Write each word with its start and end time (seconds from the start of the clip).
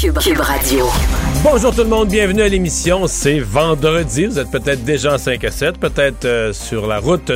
Cube, 0.00 0.16
Radio. 0.16 0.86
Bonjour 1.44 1.74
tout 1.74 1.82
le 1.82 1.88
monde, 1.88 2.08
bienvenue 2.08 2.40
à 2.40 2.48
l'émission. 2.48 3.06
C'est 3.06 3.38
vendredi. 3.38 4.24
Vous 4.24 4.38
êtes 4.38 4.50
peut-être 4.50 4.82
déjà 4.82 5.14
en 5.14 5.18
5 5.18 5.44
à 5.44 5.50
7, 5.50 5.76
peut-être 5.78 6.24
euh, 6.24 6.52
sur 6.54 6.86
la 6.86 6.98
route 7.00 7.30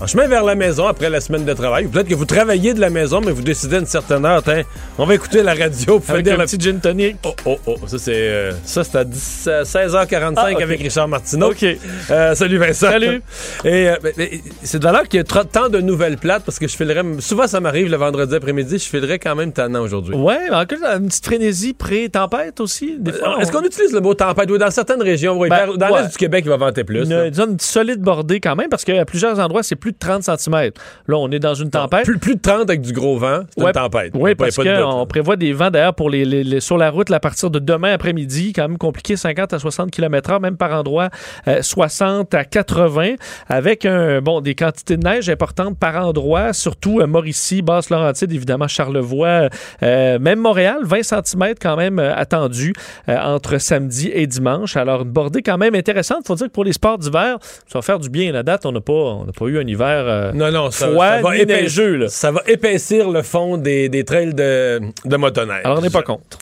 en 0.00 0.06
chemin 0.06 0.28
vers 0.28 0.44
la 0.44 0.54
maison 0.54 0.86
après 0.86 1.10
la 1.10 1.20
semaine 1.20 1.44
de 1.44 1.52
travail. 1.52 1.86
Peut-être 1.88 2.06
que 2.06 2.14
vous 2.14 2.24
travaillez 2.24 2.72
de 2.72 2.80
la 2.80 2.88
maison, 2.88 3.20
mais 3.20 3.32
vous 3.32 3.42
décidez 3.42 3.76
à 3.76 3.78
une 3.80 3.86
certaine 3.86 4.24
heure, 4.24 4.42
tiens, 4.44 4.62
on 4.96 5.04
va 5.06 5.14
écouter 5.16 5.42
la 5.42 5.54
radio 5.54 5.98
pour 5.98 6.10
Avec 6.10 6.28
un 6.28 6.36
la 6.36 6.44
petit 6.44 6.56
gin 6.58 6.78
tonic. 6.78 7.16
Oh, 7.24 7.34
oh, 7.46 7.58
oh, 7.66 7.74
ça 7.86 7.98
c'est 7.98 8.12
euh, 8.14 8.52
ça 8.64 8.84
c'est 8.84 8.96
à 8.96 9.02
10 9.04 9.44
euh, 9.48 9.64
16h45 9.64 10.34
Ah, 10.36 10.44
avec 10.62 10.80
Richard 10.80 11.08
Martineau. 11.08 11.50
OK. 11.50 11.64
Euh, 12.10 12.34
salut 12.36 12.58
Vincent. 12.58 12.90
Salut. 12.90 13.22
Et 13.64 13.88
ben, 14.00 14.12
ben, 14.16 14.28
c'est 14.62 14.78
de 14.78 14.84
valeur 14.84 15.02
qu'il 15.08 15.18
y 15.18 15.20
a 15.20 15.24
trop- 15.24 15.42
tant 15.42 15.68
de 15.68 15.80
nouvelles 15.80 16.16
plates 16.16 16.44
parce 16.44 16.60
que 16.60 16.68
je 16.68 16.76
filerais 16.76 17.02
souvent 17.18 17.48
ça 17.48 17.58
m'arrive 17.58 17.90
le 17.90 17.96
vendredi 17.96 18.36
après-midi, 18.36 18.78
je 18.78 18.88
filerais 18.88 19.18
quand 19.18 19.34
même 19.34 19.52
tannant 19.52 19.82
aujourd'hui. 19.82 20.14
Ouais, 20.14 20.38
mais 20.48 20.56
en 20.56 20.64
plus, 20.64 20.78
une 20.84 21.08
petite 21.08 21.24
frénésie 21.24 21.74
pré-tempête 21.74 22.60
aussi. 22.60 22.96
Des 23.00 23.12
fois, 23.12 23.40
Est-ce 23.40 23.50
qu'on 23.50 23.64
utilise 23.64 23.92
le 23.92 24.00
mot 24.00 24.14
tempête? 24.14 24.48
Oui, 24.48 24.58
dans 24.58 24.70
certaines 24.70 25.02
régions, 25.02 25.36
oui. 25.38 25.48
Ben, 25.48 25.74
dans 25.76 25.90
ouais. 25.90 26.02
l'est 26.02 26.12
du 26.12 26.16
Québec, 26.16 26.44
il 26.46 26.50
va 26.50 26.56
vanter 26.56 26.84
plus. 26.84 27.02
Une, 27.10 27.30
disons, 27.30 27.46
une 27.48 27.58
solide 27.58 28.00
bordée 28.00 28.38
quand 28.38 28.54
même, 28.54 28.68
parce 28.68 28.84
qu'à 28.84 29.04
plusieurs 29.04 29.40
endroits, 29.40 29.64
c'est 29.64 29.74
plus 29.74 29.87
de 29.92 29.96
30 29.98 30.22
cm. 30.22 30.70
Là, 31.06 31.16
on 31.16 31.30
est 31.30 31.38
dans 31.38 31.54
une 31.54 31.70
tempête. 31.70 32.04
Plus, 32.04 32.18
plus 32.18 32.36
de 32.36 32.40
30 32.40 32.62
avec 32.70 32.80
du 32.80 32.92
gros 32.92 33.18
vent, 33.18 33.40
c'est 33.56 33.62
Ouais, 33.62 33.70
une 33.70 33.72
tempête. 33.72 34.12
Oui, 34.14 34.30
Il 34.32 34.36
parce 34.36 34.56
il 34.56 34.64
qu'on 34.82 35.06
prévoit 35.06 35.36
des 35.36 35.52
vents 35.52 35.70
d'ailleurs 35.70 35.94
pour 35.94 36.10
les, 36.10 36.24
les- 36.24 36.44
les- 36.44 36.60
sur 36.60 36.76
la 36.78 36.90
route 36.90 37.08
là, 37.10 37.16
à 37.16 37.20
partir 37.20 37.50
de 37.50 37.58
demain 37.58 37.92
après-midi, 37.92 38.52
quand 38.52 38.68
même 38.68 38.78
compliqué, 38.78 39.16
50 39.16 39.52
à 39.52 39.58
60 39.58 39.90
km/h, 39.90 40.40
même 40.40 40.56
par 40.56 40.72
endroit 40.72 41.08
euh, 41.46 41.62
60 41.62 42.34
à 42.34 42.44
80, 42.44 43.14
avec 43.48 43.84
un 43.86 44.20
bon 44.20 44.40
des 44.40 44.54
quantités 44.54 44.96
de 44.96 45.02
neige 45.04 45.28
importantes 45.30 45.78
par 45.78 45.96
endroit, 46.06 46.52
surtout 46.52 47.00
euh, 47.00 47.06
Mauricie, 47.06 47.62
Basse-Laurentide, 47.62 48.32
évidemment 48.32 48.68
Charlevoix, 48.68 49.48
euh, 49.82 50.18
même 50.18 50.40
Montréal, 50.40 50.78
20 50.82 51.02
cm 51.02 51.54
quand 51.60 51.76
même 51.76 51.98
euh, 51.98 52.14
attendu 52.14 52.72
euh, 53.08 53.16
entre 53.18 53.58
samedi 53.58 54.10
et 54.12 54.26
dimanche. 54.26 54.76
Alors 54.76 55.02
une 55.02 55.10
bordée 55.10 55.42
quand 55.42 55.58
même 55.58 55.74
intéressante. 55.74 56.26
Faut 56.26 56.34
dire 56.34 56.46
que 56.48 56.52
pour 56.52 56.64
les 56.64 56.72
sports 56.72 56.98
d'hiver, 56.98 57.38
ça 57.66 57.78
va 57.78 57.82
faire 57.82 57.98
du 57.98 58.10
bien. 58.10 58.32
La 58.32 58.42
date, 58.42 58.66
on 58.66 58.72
n'a 58.72 58.80
pas, 58.80 58.92
on 58.92 59.24
pas 59.26 59.46
eu 59.46 59.58
un 59.58 59.66
hiver. 59.66 59.77
Euh, 59.86 60.32
Non, 60.32 60.50
non, 60.50 60.70
ça, 60.70 60.88
froid 60.88 61.06
ça 61.06 61.20
va 61.22 61.34
ni 61.34 61.40
épaissir, 61.42 61.62
neigeux, 61.62 61.96
là. 61.96 62.08
ça 62.08 62.30
va 62.30 62.42
épaissir 62.46 63.10
le 63.10 63.22
fond 63.22 63.56
des, 63.56 63.88
des 63.88 64.04
trails 64.04 64.34
de, 64.34 64.80
de 65.04 65.16
motoneige. 65.16 65.62
Alors 65.64 65.78
on 65.78 65.82
n'est 65.82 65.90
pas 65.90 66.02
contre. 66.02 66.38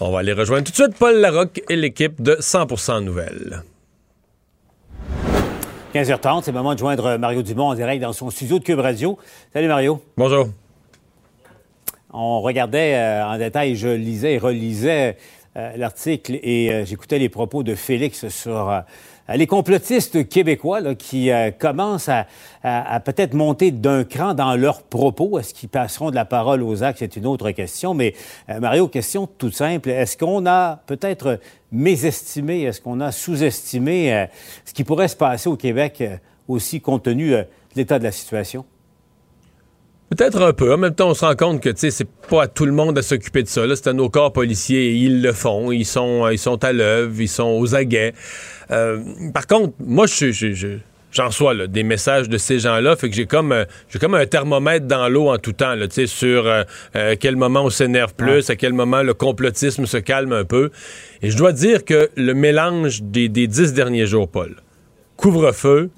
On 0.00 0.10
va 0.12 0.20
aller 0.20 0.32
rejoindre 0.32 0.64
tout 0.64 0.70
de 0.70 0.76
suite 0.76 0.96
Paul 0.98 1.16
Larocque 1.16 1.60
et 1.68 1.76
l'équipe 1.76 2.22
de 2.22 2.36
100% 2.36 3.02
Nouvelles. 3.02 3.62
15h30, 5.94 6.42
c'est 6.44 6.52
le 6.52 6.58
moment 6.58 6.74
de 6.74 6.78
joindre 6.78 7.16
Mario 7.16 7.42
Dumont 7.42 7.68
en 7.68 7.74
direct 7.74 8.02
dans 8.02 8.12
son 8.12 8.30
studio 8.30 8.58
de 8.58 8.64
Cube 8.64 8.78
Radio. 8.78 9.18
Salut 9.52 9.68
Mario. 9.68 10.02
Bonjour. 10.16 10.48
On 12.12 12.40
regardait 12.40 12.94
euh, 12.94 13.24
en 13.26 13.38
détail, 13.38 13.74
je 13.76 13.88
lisais 13.88 14.34
et 14.34 14.38
relisais 14.38 15.16
euh, 15.56 15.72
l'article 15.76 16.38
et 16.42 16.70
euh, 16.72 16.84
j'écoutais 16.84 17.18
les 17.18 17.28
propos 17.28 17.62
de 17.62 17.74
Félix 17.74 18.28
sur 18.28 18.70
euh, 18.70 18.80
les 19.36 19.46
complotistes 19.46 20.28
québécois 20.28 20.94
qui 20.94 21.30
euh, 21.30 21.50
commencent 21.50 22.08
à, 22.08 22.26
peut-être 23.00 23.34
monter 23.34 23.70
d'un 23.70 24.04
cran 24.04 24.34
dans 24.34 24.56
leurs 24.56 24.82
propos. 24.82 25.38
Est-ce 25.38 25.54
qu'ils 25.54 25.68
passeront 25.68 26.10
de 26.10 26.14
la 26.14 26.24
parole 26.24 26.62
aux 26.62 26.82
actes? 26.82 26.98
C'est 27.00 27.16
une 27.16 27.26
autre 27.26 27.50
question. 27.50 27.94
Mais 27.94 28.14
euh, 28.48 28.60
Mario, 28.60 28.88
question 28.88 29.26
toute 29.26 29.54
simple. 29.54 29.90
Est-ce 29.90 30.16
qu'on 30.16 30.46
a 30.46 30.80
peut-être 30.86 31.38
mésestimé, 31.70 32.62
est-ce 32.62 32.80
qu'on 32.80 33.00
a 33.00 33.12
sous-estimé 33.12 34.12
euh, 34.12 34.26
ce 34.64 34.72
qui 34.72 34.84
pourrait 34.84 35.08
se 35.08 35.16
passer 35.16 35.48
au 35.48 35.56
Québec 35.56 36.00
euh, 36.00 36.16
aussi 36.46 36.80
compte 36.80 37.04
tenu 37.04 37.34
euh, 37.34 37.42
de 37.42 37.76
l'état 37.76 37.98
de 37.98 38.04
la 38.04 38.12
situation? 38.12 38.64
Peut-être 40.10 40.40
un 40.42 40.52
peu. 40.54 40.72
En 40.72 40.78
même 40.78 40.94
temps, 40.94 41.10
on 41.10 41.14
se 41.14 41.24
rend 41.24 41.36
compte 41.36 41.62
que 41.62 41.68
tu 41.68 41.80
sais, 41.80 41.90
c'est 41.90 42.08
pas 42.30 42.44
à 42.44 42.48
tout 42.48 42.64
le 42.64 42.72
monde 42.72 42.96
à 42.98 43.02
s'occuper 43.02 43.42
de 43.42 43.48
ça. 43.48 43.66
là. 43.66 43.76
C'est 43.76 43.88
à 43.88 43.92
nos 43.92 44.08
corps 44.08 44.32
policiers 44.32 44.86
et 44.88 44.92
ils 44.94 45.20
le 45.22 45.32
font. 45.32 45.70
Ils 45.70 45.84
sont, 45.84 46.24
euh, 46.24 46.32
ils 46.32 46.38
sont 46.38 46.62
à 46.64 46.72
l'œuvre, 46.72 47.12
ils 47.20 47.28
sont 47.28 47.58
aux 47.58 47.74
aguets. 47.74 48.14
Euh, 48.70 48.98
par 49.34 49.46
contre, 49.46 49.74
moi, 49.84 50.06
je, 50.06 50.30
je, 50.32 50.54
je- 50.54 50.78
j'en 51.12 51.26
reçois 51.26 51.52
là, 51.52 51.66
des 51.66 51.82
messages 51.82 52.28
de 52.30 52.38
ces 52.38 52.58
gens-là. 52.58 52.96
Fait 52.96 53.10
que 53.10 53.14
j'ai 53.16 53.26
comme, 53.26 53.52
euh, 53.52 53.64
j'ai 53.90 53.98
comme 53.98 54.14
un 54.14 54.24
thermomètre 54.24 54.86
dans 54.86 55.08
l'eau 55.10 55.28
en 55.28 55.36
tout 55.36 55.52
temps, 55.52 55.74
là, 55.74 55.86
tu 55.88 55.94
sais, 55.96 56.06
sur 56.06 56.46
euh, 56.46 56.62
euh, 56.96 57.14
quel 57.20 57.36
moment 57.36 57.64
on 57.64 57.70
s'énerve 57.70 58.14
plus, 58.14 58.48
à 58.48 58.56
quel 58.56 58.72
moment 58.72 59.02
le 59.02 59.12
complotisme 59.12 59.84
se 59.84 59.98
calme 59.98 60.32
un 60.32 60.44
peu. 60.44 60.70
Et 61.20 61.30
je 61.30 61.36
dois 61.36 61.52
dire 61.52 61.84
que 61.84 62.08
le 62.16 62.32
mélange 62.32 63.02
des, 63.02 63.28
des 63.28 63.46
dix 63.46 63.74
derniers 63.74 64.06
jours, 64.06 64.28
Paul, 64.28 64.56
couvre-feu, 65.16 65.90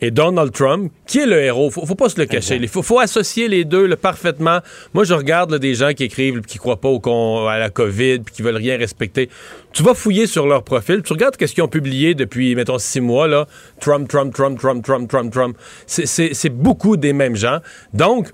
et 0.00 0.10
Donald 0.10 0.52
Trump, 0.52 0.90
qui 1.06 1.18
est 1.18 1.26
le 1.26 1.40
héros. 1.42 1.70
Faut, 1.70 1.84
faut 1.84 1.94
pas 1.94 2.08
se 2.08 2.18
le 2.18 2.26
cacher. 2.26 2.56
Il 2.56 2.68
faut, 2.68 2.82
faut 2.82 2.98
associer 2.98 3.48
les 3.48 3.64
deux 3.64 3.86
là, 3.86 3.96
parfaitement. 3.96 4.60
Moi, 4.94 5.04
je 5.04 5.14
regarde 5.14 5.50
là, 5.50 5.58
des 5.58 5.74
gens 5.74 5.92
qui 5.92 6.04
écrivent, 6.04 6.40
qui 6.40 6.58
croient 6.58 6.80
pas 6.80 6.88
au 6.88 7.00
con- 7.00 7.46
à 7.46 7.58
la 7.58 7.70
COVID, 7.70 8.20
puis 8.20 8.34
qui 8.34 8.42
veulent 8.42 8.56
rien 8.56 8.76
respecter. 8.78 9.28
Tu 9.72 9.82
vas 9.82 9.94
fouiller 9.94 10.26
sur 10.26 10.46
leur 10.46 10.62
profil, 10.64 11.02
tu 11.02 11.12
regardes 11.12 11.36
qu'est-ce 11.36 11.54
qu'ils 11.54 11.62
ont 11.64 11.68
publié 11.68 12.14
depuis, 12.14 12.54
mettons, 12.54 12.78
six 12.78 13.00
mois, 13.00 13.28
là. 13.28 13.46
Trump, 13.80 14.08
Trump, 14.08 14.34
Trump, 14.34 14.58
Trump, 14.58 14.84
Trump, 14.84 15.08
Trump, 15.10 15.32
Trump. 15.32 15.56
C'est- 15.86 16.48
beaucoup 16.48 16.96
des 16.96 17.12
mêmes 17.12 17.36
gens. 17.36 17.58
Donc, 17.92 18.28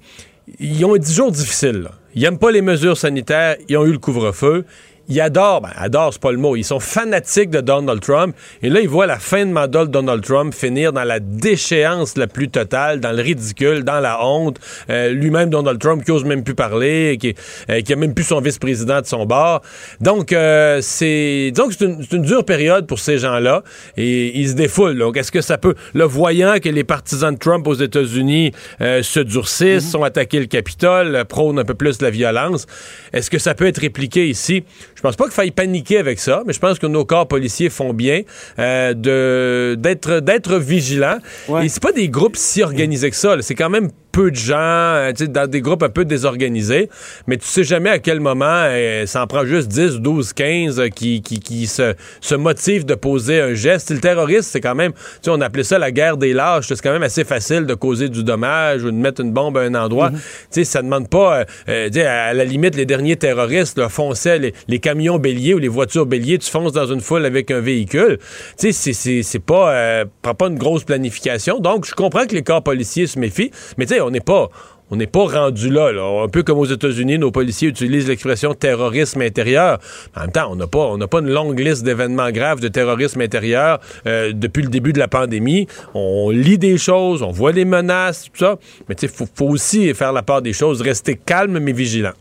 ils 0.61 0.85
ont 0.85 0.97
10 0.97 1.15
jours 1.15 1.33
difficiles. 1.33 1.83
là. 1.83 1.91
Ils 2.15 2.23
n'aiment 2.23 2.39
pas 2.39 2.51
les 2.51 2.63
mesures 2.63 2.97
sanitaires, 2.97 3.57
ils 3.69 3.77
ont 3.77 3.85
eu 3.85 3.93
le 3.93 3.99
couvre-feu. 3.99 4.65
Ils 5.09 5.21
adorent, 5.21 5.61
ben, 5.61 5.71
adorent, 5.77 6.13
c'est 6.13 6.23
pas 6.23 6.33
le 6.33 6.39
mot, 6.39 6.57
ils 6.57 6.65
sont 6.65 6.81
fanatiques 6.81 7.51
de 7.51 7.61
Donald 7.61 8.01
Trump. 8.01 8.35
Et 8.63 8.69
là, 8.69 8.81
ils 8.81 8.89
voient 8.89 9.07
la 9.07 9.19
fin 9.19 9.47
de 9.47 9.53
mandat 9.53 9.85
de 9.85 9.91
Donald 9.91 10.25
Trump 10.25 10.53
finir 10.53 10.93
dans 10.93 11.05
la 11.05 11.21
déchéance 11.21 12.17
la 12.17 12.27
plus 12.27 12.49
totale, 12.49 13.01
dans 13.01 13.13
le 13.13 13.23
ridicule, 13.23 13.85
dans 13.85 14.01
la 14.01 14.25
honte. 14.25 14.59
Euh, 14.91 15.11
Lui-même, 15.11 15.51
Donald 15.51 15.79
Trump, 15.79 16.05
qui 16.05 16.11
ose 16.11 16.25
même 16.25 16.43
plus 16.43 16.55
parler, 16.55 17.19
qui, 17.21 17.35
euh, 17.71 17.81
qui 17.83 17.93
a 17.93 17.97
même 17.97 18.15
plus 18.15 18.25
son 18.25 18.41
vice-président 18.41 19.01
de 19.01 19.07
son 19.07 19.27
bord. 19.27 19.63
Donc, 20.01 20.33
euh, 20.33 20.81
c'est, 20.83 21.51
disons 21.53 21.69
que 21.69 21.75
c'est 21.75 21.85
une, 21.85 22.05
une 22.13 22.23
dure 22.23 22.45
période 22.45 22.87
pour 22.87 22.99
ces 22.99 23.19
gens-là. 23.19 23.63
Et 23.97 24.39
ils 24.39 24.51
se 24.51 24.55
défoulent. 24.55 24.99
Donc, 24.99 25.17
est-ce 25.17 25.31
que 25.31 25.41
ça 25.41 25.59
peut, 25.59 25.75
le 25.95 26.05
voyant 26.05 26.57
que 26.63 26.69
les 26.69 26.85
partisans 26.85 27.33
de 27.33 27.39
Trump 27.39 27.67
aux 27.69 27.75
États-Unis 27.75 28.53
euh, 28.81 29.03
se 29.03 29.21
durcissent, 29.21 29.91
sont 29.91 30.03
attaqués 30.03 30.41
le 30.41 30.47
Capitole, 30.47 31.25
prônent 31.29 31.59
un 31.59 31.65
peu 31.65 31.75
plus 31.75 32.03
la 32.03 32.11
violence, 32.11 32.67
est-ce 33.13 33.31
que 33.31 33.39
ça 33.39 33.55
peut 33.55 33.67
être 33.67 33.81
répliqué 33.81 34.29
ici? 34.29 34.65
Je 34.97 35.03
pense 35.03 35.15
pas 35.15 35.25
qu'il 35.25 35.35
faille 35.35 35.51
paniquer 35.51 35.99
avec 35.99 36.19
ça, 36.19 36.43
mais 36.47 36.55
je 36.55 36.59
pense 36.59 36.79
que 36.79 36.87
nos 36.87 37.05
corps 37.05 37.29
policiers 37.29 37.69
font 37.69 37.93
bien 37.93 38.23
euh, 38.59 38.95
de 38.95 39.77
d'être 39.79 40.21
d'être 40.21 40.57
vigilants. 40.57 41.19
Ouais. 41.49 41.67
Et 41.67 41.69
c'est 41.69 41.83
pas 41.83 41.93
des 41.93 42.09
groupes 42.09 42.37
si 42.37 42.63
organisés 42.63 43.11
que 43.11 43.17
ça. 43.17 43.37
C'est 43.43 43.55
quand 43.55 43.71
même 43.71 43.91
peu 44.17 44.31
de 44.31 44.37
gens, 44.37 44.57
euh, 44.57 45.13
dans 45.29 45.47
des 45.47 45.61
groupes 45.61 45.83
un 45.83 45.91
peu 45.91 46.07
désorganisés, 46.07 46.89
mais 47.27 47.37
tu 47.37 47.47
sais 47.47 47.65
jamais 47.65 47.91
à 47.91 47.99
quel 47.99 48.19
moment 48.19 48.47
euh, 48.49 49.05
ça 49.05 49.23
en 49.23 49.27
prend 49.27 49.45
juste 49.45 49.69
10, 49.69 49.97
12, 50.01 50.33
15 50.33 50.81
euh, 50.81 50.89
qui, 50.89 51.21
qui, 51.21 51.39
qui 51.39 51.67
se, 51.67 51.95
se 52.23 52.35
motivent 52.35 52.87
de 52.87 52.95
poser 52.95 53.43
un 53.43 53.53
geste. 53.53 53.91
Le 53.91 54.01
terrorisme, 54.01 54.49
c'est 54.51 54.63
quand 54.63 54.75
même, 54.75 54.93
on 55.27 55.39
appelait 55.43 55.65
ça 55.65 55.79
la 55.79 55.91
guerre 55.91 56.17
des 56.17 56.33
lâches. 56.33 56.65
C'est 56.69 56.81
quand 56.81 56.93
même 56.93 57.03
assez 57.03 57.25
facile 57.25 57.67
de 57.67 57.75
causer 57.75 58.09
du 58.09 58.25
dommage 58.25 58.85
ou 58.85 58.91
de 58.91 58.97
mettre 58.97 59.21
une 59.21 59.33
bombe 59.33 59.59
à 59.59 59.61
un 59.61 59.75
endroit. 59.75 60.11
Tu 60.11 60.17
sais, 60.49 60.65
ça 60.65 60.81
demande 60.81 61.11
pas, 61.11 61.45
euh, 61.69 61.91
à 62.07 62.33
la 62.33 62.45
limite, 62.45 62.75
les 62.75 62.87
derniers 62.87 63.17
terroristes 63.17 63.77
là, 63.79 63.91
fonçaient 63.91 64.39
les, 64.39 64.55
les 64.67 64.79
camions 64.79 65.19
béliers 65.19 65.53
ou 65.53 65.59
les 65.59 65.69
voitures 65.69 66.07
béliers, 66.07 66.39
tu 66.39 66.51
fonces 66.51 66.73
dans 66.73 66.87
une 66.87 67.03
foule 67.03 67.27
avec 67.27 67.51
un 67.51 67.61
véhicule. 67.61 68.17
Tu 68.59 68.73
sais, 68.73 68.93
c'est- 68.95 69.39
pas, 69.41 69.75
euh, 69.75 70.05
prend 70.23 70.35
pas 70.35 70.47
une 70.47 70.57
grosse 70.57 70.85
planification. 70.85 71.61
Donc, 71.61 71.87
je 71.87 71.95
comprends 71.95 72.27
que 72.27 72.35
les 72.35 72.43
corps 72.43 72.63
policiers 72.63 73.07
se 73.07 73.19
méfient, 73.19 73.51
mais 73.77 73.85
tu 73.85 73.95
sais, 73.95 74.01
on 74.07 74.11
n'est 74.11 74.21
pas 74.21 74.49
on 74.91 74.97
n'est 74.97 75.09
pas 75.09 75.27
rendu 75.27 75.69
là, 75.69 75.91
Un 76.23 76.29
peu 76.29 76.45
comme 76.45 76.59
aux 76.59 76.67
États-Unis, 76.67 77.19
nos 77.19 77.33
policiers 77.33 77.69
utilisent 77.69 78.07
l'expression 78.07 78.55
terrorisme 78.55 79.21
intérieur. 79.21 79.81
En 80.17 80.21
même 80.21 80.31
temps, 80.31 80.49
on 80.51 80.55
n'a 80.55 80.69
pas, 80.69 80.97
pas 81.09 81.19
une 81.19 81.31
longue 81.31 81.59
liste 81.59 81.83
d'événements 81.83 82.31
graves 82.31 82.61
de 82.61 82.69
terrorisme 82.69 83.21
intérieur 83.21 83.81
euh, 84.07 84.33
depuis 84.33 84.63
le 84.63 84.69
début 84.69 84.93
de 84.93 85.01
la 85.01 85.09
pandémie. 85.09 85.67
On 85.95 86.31
lit 86.31 86.59
des 86.59 86.79
choses, 86.79 87.23
on 87.23 87.33
voit 87.33 87.53
des 87.53 87.65
menaces, 87.65 88.31
tout 88.33 88.39
ça. 88.39 88.59
Mais 88.89 88.95
il 88.95 89.09
faut, 89.09 89.27
faut 89.35 89.47
aussi 89.47 89.93
faire 89.93 90.13
la 90.13 90.23
part 90.23 90.41
des 90.41 90.53
choses, 90.53 90.81
rester 90.83 91.17
calme 91.17 91.59
mais 91.59 91.73
vigilant. 91.73 92.13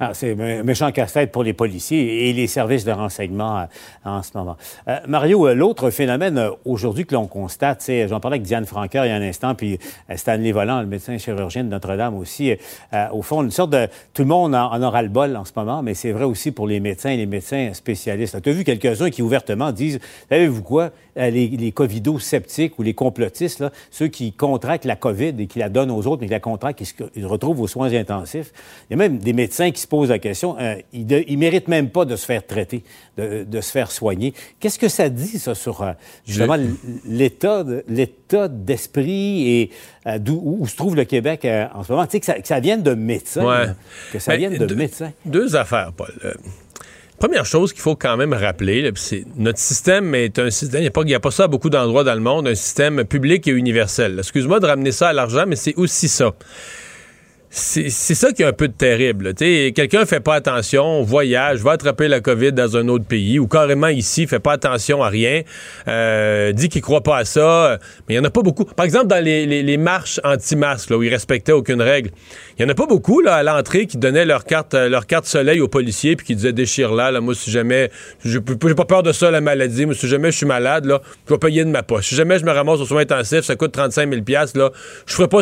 Ah, 0.00 0.10
c'est 0.14 0.40
un 0.40 0.62
méchant 0.62 0.92
casse-tête 0.92 1.32
pour 1.32 1.42
les 1.42 1.52
policiers 1.52 2.28
et 2.28 2.32
les 2.32 2.46
services 2.46 2.84
de 2.84 2.92
renseignement 2.92 3.58
euh, 3.58 3.64
en 4.04 4.22
ce 4.22 4.30
moment. 4.36 4.56
Euh, 4.86 4.98
Mario, 5.08 5.48
euh, 5.48 5.54
l'autre 5.54 5.90
phénomène 5.90 6.40
aujourd'hui 6.64 7.04
que 7.04 7.14
l'on 7.14 7.26
constate, 7.26 7.82
c'est, 7.82 8.06
j'en 8.06 8.20
parlais 8.20 8.36
avec 8.36 8.46
Diane 8.46 8.64
Franqueur 8.64 9.06
il 9.06 9.08
y 9.08 9.10
a 9.10 9.16
un 9.16 9.22
instant, 9.22 9.56
puis 9.56 9.76
Stanley 10.14 10.52
Volant, 10.52 10.80
le 10.82 10.86
médecin 10.86 11.18
chirurgien 11.18 11.64
de 11.64 11.68
Notre-Dame 11.70 12.16
aussi, 12.16 12.54
au 13.12 13.22
fond, 13.22 13.42
une 13.42 13.50
sorte 13.50 13.70
de... 13.70 13.88
Tout 14.14 14.22
le 14.22 14.28
monde 14.28 14.54
en, 14.54 14.82
aura 14.82 15.02
le 15.02 15.08
bol 15.08 15.36
en 15.36 15.44
ce 15.44 15.52
moment, 15.56 15.82
mais 15.82 15.94
c'est 15.94 16.12
vrai 16.12 16.24
aussi 16.24 16.52
pour 16.52 16.68
les 16.68 16.78
médecins 16.78 17.10
et 17.10 17.16
les 17.16 17.26
médecins 17.26 17.72
spécialistes. 17.72 18.40
Tu 18.40 18.50
as 18.50 18.52
vu 18.52 18.64
quelques-uns 18.64 19.10
qui 19.10 19.22
ouvertement 19.22 19.72
disent, 19.72 19.98
savez-vous 20.28 20.62
quoi, 20.62 20.90
les, 21.16 21.48
les 21.48 21.72
covido-sceptiques 21.72 22.78
ou 22.78 22.82
les 22.82 22.94
complotistes, 22.94 23.60
là, 23.60 23.70
ceux 23.90 24.08
qui 24.08 24.32
contractent 24.32 24.84
la 24.84 24.96
COVID 24.96 25.34
et 25.38 25.46
qui 25.46 25.58
la 25.58 25.68
donnent 25.68 25.90
aux 25.90 26.06
autres, 26.06 26.20
mais 26.20 26.26
qui 26.26 26.32
la 26.32 26.40
contractent, 26.40 26.78
qui 26.78 26.86
se 26.86 26.94
retrouvent 27.24 27.60
aux 27.60 27.66
soins 27.66 27.92
intensifs? 27.92 28.52
Il 28.88 28.92
y 28.92 28.94
a 28.94 28.96
même 28.96 29.18
des 29.18 29.32
médecins 29.32 29.70
qui 29.70 29.80
pose 29.88 30.10
la 30.10 30.18
question, 30.18 30.56
euh, 30.58 30.76
il 30.92 31.06
ne 31.06 31.36
mérite 31.36 31.68
même 31.68 31.90
pas 31.90 32.04
de 32.04 32.16
se 32.16 32.24
faire 32.24 32.46
traiter, 32.46 32.84
de, 33.16 33.60
se 33.60 33.70
faire 33.70 33.90
soigner. 33.90 34.34
Qu'est-ce 34.60 34.78
que 34.78 34.88
ça 34.88 35.08
dit, 35.08 35.38
ça, 35.38 35.54
sur 35.54 35.82
euh, 35.82 35.92
justement 36.26 36.56
l'état 37.06 37.64
d'esprit 38.48 39.48
et 39.48 39.70
euh, 40.06 40.18
où, 40.30 40.66
se 40.66 40.76
trouve 40.76 40.96
le 40.96 41.04
Québec 41.04 41.46
en 41.74 41.82
ce 41.82 41.92
moment? 41.92 42.06
Tu 42.06 42.12
sais, 42.12 42.20
que 42.20 42.26
ça, 42.26 42.58
que 42.58 42.62
vienne 42.62 42.82
de 42.82 42.94
médecins. 42.94 43.74
Que 44.12 44.18
ça 44.18 44.36
vienne 44.36 44.56
de 44.56 44.66
deux, 44.66 44.74
médecins. 44.74 45.12
Deux 45.24 45.56
affaires, 45.56 45.92
Paul. 45.96 46.12
Première 47.18 47.44
chose 47.44 47.72
qu'il 47.72 47.82
faut 47.82 47.96
quand 47.96 48.16
même 48.16 48.32
rappeler, 48.32 48.92
c'est 48.94 49.24
notre 49.36 49.58
système 49.58 50.14
est 50.14 50.38
un 50.38 50.50
système, 50.50 50.80
il 50.80 51.04
n'y 51.06 51.14
a, 51.14 51.16
a, 51.16 51.20
pas 51.20 51.30
ça 51.32 51.44
à 51.44 51.48
beaucoup 51.48 51.68
d'endroits 51.68 52.04
dans 52.04 52.14
le 52.14 52.20
monde, 52.20 52.46
un 52.46 52.54
système 52.54 53.04
public 53.04 53.48
et 53.48 53.50
universel. 53.50 54.16
Excuse-moi 54.18 54.60
de 54.60 54.66
ramener 54.66 54.92
ça 54.92 55.08
à 55.08 55.12
l'argent, 55.12 55.44
mais 55.44 55.56
c'est 55.56 55.74
aussi 55.74 56.06
ça 56.06 56.32
c'est 57.50 57.90
ça 57.90 58.32
qui 58.32 58.42
est 58.42 58.46
un 58.46 58.52
peu 58.52 58.68
de 58.68 58.74
terrible. 58.74 59.32
Quelqu'un 59.34 60.04
fait 60.04 60.20
pas 60.20 60.34
attention, 60.34 61.02
voyage, 61.02 61.60
va 61.60 61.72
attraper 61.72 62.06
la 62.06 62.20
COVID 62.20 62.52
dans 62.52 62.76
un 62.76 62.88
autre 62.88 63.06
pays 63.06 63.38
ou 63.38 63.46
carrément 63.46 63.88
ici, 63.88 64.26
fait 64.26 64.38
pas 64.38 64.52
attention 64.52 65.02
à 65.02 65.08
rien, 65.08 65.42
euh, 65.88 66.52
dit 66.52 66.68
qu'il 66.68 66.82
croit 66.82 67.02
pas 67.02 67.16
à 67.16 67.24
ça. 67.24 67.78
Mais 68.06 68.14
il 68.14 68.18
y 68.18 68.20
en 68.20 68.24
a 68.24 68.30
pas 68.30 68.42
beaucoup. 68.42 68.66
Par 68.66 68.84
exemple, 68.84 69.06
dans 69.06 69.24
les, 69.24 69.76
marches 69.78 70.20
anti-masques, 70.24 70.90
où 70.90 71.02
ils 71.02 71.08
respectaient 71.08 71.52
aucune 71.52 71.80
règle, 71.80 72.10
il 72.58 72.62
y 72.62 72.64
en 72.66 72.68
a 72.68 72.74
pas 72.74 72.86
beaucoup 72.86 73.20
là, 73.20 73.36
à 73.36 73.42
l'entrée 73.42 73.86
qui 73.86 73.96
donnaient 73.96 74.26
leur 74.26 74.44
carte, 74.44 74.74
euh, 74.74 75.00
soleil 75.22 75.60
aux 75.60 75.68
policiers 75.68 76.16
puis 76.16 76.26
qui 76.26 76.36
disaient 76.36 76.52
déchire-la. 76.52 77.12
Là, 77.12 77.20
moi, 77.22 77.34
si 77.34 77.50
jamais, 77.50 77.90
j'ai 78.24 78.40
pas 78.40 78.84
peur 78.84 79.02
de 79.02 79.12
ça, 79.12 79.30
la 79.30 79.40
maladie. 79.40 79.86
Moi, 79.86 79.94
si 79.94 80.06
jamais 80.06 80.30
je 80.32 80.36
suis 80.36 80.46
malade, 80.46 80.84
là, 80.84 81.00
je 81.26 81.32
vais 81.32 81.38
payer 81.38 81.64
de 81.64 81.70
ma 81.70 81.82
poche. 81.82 82.08
Si 82.08 82.14
jamais 82.14 82.38
je 82.38 82.44
me 82.44 82.52
ramasse 82.52 82.80
aux 82.80 82.86
soins 82.86 83.02
intensifs, 83.02 83.44
ça 83.44 83.56
coûte 83.56 83.72
35 83.72 84.12
000 84.12 84.22
là, 84.54 84.70
je 85.06 85.14
ferai 85.14 85.28
pas... 85.28 85.40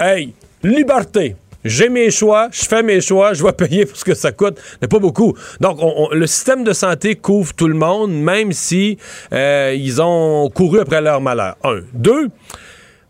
Hey, 0.00 0.34
liberté. 0.64 1.36
J'ai 1.64 1.88
mes 1.88 2.10
choix, 2.10 2.48
je 2.52 2.64
fais 2.64 2.82
mes 2.82 3.00
choix, 3.00 3.32
je 3.32 3.42
vais 3.42 3.52
payer 3.56 3.86
pour 3.86 3.96
ce 3.96 4.04
que 4.04 4.14
ça 4.14 4.32
coûte, 4.32 4.60
mais 4.82 4.88
pas 4.88 4.98
beaucoup. 4.98 5.34
Donc, 5.60 5.78
le 6.12 6.26
système 6.26 6.62
de 6.62 6.72
santé 6.72 7.14
couvre 7.14 7.54
tout 7.54 7.68
le 7.68 7.74
monde, 7.74 8.12
même 8.12 8.52
si 8.52 8.98
euh, 9.32 9.74
ils 9.74 10.02
ont 10.02 10.50
couru 10.50 10.80
après 10.80 11.00
leur 11.00 11.22
malheur. 11.22 11.56
Un. 11.64 11.80
Deux, 11.94 12.28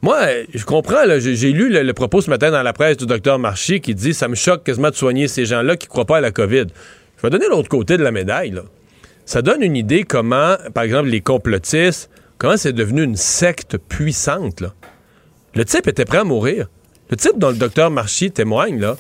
moi, 0.05 0.19
je 0.53 0.65
comprends, 0.67 1.03
j'ai 1.19 1.53
lu 1.53 1.71
le, 1.71 1.93
propos 1.95 2.21
ce 2.21 2.29
matin 2.29 2.51
dans 2.51 2.63
la 2.63 2.75
presse 2.75 2.99
du 2.99 3.07
docteur 3.07 3.39
Marchi 3.39 3.81
qui 3.81 3.95
dit 3.95 4.13
ça 4.13 4.29
me 4.29 4.35
choque 4.35 4.63
quasiment 4.63 4.91
de 4.91 4.95
soigner 4.95 5.29
ces 5.29 5.47
gens-là 5.47 5.79
qui 5.79 5.87
ne 5.87 5.91
croient 5.91 6.05
pas 6.05 6.19
à 6.19 6.21
la 6.21 6.31
COVID. 6.31 6.67
Je 7.17 7.23
vais 7.23 7.31
donner 7.31 7.47
l'autre 7.49 7.71
côté 7.71 7.97
de 7.97 8.03
la 8.03 8.13
médaille. 8.13 8.55
Ça 9.25 9.41
donne 9.41 9.63
une 9.63 9.77
idée 9.77 10.03
comment, 10.03 10.57
par 10.75 10.85
exemple, 10.85 11.09
les 11.09 11.23
complotistes, 11.23 12.11
comment 12.37 12.59
c'est 12.59 12.75
devenu 12.75 13.03
une 13.03 13.17
secte 13.17 13.79
puissante. 13.79 14.63
Le 15.55 15.65
type 15.65 15.89
était 15.89 16.05
prêt 16.05 16.19
à 16.19 16.25
mourir. 16.25 16.69
Le 17.15 17.17
type 17.17 17.39
dont 17.39 17.51
le 17.51 17.55
docteur 17.55 17.93
Marchi 17.93 18.33
témoigne, 18.33 18.81
là, 18.81 18.97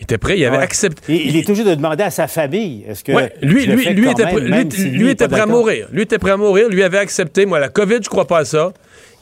il 0.00 0.02
était 0.02 0.18
prêt, 0.18 0.36
il 0.36 0.44
avait 0.44 0.56
accepté. 0.56 1.28
il, 1.28 1.36
est 1.36 1.46
toujours 1.46 1.64
de 1.64 1.76
demander 1.76 2.02
à 2.02 2.10
sa 2.10 2.26
famille. 2.26 2.84
Est-ce 2.88 3.04
que 3.04 3.12
lui, 3.40 3.66
lui, 3.66 3.84
lui, 3.90 4.10
était, 4.10 4.34
lui, 4.34 5.10
était 5.10 5.28
prêt 5.28 5.42
à 5.42 5.46
mourir. 5.46 5.86
Lui 5.92 6.02
était 6.02 6.18
prêt 6.18 6.32
à 6.32 6.36
mourir. 6.36 6.68
Lui 6.68 6.82
avait 6.82 6.98
accepté. 6.98 7.46
Moi, 7.46 7.60
la 7.60 7.68
COVID, 7.68 7.98
je 8.02 8.08
crois 8.08 8.26
pas 8.26 8.38
à 8.38 8.44
ça. 8.44 8.72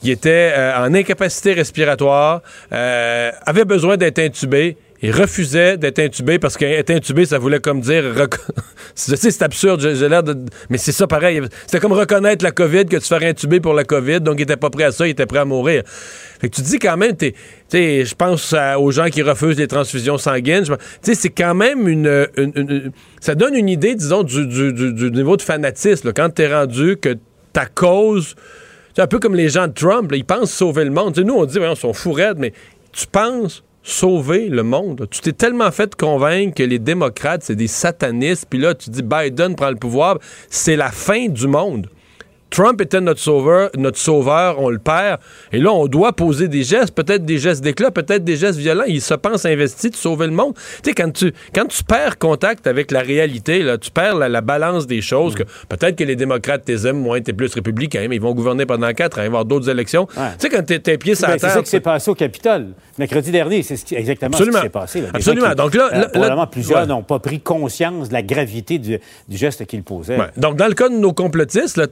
Il 0.02 0.08
était 0.08 0.54
euh, 0.56 0.86
en 0.86 0.94
incapacité 0.94 1.52
respiratoire, 1.52 2.40
euh, 2.72 3.30
avait 3.44 3.66
besoin 3.66 3.98
d'être 3.98 4.20
intubé. 4.20 4.78
Il 5.00 5.12
refusait 5.12 5.76
d'être 5.76 6.00
intubé 6.00 6.40
parce 6.40 6.56
qu'être 6.56 6.90
intubé, 6.90 7.24
ça 7.24 7.38
voulait 7.38 7.60
comme 7.60 7.80
dire. 7.80 8.02
c'est 8.96 9.42
absurde, 9.42 9.80
j'ai 9.80 10.08
l'air 10.08 10.24
de. 10.24 10.36
Mais 10.70 10.78
c'est 10.78 10.90
ça 10.90 11.06
pareil. 11.06 11.40
C'était 11.66 11.78
comme 11.78 11.92
reconnaître 11.92 12.44
la 12.44 12.50
COVID 12.50 12.86
que 12.86 12.96
tu 12.96 13.06
fais 13.06 13.24
intuber 13.24 13.60
pour 13.60 13.74
la 13.74 13.84
COVID, 13.84 14.20
donc 14.20 14.36
il 14.38 14.42
était 14.42 14.56
pas 14.56 14.70
prêt 14.70 14.84
à 14.84 14.92
ça, 14.92 15.06
il 15.06 15.10
était 15.10 15.26
prêt 15.26 15.38
à 15.38 15.44
mourir. 15.44 15.84
Fait 15.86 16.48
que 16.48 16.56
tu 16.56 16.62
dis 16.62 16.80
quand 16.80 16.96
même, 16.96 17.16
tu 17.16 17.32
sais, 17.68 18.04
je 18.04 18.14
pense 18.16 18.52
aux 18.78 18.90
gens 18.90 19.08
qui 19.08 19.22
refusent 19.22 19.58
les 19.58 19.68
transfusions 19.68 20.18
sanguines. 20.18 20.64
Tu 20.64 20.72
sais, 21.02 21.14
c'est 21.14 21.30
quand 21.30 21.54
même 21.54 21.86
une, 21.86 22.26
Ça 23.20 23.36
donne 23.36 23.54
une 23.54 23.68
idée, 23.68 23.94
disons, 23.94 24.24
du, 24.24 24.46
niveau 25.12 25.36
de 25.36 25.42
fanatisme. 25.42 26.12
Quand 26.12 26.30
tu 26.34 26.42
es 26.42 26.52
rendu 26.52 26.96
que 26.96 27.16
ta 27.52 27.66
cause. 27.66 28.34
C'est 28.96 29.02
un 29.02 29.06
peu 29.06 29.20
comme 29.20 29.36
les 29.36 29.48
gens 29.48 29.68
de 29.68 29.72
Trump, 29.72 30.10
ils 30.12 30.24
pensent 30.24 30.50
sauver 30.50 30.84
le 30.84 30.90
monde. 30.90 31.16
nous, 31.18 31.34
on 31.34 31.44
dit, 31.44 31.60
on 31.60 31.76
sont 31.76 31.92
fous 31.92 32.16
mais 32.36 32.52
tu 32.90 33.06
penses 33.06 33.62
sauver 33.88 34.48
le 34.48 34.62
monde. 34.62 35.06
Tu 35.10 35.20
t'es 35.20 35.32
tellement 35.32 35.70
fait 35.70 35.94
convaincre 35.94 36.54
que 36.54 36.62
les 36.62 36.78
démocrates, 36.78 37.42
c'est 37.42 37.56
des 37.56 37.68
satanistes, 37.68 38.46
puis 38.48 38.58
là, 38.58 38.74
tu 38.74 38.90
dis 38.90 39.02
Biden 39.02 39.56
prend 39.56 39.70
le 39.70 39.76
pouvoir, 39.76 40.18
c'est 40.50 40.76
la 40.76 40.90
fin 40.90 41.28
du 41.28 41.46
monde. 41.46 41.88
Trump 42.50 42.80
était 42.80 43.00
notre 43.00 43.20
sauveur, 43.20 43.70
notre 43.76 43.98
sauveur, 43.98 44.60
on 44.60 44.70
le 44.70 44.78
perd. 44.78 45.20
Et 45.52 45.58
là, 45.58 45.72
on 45.72 45.86
doit 45.86 46.12
poser 46.12 46.48
des 46.48 46.62
gestes, 46.62 46.94
peut-être 46.94 47.24
des 47.24 47.38
gestes 47.38 47.62
d'éclat, 47.62 47.90
peut-être 47.90 48.24
des 48.24 48.36
gestes 48.36 48.58
violents. 48.58 48.84
Il 48.86 49.02
se 49.02 49.14
pense 49.14 49.44
investi 49.44 49.90
de 49.90 49.96
sauver 49.96 50.26
le 50.26 50.32
monde. 50.32 50.54
Tu 50.54 50.90
sais, 50.90 50.92
quand 50.94 51.12
tu, 51.12 51.32
quand 51.54 51.66
tu 51.66 51.84
perds 51.84 52.18
contact 52.18 52.66
avec 52.66 52.90
la 52.90 53.00
réalité, 53.00 53.62
là, 53.62 53.78
tu 53.78 53.90
perds 53.90 54.16
la, 54.16 54.40
balance 54.40 54.86
des 54.86 55.02
choses, 55.02 55.34
que 55.34 55.42
peut-être 55.68 55.96
que 55.96 56.04
les 56.04 56.16
démocrates 56.16 56.64
t'es 56.64 56.86
aiment 56.86 57.02
moins, 57.02 57.20
t'es 57.20 57.32
plus 57.32 57.52
républicain, 57.52 58.06
mais 58.08 58.16
ils 58.16 58.22
vont 58.22 58.34
gouverner 58.34 58.66
pendant 58.66 58.92
quatre 58.92 59.18
ans, 59.18 59.22
il 59.22 59.24
va 59.24 59.24
y 59.24 59.26
avoir 59.26 59.44
d'autres 59.44 59.68
élections. 59.68 60.06
Tu 60.06 60.20
sais, 60.38 60.48
quand 60.48 60.64
t'es, 60.64 60.98
pieds 60.98 61.14
sur 61.14 61.28
la 61.28 61.36
terre... 61.36 61.50
C'est 61.50 61.56
ça 61.56 61.62
qui 61.62 61.70
s'est 61.70 61.80
passé 61.80 62.10
au 62.10 62.14
Capitole. 62.14 62.68
Mercredi 62.98 63.30
dernier, 63.30 63.62
c'est 63.62 63.92
exactement 63.92 64.36
ce 64.36 64.44
qui 64.44 64.52
s'est 64.52 64.68
passé. 64.68 65.04
Absolument. 65.12 65.54
Donc 65.54 65.74
là, 65.74 65.90
euh, 65.92 66.46
plusieurs 66.46 66.86
n'ont 66.86 67.02
pas 67.02 67.18
pris 67.18 67.40
conscience 67.40 68.08
de 68.08 68.14
la 68.14 68.22
gravité 68.22 68.78
du, 68.78 68.98
geste 69.30 69.66
qu'ils 69.66 69.82
posaient. 69.82 70.18
Donc, 70.36 70.56
dans 70.56 70.66
le 70.66 70.74
cas 70.74 70.88
de 70.88 70.96
nos 70.96 71.12
complotistes, 71.12 71.76
là, 71.76 71.86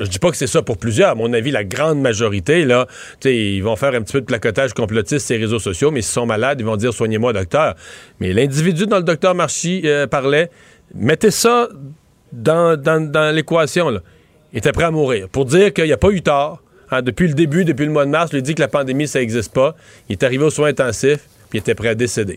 je 0.00 0.06
dis 0.06 0.18
pas 0.18 0.30
que 0.30 0.36
c'est 0.36 0.46
ça 0.46 0.62
pour 0.62 0.78
plusieurs. 0.78 1.10
À 1.10 1.14
mon 1.14 1.32
avis, 1.32 1.50
la 1.50 1.64
grande 1.64 2.00
majorité, 2.00 2.64
là, 2.64 2.86
ils 3.24 3.62
vont 3.62 3.76
faire 3.76 3.94
un 3.94 4.02
petit 4.02 4.12
peu 4.12 4.20
de 4.20 4.26
placotage 4.26 4.72
complotiste 4.72 5.26
sur 5.26 5.36
les 5.36 5.42
réseaux 5.42 5.58
sociaux, 5.58 5.90
mais 5.90 6.02
s'ils 6.02 6.12
sont 6.12 6.26
malades, 6.26 6.60
ils 6.60 6.66
vont 6.66 6.76
dire 6.76 6.92
soignez-moi, 6.92 7.32
docteur. 7.32 7.74
Mais 8.20 8.32
l'individu 8.32 8.86
dont 8.86 8.96
le 8.96 9.02
docteur 9.02 9.34
Marchi 9.34 9.82
euh, 9.84 10.06
parlait, 10.06 10.50
mettez 10.94 11.30
ça 11.30 11.68
dans, 12.32 12.80
dans, 12.80 13.34
l'équation. 13.34 14.00
Il 14.52 14.58
était 14.58 14.72
prêt 14.72 14.84
à 14.84 14.90
mourir. 14.90 15.28
Pour 15.28 15.44
dire 15.44 15.72
qu'il 15.72 15.84
n'y 15.84 15.92
a 15.92 15.98
pas 15.98 16.10
eu 16.10 16.22
tort. 16.22 16.62
Hein, 16.90 17.02
depuis 17.02 17.28
le 17.28 17.34
début, 17.34 17.66
depuis 17.66 17.84
le 17.84 17.92
mois 17.92 18.06
de 18.06 18.10
mars, 18.10 18.30
il 18.32 18.40
dit 18.40 18.54
que 18.54 18.62
la 18.62 18.68
pandémie, 18.68 19.06
ça 19.06 19.18
n'existe 19.18 19.52
pas. 19.52 19.76
Il 20.08 20.12
est 20.12 20.22
arrivé 20.22 20.44
aux 20.44 20.50
soins 20.50 20.68
intensifs, 20.68 21.28
puis 21.50 21.58
il 21.58 21.60
était 21.60 21.74
prêt 21.74 21.88
à 21.88 21.94
décéder. 21.94 22.36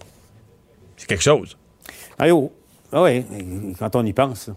C'est 0.97 1.07
quelque 1.07 1.23
chose. 1.23 1.57
Allô, 2.19 2.51
ah 2.93 3.03
oui, 3.03 3.23
quand 3.79 3.95
on 3.95 4.05
y 4.05 4.13
pense. 4.13 4.49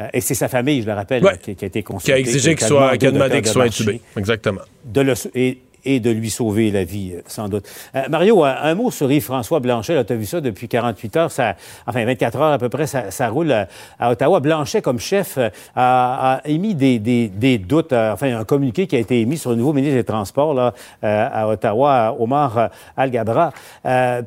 Euh, 0.00 0.08
et 0.12 0.20
c'est 0.20 0.34
sa 0.34 0.48
famille, 0.48 0.82
je 0.82 0.86
le 0.86 0.94
rappelle, 0.94 1.22
qui, 1.40 1.50
a 1.50 1.66
été 1.66 1.82
consultée. 1.82 2.12
Qui 2.12 2.12
a 2.12 2.18
exigé 2.18 2.54
qu'il 2.56 2.66
soit, 2.66 2.96
qui 2.96 3.06
a 3.06 3.10
demandé 3.10 3.40
qu'il 3.42 3.52
soit 3.52 3.64
intubé. 3.64 4.00
Exactement. 4.16 4.62
De 4.84 5.02
le, 5.02 5.14
et, 5.34 5.58
et, 5.84 6.00
de 6.00 6.10
lui 6.10 6.30
sauver 6.30 6.72
la 6.72 6.82
vie, 6.82 7.12
euh, 7.14 7.20
sans 7.28 7.48
doute. 7.48 7.64
Euh, 7.94 8.02
Mario, 8.10 8.42
un, 8.42 8.74
mot 8.74 8.90
sur 8.90 9.10
Yves-François 9.10 9.60
Blanchet. 9.60 10.04
Tu 10.04 10.12
as 10.12 10.16
vu 10.16 10.26
ça 10.26 10.40
depuis 10.40 10.66
48 10.66 11.16
heures, 11.16 11.30
ça, 11.30 11.54
enfin 11.86 12.04
24 12.04 12.40
heures 12.40 12.52
à 12.52 12.58
peu 12.58 12.68
près, 12.68 12.88
ça, 12.88 13.12
ça 13.12 13.28
roule 13.28 13.52
à, 13.52 14.10
Ottawa. 14.10 14.40
Blanchet, 14.40 14.82
comme 14.82 14.98
chef, 14.98 15.38
a, 15.76 16.40
émis 16.44 16.74
des, 16.74 16.98
des, 16.98 17.28
des 17.28 17.58
doutes, 17.58 17.92
enfin 17.92 18.36
un 18.36 18.44
communiqué 18.44 18.88
qui 18.88 18.96
a 18.96 18.98
été 18.98 19.20
émis 19.20 19.38
sur 19.38 19.50
le 19.50 19.56
nouveau 19.56 19.72
ministre 19.72 19.96
des 19.96 20.04
Transports 20.04 20.54
là, 20.54 20.74
à 21.02 21.48
Ottawa, 21.48 22.16
Omar 22.18 22.70
Al-Gabra. 22.96 23.52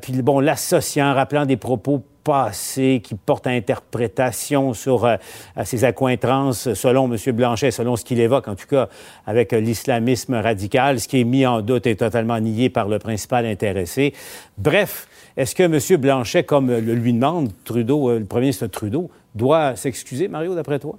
puis 0.00 0.22
bon, 0.22 0.40
l'associant, 0.40 1.12
rappelant 1.12 1.44
des 1.44 1.58
propos 1.58 2.02
passé 2.24 3.00
qui 3.02 3.14
porte 3.14 3.46
interprétation 3.46 4.74
sur 4.74 5.04
euh, 5.04 5.16
ses 5.64 5.84
accointrances, 5.84 6.74
selon 6.74 7.12
M. 7.12 7.16
Blanchet, 7.32 7.70
selon 7.70 7.96
ce 7.96 8.04
qu'il 8.04 8.20
évoque, 8.20 8.48
en 8.48 8.54
tout 8.54 8.66
cas, 8.66 8.88
avec 9.26 9.52
l'islamisme 9.52 10.34
radical. 10.34 11.00
Ce 11.00 11.08
qui 11.08 11.20
est 11.20 11.24
mis 11.24 11.46
en 11.46 11.60
doute 11.62 11.86
est 11.86 11.96
totalement 11.96 12.38
nié 12.38 12.70
par 12.70 12.88
le 12.88 12.98
principal 12.98 13.46
intéressé. 13.46 14.14
Bref, 14.58 15.08
est-ce 15.36 15.54
que 15.54 15.62
M. 15.62 16.00
Blanchet, 16.00 16.44
comme 16.44 16.68
le 16.68 16.94
lui 16.94 17.12
demande 17.12 17.50
Trudeau, 17.64 18.10
euh, 18.10 18.18
le 18.18 18.24
premier 18.24 18.46
ministre 18.46 18.66
Trudeau, 18.66 19.10
doit 19.34 19.76
s'excuser, 19.76 20.28
Mario, 20.28 20.54
d'après 20.54 20.78
toi? 20.78 20.96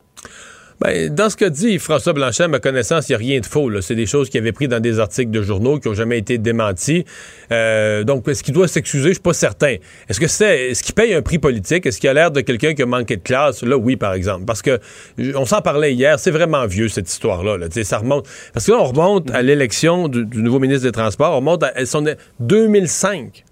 Ben, 0.81 1.13
dans 1.13 1.29
ce 1.29 1.35
que 1.35 1.45
dit 1.45 1.77
François 1.77 2.13
Blanchet, 2.13 2.43
à 2.43 2.47
ma 2.47 2.59
connaissance, 2.59 3.07
il 3.07 3.11
n'y 3.11 3.15
a 3.15 3.19
rien 3.19 3.39
de 3.39 3.45
faux. 3.45 3.69
C'est 3.81 3.93
des 3.93 4.07
choses 4.07 4.31
qu'il 4.31 4.39
avait 4.39 4.51
pris 4.51 4.67
dans 4.67 4.79
des 4.79 4.99
articles 4.99 5.29
de 5.29 5.43
journaux 5.43 5.79
qui 5.79 5.87
n'ont 5.87 5.93
jamais 5.93 6.17
été 6.17 6.39
démentis. 6.39 7.05
Euh, 7.51 8.03
donc, 8.03 8.27
est-ce 8.27 8.41
qu'il 8.41 8.55
doit 8.55 8.67
s'excuser? 8.67 9.09
Je 9.09 9.13
suis 9.13 9.21
pas 9.21 9.33
certain. 9.33 9.75
Est-ce 10.09 10.19
que 10.19 10.25
c'est, 10.25 10.71
est-ce 10.71 10.81
qu'il 10.81 10.95
paye 10.95 11.13
un 11.13 11.21
prix 11.21 11.37
politique? 11.37 11.85
Est-ce 11.85 11.99
qu'il 11.99 12.09
a 12.09 12.13
l'air 12.15 12.31
de 12.31 12.41
quelqu'un 12.41 12.73
qui 12.73 12.81
a 12.81 12.87
manqué 12.87 13.17
de 13.17 13.21
classe? 13.21 13.61
Là, 13.61 13.77
oui, 13.77 13.95
par 13.95 14.13
exemple. 14.13 14.45
Parce 14.45 14.63
que, 14.63 14.79
on 15.35 15.45
s'en 15.45 15.61
parlait 15.61 15.93
hier, 15.93 16.17
c'est 16.17 16.31
vraiment 16.31 16.65
vieux, 16.65 16.87
cette 16.87 17.11
histoire-là. 17.11 17.57
Là. 17.57 17.67
Ça 17.83 17.99
remonte. 17.99 18.27
Parce 18.51 18.65
que 18.65 18.71
là, 18.71 18.79
on 18.79 18.85
remonte 18.85 19.29
à 19.29 19.43
l'élection 19.43 20.07
du, 20.07 20.25
nouveau 20.33 20.57
ministre 20.57 20.87
des 20.87 20.91
Transports. 20.91 21.33
On 21.33 21.37
remonte 21.37 21.61
à, 21.61 21.85
son 21.85 22.03
2005 22.39 23.43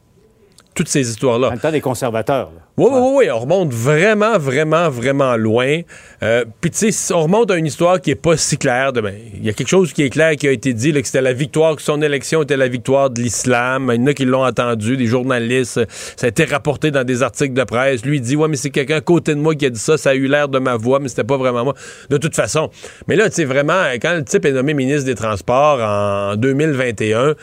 toutes 0.75 0.87
ces 0.87 1.09
histoires-là. 1.09 1.47
En 1.47 1.51
même 1.51 1.59
temps 1.59 1.71
des 1.71 1.81
conservateurs. 1.81 2.51
Oui, 2.77 2.87
oui, 2.89 3.11
oui, 3.13 3.31
on 3.31 3.39
remonte 3.39 3.73
vraiment, 3.73 4.37
vraiment, 4.37 4.89
vraiment 4.89 5.35
loin. 5.35 5.81
Euh, 6.23 6.45
Puis, 6.61 6.71
tu 6.71 6.93
sais, 6.93 7.13
on 7.13 7.23
remonte 7.23 7.51
à 7.51 7.57
une 7.57 7.65
histoire 7.65 7.99
qui 7.99 8.11
est 8.11 8.15
pas 8.15 8.37
si 8.37 8.57
claire. 8.57 8.93
Ben, 8.93 9.13
il 9.33 9.45
y 9.45 9.49
a 9.49 9.53
quelque 9.53 9.67
chose 9.67 9.91
qui 9.91 10.03
est 10.03 10.09
clair 10.09 10.37
qui 10.37 10.47
a 10.47 10.51
été 10.51 10.73
dit, 10.73 10.93
que 10.93 11.03
c'était 11.03 11.21
la 11.21 11.33
victoire, 11.33 11.75
que 11.75 11.81
son 11.81 12.01
élection 12.01 12.43
était 12.43 12.55
la 12.55 12.69
victoire 12.69 13.09
de 13.09 13.21
l'islam. 13.21 13.91
Il 13.93 13.99
y 13.99 14.03
en 14.03 14.07
a 14.07 14.13
qui 14.13 14.23
l'ont 14.23 14.45
entendu, 14.45 14.95
des 14.95 15.07
journalistes. 15.07 15.81
Ça 16.15 16.27
a 16.27 16.29
été 16.29 16.45
rapporté 16.45 16.89
dans 16.89 17.03
des 17.03 17.21
articles 17.21 17.53
de 17.53 17.63
presse. 17.65 18.05
Lui, 18.05 18.17
il 18.17 18.21
dit, 18.21 18.37
ouais, 18.37 18.47
mais 18.47 18.55
c'est 18.55 18.69
quelqu'un 18.69 18.97
à 18.97 19.01
côté 19.01 19.35
de 19.35 19.41
moi 19.41 19.55
qui 19.55 19.65
a 19.65 19.69
dit 19.69 19.79
ça. 19.79 19.97
Ça 19.97 20.11
a 20.11 20.15
eu 20.15 20.27
l'air 20.27 20.47
de 20.47 20.59
ma 20.59 20.77
voix, 20.77 20.99
mais 20.99 21.09
c'était 21.09 21.25
pas 21.25 21.35
vraiment 21.35 21.65
moi. 21.65 21.73
De 22.09 22.15
toute 22.15 22.35
façon. 22.35 22.69
Mais 23.07 23.17
là, 23.17 23.27
tu 23.29 23.35
sais, 23.35 23.45
vraiment, 23.45 23.83
quand 24.01 24.13
le 24.13 24.23
type 24.23 24.45
est 24.45 24.53
nommé 24.53 24.73
ministre 24.73 25.05
des 25.05 25.15
Transports 25.15 25.81
en 25.81 26.37
2021, 26.37 27.35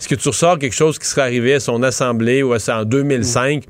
est-ce 0.00 0.08
que 0.08 0.14
tu 0.14 0.28
ressors 0.30 0.58
quelque 0.58 0.74
chose 0.74 0.98
qui 0.98 1.06
serait 1.06 1.20
arrivé 1.20 1.52
à 1.52 1.60
son 1.60 1.82
assemblée 1.82 2.42
ou 2.42 2.54
à 2.54 2.58
ça 2.58 2.80
en 2.80 2.84
2005? 2.86 3.64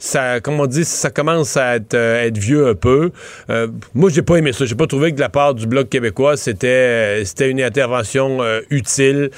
Ça, 0.00 0.40
comme 0.40 0.58
on 0.58 0.66
dit, 0.66 0.84
ça 0.84 1.10
commence 1.10 1.56
à 1.56 1.76
être, 1.76 1.94
euh, 1.94 2.28
vieux 2.34 2.66
un 2.66 2.74
peu. 2.74 3.12
Euh, 3.50 3.68
moi, 3.94 4.10
j'ai 4.10 4.22
pas 4.22 4.34
aimé 4.34 4.52
ça. 4.52 4.64
J'ai 4.64 4.74
pas 4.74 4.88
trouvé 4.88 5.12
que 5.12 5.16
de 5.16 5.20
la 5.20 5.28
part 5.28 5.54
du 5.54 5.68
Bloc 5.68 5.88
québécois, 5.88 6.36
c'était 6.36 6.66
euh, 6.66 7.24
c'était 7.24 7.48
une 7.48 7.62
intervention 7.62 8.40
utile. 8.68 9.30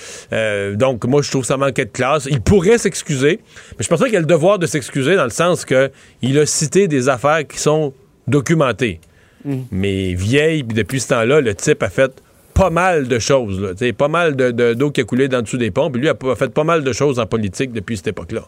donc, 0.77 1.05
moi, 1.05 1.21
je 1.21 1.29
trouve 1.31 1.43
que 1.43 1.49
ça 1.49 1.59
manquait 1.59 1.85
de 1.85 1.91
classe. 1.91 2.27
Il 2.31 2.41
pourrait 2.41 2.79
s'excuser, 2.79 3.41
mais 3.77 3.85
je 3.85 3.89
pense 3.89 4.03
qu'il 4.03 4.17
a 4.17 4.21
le 4.21 4.25
devoir 4.25 4.59
de 4.59 4.65
s'excuser 4.65 5.17
dans 5.17 5.25
le 5.25 5.31
sens 5.31 5.67
que 5.67 5.91
il 6.23 6.39
a 6.39 6.47
cité 6.47 6.89
des 6.89 7.11
affaires 7.11 7.47
qui 7.47 7.59
sont 7.59 7.93
documentées. 8.27 9.01
Mm. 9.45 9.57
Mais 9.71 10.15
vieilles, 10.15 10.63
depuis 10.63 11.01
ce 11.01 11.09
temps-là, 11.09 11.43
le 11.43 11.55
type 11.55 11.83
a 11.83 11.91
fait 11.91 12.23
pas 12.59 12.71
mal 12.71 13.07
de 13.07 13.19
choses. 13.21 13.61
Là, 13.61 13.93
pas 13.93 14.09
mal 14.09 14.35
d'eau 14.35 14.53
de, 14.53 14.89
qui 14.91 15.01
a 15.01 15.05
coulé 15.05 15.29
dans 15.29 15.43
dessous 15.43 15.59
des 15.59 15.71
pompes. 15.71 15.97
Lui 15.97 16.09
a, 16.09 16.15
fait 16.37 16.53
pas 16.53 16.65
mal 16.65 16.83
de 16.83 16.93
choses 16.93 17.21
en 17.21 17.27
politique 17.27 17.73
depuis 17.73 17.97
cette 17.97 18.09
époque-là. 18.09 18.43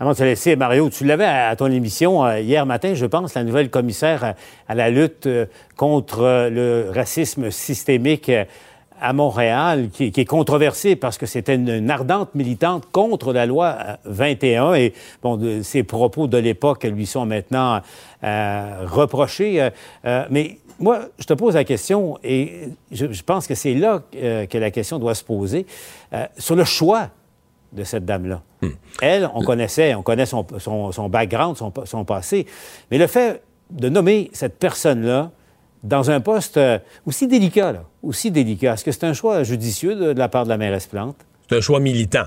Avant 0.00 0.10
de 0.10 0.16
te 0.16 0.24
laisser, 0.24 0.56
Mario, 0.56 0.90
tu 0.90 1.04
l'avais 1.04 1.24
à, 1.24 1.54
ton 1.54 1.70
émission 1.70 2.24
euh, 2.24 2.40
hier 2.40 2.66
matin, 2.66 2.94
je 2.94 3.06
pense, 3.06 3.34
la 3.34 3.44
nouvelle 3.44 3.70
commissaire 3.70 4.34
à, 4.66 4.74
la 4.74 4.90
lutte 4.90 5.28
euh, 5.28 5.46
contre 5.76 6.22
euh, 6.22 6.50
le 6.50 6.90
racisme 6.90 7.52
systémique 7.52 8.32
à 9.00 9.12
Montréal, 9.12 9.90
qui, 9.92 10.12
est 10.16 10.24
controversée 10.24 10.96
parce 10.96 11.18
que 11.18 11.26
c'était 11.26 11.54
une, 11.54 11.90
ardente 11.90 12.34
militante 12.34 12.86
contre 12.90 13.32
la 13.32 13.46
loi 13.46 13.76
21 14.04 14.74
et 14.74 14.92
bon, 15.22 15.62
ses 15.62 15.84
propos 15.84 16.26
de 16.26 16.38
l'époque 16.38 16.84
lui 16.84 17.04
sont 17.04 17.26
maintenant 17.26 17.82
reprochés. 18.22 19.68
mais 20.30 20.58
moi, 20.78 21.08
je 21.18 21.24
te 21.24 21.34
pose 21.34 21.54
la 21.54 21.64
question, 21.64 22.18
et 22.22 22.68
je, 22.90 23.22
pense 23.22 23.46
que 23.46 23.54
c'est 23.54 23.74
là 23.74 24.02
euh, 24.16 24.46
que 24.46 24.58
la 24.58 24.70
question 24.70 24.98
doit 24.98 25.14
se 25.14 25.24
poser, 25.24 25.66
euh, 26.12 26.26
sur 26.36 26.56
le 26.56 26.64
choix 26.64 27.10
de 27.72 27.84
cette 27.84 28.04
dame-là. 28.04 28.42
Hmm. 28.62 28.70
Elle, 29.02 29.30
on 29.34 29.42
connaissait, 29.42 29.94
on 29.94 30.02
connaît 30.02 30.26
son, 30.26 30.44
background, 31.08 31.56
son, 31.56 32.04
passé, 32.04 32.46
mais 32.90 32.98
le 32.98 33.06
fait 33.06 33.42
de 33.70 33.88
nommer 33.88 34.30
cette 34.32 34.58
personne-là 34.58 35.30
dans 35.82 36.10
un 36.10 36.20
poste 36.20 36.56
euh, 36.56 36.78
aussi 37.06 37.26
délicat, 37.26 37.72
là, 37.72 37.84
aussi 38.02 38.30
délicat, 38.30 38.74
est-ce 38.74 38.84
que 38.84 38.92
c'est 38.92 39.04
un 39.04 39.12
choix 39.12 39.42
judicieux 39.42 39.94
de, 39.94 40.12
de 40.12 40.18
la 40.18 40.28
part 40.28 40.44
de 40.44 40.48
la 40.48 40.56
mairesse 40.56 40.86
Plante? 40.86 41.16
C'est 41.48 41.56
un 41.56 41.60
choix 41.60 41.80
militant 41.80 42.26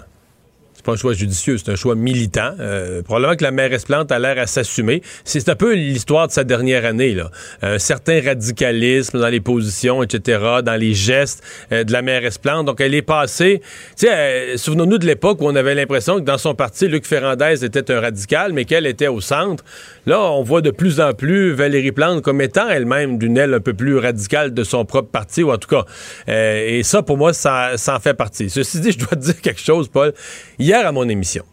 pas 0.87 0.93
un 0.93 0.95
choix 0.95 1.13
judicieux, 1.13 1.57
c'est 1.57 1.69
un 1.69 1.75
choix 1.75 1.95
militant. 1.95 2.51
Euh, 2.61 3.01
probablement 3.01 3.35
que 3.35 3.43
la 3.43 3.51
mairesse 3.51 3.83
Plante 3.83 4.09
a 4.09 4.19
l'air 4.19 4.39
à 4.39 4.47
s'assumer. 4.47 5.01
C'est 5.25 5.49
un 5.49 5.55
peu 5.55 5.73
l'histoire 5.73 6.27
de 6.27 6.31
sa 6.31 6.45
dernière 6.45 6.85
année. 6.85 7.13
Là. 7.13 7.29
Un 7.61 7.77
certain 7.77 8.21
radicalisme 8.23 9.19
dans 9.19 9.27
les 9.27 9.41
positions, 9.41 10.01
etc., 10.01 10.61
dans 10.63 10.79
les 10.79 10.93
gestes 10.93 11.43
euh, 11.73 11.83
de 11.83 11.91
la 11.91 12.01
mairesse 12.01 12.37
Plante. 12.37 12.65
Donc, 12.65 12.79
elle 12.79 12.95
est 12.95 13.01
passée... 13.01 13.61
Tu 13.97 14.07
sais, 14.07 14.13
euh, 14.13 14.57
souvenons-nous 14.57 14.97
de 14.97 15.05
l'époque 15.05 15.41
où 15.41 15.45
on 15.45 15.55
avait 15.57 15.75
l'impression 15.75 16.15
que 16.15 16.21
dans 16.21 16.37
son 16.37 16.55
parti, 16.55 16.87
Luc 16.87 17.05
Ferrandez 17.05 17.65
était 17.65 17.91
un 17.91 17.99
radical, 17.99 18.53
mais 18.53 18.63
qu'elle 18.63 18.85
était 18.85 19.09
au 19.09 19.19
centre. 19.19 19.65
Là, 20.05 20.21
on 20.21 20.41
voit 20.41 20.61
de 20.61 20.71
plus 20.71 21.01
en 21.01 21.11
plus 21.11 21.51
Valérie 21.51 21.91
Plante 21.91 22.21
comme 22.21 22.39
étant 22.39 22.69
elle-même 22.69 23.17
d'une 23.17 23.37
aile 23.37 23.53
un 23.53 23.59
peu 23.59 23.73
plus 23.73 23.97
radicale 23.97 24.53
de 24.53 24.63
son 24.63 24.85
propre 24.85 25.09
parti, 25.09 25.43
ou 25.43 25.51
en 25.51 25.57
tout 25.57 25.67
cas. 25.67 25.83
et 26.27 26.81
ça, 26.83 27.01
pour 27.01 27.17
moi, 27.17 27.33
ça, 27.33 27.71
ça 27.75 27.97
en 27.97 27.99
fait 27.99 28.13
partie. 28.13 28.49
Ceci 28.49 28.79
dit, 28.79 28.93
je 28.93 28.99
dois 28.99 29.09
te 29.09 29.15
dire 29.25 29.41
quelque 29.41 29.61
chose, 29.61 29.89
Paul. 29.89 30.13
Hier, 30.59 30.76
à 30.85 30.91
mon 30.91 31.07
émission, 31.09 31.43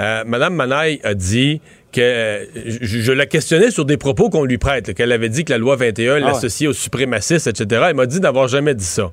euh, 0.00 0.24
Mme 0.26 0.54
Manaille 0.54 1.00
a 1.04 1.14
dit 1.14 1.60
que 1.92 2.00
euh, 2.00 2.44
je, 2.54 3.12
la 3.12 3.26
questionnais 3.26 3.70
sur 3.70 3.84
des 3.84 3.96
propos 3.96 4.30
qu'on 4.30 4.44
lui 4.44 4.58
prête, 4.58 4.94
qu'elle 4.94 5.12
avait 5.12 5.28
dit 5.28 5.44
que 5.44 5.52
la 5.52 5.58
loi 5.58 5.76
21 5.76 6.16
ah 6.16 6.20
l'associait 6.20 6.68
aux 6.68 6.72
suprémacistes, 6.72 7.46
etc. 7.46 7.86
Elle 7.88 7.96
m'a 7.96 8.06
dit 8.06 8.20
d'avoir 8.20 8.48
jamais 8.48 8.74
dit 8.74 8.84
ça. 8.84 9.10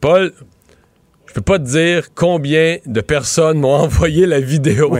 Paul, 0.00 0.32
je 1.26 1.32
peux 1.32 1.40
pas 1.40 1.58
te 1.58 1.64
dire 1.64 2.14
combien 2.14 2.78
de 2.84 3.00
personnes 3.00 3.58
m'ont 3.58 3.74
envoyé 3.74 4.26
la 4.26 4.40
vidéo 4.40 4.96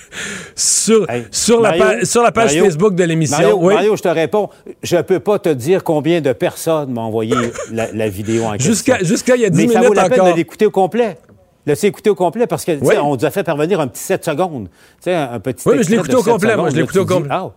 sur, 0.56 1.06
sur, 1.30 1.60
la 1.60 2.04
sur, 2.04 2.22
la 2.22 2.32
page 2.32 2.58
Facebook 2.58 2.94
de 2.94 3.04
l'émission. 3.04 3.60
Mario, 3.60 3.96
je 3.96 4.02
te 4.02 4.08
réponds, 4.08 4.48
je 4.82 4.96
peux 4.98 5.20
pas 5.20 5.38
te 5.38 5.48
dire 5.48 5.84
combien 5.84 6.20
de 6.20 6.32
personnes 6.32 6.90
m'ont 6.90 7.02
envoyé 7.02 7.34
la, 7.72 8.08
vidéo 8.08 8.44
en 8.44 8.52
question. 8.56 8.96
Jusqu'à 9.02 9.36
il 9.36 9.42
y 9.42 9.44
a 9.44 9.50
10 9.50 9.56
Mais 9.56 9.62
minutes 9.62 9.82
ça 9.82 9.88
vaut 9.88 9.94
la 9.94 10.08
peine 10.08 10.32
de 10.32 10.36
l'écouter 10.36 10.66
au 10.66 10.70
complet. 10.70 11.18
Laissez 11.66 11.88
écouter 11.88 12.10
au 12.10 12.14
complet 12.14 12.46
parce 12.46 12.64
que 12.64 12.72
on 13.00 13.16
nous 13.16 13.24
a 13.24 13.30
fait 13.30 13.42
parvenir 13.42 13.80
un 13.80 13.88
petit 13.88 14.02
7 14.02 14.24
secondes. 14.24 14.68
sais, 15.00 15.14
un 15.14 15.40
petit 15.40 15.68
Oui, 15.68 15.76
mais 15.78 15.82
je 15.82 15.90
l'ai 15.90 15.96
écouté 15.96 16.14
au 16.14 16.22
complet. 16.22 16.56
moi, 16.56 16.70
je 16.70 16.76
l'ai 16.76 16.82
écouté 16.82 17.00
au 17.00 17.06
complet. 17.06 17.28
Ah, 17.30 17.50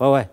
ouais, 0.00 0.08
ouais. 0.08 0.28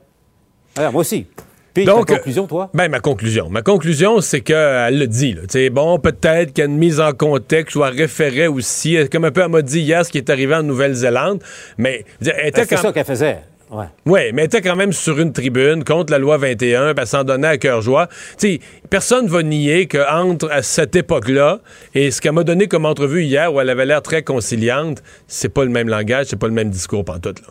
Alors, 0.75 0.91
moi 0.91 1.01
aussi. 1.01 1.27
Puis, 1.73 1.85
ta 1.85 1.93
conclusion, 1.93 2.47
toi? 2.47 2.69
Ben, 2.73 2.89
ma 2.89 2.99
conclusion. 2.99 3.49
Ma 3.49 3.61
conclusion, 3.61 4.19
c'est 4.19 4.41
qu'elle 4.41 4.99
le 4.99 5.07
dit. 5.07 5.33
Là. 5.33 5.69
Bon, 5.69 5.99
peut-être 5.99 6.51
qu'il 6.51 6.63
y 6.63 6.67
a 6.67 6.69
une 6.69 6.77
mise 6.77 6.99
en 6.99 7.13
contexte 7.13 7.75
ou 7.77 7.83
à 7.83 7.89
référer 7.89 8.47
aussi, 8.47 8.97
comme 9.09 9.23
un 9.23 9.31
peu 9.31 9.41
elle 9.41 9.49
m'a 9.49 9.61
dit 9.61 9.79
hier, 9.79 10.05
ce 10.05 10.11
qui 10.11 10.17
est 10.17 10.29
arrivé 10.29 10.53
en 10.53 10.63
Nouvelle-Zélande. 10.63 11.41
Mais, 11.77 12.03
elle 12.19 12.47
était 12.47 12.61
ben, 12.61 12.67
C'est 12.67 12.77
ça 12.77 12.91
qu'elle 12.91 13.05
faisait. 13.05 13.39
Oui, 13.71 13.85
ouais, 14.05 14.31
mais 14.33 14.41
elle 14.41 14.45
était 14.47 14.61
quand 14.61 14.75
même 14.75 14.91
sur 14.91 15.17
une 15.19 15.31
tribune 15.31 15.85
contre 15.85 16.11
la 16.11 16.19
loi 16.19 16.37
21, 16.37 16.93
ben, 16.93 17.05
s'en 17.05 17.23
donnait 17.23 17.47
à 17.47 17.57
cœur 17.57 17.81
joie. 17.81 18.09
sais, 18.35 18.59
personne 18.89 19.27
va 19.27 19.43
nier 19.43 19.87
qu'entre 19.87 20.51
à 20.51 20.61
cette 20.61 20.93
époque-là 20.97 21.59
et 21.95 22.11
ce 22.11 22.19
qu'elle 22.19 22.33
m'a 22.33 22.43
donné 22.43 22.67
comme 22.67 22.85
entrevue 22.85 23.23
hier, 23.23 23.53
où 23.53 23.61
elle 23.61 23.69
avait 23.69 23.85
l'air 23.85 24.01
très 24.01 24.23
conciliante, 24.23 25.01
c'est 25.27 25.47
pas 25.47 25.63
le 25.63 25.69
même 25.69 25.87
langage, 25.87 26.25
c'est 26.27 26.39
pas 26.39 26.47
le 26.47 26.53
même 26.53 26.69
discours 26.69 27.05
pantoute. 27.05 27.39
Là. 27.39 27.47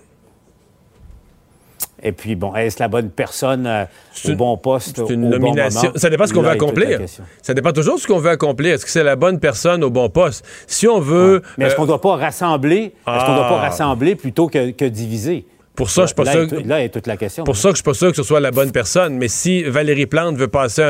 Et 2.02 2.12
puis, 2.12 2.34
bon, 2.34 2.54
est-ce 2.54 2.78
la 2.80 2.88
bonne 2.88 3.10
personne 3.10 3.66
euh, 3.66 3.84
au 4.28 4.34
bon 4.34 4.56
poste? 4.56 4.96
C'est 4.96 5.14
une 5.14 5.28
nomination. 5.28 5.92
ça 5.96 6.10
dépend 6.10 6.26
ce 6.26 6.34
qu'on 6.34 6.42
veut 6.42 6.50
accomplir. 6.50 7.00
Ça 7.42 7.54
dépend 7.54 7.72
toujours 7.72 7.96
de 7.96 8.00
ce 8.00 8.06
qu'on 8.06 8.18
veut 8.18 8.30
accomplir. 8.30 8.74
Est-ce 8.74 8.84
que 8.84 8.90
c'est 8.90 9.04
la 9.04 9.16
bonne 9.16 9.38
personne 9.38 9.84
au 9.84 9.90
bon 9.90 10.08
poste? 10.08 10.44
Si 10.66 10.88
on 10.88 11.00
veut. 11.00 11.42
Mais 11.58 11.66
est-ce 11.66 11.74
euh, 11.74 11.76
qu'on 11.76 11.82
ne 11.82 11.88
doit 11.88 12.00
pas 12.00 12.16
rassembler? 12.16 12.94
Est-ce 13.06 13.24
qu'on 13.24 13.34
doit 13.34 13.48
pas 13.48 13.58
ah. 13.58 13.68
rassembler 13.68 14.14
plutôt 14.14 14.48
que, 14.48 14.70
que 14.70 14.84
diviser? 14.86 15.46
Pour 15.80 15.88
ça, 15.88 16.02
je 16.02 16.08
suis 16.08 16.14
pas 16.14 16.24
là, 16.24 16.32
sûr. 16.32 16.66
Là 16.66 16.84
est 16.84 16.90
toute 16.90 17.06
la 17.06 17.16
question. 17.16 17.42
Pour 17.42 17.56
ça, 17.56 17.70
je 17.70 17.76
suis 17.76 17.82
pas 17.82 17.94
sûr 17.94 18.10
que 18.10 18.16
ce 18.16 18.22
soit 18.22 18.38
la 18.38 18.50
bonne 18.50 18.70
personne. 18.70 19.16
Mais 19.16 19.28
si 19.28 19.62
Valérie 19.62 20.04
Plante 20.04 20.36
veut 20.36 20.46
passer 20.46 20.82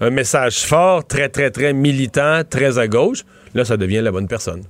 un, 0.00 0.10
message 0.10 0.64
fort, 0.64 1.06
très, 1.06 1.28
très, 1.28 1.52
très 1.52 1.72
militant, 1.72 2.42
très 2.42 2.78
à 2.78 2.88
gauche, 2.88 3.22
là, 3.54 3.64
ça 3.64 3.76
devient 3.76 4.00
la 4.00 4.10
bonne 4.10 4.26
personne. 4.26 4.64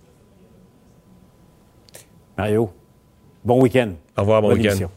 Mario, 2.36 2.70
bon 3.42 3.62
week-end. 3.62 3.92
Au 4.18 4.20
revoir, 4.20 4.42
bon 4.42 4.52
week-end. 4.52 4.90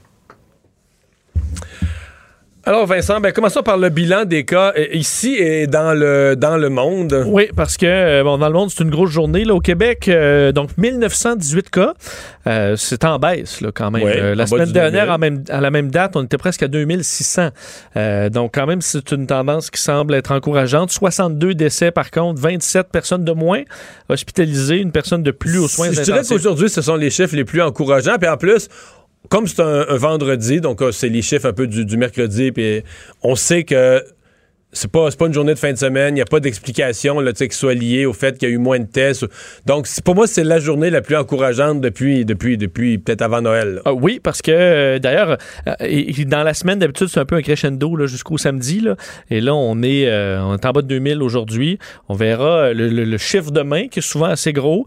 Alors 2.72 2.86
Vincent, 2.86 3.20
ben, 3.20 3.34
commençons 3.34 3.64
par 3.64 3.76
le 3.76 3.90
bilan 3.90 4.24
des 4.24 4.46
cas 4.46 4.72
euh, 4.78 4.86
ici 4.94 5.36
et 5.36 5.68
dans 5.68 5.94
le, 5.94 6.38
dans 6.38 6.56
le 6.56 6.70
monde. 6.70 7.26
Oui, 7.28 7.50
parce 7.54 7.76
que 7.76 7.86
euh, 7.86 8.24
bon, 8.24 8.38
dans 8.38 8.48
le 8.48 8.54
monde, 8.54 8.70
c'est 8.70 8.82
une 8.82 8.90
grosse 8.90 9.10
journée. 9.10 9.44
Là, 9.44 9.54
au 9.54 9.60
Québec, 9.60 10.08
euh, 10.08 10.54
donc 10.54 10.70
1918 10.78 11.70
cas. 11.70 11.94
c'est 12.78 13.04
en 13.04 13.20
baisse 13.20 13.60
là, 13.60 13.72
quand 13.74 13.92
même. 13.92 14.08
la 14.08 14.48
semaine 14.48 14.72
dernière, 14.72 15.12
à 15.12 15.60
la 15.60 15.70
même 15.70 15.92
date, 15.92 16.16
on 16.16 16.24
était 16.24 16.38
presque 16.38 16.64
à 16.64 16.70
2600. 16.70 17.50
donc 18.32 18.52
quand 18.54 18.68
même, 18.68 18.80
c'est 18.80 19.12
une 19.12 19.28
tendance 19.28 19.70
qui 19.70 19.82
semble 19.82 20.14
être 20.14 20.32
encourageante. 20.32 20.92
62 20.92 21.54
décès 21.56 21.92
par 21.92 22.10
contre, 22.10 22.40
27 22.40 22.88
personnes 22.88 23.26
de 23.26 23.34
moins 23.34 23.64
hospitalisées, 24.08 24.78
une 24.78 24.94
personne 24.94 25.24
de 25.24 25.32
plus 25.32 25.60
aux 25.60 25.68
soins 25.68 25.88
intensifs. 25.88 26.06
Je 26.06 26.12
dirais 26.14 26.24
qu'aujourd'hui, 26.26 26.70
ce 26.70 26.82
sont 26.82 26.96
les 26.96 27.10
chiffres 27.10 27.36
les 27.36 27.44
plus 27.44 27.62
encourageants. 27.62 28.16
Puis 28.18 28.30
en 28.30 28.38
plus, 28.38 28.70
comme 29.30 29.48
c'est 29.48 29.62
un, 29.62 29.96
vendredi, 29.96 30.62
donc 30.62 30.82
euh, 30.82 30.92
c'est 30.92 31.10
les 31.10 31.22
chiffres 31.22 31.48
un 31.48 31.54
peu 31.54 31.68
du, 31.68 31.98
mercredi, 31.98 32.52
puis 32.52 32.84
on 33.24 33.36
sait 33.36 33.64
que 33.64 34.04
c'est 34.74 34.90
pas, 34.90 35.10
pas 35.12 35.28
une 35.28 35.34
journée 35.34 35.54
de 35.54 35.60
fin 35.60 35.74
de 35.74 35.78
semaine, 35.78 36.14
il 36.14 36.16
n'y 36.16 36.22
a 36.22 36.26
pas 36.26 36.40
d'explication 36.40 37.18
qui 37.34 37.50
soit 37.52 37.74
liée 37.74 38.06
au 38.06 38.14
fait 38.14 38.38
qu'il 38.38 38.48
y 38.48 38.52
a 38.52 38.56
eu 38.56 38.58
moins 38.58 38.80
de 38.80 38.86
tests. 38.86 39.26
Donc, 39.66 39.86
pour 40.06 40.16
moi, 40.16 40.28
c'est 40.28 40.46
la 40.46 40.60
journée 40.60 40.90
la 40.90 41.02
plus 41.02 41.18
encourageante 41.18 41.82
depuis, 41.82 42.24
depuis, 42.24 42.58
depuis 42.58 42.98
peut-être 42.98 43.22
avant 43.22 43.42
Noël. 43.42 43.82
Ah 43.84 43.94
oui, 43.94 44.22
parce 44.24 44.42
que 44.42 44.52
euh, 44.52 45.00
d'ailleurs, 45.00 45.38
euh, 45.68 46.24
dans 46.26 46.44
la 46.44 46.54
semaine, 46.54 46.80
d'habitude, 46.80 47.08
c'est 47.08 47.20
un 47.20 47.26
peu 47.26 47.36
un 47.36 47.42
crescendo 47.42 48.08
jusqu'au 48.08 48.38
samedi. 48.38 48.80
Là. 48.80 48.96
Et 49.30 49.42
là, 49.42 49.54
on 49.54 49.84
est, 49.84 50.10
on 50.10 50.56
est 50.56 50.66
en 50.66 50.72
bas 50.72 50.82
de 50.82 50.88
2000 50.88 51.22
aujourd'hui. 51.22 51.78
On 52.08 52.16
verra 52.16 52.72
le 52.74 53.18
chiffre 53.18 53.52
demain, 53.52 53.90
qui 53.90 54.00
est 54.00 54.02
souvent 54.02 54.28
assez 54.28 54.54
gros. 54.54 54.86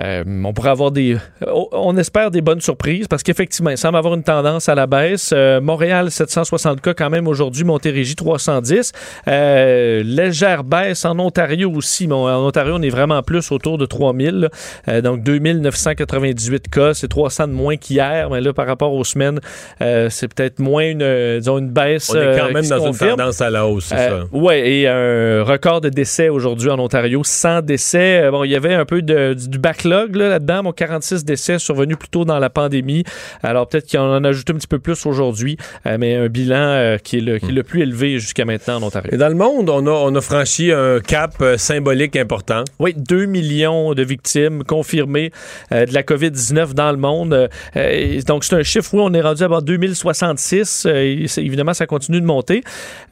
Euh, 0.00 0.24
on 0.44 0.52
pourrait 0.52 0.70
avoir 0.70 0.90
des. 0.90 1.16
On 1.46 1.68
on 1.72 1.96
espère 1.96 2.30
des 2.30 2.40
bonnes 2.40 2.60
surprises 2.60 3.08
parce 3.08 3.22
qu'effectivement, 3.22 3.70
il 3.70 3.78
semble 3.78 3.96
avoir 3.96 4.14
une 4.14 4.22
tendance 4.22 4.68
à 4.68 4.74
la 4.74 4.86
baisse. 4.86 5.30
Euh, 5.34 5.60
Montréal, 5.60 6.10
760 6.10 6.80
cas 6.80 6.94
quand 6.94 7.10
même 7.10 7.28
aujourd'hui. 7.28 7.64
Montérégie, 7.64 8.14
310. 8.14 8.92
Euh, 9.26 10.02
légère 10.04 10.64
baisse 10.64 11.04
en 11.04 11.18
Ontario 11.18 11.70
aussi. 11.70 12.06
Mais 12.06 12.14
en 12.14 12.46
Ontario, 12.46 12.74
on 12.76 12.82
est 12.82 12.90
vraiment 12.90 13.22
plus 13.22 13.50
autour 13.52 13.78
de 13.78 13.86
3000. 13.86 14.30
là. 14.40 14.48
Euh, 14.88 15.00
donc, 15.00 15.22
2998 15.22 16.68
cas. 16.68 16.94
C'est 16.94 17.08
300 17.08 17.48
de 17.48 17.52
moins 17.52 17.76
qu'hier. 17.76 18.30
Mais 18.30 18.40
là, 18.40 18.52
par 18.52 18.66
rapport 18.66 18.92
aux 18.92 19.04
semaines, 19.04 19.40
c'est 19.80 20.32
peut-être 20.32 20.58
moins 20.58 20.88
une, 20.88 21.38
disons, 21.38 21.58
une 21.58 21.70
baisse. 21.70 22.10
On 22.10 22.16
est 22.16 22.38
quand 22.38 22.52
même 22.52 22.66
dans 22.66 22.86
une 22.92 22.96
tendance 22.96 23.40
à 23.40 23.50
la 23.50 23.66
hausse, 23.66 23.86
c'est 23.86 23.96
ça. 23.96 24.20
ouais, 24.32 24.70
et 24.70 24.88
un 24.88 25.42
record 25.42 25.80
de 25.80 25.88
décès 25.88 26.28
aujourd'hui 26.28 26.70
en 26.70 26.78
Ontario, 26.78 27.22
100 27.24 27.62
décès. 27.62 28.28
Bon, 28.30 28.44
il 28.44 28.50
y 28.50 28.56
avait 28.56 28.74
un 28.74 28.84
peu 28.84 29.02
de, 29.02 29.34
du 29.34 29.48
du 29.48 29.58
backlog 29.88 30.16
là, 30.16 30.28
là-dedans, 30.28 30.62
bon, 30.64 30.72
46 30.72 31.24
décès 31.24 31.58
survenus 31.58 31.96
plus 31.98 32.08
tôt 32.08 32.24
dans 32.24 32.38
la 32.38 32.50
pandémie. 32.50 33.04
Alors 33.42 33.68
peut-être 33.68 33.86
qu'il 33.86 33.98
en 33.98 34.22
a 34.24 34.28
ajouté 34.28 34.52
un 34.52 34.56
petit 34.56 34.66
peu 34.66 34.78
plus 34.78 35.06
aujourd'hui, 35.06 35.56
euh, 35.86 35.96
mais 35.98 36.16
un 36.16 36.28
bilan 36.28 36.56
euh, 36.56 36.98
qui, 36.98 37.18
est 37.18 37.20
le, 37.20 37.38
qui 37.38 37.46
est 37.46 37.52
le 37.52 37.62
plus 37.62 37.82
élevé 37.82 38.18
jusqu'à 38.18 38.44
maintenant 38.44 38.76
en 38.76 38.82
Ontario. 38.84 39.10
Et 39.12 39.16
dans 39.16 39.28
le 39.28 39.34
monde, 39.34 39.70
on 39.70 39.86
a, 39.86 39.90
on 39.90 40.14
a 40.14 40.20
franchi 40.20 40.72
un 40.72 41.00
cap 41.00 41.34
euh, 41.40 41.56
symbolique 41.56 42.16
important. 42.16 42.64
Oui, 42.78 42.94
2 42.96 43.26
millions 43.26 43.94
de 43.94 44.02
victimes 44.02 44.64
confirmées 44.64 45.32
euh, 45.72 45.86
de 45.86 45.94
la 45.94 46.02
COVID-19 46.02 46.74
dans 46.74 46.90
le 46.90 46.98
monde. 46.98 47.48
Et 47.74 48.20
donc, 48.26 48.44
c'est 48.44 48.56
un 48.56 48.62
chiffre 48.62 48.94
où 48.94 49.00
on 49.00 49.12
est 49.12 49.20
rendu 49.20 49.42
à 49.42 49.48
bord 49.48 49.62
2066. 49.62 50.86
Euh, 50.86 51.22
et 51.22 51.28
c'est- 51.28 51.42
évidemment, 51.44 51.74
ça 51.74 51.86
continue 51.86 52.20
de 52.20 52.26
monter. 52.26 52.62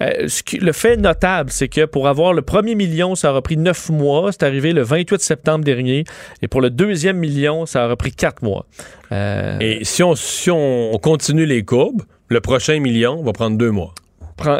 Ce 0.00 0.42
qui- 0.42 0.59
le 0.59 0.73
fait 0.73 0.97
notable, 0.97 1.50
c'est 1.50 1.68
que 1.68 1.85
pour 1.85 2.09
avoir 2.09 2.33
le 2.33 2.42
premier 2.42 2.75
million, 2.75 3.14
ça 3.14 3.30
aura 3.30 3.42
pris 3.42 3.56
9 3.56 3.90
mois. 3.90 4.33
C'est 4.33 4.42
arrivé 4.42 4.73
le 4.73 4.83
28 4.83 5.21
septembre 5.21 5.64
dernier. 5.64 6.04
Et 6.42 6.49
pour 6.49 6.61
le 6.61 6.65
deuxième 6.70 7.16
million, 7.18 7.66
ça 7.66 7.85
aura 7.87 7.96
pris 7.96 8.12
4 8.12 8.42
mois. 8.42 8.66
Euh, 9.12 9.56
Et 9.61 9.85
si 9.85 10.02
on, 10.02 10.14
si 10.14 10.50
on 10.50 10.94
on 10.94 10.99
continue 10.99 11.46
les 11.46 11.64
courbes, 11.64 12.02
le 12.28 12.40
prochain 12.40 12.80
million 12.80 13.23
va 13.23 13.32
prendre 13.32 13.56
deux 13.56 13.70
mois. 13.70 13.94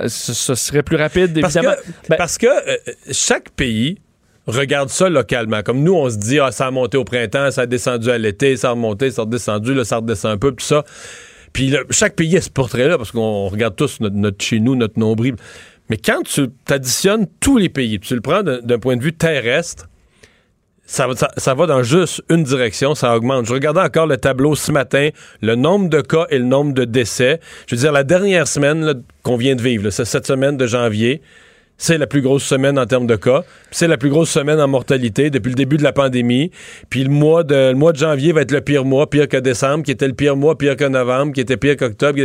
ce, 0.09 0.55
serait 0.55 0.83
plus 0.83 0.97
rapide, 0.97 1.39
Parce 1.41 1.57
évidemment. 1.57 1.77
que, 1.77 2.09
Ben- 2.09 2.17
parce 2.17 2.39
que 2.39 2.47
euh, 2.47 2.77
chaque 3.13 3.51
pays 3.51 3.99
regarde 4.47 4.89
ça 4.89 5.09
localement. 5.09 5.63
Comme 5.63 5.83
nous, 5.83 5.95
on 5.95 6.09
se 6.09 6.17
dit, 6.17 6.39
ah, 6.39 6.53
ça 6.53 6.67
a 6.67 6.71
monté 6.71 6.97
au 6.97 7.05
printemps, 7.05 7.51
ça 7.51 7.63
a 7.63 7.67
descendu 7.67 8.11
à 8.11 8.19
l'été, 8.19 8.57
ça 8.57 8.69
a 8.69 8.71
remonté, 8.73 9.11
ça 9.11 9.23
a 9.23 9.25
redescendu, 9.25 9.75
là, 9.75 9.85
ça 9.85 9.97
redescend 9.97 10.31
un 10.33 10.39
peu, 10.39 10.53
tout 10.53 10.65
ça. 10.65 10.85
Puis 11.53 11.69
là, 11.71 11.81
chaque 11.91 12.15
pays 12.15 12.37
a 12.37 12.41
ce 12.41 12.51
portrait-là, 12.51 12.97
parce 12.99 13.11
qu'on 13.11 13.49
regarde 13.49 13.75
tous 13.77 13.99
notre, 14.01 14.15
notre 14.17 14.43
chez 14.45 14.61
nous, 14.61 14.77
notre 14.77 14.99
nombril. 15.01 15.35
Mais 15.91 15.97
quand 15.97 16.23
tu 16.23 16.47
additionnes 16.71 17.27
tous 17.41 17.57
les 17.59 17.69
pays, 17.69 17.99
tu 17.99 18.15
le 18.15 18.21
prends 18.21 18.43
d'un 18.43 18.79
point 18.79 18.97
de 18.97 19.03
vue 19.03 19.13
terrestre, 19.13 19.89
ça, 20.87 21.07
va- 21.55 21.67
dans 21.67 21.83
juste 21.83 22.23
une 22.31 22.45
direction, 22.45 22.95
ça 22.95 23.17
augmente. 23.17 23.47
Je 23.47 23.53
regardais 23.53 23.81
encore 23.81 24.07
le 24.07 24.17
tableau 24.17 24.55
ce 24.55 24.71
matin, 24.73 25.11
le 25.43 25.55
nombre 25.57 25.89
de 25.89 26.01
cas 26.01 26.27
et 26.31 26.39
le 26.39 26.45
nombre 26.45 26.73
de 26.75 26.85
décès. 26.85 27.41
Je 27.67 27.75
veux 27.75 27.81
dire, 27.81 27.93
la 27.93 28.05
dernière 28.05 28.47
semaine 28.47 29.03
qu'on 29.23 29.37
vient 29.37 29.57
de 29.57 29.63
vivre, 29.63 29.85
là, 29.85 29.91
c'est 29.91 30.05
cette 30.05 30.27
semaine 30.27 30.57
de 30.57 30.67
janvier, 30.67 31.21
c'est 31.79 31.99
la 31.99 32.07
plus 32.07 32.23
grosse 32.23 32.43
semaine 32.45 32.79
en 32.79 32.87
termes 32.87 33.07
de 33.07 33.17
cas. 33.17 33.43
C'est 33.71 33.89
la 33.89 33.97
plus 33.99 34.09
grosse 34.09 34.31
semaine 34.31 34.61
en 34.61 34.69
mortalité 34.69 35.31
depuis 35.31 35.51
le 35.51 35.55
début 35.55 35.77
de 35.77 35.83
la 35.83 35.93
pandémie. 35.93 36.51
Puis 36.89 37.05
le 37.05 37.11
mois 37.11 37.45
de, 37.45 37.55
le 37.71 37.75
mois 37.75 37.93
de 37.93 37.99
janvier 37.99 38.33
va 38.33 38.41
être 38.43 38.53
le 38.53 38.61
pire 38.63 38.85
mois, 38.85 39.09
pire 39.11 39.29
que 39.29 39.37
décembre, 39.37 39.85
qui 39.85 39.91
était 39.91 40.07
le 40.07 40.15
pire 40.15 40.37
mois, 40.37 40.57
pire 40.57 40.77
que 40.77 40.85
novembre, 40.85 41.33
qui 41.33 41.41
était 41.41 41.57
pire 41.57 41.77
qu'octobre. 41.77 42.19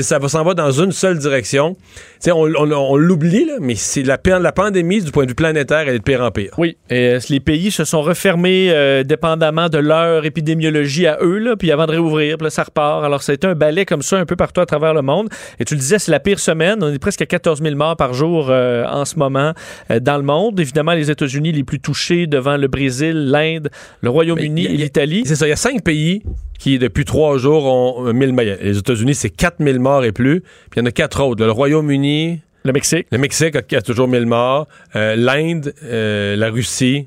Ça 0.00 0.18
va 0.18 0.28
s'en 0.28 0.44
va 0.44 0.54
dans 0.54 0.70
une 0.70 0.92
seule 0.92 1.18
direction. 1.18 1.74
Tu 1.74 1.80
sais, 2.20 2.32
on, 2.32 2.42
on- 2.42 2.68
on 2.72 2.96
l'oublie, 2.96 3.48
mais 3.60 3.74
c'est 3.76 4.02
la, 4.02 4.18
la 4.38 4.52
pandémie, 4.52 5.00
du 5.02 5.10
point 5.10 5.24
de 5.24 5.30
vue 5.30 5.34
planétaire, 5.34 5.80
elle 5.80 5.94
est 5.94 5.98
de 5.98 6.02
pire 6.04 6.22
en 6.22 6.30
pire. 6.30 6.52
Oui, 6.58 6.76
et 6.90 7.14
euh, 7.14 7.18
les 7.30 7.40
pays 7.40 7.70
se 7.70 7.84
sont 7.84 8.02
refermés 8.02 8.70
euh, 8.70 9.02
dépendamment 9.04 9.68
de 9.68 9.78
leur 9.78 10.24
épidémiologie 10.24 11.06
à 11.06 11.18
eux, 11.22 11.38
là, 11.38 11.56
puis 11.56 11.72
avant 11.72 11.86
de 11.86 11.92
réouvrir, 11.92 12.36
puis 12.38 12.50
ça 12.50 12.62
repart. 12.64 13.04
Alors, 13.04 13.22
ça 13.22 13.32
a 13.32 13.34
été 13.34 13.46
un 13.46 13.54
balai 13.54 13.84
comme 13.86 14.02
ça 14.02 14.18
un 14.18 14.26
peu 14.26 14.36
partout 14.36 14.60
à 14.60 14.66
travers 14.66 14.92
le 14.94 15.02
monde. 15.02 15.28
Et 15.58 15.64
tu 15.64 15.74
le 15.74 15.80
disais, 15.80 15.98
c'est 15.98 16.10
la 16.10 16.20
pire 16.20 16.38
semaine. 16.38 16.78
On 16.82 16.92
est 16.92 16.98
presque 16.98 17.22
à 17.22 17.26
14 17.26 17.62
000 17.62 17.74
morts 17.76 17.96
par 17.96 18.12
jour 18.14 18.48
euh, 18.50 18.84
en 18.86 18.97
ce 19.04 19.18
moment 19.18 19.52
euh, 19.90 20.00
dans 20.00 20.16
le 20.16 20.22
monde. 20.22 20.58
Évidemment, 20.60 20.92
les 20.92 21.10
États-Unis 21.10 21.52
les 21.52 21.64
plus 21.64 21.80
touchés 21.80 22.26
devant 22.26 22.56
le 22.56 22.68
Brésil, 22.68 23.26
l'Inde, 23.30 23.70
le 24.00 24.10
Royaume-Uni 24.10 24.64
et 24.66 24.76
l'Italie. 24.76 25.22
C'est 25.26 25.36
ça, 25.36 25.46
il 25.46 25.50
y 25.50 25.52
a 25.52 25.56
cinq 25.56 25.82
pays 25.82 26.22
qui, 26.58 26.78
depuis 26.78 27.04
trois 27.04 27.38
jours, 27.38 27.64
ont 27.66 28.12
1000 28.12 28.32
morts. 28.32 28.44
Les 28.62 28.78
États-Unis, 28.78 29.14
c'est 29.14 29.30
4000 29.30 29.78
morts 29.78 30.04
et 30.04 30.12
plus. 30.12 30.40
Puis 30.70 30.78
il 30.78 30.80
y 30.80 30.82
en 30.82 30.86
a 30.86 30.90
quatre 30.90 31.22
autres. 31.22 31.44
Le 31.44 31.52
Royaume-Uni, 31.52 32.40
Le 32.64 32.72
Mexique. 32.72 33.06
le 33.10 33.18
Mexique 33.18 33.54
a, 33.56 33.62
a 33.76 33.82
toujours 33.82 34.08
1000 34.08 34.26
morts. 34.26 34.66
Euh, 34.96 35.14
L'Inde, 35.16 35.72
euh, 35.84 36.36
la 36.36 36.50
Russie. 36.50 37.06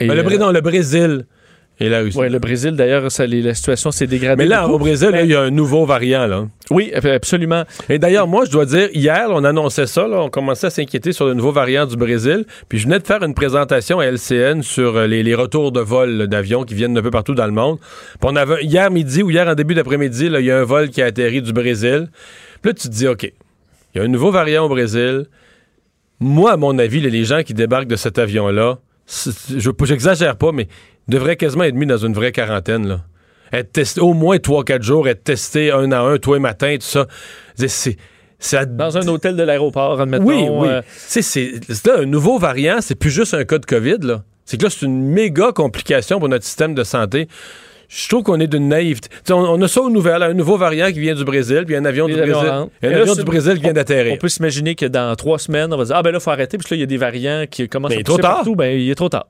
Et, 0.00 0.06
Ben, 0.06 0.14
le, 0.14 0.24
euh, 0.24 0.38
non, 0.38 0.52
le 0.52 0.60
Brésil 0.60 1.24
et 1.80 1.88
la 1.88 2.00
Russie. 2.00 2.18
ouais, 2.18 2.28
le 2.28 2.38
Brésil, 2.38 2.72
d'ailleurs, 2.72 3.02
la 3.04 3.54
situation 3.54 3.90
s'est 3.90 4.06
dégradée. 4.06 4.42
Mais 4.42 4.48
là, 4.48 4.62
beaucoup. 4.62 4.74
au 4.74 4.78
Brésil, 4.80 5.06
là, 5.10 5.18
Ben, 5.18 5.24
il 5.26 5.30
y 5.30 5.34
a 5.34 5.42
un 5.42 5.50
nouveau 5.50 5.86
variant. 5.86 6.26
Là. 6.26 6.46
Oui, 6.70 6.90
ab- 6.94 7.06
absolument. 7.06 7.64
Et 7.88 7.98
d'ailleurs, 7.98 8.26
moi, 8.26 8.44
je 8.46 8.50
dois 8.50 8.66
dire, 8.66 8.88
hier, 8.94 9.26
on 9.30 9.44
annonçait 9.44 9.86
ça, 9.86 10.08
là, 10.08 10.20
on 10.22 10.28
commençait 10.28 10.66
à 10.66 10.70
s'inquiéter 10.70 11.12
sur 11.12 11.26
le 11.26 11.34
nouveau 11.34 11.52
variant 11.52 11.86
du 11.86 11.96
Brésil. 11.96 12.44
Puis 12.68 12.78
je 12.78 12.84
venais 12.86 12.98
de 12.98 13.06
faire 13.06 13.22
une 13.22 13.34
présentation 13.34 14.00
à 14.00 14.06
LCN 14.06 14.62
sur 14.62 14.96
euh, 14.96 15.06
les, 15.06 15.22
les 15.22 15.34
retours 15.34 15.70
de 15.72 15.80
vol 15.80 16.10
là, 16.10 16.26
d'avions 16.26 16.64
qui 16.64 16.74
viennent 16.74 16.94
d'un 16.94 17.02
peu 17.02 17.10
partout 17.12 17.34
dans 17.34 17.46
le 17.46 17.52
monde. 17.52 17.78
Puis 17.78 18.18
on 18.24 18.34
avait, 18.36 18.64
hier 18.64 18.90
midi 18.90 19.22
ou 19.22 19.30
hier 19.30 19.46
en 19.46 19.54
début 19.54 19.74
d'après-midi, 19.74 20.28
là, 20.28 20.40
il 20.40 20.46
y 20.46 20.50
a 20.50 20.58
un 20.58 20.64
vol 20.64 20.88
qui 20.90 21.00
a 21.00 21.06
atterri 21.06 21.42
du 21.42 21.52
Brésil. 21.52 22.08
Puis 22.60 22.70
là, 22.70 22.74
tu 22.74 22.88
te 22.88 22.92
dis, 22.92 23.06
OK, 23.06 23.22
il 23.94 23.98
y 23.98 24.00
a 24.00 24.04
un 24.04 24.08
nouveau 24.08 24.30
variant 24.32 24.64
au 24.66 24.68
Brésil. 24.68 25.26
Moi, 26.20 26.50
à 26.52 26.56
mon 26.56 26.76
avis, 26.78 27.00
là, 27.00 27.08
les 27.08 27.24
gens 27.24 27.42
qui 27.44 27.54
débarquent 27.54 27.86
de 27.88 27.94
cet 27.96 28.18
avion-là, 28.18 28.78
je 29.56 29.70
j'exagère 29.84 30.36
pas, 30.36 30.50
mais 30.52 30.66
devraient 31.08 31.36
quasiment 31.36 31.64
être 31.64 31.74
mis 31.74 31.86
dans 31.86 31.96
une 31.98 32.12
vraie 32.12 32.32
quarantaine. 32.32 32.86
Là. 32.86 33.00
Être 33.52 33.72
testé 33.72 34.00
au 34.00 34.12
moins 34.12 34.36
3-4 34.36 34.82
jours, 34.82 35.08
être 35.08 35.24
testé 35.24 35.70
un 35.72 35.90
à 35.92 36.00
un, 36.00 36.18
tous 36.18 36.34
les 36.34 36.40
matins, 36.40 36.74
tout 36.78 36.86
ça. 36.86 37.06
C'est- 37.56 37.96
Dans 38.76 38.96
un 38.96 39.08
hôtel 39.08 39.34
de 39.36 39.42
l'aéroport, 39.42 40.00
admettons. 40.00 40.24
oui, 40.24 40.46
oui. 40.48 40.68
euh, 40.68 40.82
c'est 40.96 41.22
c'est 41.22 41.52
là, 41.86 42.00
un 42.00 42.04
nouveau 42.04 42.38
variant, 42.38 42.76
c'est 42.80 42.94
plus 42.94 43.10
juste 43.10 43.34
un 43.34 43.44
cas 43.44 43.58
de 43.58 43.66
COVID, 43.66 43.96
là. 44.02 44.22
C'est 44.44 44.56
que 44.58 44.64
là, 44.64 44.70
c'est 44.70 44.86
une 44.86 45.02
méga 45.02 45.50
complication 45.52 46.18
pour 46.20 46.28
notre 46.28 46.44
système 46.44 46.74
de 46.74 46.84
santé. 46.84 47.26
Je 47.88 48.06
trouve 48.08 48.22
qu'on 48.22 48.38
est 48.38 48.46
d'une 48.46 48.68
naïveté. 48.68 49.08
On, 49.30 49.34
on 49.34 49.60
a 49.62 49.66
ça 49.68 49.80
aux 49.80 49.90
nouvelles, 49.90 50.22
un 50.22 50.34
nouveau 50.34 50.56
variant 50.58 50.92
qui 50.92 51.00
vient 51.00 51.14
du 51.14 51.24
Brésil, 51.24 51.64
puis 51.66 51.74
un 51.74 51.84
avion 51.86 52.06
Les 52.06 52.14
du 52.14 52.20
Brésil. 52.20 52.48
Un 52.48 52.68
Et 52.82 52.86
avion 52.94 53.14
du 53.14 53.24
Brésil 53.24 53.54
qui 53.54 53.62
vient 53.62 53.72
d'atterrir. 53.72 54.12
On 54.12 54.16
peut 54.18 54.28
s'imaginer 54.28 54.74
que 54.74 54.86
dans 54.86 55.14
trois 55.16 55.38
semaines, 55.38 55.72
on 55.72 55.76
va 55.78 55.84
dire 55.84 55.96
Ah, 55.96 56.02
ben 56.02 56.10
là, 56.12 56.18
il 56.18 56.22
faut 56.22 56.30
arrêter. 56.30 56.58
Puis 56.58 56.66
là, 56.70 56.76
il 56.76 56.80
y 56.80 56.82
a 56.82 56.86
des 56.86 56.96
variants 56.98 57.44
qui 57.50 57.66
commencent 57.68 57.88
Mais 57.90 57.96
à 57.96 57.98
il 57.98 58.00
est 58.02 58.04
trop 58.04 58.18
tard. 58.18 58.36
partout. 58.36 58.54
Ben, 58.56 58.78
il 58.78 58.90
est 58.90 58.94
trop 58.94 59.08
tard. 59.08 59.26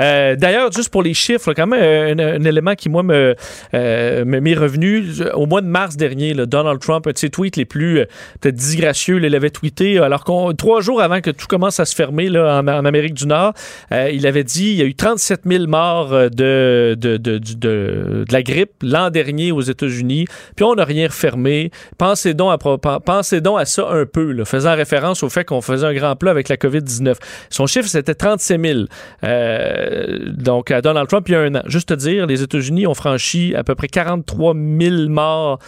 Euh, 0.00 0.36
D'ailleurs, 0.36 0.70
juste 0.72 0.90
pour 0.90 1.02
les 1.02 1.14
chiffres, 1.14 1.52
quand 1.54 1.66
même, 1.66 2.18
un, 2.18 2.18
un 2.18 2.44
élément 2.44 2.74
qui, 2.74 2.88
moi, 2.88 3.02
me, 3.02 3.34
euh, 3.74 4.24
revenu. 4.58 5.04
Au 5.34 5.46
mois 5.46 5.60
de 5.60 5.66
mars 5.66 5.96
dernier, 5.96 6.34
là, 6.34 6.46
Donald 6.46 6.80
Trump, 6.80 7.06
un 7.06 7.12
de 7.12 7.18
ses 7.18 7.30
tweets 7.30 7.56
les 7.56 7.64
plus 7.64 8.00
euh, 8.00 8.04
peut-être 8.40 8.54
disgracieux, 8.54 9.20
il 9.22 9.34
avait 9.34 9.50
tweeté, 9.50 9.98
alors 9.98 10.24
qu'on 10.24 10.52
trois 10.52 10.80
jours 10.80 11.00
avant 11.00 11.20
que 11.20 11.30
tout 11.30 11.46
commence 11.46 11.80
à 11.80 11.84
se 11.84 11.94
fermer 11.94 12.28
là, 12.28 12.58
en, 12.60 12.66
en 12.68 12.84
Amérique 12.84 13.14
du 13.14 13.26
Nord, 13.26 13.52
euh, 13.92 14.10
il 14.12 14.26
avait 14.26 14.44
dit 14.44 14.70
il 14.70 14.76
y 14.76 14.82
a 14.82 14.84
eu 14.84 14.94
37 14.94 15.42
000 15.46 15.66
morts 15.66 16.12
euh, 16.12 16.28
de, 16.28 16.96
de, 16.98 17.16
de, 17.16 17.38
de, 17.38 17.54
de- 17.54 18.24
la 18.30 18.42
grippe 18.42 18.72
l'an 18.82 19.10
dernier 19.10 19.52
aux 19.52 19.60
États-Unis, 19.60 20.26
puis 20.56 20.64
on 20.64 20.74
n'a 20.74 20.84
rien 20.84 21.06
refermé. 21.08 21.70
Pensez 21.96 22.34
donc 22.34 22.52
à, 22.52 22.98
pensez 23.00 23.40
donc 23.40 23.60
à 23.60 23.64
ça 23.64 23.88
un 23.90 24.06
peu, 24.06 24.32
là, 24.32 24.44
faisant 24.44 24.74
référence 24.74 25.22
au 25.22 25.28
fait 25.28 25.44
qu'on 25.44 25.60
faisait 25.60 25.86
un 25.86 25.94
grand 25.94 26.16
plat 26.16 26.30
avec 26.30 26.48
la 26.48 26.56
COVID-19. 26.56 27.14
Son 27.50 27.66
chiffre, 27.66 27.88
c'était 27.88 28.14
37 28.14 28.60
000. 28.60 28.78
Euh, 29.24 29.87
donc, 30.36 30.70
à 30.70 30.80
Donald 30.80 31.08
Trump, 31.08 31.28
il 31.28 31.32
y 31.32 31.34
a 31.34 31.40
un 31.40 31.54
an. 31.54 31.62
Juste 31.66 31.88
te 31.88 31.94
dire, 31.94 32.26
les 32.26 32.42
États-Unis 32.42 32.86
ont 32.86 32.94
franchi 32.94 33.54
à 33.56 33.64
peu 33.64 33.74
près 33.74 33.88
43 33.88 34.54
000 34.54 35.08
morts 35.08 35.58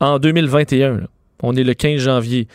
en 0.00 0.18
2021. 0.18 0.92
là. 0.92 1.02
On 1.42 1.54
est 1.56 1.64
le 1.64 1.74
15 1.74 2.00
janvier. 2.00 2.48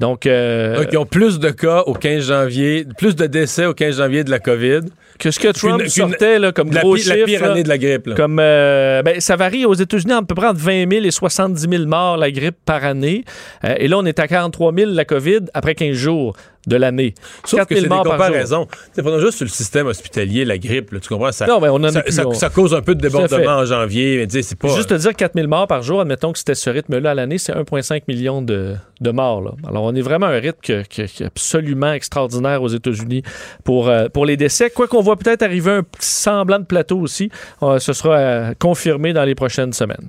Donc, 0.00 0.26
euh, 0.26 0.76
Donc, 0.76 0.88
ils 0.92 0.98
ont 0.98 1.06
plus 1.06 1.38
de 1.38 1.50
cas 1.50 1.82
au 1.86 1.94
15 1.94 2.26
janvier, 2.26 2.84
plus 2.98 3.14
de 3.14 3.26
décès 3.26 3.64
au 3.66 3.74
15 3.74 3.98
janvier 3.98 4.24
de 4.24 4.30
la 4.30 4.40
COVID. 4.40 4.80
que 5.20 5.30
ce 5.30 5.38
que 5.38 5.46
Trump 5.52 5.78
qu'une- 5.80 5.88
sortait 5.88 6.40
là, 6.40 6.50
comme 6.50 6.72
La, 6.72 6.80
gros 6.82 6.96
pi- 6.96 7.04
la 7.04 7.14
chiffre, 7.14 7.26
pire 7.26 7.42
là, 7.42 7.52
année 7.52 7.62
de 7.62 7.68
la 7.68 7.78
grippe. 7.78 8.08
là. 8.08 8.14
Comme 8.16 8.38
euh, 8.40 9.02
ben, 9.02 9.20
ça 9.20 9.36
varie 9.36 9.64
aux 9.64 9.74
États-Unis 9.74 10.12
à 10.12 10.22
peu 10.22 10.34
près 10.34 10.48
entre 10.48 10.58
20 10.58 10.90
000 10.90 11.04
et 11.04 11.10
70 11.12 11.68
000 11.70 11.86
morts 11.86 12.16
la 12.16 12.32
grippe 12.32 12.56
par 12.66 12.82
année. 12.84 13.24
Euh, 13.64 13.74
et 13.78 13.86
là, 13.86 13.96
on 13.98 14.04
est 14.04 14.18
à 14.18 14.26
43 14.26 14.74
000 14.74 14.90
la 14.92 15.04
COVID 15.04 15.38
après 15.54 15.76
15 15.76 15.94
jours. 15.94 16.36
De 16.66 16.76
l'année. 16.76 17.14
Sauf 17.44 17.60
4 17.60 17.68
que 17.68 17.74
000 17.74 17.82
c'est 17.84 17.88
des 17.88 17.94
morts 17.94 18.04
par 18.04 18.16
jour. 18.16 18.26
comparaisons. 18.26 18.68
Prenons 18.96 19.18
juste 19.20 19.36
sur 19.38 19.44
le 19.44 19.50
système 19.50 19.86
hospitalier, 19.86 20.44
la 20.44 20.58
grippe, 20.58 20.92
là, 20.92 21.00
tu 21.00 21.08
comprends? 21.08 21.32
Ça, 21.32 21.46
Non, 21.46 21.60
mais 21.60 21.68
on 21.68 21.74
en 21.76 21.84
a 21.84 21.92
ça, 21.92 22.02
ça- 22.08 22.24
ça 22.34 22.48
cause 22.50 22.74
un 22.74 22.80
peu 22.82 22.94
de 22.94 23.00
débordement 23.00 23.56
en 23.58 23.64
janvier, 23.64 24.26
mais 24.32 24.42
c'est 24.42 24.58
pas... 24.58 24.68
Juste 24.68 24.88
te 24.90 24.94
dire 24.94 25.14
4 25.14 25.34
000 25.34 25.46
morts 25.48 25.66
par 25.66 25.82
jour, 25.82 26.00
admettons 26.00 26.32
que 26.32 26.38
c'était 26.38 26.54
ce 26.54 26.70
rythme-là 26.70 27.10
à 27.10 27.14
l'année, 27.14 27.38
c'est 27.38 27.52
1,5 27.52 28.02
million 28.08 28.40
de, 28.42 28.74
de 29.00 29.10
morts. 29.10 29.42
là. 29.42 29.50
Alors, 29.68 29.84
on 29.84 29.94
est 29.94 30.00
vraiment 30.00 30.26
à 30.26 30.30
un 30.30 30.40
rythme 30.40 30.58
que- 30.62 30.82
que- 30.82 31.02
qui 31.06 31.22
est 31.22 31.26
absolument 31.26 31.92
extraordinaire 31.92 32.62
aux 32.62 32.68
États-Unis 32.68 33.22
pour, 33.64 33.88
euh, 33.88 34.08
pour 34.08 34.24
les 34.26 34.36
décès. 34.36 34.70
Quoi 34.70 34.88
qu'on 34.88 35.02
voit 35.02 35.16
peut-être 35.16 35.42
arriver 35.42 35.70
un 35.72 35.82
petit 35.82 36.06
semblant 36.08 36.58
de 36.58 36.64
plateau 36.64 36.98
aussi, 36.98 37.30
euh, 37.62 37.78
ce 37.78 37.92
sera 37.92 38.16
euh, 38.16 38.54
confirmé 38.58 39.12
dans 39.12 39.24
les 39.24 39.34
prochaines 39.34 39.72
semaines. 39.72 40.08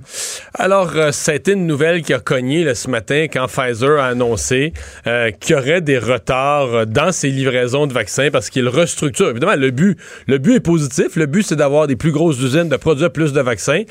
Alors, 0.54 0.92
ça 1.12 1.32
a 1.32 1.34
été 1.34 1.52
une 1.52 1.66
nouvelle 1.66 2.02
qui 2.02 2.14
a 2.14 2.18
cogné 2.20 2.64
là, 2.64 2.74
ce 2.74 2.88
matin 2.88 3.26
quand 3.32 3.46
Pfizer 3.46 3.98
a 4.00 4.06
annoncé 4.06 4.72
qu'il 5.40 5.54
y 5.56 5.58
aurait 5.58 5.80
des 5.80 5.98
retards 5.98 6.45
euh, 6.46 6.84
dans 6.84 7.12
ses 7.12 7.30
livraisons 7.30 7.86
de 7.86 7.92
vaccins 7.92 8.30
parce 8.30 8.50
qu'il 8.50 8.68
restructure. 8.68 9.30
Évidemment, 9.30 9.56
le 9.56 9.70
but, 9.70 9.98
le 10.26 10.38
but 10.38 10.56
est 10.56 10.60
positif. 10.60 11.16
Le 11.16 11.26
but, 11.26 11.42
c'est 11.42 11.56
d'avoir 11.56 11.86
des 11.86 11.96
plus 11.96 12.12
grosses 12.12 12.40
usines, 12.40 12.68
de 12.68 12.76
produire 12.76 13.10
plus 13.10 13.32
de 13.32 13.40
vaccins. 13.40 13.82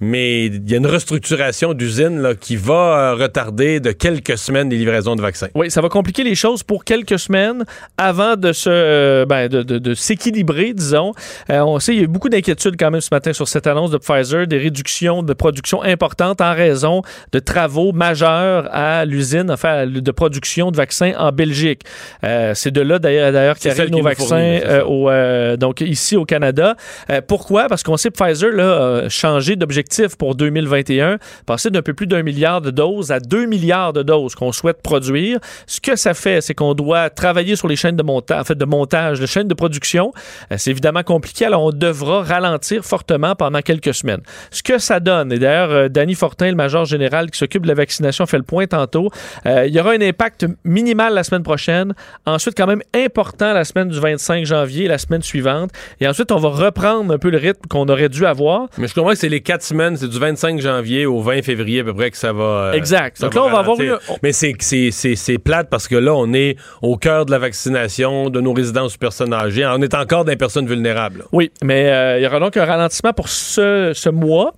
Mais 0.00 0.46
il 0.46 0.70
y 0.70 0.74
a 0.74 0.76
une 0.76 0.86
restructuration 0.86 1.74
d'usines 1.74 2.34
qui 2.40 2.56
va 2.56 2.74
euh, 2.74 3.14
retarder 3.14 3.80
de 3.80 3.92
quelques 3.92 4.38
semaines 4.38 4.70
les 4.70 4.78
livraisons 4.78 5.16
de 5.16 5.22
vaccins. 5.22 5.48
Oui, 5.54 5.70
ça 5.70 5.80
va 5.80 5.88
compliquer 5.88 6.24
les 6.24 6.34
choses 6.34 6.62
pour 6.62 6.84
quelques 6.84 7.18
semaines 7.18 7.64
avant 7.96 8.36
de 8.36 8.52
euh, 8.66 9.26
ben, 9.26 9.48
de, 9.48 9.94
s'équilibrer, 9.94 10.72
disons. 10.72 11.12
On 11.48 11.78
sait, 11.78 11.94
il 11.94 11.98
y 11.98 12.00
a 12.00 12.04
eu 12.04 12.08
beaucoup 12.08 12.28
d'inquiétudes 12.28 12.76
quand 12.78 12.90
même 12.90 13.00
ce 13.00 13.08
matin 13.12 13.32
sur 13.32 13.48
cette 13.48 13.66
annonce 13.66 13.90
de 13.90 13.98
Pfizer, 13.98 14.46
des 14.46 14.58
réductions 14.58 15.22
de 15.22 15.32
production 15.32 15.82
importantes 15.82 16.40
en 16.40 16.54
raison 16.54 17.02
de 17.32 17.38
travaux 17.38 17.92
majeurs 17.92 18.68
à 18.72 19.04
l'usine 19.04 19.50
enfin, 19.50 19.86
de 19.86 20.10
production 20.10 20.70
de 20.70 20.76
vaccins 20.76 21.12
en 21.18 21.32
Belgique. 21.32 21.82
Euh, 22.24 22.52
c'est 22.54 22.70
de 22.70 22.80
là 22.80 22.98
d'ailleurs 22.98 23.58
qu'arrivent 23.58 23.90
nos 23.90 23.98
qui 23.98 24.02
vaccins 24.02 24.26
fournit, 24.26 24.60
euh, 24.64 24.84
au, 24.84 25.10
euh, 25.10 25.56
donc 25.56 25.80
ici 25.80 26.16
au 26.16 26.24
Canada. 26.24 26.76
Euh, 27.10 27.20
pourquoi? 27.26 27.68
Parce 27.68 27.82
qu'on 27.82 27.96
sait 27.96 28.10
que 28.10 28.22
Pfizer 28.22 28.52
là, 28.52 29.04
a 29.04 29.08
changé 29.08 29.56
d'objectif 29.56 30.16
pour 30.16 30.34
2021, 30.34 31.18
passé 31.46 31.70
d'un 31.70 31.82
peu 31.82 31.94
plus 31.94 32.06
d'un 32.06 32.22
milliard 32.22 32.60
de 32.60 32.70
doses 32.70 33.10
à 33.10 33.20
2 33.20 33.46
milliards 33.46 33.92
de 33.92 34.02
doses 34.02 34.34
qu'on 34.34 34.52
souhaite 34.52 34.82
produire. 34.82 35.38
Ce 35.66 35.80
que 35.80 35.96
ça 35.96 36.14
fait, 36.14 36.40
c'est 36.40 36.54
qu'on 36.54 36.74
doit 36.74 37.10
travailler 37.10 37.56
sur 37.56 37.68
les 37.68 37.76
chaînes 37.76 37.96
de 37.96 38.02
montage, 38.02 38.40
en 38.40 38.44
fait, 38.44 38.58
de 38.58 38.64
montage, 38.64 39.20
les 39.20 39.26
chaînes 39.26 39.48
de 39.48 39.54
production. 39.54 40.12
C'est 40.56 40.70
évidemment 40.70 41.02
compliqué, 41.02 41.46
alors 41.46 41.62
on 41.64 41.70
devra 41.70 42.22
ralentir 42.22 42.84
fortement 42.84 43.34
pendant 43.34 43.60
quelques 43.60 43.94
semaines. 43.94 44.22
Ce 44.50 44.62
que 44.62 44.78
ça 44.78 45.00
donne, 45.00 45.32
et 45.32 45.38
d'ailleurs, 45.38 45.90
Danny 45.90 46.14
Fortin, 46.14 46.48
le 46.48 46.54
major 46.54 46.84
général 46.84 47.30
qui 47.30 47.38
s'occupe 47.38 47.62
de 47.62 47.68
la 47.68 47.74
vaccination, 47.74 48.26
fait 48.26 48.36
le 48.36 48.42
point 48.42 48.66
tantôt, 48.66 49.10
euh, 49.46 49.66
il 49.66 49.74
y 49.74 49.80
aura 49.80 49.92
un 49.92 50.00
impact 50.00 50.46
minimal 50.64 51.14
la 51.14 51.24
semaine 51.24 51.42
prochaine, 51.42 51.91
ensuite 52.26 52.56
quand 52.56 52.66
même 52.66 52.82
important 52.94 53.52
la 53.52 53.64
semaine 53.64 53.88
du 53.88 53.98
25 54.00 54.44
janvier, 54.44 54.88
la 54.88 54.98
semaine 54.98 55.22
suivante, 55.22 55.70
et 56.00 56.08
ensuite 56.08 56.32
on 56.32 56.38
va 56.38 56.48
reprendre 56.50 57.12
un 57.14 57.18
peu 57.18 57.30
le 57.30 57.38
rythme 57.38 57.66
qu'on 57.68 57.86
aurait 57.88 58.08
dû 58.08 58.26
avoir. 58.26 58.66
Mais 58.78 58.86
je 58.88 58.94
comprends 58.94 59.12
que 59.12 59.18
c'est 59.18 59.28
les 59.28 59.40
quatre 59.40 59.62
semaines, 59.62 59.96
c'est 59.96 60.08
du 60.08 60.18
25 60.18 60.60
janvier 60.60 61.06
au 61.06 61.20
20 61.20 61.42
février 61.42 61.80
à 61.80 61.84
peu 61.84 61.94
près 61.94 62.10
que 62.10 62.16
ça 62.16 62.32
va. 62.32 62.42
euh, 62.44 62.72
Exact. 62.72 63.18
ça 63.18 63.26
Donc 63.26 63.34
là, 63.34 63.44
on 63.44 63.50
va 63.50 63.58
avoir 63.58 63.80
eu- 63.80 63.92
Mais 64.22 64.32
c'est 64.32 65.38
plate 65.38 65.68
parce 65.70 65.88
que 65.88 65.96
là, 65.96 66.14
on 66.14 66.32
est 66.32 66.56
au 66.82 66.96
cœur 66.96 67.26
de 67.26 67.30
la 67.30 67.38
vaccination 67.38 68.30
de 68.30 68.40
nos 68.40 68.52
résidences 68.52 68.96
personnes 68.96 69.32
âgées. 69.32 69.66
On 69.66 69.80
est 69.82 69.94
encore 69.94 70.24
des 70.24 70.36
personnes 70.36 70.66
vulnérables. 70.66 71.24
Oui, 71.32 71.50
mais 71.62 71.90
euh, 71.90 72.18
il 72.18 72.22
y 72.22 72.26
aura 72.26 72.40
donc 72.40 72.56
un 72.56 72.64
ralentissement 72.64 73.12
pour 73.12 73.28
ce, 73.28 73.92
ce 73.94 74.08
mois. 74.08 74.52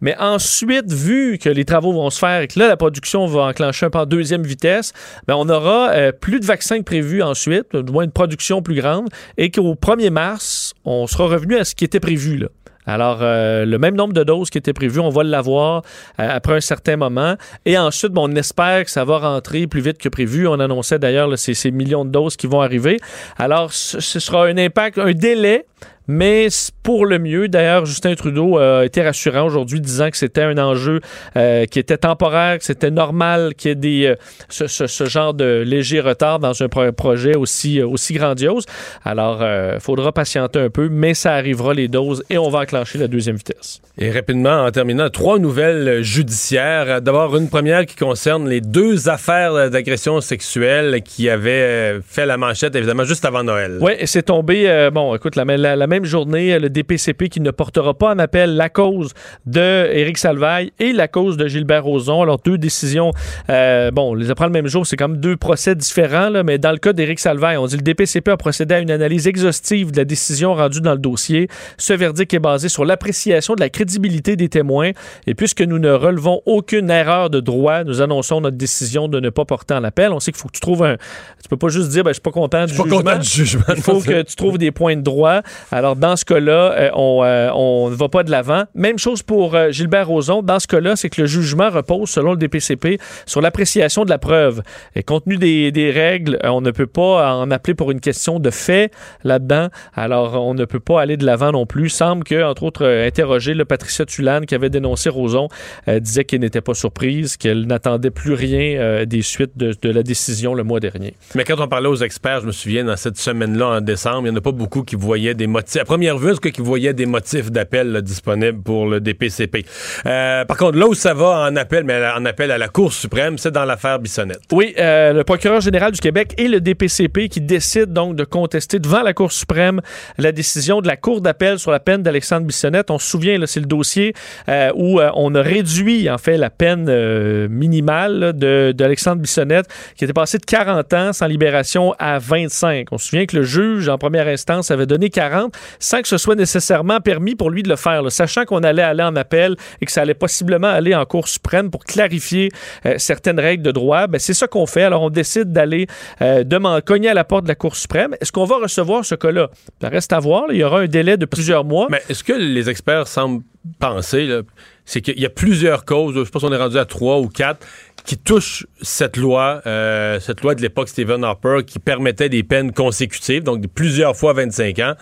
Mais 0.00 0.16
ensuite, 0.18 0.92
vu 0.92 1.38
que 1.38 1.48
les 1.48 1.64
travaux 1.64 1.92
vont 1.92 2.10
se 2.10 2.18
faire 2.18 2.42
et 2.42 2.48
que 2.48 2.58
là, 2.58 2.68
la 2.68 2.76
production 2.76 3.26
va 3.26 3.42
enclencher 3.42 3.86
un 3.86 3.90
peu 3.90 3.98
en 3.98 4.06
deuxième 4.06 4.42
vitesse, 4.42 4.92
ben, 5.26 5.34
on 5.36 5.48
aura 5.48 5.90
euh, 5.90 6.12
plus 6.12 6.40
de 6.40 6.46
vaccins 6.46 6.78
que 6.78 6.84
prévu 6.84 7.22
ensuite, 7.22 7.74
du 7.74 7.92
moins 7.92 8.04
une 8.04 8.12
production 8.12 8.62
plus 8.62 8.74
grande, 8.74 9.08
et 9.36 9.50
qu'au 9.50 9.74
1er 9.74 10.10
mars, 10.10 10.74
on 10.84 11.06
sera 11.06 11.26
revenu 11.26 11.56
à 11.56 11.64
ce 11.64 11.74
qui 11.74 11.84
était 11.84 12.00
prévu. 12.00 12.46
Alors, 12.86 13.18
euh, 13.20 13.64
le 13.64 13.78
même 13.78 13.96
nombre 13.96 14.12
de 14.12 14.22
doses 14.22 14.48
qui 14.48 14.58
était 14.58 14.72
prévu, 14.72 15.00
on 15.00 15.10
va 15.10 15.24
l'avoir 15.24 15.82
euh, 16.20 16.28
après 16.30 16.54
un 16.54 16.60
certain 16.60 16.96
moment. 16.96 17.34
Et 17.64 17.76
ensuite, 17.76 18.12
bon, 18.12 18.30
on 18.30 18.36
espère 18.36 18.84
que 18.84 18.90
ça 18.90 19.04
va 19.04 19.18
rentrer 19.18 19.66
plus 19.66 19.80
vite 19.80 19.98
que 19.98 20.08
prévu. 20.08 20.46
On 20.46 20.60
annonçait 20.60 20.98
d'ailleurs 20.98 21.36
ces, 21.36 21.70
millions 21.72 22.04
de 22.04 22.10
doses 22.10 22.36
qui 22.36 22.46
vont 22.46 22.60
arriver. 22.60 22.98
Alors, 23.38 23.72
ce 23.72 24.00
sera 24.00 24.46
un 24.46 24.56
impact, 24.56 24.98
un 24.98 25.12
délai, 25.12 25.66
mais 26.08 26.48
pour 26.82 27.06
le 27.06 27.18
mieux. 27.18 27.48
D'ailleurs, 27.48 27.84
Justin 27.86 28.14
Trudeau 28.14 28.58
a 28.58 28.84
été 28.84 29.02
rassurant 29.02 29.44
aujourd'hui, 29.46 29.80
disant 29.80 30.10
que 30.10 30.16
c'était 30.16 30.42
un 30.42 30.56
enjeu 30.58 31.00
euh, 31.36 31.64
qui 31.66 31.78
était 31.78 31.98
temporaire, 31.98 32.58
que 32.58 32.64
c'était 32.64 32.90
normal 32.90 33.54
qu'il 33.56 33.68
y 33.70 33.72
ait 33.72 33.74
des, 33.74 34.06
euh, 34.06 34.14
ce, 34.48 34.66
ce- 34.66 34.86
ce 34.86 35.04
genre 35.06 35.34
de 35.34 35.62
léger 35.66 36.00
retard 36.00 36.38
dans 36.38 36.62
un 36.62 36.68
pro- 36.68 36.92
projet 36.92 37.36
aussi, 37.36 37.80
euh, 37.80 37.86
aussi 37.88 38.14
grandiose. 38.14 38.64
Alors, 39.04 39.42
il 39.42 39.80
faudra 39.80 40.12
patienter 40.12 40.60
un 40.60 40.70
peu, 40.70 40.88
mais 40.88 41.14
ça 41.14 41.34
arrivera 41.34 41.74
les 41.74 41.88
doses 41.88 42.22
et 42.30 42.38
on 42.38 42.48
va 42.50 42.60
enclencher 42.60 42.98
la 42.98 43.08
deuxième 43.08 43.36
vitesse. 43.36 43.80
Et 43.98 44.10
rapidement, 44.10 44.64
en 44.64 44.70
terminant, 44.70 45.08
trois 45.10 45.38
nouvelles 45.38 45.88
euh, 45.88 46.02
judiciaires. 46.02 47.00
D'abord, 47.02 47.36
une 47.36 47.48
première 47.48 47.86
qui 47.86 47.96
concerne 47.96 48.48
les 48.48 48.60
deux 48.60 49.08
affaires 49.08 49.54
euh, 49.54 49.68
d'agression 49.70 50.20
sexuelle 50.20 51.02
qui 51.02 51.28
avaient 51.30 51.50
euh, 51.50 52.00
fait 52.06 52.26
la 52.26 52.36
manchette, 52.36 52.76
évidemment, 52.76 53.04
juste 53.04 53.24
avant 53.24 53.42
Noël. 53.42 53.78
Oui, 53.80 53.92
c'est 54.04 54.24
tombé, 54.24 54.68
euh, 54.68 54.90
bon, 54.90 55.14
écoute, 55.14 55.34
la, 55.36 55.44
la- 55.44 55.76
la 55.76 55.86
même 55.96 56.04
journée, 56.04 56.52
euh, 56.52 56.58
le 56.58 56.68
DPCP 56.68 57.28
qui 57.28 57.40
ne 57.40 57.50
portera 57.50 57.94
pas 57.94 58.12
en 58.14 58.18
appel 58.18 58.54
la 58.54 58.68
cause 58.68 59.12
de 59.46 59.88
Éric 59.92 60.18
Salvaille 60.18 60.72
et 60.78 60.92
la 60.92 61.08
cause 61.08 61.36
de 61.36 61.48
Gilbert 61.48 61.84
Rozon. 61.84 62.22
Alors, 62.22 62.38
deux 62.44 62.58
décisions, 62.58 63.12
euh, 63.48 63.90
bon, 63.90 64.10
on 64.10 64.14
les 64.14 64.30
apprend 64.30 64.44
le 64.44 64.52
même 64.52 64.66
jour, 64.66 64.86
c'est 64.86 64.96
quand 64.96 65.08
même 65.08 65.20
deux 65.20 65.36
procès 65.36 65.74
différents, 65.74 66.28
là, 66.28 66.42
mais 66.42 66.58
dans 66.58 66.72
le 66.72 66.76
cas 66.76 66.92
d'Éric 66.92 67.18
Salvaille, 67.18 67.56
on 67.56 67.66
dit 67.66 67.76
le 67.76 67.82
DPCP 67.82 68.30
a 68.30 68.36
procédé 68.36 68.74
à 68.74 68.80
une 68.80 68.90
analyse 68.90 69.26
exhaustive 69.26 69.90
de 69.90 69.96
la 69.96 70.04
décision 70.04 70.54
rendue 70.54 70.80
dans 70.80 70.92
le 70.92 70.98
dossier. 70.98 71.48
Ce 71.78 71.94
verdict 71.94 72.34
est 72.34 72.38
basé 72.38 72.68
sur 72.68 72.84
l'appréciation 72.84 73.54
de 73.54 73.60
la 73.60 73.70
crédibilité 73.70 74.36
des 74.36 74.48
témoins 74.48 74.90
et 75.26 75.34
puisque 75.34 75.62
nous 75.62 75.78
ne 75.78 75.90
relevons 75.90 76.42
aucune 76.44 76.90
erreur 76.90 77.30
de 77.30 77.40
droit, 77.40 77.84
nous 77.84 78.02
annonçons 78.02 78.40
notre 78.42 78.56
décision 78.56 79.08
de 79.08 79.18
ne 79.20 79.30
pas 79.30 79.46
porter 79.46 79.74
en 79.74 79.84
appel. 79.84 80.12
On 80.12 80.20
sait 80.20 80.32
qu'il 80.32 80.40
faut 80.40 80.48
que 80.48 80.54
tu 80.54 80.60
trouves 80.60 80.84
un... 80.84 80.96
Tu 81.42 81.48
peux 81.48 81.56
pas 81.56 81.68
juste 81.68 81.88
dire, 81.88 82.04
ben, 82.04 82.10
je 82.10 82.14
suis 82.14 82.22
pas 82.22 82.32
content 82.32 82.66
du 82.66 82.74
jugement. 82.74 82.98
content 82.98 83.18
du 83.18 83.28
jugement. 83.28 83.64
Il 83.68 83.82
faut 83.82 84.00
que 84.06 84.22
tu 84.22 84.36
trouves 84.36 84.58
des 84.58 84.72
points 84.72 84.96
de 84.96 85.02
droit. 85.02 85.42
Alors, 85.70 85.85
dans 85.94 86.16
ce 86.16 86.24
cas-là, 86.24 86.72
euh, 86.72 86.90
on 86.94 87.22
euh, 87.24 87.50
on 87.54 87.90
ne 87.90 87.94
va 87.94 88.08
pas 88.08 88.22
de 88.22 88.30
l'avant. 88.30 88.64
Même 88.74 88.98
chose 88.98 89.22
pour 89.22 89.54
euh, 89.54 89.70
Gilbert 89.70 90.08
Rozon. 90.08 90.42
Dans 90.42 90.58
ce 90.58 90.66
cas-là, 90.66 90.96
c'est 90.96 91.10
que 91.10 91.20
le 91.20 91.26
jugement 91.26 91.70
repose, 91.70 92.10
selon 92.10 92.32
le 92.32 92.36
DPCP, 92.36 92.98
sur 93.26 93.40
l'appréciation 93.40 94.04
de 94.04 94.10
la 94.10 94.18
preuve. 94.18 94.62
Et 94.94 95.02
compte 95.02 95.24
tenu 95.24 95.36
des, 95.36 95.90
règles, 95.90 96.38
on 96.44 96.60
ne 96.60 96.70
peut 96.70 96.86
pas 96.86 97.34
en 97.34 97.50
appeler 97.50 97.74
pour 97.74 97.90
une 97.90 98.00
question 98.00 98.38
de 98.38 98.50
fait 98.50 98.90
là-dedans. 99.24 99.68
Alors, 99.94 100.34
on 100.42 100.54
ne 100.54 100.64
peut 100.64 100.80
pas 100.80 101.00
aller 101.00 101.16
de 101.16 101.24
l'avant 101.24 101.52
non 101.52 101.66
plus. 101.66 101.88
Semble 101.88 102.24
que, 102.24 102.42
entre 102.42 102.64
autres, 102.64 102.86
interrogé 102.86 103.54
le 103.54 103.64
Patricia 103.64 104.04
Tulane, 104.04 104.46
qui 104.46 104.54
avait 104.54 104.70
dénoncé 104.70 105.08
Rozon, 105.08 105.48
euh, 105.88 106.00
disait 106.00 106.24
qu'elle 106.24 106.40
n'était 106.40 106.60
pas 106.60 106.74
surprise, 106.74 107.36
qu'elle 107.36 107.66
n'attendait 107.66 108.10
plus 108.10 108.34
rien 108.34 109.04
des 109.06 109.22
suites 109.22 109.56
de, 109.56 109.74
de 109.80 109.90
la 109.90 110.02
décision 110.02 110.54
le 110.54 110.64
mois 110.64 110.80
dernier. 110.80 111.14
Mais 111.34 111.44
quand 111.44 111.60
on 111.60 111.68
parlait 111.68 111.88
aux 111.88 111.96
experts, 111.96 112.40
je 112.40 112.46
me 112.46 112.52
souviens, 112.52 112.84
dans 112.84 112.96
cette 112.96 113.18
semaine-là, 113.18 113.66
en 113.66 113.80
décembre, 113.80 114.26
il 114.26 114.30
n'y 114.30 114.36
en 114.36 114.36
a 114.36 114.40
pas 114.40 114.52
beaucoup 114.52 114.82
qui 114.82 114.96
voyaient 114.96 115.34
des 115.34 115.46
motifs. 115.46 115.75
À 115.78 115.84
première 115.84 116.16
vue, 116.16 116.30
en 116.30 116.34
tout 116.34 116.40
cas, 116.40 116.50
qui 116.50 116.62
voyaient 116.62 116.94
des 116.94 117.04
motifs 117.04 117.50
d'appel 117.50 118.00
disponibles 118.00 118.62
pour 118.62 118.86
le 118.86 118.98
DPCP. 118.98 119.66
Euh, 120.06 120.44
par 120.46 120.56
contre, 120.56 120.78
là 120.78 120.86
où 120.86 120.94
ça 120.94 121.12
va 121.12 121.48
en 121.50 121.56
appel, 121.56 121.84
mais 121.84 122.00
en 122.16 122.24
appel 122.24 122.50
à 122.50 122.56
la 122.56 122.68
Cour 122.68 122.92
suprême, 122.92 123.36
c'est 123.36 123.50
dans 123.50 123.64
l'affaire 123.66 123.98
Bissonnette. 123.98 124.40
Oui, 124.52 124.74
euh, 124.78 125.12
le 125.12 125.22
procureur 125.24 125.60
général 125.60 125.92
du 125.92 126.00
Québec 126.00 126.34
et 126.38 126.48
le 126.48 126.60
DPCP 126.60 127.28
qui 127.28 127.42
décident 127.42 127.92
donc 127.92 128.16
de 128.16 128.24
contester 128.24 128.78
devant 128.78 129.02
la 129.02 129.12
Cour 129.12 129.32
suprême 129.32 129.82
la 130.16 130.32
décision 130.32 130.80
de 130.80 130.86
la 130.86 130.96
Cour 130.96 131.20
d'appel 131.20 131.58
sur 131.58 131.70
la 131.70 131.80
peine 131.80 132.02
d'Alexandre 132.02 132.46
Bissonnette. 132.46 132.90
On 132.90 132.98
se 132.98 133.08
souvient, 133.08 133.38
c'est 133.44 133.60
le 133.60 133.66
dossier 133.66 134.14
euh, 134.48 134.70
où 134.74 135.00
on 135.00 135.34
a 135.34 135.42
réduit 135.42 136.08
en 136.08 136.18
fait 136.18 136.38
la 136.38 136.50
peine 136.50 137.48
minimale 137.48 138.32
d'Alexandre 138.32 139.20
Bissonnette 139.20 139.66
qui 139.96 140.04
était 140.04 140.14
passé 140.14 140.38
de 140.38 140.44
40 140.44 140.92
ans 140.94 141.12
sans 141.12 141.26
libération 141.26 141.94
à 141.98 142.18
25. 142.18 142.88
On 142.92 142.98
se 142.98 143.08
souvient 143.08 143.26
que 143.26 143.36
le 143.36 143.42
juge 143.42 143.88
en 143.88 143.98
première 143.98 144.28
instance 144.28 144.70
avait 144.70 144.86
donné 144.86 145.10
40 145.10 145.52
sans 145.78 146.02
que 146.02 146.08
ce 146.08 146.18
soit 146.18 146.34
nécessairement 146.34 147.00
permis 147.00 147.34
pour 147.34 147.50
lui 147.50 147.62
de 147.62 147.68
le 147.68 147.76
faire, 147.76 148.10
sachant 148.10 148.44
qu'on 148.44 148.62
allait 148.62 148.82
aller 148.82 149.02
en 149.02 149.16
appel 149.16 149.56
et 149.80 149.86
que 149.86 149.92
ça 149.92 150.02
allait 150.02 150.14
possiblement 150.14 150.68
aller 150.68 150.94
en 150.94 151.04
Cour 151.04 151.28
suprême 151.28 151.70
pour 151.70 151.84
clarifier 151.84 152.50
euh, 152.84 152.94
certaines 152.98 153.40
règles 153.40 153.62
de 153.62 153.70
droit. 153.70 154.06
Ben, 154.06 154.18
c'est 154.18 154.34
ça 154.34 154.46
qu'on 154.46 154.66
fait. 154.66 154.82
Alors, 154.82 155.02
on 155.02 155.10
décide 155.10 155.52
d'aller 155.52 155.86
euh, 156.22 156.44
cogner 156.84 157.10
à 157.10 157.14
la 157.14 157.24
porte 157.24 157.44
de 157.44 157.48
la 157.48 157.54
Cour 157.54 157.76
suprême. 157.76 158.14
Est-ce 158.20 158.32
qu'on 158.32 158.44
va 158.44 158.56
recevoir 158.56 159.04
ce 159.04 159.14
cas-là? 159.14 159.50
Reste 159.82 160.12
à 160.12 160.18
voir. 160.18 160.44
Il 160.50 160.56
y 160.56 160.64
aura 160.64 160.80
un 160.80 160.86
délai 160.86 161.16
de 161.16 161.26
plusieurs 161.26 161.64
mois. 161.64 161.86
Mais 161.90 162.02
est-ce 162.08 162.24
que 162.24 162.32
les 162.32 162.68
experts 162.68 163.06
semblent 163.08 163.42
penser, 163.78 164.40
c'est 164.84 165.00
qu'il 165.00 165.18
y 165.18 165.26
a 165.26 165.30
plusieurs 165.30 165.84
causes, 165.84 166.14
je 166.14 166.30
pense 166.30 166.42
qu'on 166.42 166.52
est 166.52 166.56
rendu 166.56 166.78
à 166.78 166.84
trois 166.84 167.18
ou 167.18 167.28
quatre, 167.28 167.66
qui 168.06 168.16
touchent 168.16 168.66
cette 168.80 169.16
loi, 169.16 169.60
euh, 169.66 170.20
cette 170.20 170.42
loi 170.42 170.54
de 170.54 170.62
l'époque 170.62 170.88
Stephen 170.88 171.24
Harper, 171.24 171.58
qui 171.66 171.78
permettait 171.78 172.28
des 172.28 172.42
peines 172.42 172.72
consécutives, 172.72 173.42
donc 173.42 173.66
plusieurs 173.74 174.16
fois 174.16 174.32
25 174.32 174.78
ans, 174.78 174.94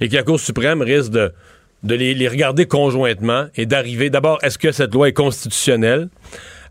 et 0.00 0.08
que 0.08 0.16
la 0.16 0.24
Cour 0.24 0.40
suprême 0.40 0.82
risque 0.82 1.12
de, 1.12 1.32
de 1.84 1.94
les, 1.94 2.14
les 2.14 2.28
regarder 2.28 2.66
conjointement 2.66 3.46
et 3.56 3.64
d'arriver, 3.64 4.10
d'abord, 4.10 4.38
est-ce 4.42 4.58
que 4.58 4.72
cette 4.72 4.92
loi 4.92 5.08
est 5.08 5.12
constitutionnelle? 5.12 6.08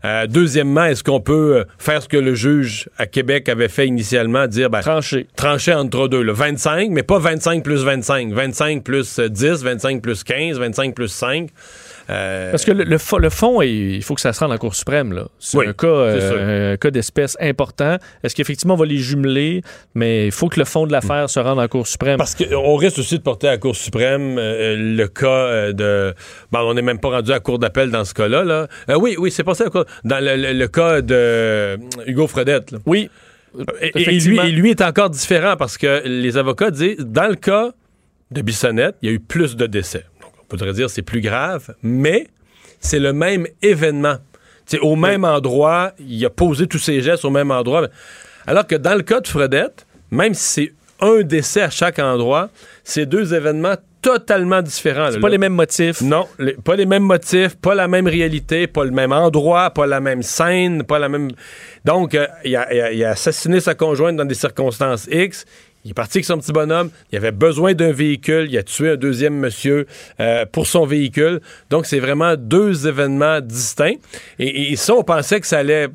Euh, 0.04 0.26
deuxièmement, 0.26 0.84
est-ce 0.84 1.02
qu'on 1.02 1.20
peut 1.20 1.56
euh, 1.56 1.64
faire 1.78 2.02
ce 2.02 2.08
que 2.08 2.16
le 2.16 2.34
juge 2.34 2.88
à 2.98 3.06
Québec 3.06 3.48
avait 3.48 3.68
fait 3.68 3.86
initialement, 3.86 4.46
dire 4.46 4.70
ben, 4.70 4.80
Tranché. 4.80 5.26
trancher 5.34 5.74
entre 5.74 6.06
deux, 6.08 6.22
là, 6.22 6.32
25, 6.32 6.90
mais 6.90 7.02
pas 7.02 7.18
25 7.18 7.64
plus 7.64 7.82
25, 7.82 8.32
25 8.32 8.84
plus 8.84 9.18
10, 9.18 9.64
25 9.64 10.02
plus 10.02 10.22
15, 10.22 10.58
25 10.58 10.94
plus 10.94 11.08
5. 11.08 11.48
Euh, 12.10 12.50
Parce 12.50 12.64
que 12.64 12.72
le, 12.72 12.84
le 12.84 12.96
fo- 12.96 13.18
le 13.20 13.28
fond, 13.30 13.60
il 13.60 13.96
il 13.96 14.02
faut 14.02 14.14
que 14.14 14.20
ça 14.20 14.32
se 14.32 14.40
rende 14.40 14.52
en 14.52 14.56
Cour 14.58 14.74
suprême. 14.74 15.12
là. 15.12 15.26
C'est 15.38 15.58
Oui, 15.58 15.66
un 15.68 15.72
cas, 15.72 15.86
euh, 15.86 16.72
un 16.72 16.76
cas 16.78 16.90
d'espèce 16.90 17.36
important. 17.40 17.98
Est-ce 18.22 18.34
qu'effectivement, 18.34 18.74
on 18.74 18.78
va 18.78 18.86
les 18.86 18.96
jumeler? 18.96 19.62
Mais 19.94 20.26
il 20.26 20.32
faut 20.32 20.48
que 20.48 20.58
le 20.58 20.64
fond 20.64 20.86
de 20.86 20.92
l'affaire 20.92 21.28
se 21.28 21.38
rende 21.38 21.58
en 21.58 21.68
Cour 21.68 21.86
suprême. 21.86 22.16
Parce 22.16 22.34
qu'on 22.34 22.76
risque 22.76 22.98
aussi 22.98 23.18
de 23.18 23.22
porter 23.22 23.48
à 23.48 23.52
la 23.52 23.58
Cour 23.58 23.76
suprême 23.76 24.36
euh, 24.38 24.76
le 24.78 25.06
cas 25.08 25.72
de. 25.72 26.14
Bon, 26.50 26.60
on 26.60 26.74
n'est 26.74 26.82
même 26.82 26.98
pas 27.00 27.10
rendu 27.10 27.30
à 27.30 27.34
la 27.34 27.40
Cour 27.40 27.58
d'appel 27.58 27.90
dans 27.90 28.04
ce 28.04 28.14
cas-là. 28.14 28.42
Là. 28.44 28.68
Oui, 28.96 29.16
oui, 29.18 29.30
c'est 29.30 29.44
passé 29.44 29.62
à 29.62 29.66
la 29.66 29.70
Cour. 29.70 29.84
Dans 30.04 30.24
le, 30.24 30.36
le- 30.36 30.52
le 30.54 30.68
cas 30.68 31.02
de 31.02 31.78
Hugo 32.06 32.26
Fredette. 32.26 32.70
là. 32.72 32.78
Oui. 32.86 33.10
Et, 33.80 33.92
et 33.94 34.18
lui, 34.20 34.38
et 34.38 34.50
lui 34.52 34.70
est 34.70 34.82
encore 34.82 35.10
différent 35.10 35.56
parce 35.58 35.76
que 35.78 36.02
les 36.06 36.36
avocats 36.36 36.70
disent 36.70 36.98
dans 36.98 37.28
le 37.28 37.34
cas 37.34 37.70
de 38.30 38.42
Bissonnette, 38.42 38.96
il 39.02 39.08
y 39.08 39.12
a 39.12 39.14
eu 39.14 39.20
plus 39.20 39.56
de 39.56 39.66
décès. 39.66 40.04
On 40.52 40.56
pourrait 40.56 40.72
dire 40.72 40.86
que 40.86 40.92
c'est 40.92 41.02
plus 41.02 41.20
grave, 41.20 41.74
mais 41.82 42.28
c'est 42.80 42.98
le 42.98 43.12
même 43.12 43.46
événement. 43.62 44.16
C'est 44.66 44.78
au 44.80 44.96
même 44.96 45.24
endroit, 45.24 45.92
il 45.98 46.24
a 46.24 46.30
posé 46.30 46.66
tous 46.66 46.78
ses 46.78 47.00
gestes 47.00 47.24
au 47.24 47.30
même 47.30 47.50
endroit. 47.50 47.88
Alors 48.46 48.66
que 48.66 48.74
dans 48.76 48.94
le 48.94 49.02
cas 49.02 49.20
de 49.20 49.26
Fredette, 49.28 49.86
même 50.10 50.34
si 50.34 50.42
c'est 50.44 50.72
un 51.00 51.20
décès 51.22 51.62
à 51.62 51.70
chaque 51.70 51.98
endroit, 51.98 52.50
c'est 52.84 53.06
deux 53.06 53.34
événements 53.34 53.74
totalement 54.02 54.62
différents. 54.62 55.08
C'est 55.10 55.20
pas 55.20 55.28
Là- 55.28 55.32
les 55.32 55.38
mêmes 55.38 55.54
motifs? 55.54 56.00
non, 56.02 56.26
les- 56.38 56.52
pas 56.54 56.76
les 56.76 56.86
mêmes 56.86 57.02
motifs, 57.02 57.56
pas 57.56 57.74
la 57.74 57.88
même 57.88 58.06
réalité, 58.06 58.66
pas 58.66 58.84
le 58.84 58.90
même 58.90 59.12
endroit, 59.12 59.70
pas 59.70 59.86
la 59.86 60.00
même 60.00 60.22
scène, 60.22 60.84
pas 60.84 60.98
la 60.98 61.08
même. 61.08 61.30
Donc, 61.84 62.14
euh, 62.14 62.26
il, 62.44 62.54
a, 62.56 62.72
il 62.72 62.80
a- 62.80 62.92
il 62.92 63.04
a 63.04 63.10
assassiné 63.10 63.60
sa 63.60 63.74
conjointe 63.74 64.16
dans 64.16 64.24
des 64.24 64.34
circonstances 64.34 65.08
X. 65.10 65.44
Il 65.88 65.92
est 65.92 65.94
parti 65.94 66.18
avec 66.18 66.26
son 66.26 66.36
petit 66.36 66.52
bonhomme. 66.52 66.90
Il 67.10 67.16
avait 67.16 67.32
besoin 67.32 67.72
d'un 67.72 67.92
véhicule. 67.92 68.48
Il 68.50 68.58
a 68.58 68.62
tué 68.62 68.90
un 68.90 68.96
deuxième 68.96 69.32
monsieur 69.38 69.86
euh, 70.20 70.44
pour 70.44 70.66
son 70.66 70.84
véhicule. 70.84 71.40
Donc, 71.70 71.86
c'est 71.86 71.98
vraiment 71.98 72.36
deux 72.36 72.86
événements 72.86 73.40
distincts. 73.40 73.94
Et, 74.38 74.72
et 74.72 74.76
ça, 74.76 74.94
on 74.94 75.02
pensait 75.02 75.40
que 75.40 75.46
ça 75.46 75.60
allait 75.60 75.88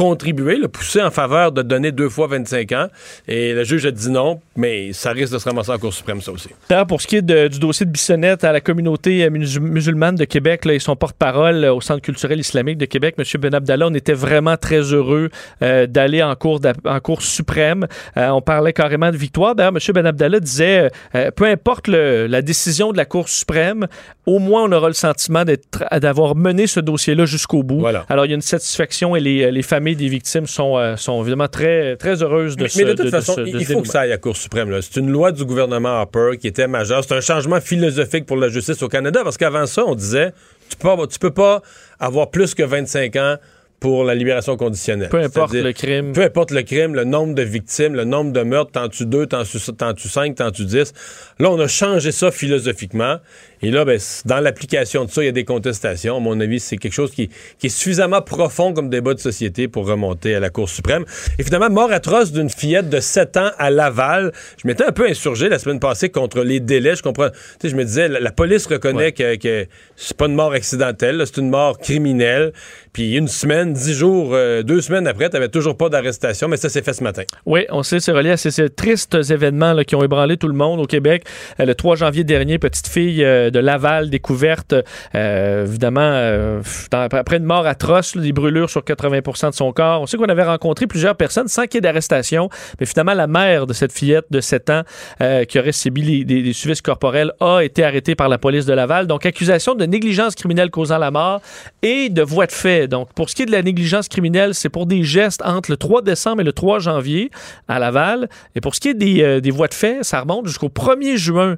contribuer, 0.00 0.56
le 0.56 0.68
pousser 0.68 1.02
en 1.02 1.10
faveur 1.10 1.52
de 1.52 1.60
donner 1.60 1.92
deux 1.92 2.08
fois 2.08 2.26
25 2.26 2.72
ans. 2.72 2.86
Et 3.28 3.52
le 3.52 3.64
juge 3.64 3.84
a 3.84 3.90
dit 3.90 4.10
non, 4.10 4.40
mais 4.56 4.94
ça 4.94 5.10
risque 5.10 5.32
de 5.34 5.38
se 5.38 5.46
ramasser 5.46 5.70
en 5.72 5.78
Cour 5.78 5.92
suprême, 5.92 6.22
ça 6.22 6.32
aussi. 6.32 6.48
D'ailleurs, 6.70 6.86
pour 6.86 7.02
ce 7.02 7.06
qui 7.06 7.16
est 7.16 7.22
de- 7.22 7.48
du 7.48 7.58
dossier 7.58 7.84
de 7.84 7.90
Bissonnette 7.90 8.42
à 8.44 8.52
la 8.52 8.62
communauté 8.62 9.24
euh, 9.24 9.28
musul- 9.30 9.60
musulmane 9.60 10.14
de 10.14 10.24
Québec 10.24 10.64
là, 10.64 10.72
et 10.72 10.78
son 10.78 10.96
porte-parole 10.96 11.64
euh, 11.64 11.74
au 11.74 11.82
Centre 11.82 12.00
culturel 12.00 12.40
islamique 12.40 12.78
de 12.78 12.86
Québec, 12.86 13.16
M. 13.18 13.24
Ben 13.40 13.54
Abdallah, 13.54 13.88
on 13.88 13.94
était 13.94 14.14
vraiment 14.14 14.56
très 14.56 14.80
heureux 14.80 15.28
euh, 15.62 15.86
d'aller 15.86 16.22
en 16.22 16.32
d'app- 16.58 16.86
en 16.86 17.00
cour 17.00 17.20
suprême. 17.20 17.86
Euh, 18.16 18.28
on 18.30 18.40
parlait 18.40 18.72
carrément 18.72 19.10
de 19.10 19.16
victoire. 19.18 19.54
D'ailleurs, 19.54 19.74
M. 19.74 19.92
Ben 19.94 20.06
Abdallah 20.06 20.40
disait, 20.40 20.78
euh, 20.80 20.88
euh, 21.14 21.30
peu 21.30 21.44
importe 21.44 21.88
le- 21.88 22.26
la 22.26 22.40
décision 22.40 22.92
de 22.92 22.96
la 22.96 23.04
Cour 23.04 23.28
suprême, 23.28 23.86
au 24.24 24.38
moins 24.38 24.64
on 24.64 24.72
aura 24.72 24.88
le 24.88 24.94
sentiment 24.94 25.44
d'être- 25.44 25.84
d'avoir 26.00 26.36
mené 26.36 26.66
ce 26.66 26.80
dossier-là 26.80 27.26
jusqu'au 27.26 27.62
bout. 27.62 27.80
Voilà. 27.80 28.06
Alors, 28.08 28.24
il 28.24 28.30
y 28.30 28.32
a 28.32 28.36
une 28.36 28.40
satisfaction 28.40 29.14
et 29.16 29.20
les, 29.20 29.50
les 29.50 29.62
familles 29.62 29.89
des 29.96 30.08
victimes 30.08 30.46
sont, 30.46 30.76
euh, 30.78 30.96
sont 30.96 31.20
évidemment 31.22 31.48
très, 31.48 31.96
très 31.96 32.22
heureuses 32.22 32.56
de 32.56 32.62
mais, 32.64 32.68
ce 32.68 32.78
mais 32.78 32.84
de 32.84 32.90
toute 32.90 32.98
de- 33.00 33.04
de 33.04 33.10
façon, 33.10 33.34
ce- 33.36 33.40
il 33.42 33.64
faut 33.64 33.82
que 33.82 33.88
ça 33.88 34.00
aille 34.00 34.08
à 34.10 34.14
la 34.14 34.18
Cour 34.18 34.36
suprême. 34.36 34.76
C'est 34.82 35.00
une 35.00 35.10
loi 35.10 35.32
du 35.32 35.44
gouvernement 35.44 35.88
Harper 36.00 36.32
qui 36.40 36.46
était 36.48 36.66
majeure. 36.68 37.02
C'est 37.04 37.14
un 37.14 37.20
changement 37.20 37.60
philosophique 37.60 38.26
pour 38.26 38.36
la 38.36 38.48
justice 38.48 38.82
au 38.82 38.88
Canada 38.88 39.20
parce 39.24 39.36
qu'avant 39.36 39.66
ça, 39.66 39.84
on 39.86 39.94
disait 39.94 40.32
tu 40.68 40.76
peux, 40.76 40.88
avoir- 40.90 41.08
tu 41.08 41.18
peux 41.18 41.30
pas 41.32 41.62
avoir 41.98 42.30
plus 42.30 42.54
que 42.54 42.62
25 42.62 43.16
ans 43.16 43.36
pour 43.80 44.04
la 44.04 44.14
libération 44.14 44.58
conditionnelle. 44.58 45.08
Peu 45.08 45.20
importe 45.22 45.54
le 45.54 45.72
crime. 45.72 46.12
Peu 46.12 46.22
importe 46.22 46.50
le 46.50 46.62
crime, 46.62 46.94
le 46.94 47.04
nombre 47.04 47.34
de 47.34 47.42
victimes, 47.42 47.94
le 47.94 48.04
nombre 48.04 48.30
de 48.30 48.42
meurtres, 48.42 48.72
t'en 48.72 48.88
tues 48.90 49.06
deux, 49.06 49.24
t'en 49.26 49.42
t'en 49.78 49.94
tues 49.94 50.08
cinq, 50.08 50.34
t'en 50.34 50.50
tues 50.50 50.66
dix. 50.66 50.92
Là, 51.38 51.50
on 51.50 51.58
a 51.58 51.66
changé 51.66 52.12
ça 52.12 52.30
philosophiquement. 52.30 53.16
Et 53.62 53.70
là, 53.70 53.84
ben, 53.84 53.98
dans 54.24 54.40
l'application 54.40 55.04
de 55.04 55.10
ça, 55.10 55.22
il 55.22 55.26
y 55.26 55.28
a 55.28 55.32
des 55.32 55.44
contestations. 55.44 56.16
À 56.16 56.20
mon 56.20 56.38
avis, 56.40 56.60
c'est 56.60 56.76
quelque 56.76 56.92
chose 56.92 57.10
qui, 57.10 57.28
qui 57.58 57.66
est 57.66 57.70
suffisamment 57.70 58.22
profond 58.22 58.72
comme 58.72 58.88
débat 58.88 59.14
de 59.14 59.20
société 59.20 59.68
pour 59.68 59.86
remonter 59.86 60.34
à 60.34 60.40
la 60.40 60.50
Cour 60.50 60.68
suprême. 60.68 61.04
Et 61.38 61.42
finalement, 61.42 61.70
mort 61.70 61.92
atroce 61.92 62.32
d'une 62.32 62.50
fillette 62.50 62.88
de 62.88 63.00
7 63.00 63.36
ans 63.36 63.50
à 63.58 63.70
Laval. 63.70 64.32
Je 64.62 64.66
m'étais 64.66 64.84
un 64.84 64.92
peu 64.92 65.06
insurgé 65.06 65.48
la 65.48 65.58
semaine 65.58 65.80
passée 65.80 66.08
contre 66.08 66.42
les 66.42 66.60
délais. 66.60 66.96
Je 66.96 67.02
comprends. 67.02 67.28
Tu 67.28 67.36
sais, 67.62 67.68
je 67.68 67.76
me 67.76 67.84
disais, 67.84 68.08
la, 68.08 68.20
la 68.20 68.32
police 68.32 68.66
reconnaît 68.66 69.12
que, 69.12 69.36
que 69.36 69.66
c'est 69.96 70.16
pas 70.16 70.26
une 70.26 70.34
mort 70.34 70.52
accidentelle, 70.52 71.22
c'est 71.26 71.38
une 71.38 71.50
mort 71.50 71.78
criminelle. 71.78 72.52
Puis 72.92 73.14
une 73.16 73.28
semaine, 73.28 73.72
dix 73.72 73.94
jours, 73.94 74.30
euh, 74.32 74.62
deux 74.62 74.80
semaines 74.80 75.06
après, 75.06 75.28
t'avais 75.28 75.48
toujours 75.48 75.76
pas 75.76 75.88
d'arrestation, 75.88 76.48
mais 76.48 76.56
ça 76.56 76.68
s'est 76.68 76.82
fait 76.82 76.92
ce 76.92 77.04
matin. 77.04 77.22
Oui, 77.46 77.66
on 77.70 77.82
sait, 77.82 78.00
c'est 78.00 78.12
relié 78.12 78.30
à 78.30 78.36
ces, 78.36 78.50
ces 78.50 78.68
tristes 78.68 79.16
événements 79.30 79.72
là, 79.72 79.84
qui 79.84 79.94
ont 79.94 80.02
ébranlé 80.02 80.36
tout 80.36 80.48
le 80.48 80.54
monde 80.54 80.80
au 80.80 80.86
Québec. 80.86 81.24
Euh, 81.60 81.66
le 81.66 81.74
3 81.74 81.96
janvier 81.96 82.24
dernier, 82.24 82.58
petite 82.58 82.88
fille 82.88 83.24
euh, 83.24 83.49
de 83.50 83.58
Laval 83.58 84.10
découverte, 84.10 84.74
euh, 85.14 85.64
évidemment, 85.66 86.00
euh, 86.02 86.62
après 86.92 87.36
une 87.36 87.44
mort 87.44 87.66
atroce, 87.66 88.16
des 88.16 88.32
brûlures 88.32 88.70
sur 88.70 88.82
80% 88.82 89.50
de 89.50 89.54
son 89.54 89.72
corps. 89.72 90.00
On 90.02 90.06
sait 90.06 90.16
qu'on 90.16 90.24
avait 90.24 90.44
rencontré 90.44 90.86
plusieurs 90.86 91.16
personnes 91.16 91.48
sans 91.48 91.64
qu'il 91.64 91.74
y 91.74 91.78
ait 91.78 91.80
d'arrestation, 91.80 92.48
mais 92.78 92.86
finalement, 92.86 93.14
la 93.14 93.26
mère 93.26 93.66
de 93.66 93.72
cette 93.72 93.92
fillette 93.92 94.26
de 94.30 94.40
7 94.40 94.70
ans 94.70 94.82
euh, 95.20 95.44
qui 95.44 95.58
aurait 95.58 95.72
subi 95.72 96.24
des, 96.24 96.42
des 96.42 96.52
suivisses 96.52 96.82
corporels 96.82 97.32
a 97.40 97.60
été 97.60 97.84
arrêtée 97.84 98.14
par 98.14 98.28
la 98.28 98.38
police 98.38 98.66
de 98.66 98.72
Laval. 98.72 99.06
Donc, 99.06 99.26
accusation 99.26 99.74
de 99.74 99.84
négligence 99.84 100.34
criminelle 100.34 100.70
causant 100.70 100.98
la 100.98 101.10
mort 101.10 101.40
et 101.82 102.08
de 102.08 102.22
voie 102.22 102.46
de 102.46 102.52
fait. 102.52 102.88
Donc, 102.88 103.12
pour 103.14 103.30
ce 103.30 103.34
qui 103.34 103.42
est 103.42 103.46
de 103.46 103.52
la 103.52 103.62
négligence 103.62 104.08
criminelle, 104.08 104.54
c'est 104.54 104.68
pour 104.68 104.86
des 104.86 105.02
gestes 105.02 105.42
entre 105.44 105.70
le 105.70 105.76
3 105.76 106.02
décembre 106.02 106.40
et 106.40 106.44
le 106.44 106.52
3 106.52 106.78
janvier 106.78 107.30
à 107.68 107.78
Laval. 107.78 108.28
Et 108.54 108.60
pour 108.60 108.74
ce 108.74 108.80
qui 108.80 108.88
est 108.88 108.94
des, 108.94 109.40
des 109.40 109.50
voies 109.50 109.68
de 109.68 109.74
fait, 109.74 109.98
ça 110.02 110.20
remonte 110.20 110.46
jusqu'au 110.46 110.68
1er 110.68 111.16
juin 111.16 111.56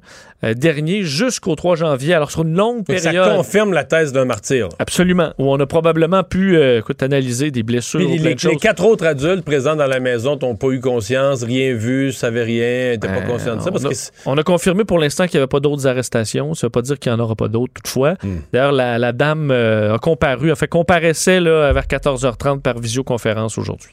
dernier, 0.55 1.02
jusqu'au 1.05 1.55
3 1.55 1.76
janvier. 1.76 2.14
Alors, 2.14 2.31
sur 2.31 2.42
une 2.42 2.55
longue 2.57 2.85
Donc, 2.85 2.98
ça 2.98 3.11
période. 3.11 3.37
confirme 3.37 3.72
la 3.72 3.85
thèse 3.85 4.12
d'un 4.12 4.24
martyr. 4.24 4.68
Absolument. 4.78 5.33
Où 5.38 5.50
on 5.52 5.59
a 5.61 5.66
probablement 5.66 6.24
pu 6.24 6.57
euh, 6.57 6.81
écoute, 6.81 7.02
analyser 7.02 7.50
des 7.50 7.62
blessures 7.62 8.00
ou 8.11 8.16
les, 8.16 8.35
de 8.35 8.59
quatre 8.59 8.85
autres 8.85 9.07
adultes 9.07 9.44
présents 9.44 9.76
dans 9.76 9.87
la 9.87 10.00
maison 10.00 10.37
n'ont 10.42 10.57
pas 10.57 10.68
eu 10.68 10.81
conscience, 10.81 11.44
rien 11.44 11.74
vu, 11.74 12.12
savaient 12.12 12.42
rien, 12.42 12.90
n'étaient 12.92 13.07
pas 13.09 13.18
Euh, 13.22 13.26
conscients 13.26 13.57
de 13.57 13.61
ça. 13.62 13.70
Parce 13.70 13.85
on, 13.85 13.87
a, 13.87 13.90
que 13.90 13.94
c'est- 13.94 14.12
on 14.26 14.37
a 14.38 14.42
confirmé 14.42 14.85
pour 14.85 14.98
l'instant 14.98 15.26
qu'il 15.26 15.38
n'y 15.38 15.42
avait 15.42 15.48
pas 15.48 15.61
d'autres 15.61 15.87
arrestations. 15.87 16.55
Ça 16.55 16.66
ne 16.66 16.68
veut 16.68 16.70
pas 16.70 16.83
dire 16.83 16.98
qu'il 16.98 17.12
n'y 17.12 17.18
en 17.18 17.22
aura 17.22 17.37
pas 17.37 17.48
d'autres, 17.48 17.72
toutefois. 17.74 18.14
Hmm. 18.22 18.38
D'ailleurs, 18.52 18.72
la, 18.72 18.98
la 18.98 19.12
dame 19.12 19.50
euh, 19.52 19.94
a 19.94 19.98
comparu, 19.98 20.50
a 20.50 20.57
fait 20.57 20.68
comparaissait 20.68 21.40
là, 21.40 21.72
vers 21.72 21.85
14h30 21.87 22.61
par 22.61 22.78
visioconférence 22.81 23.59
aujourd'hui. 23.59 23.90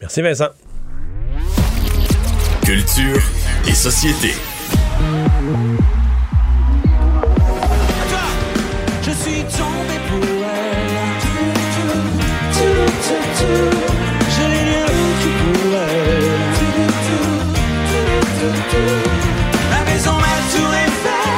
Merci 0.00 0.22
Vincent. 0.22 0.48
Culture 2.64 3.20
et 3.68 3.72
société. 3.72 4.28
Je 9.02 9.10
suis 9.10 9.42
tombé 9.42 9.96
pour 10.08 10.24
elle. 10.24 10.96
Je 14.28 14.42
n'ai 14.42 14.62
rien 14.70 14.86
vécu 14.86 15.30
pour 15.42 15.72
elle. 15.74 16.28
La 19.70 19.80
maison, 19.90 20.12
la 20.16 20.36
tour 20.52 20.70
Eiffel. 20.74 21.30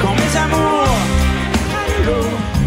Quand 0.00 0.14
mes 0.14 0.32
amours. 0.38 0.96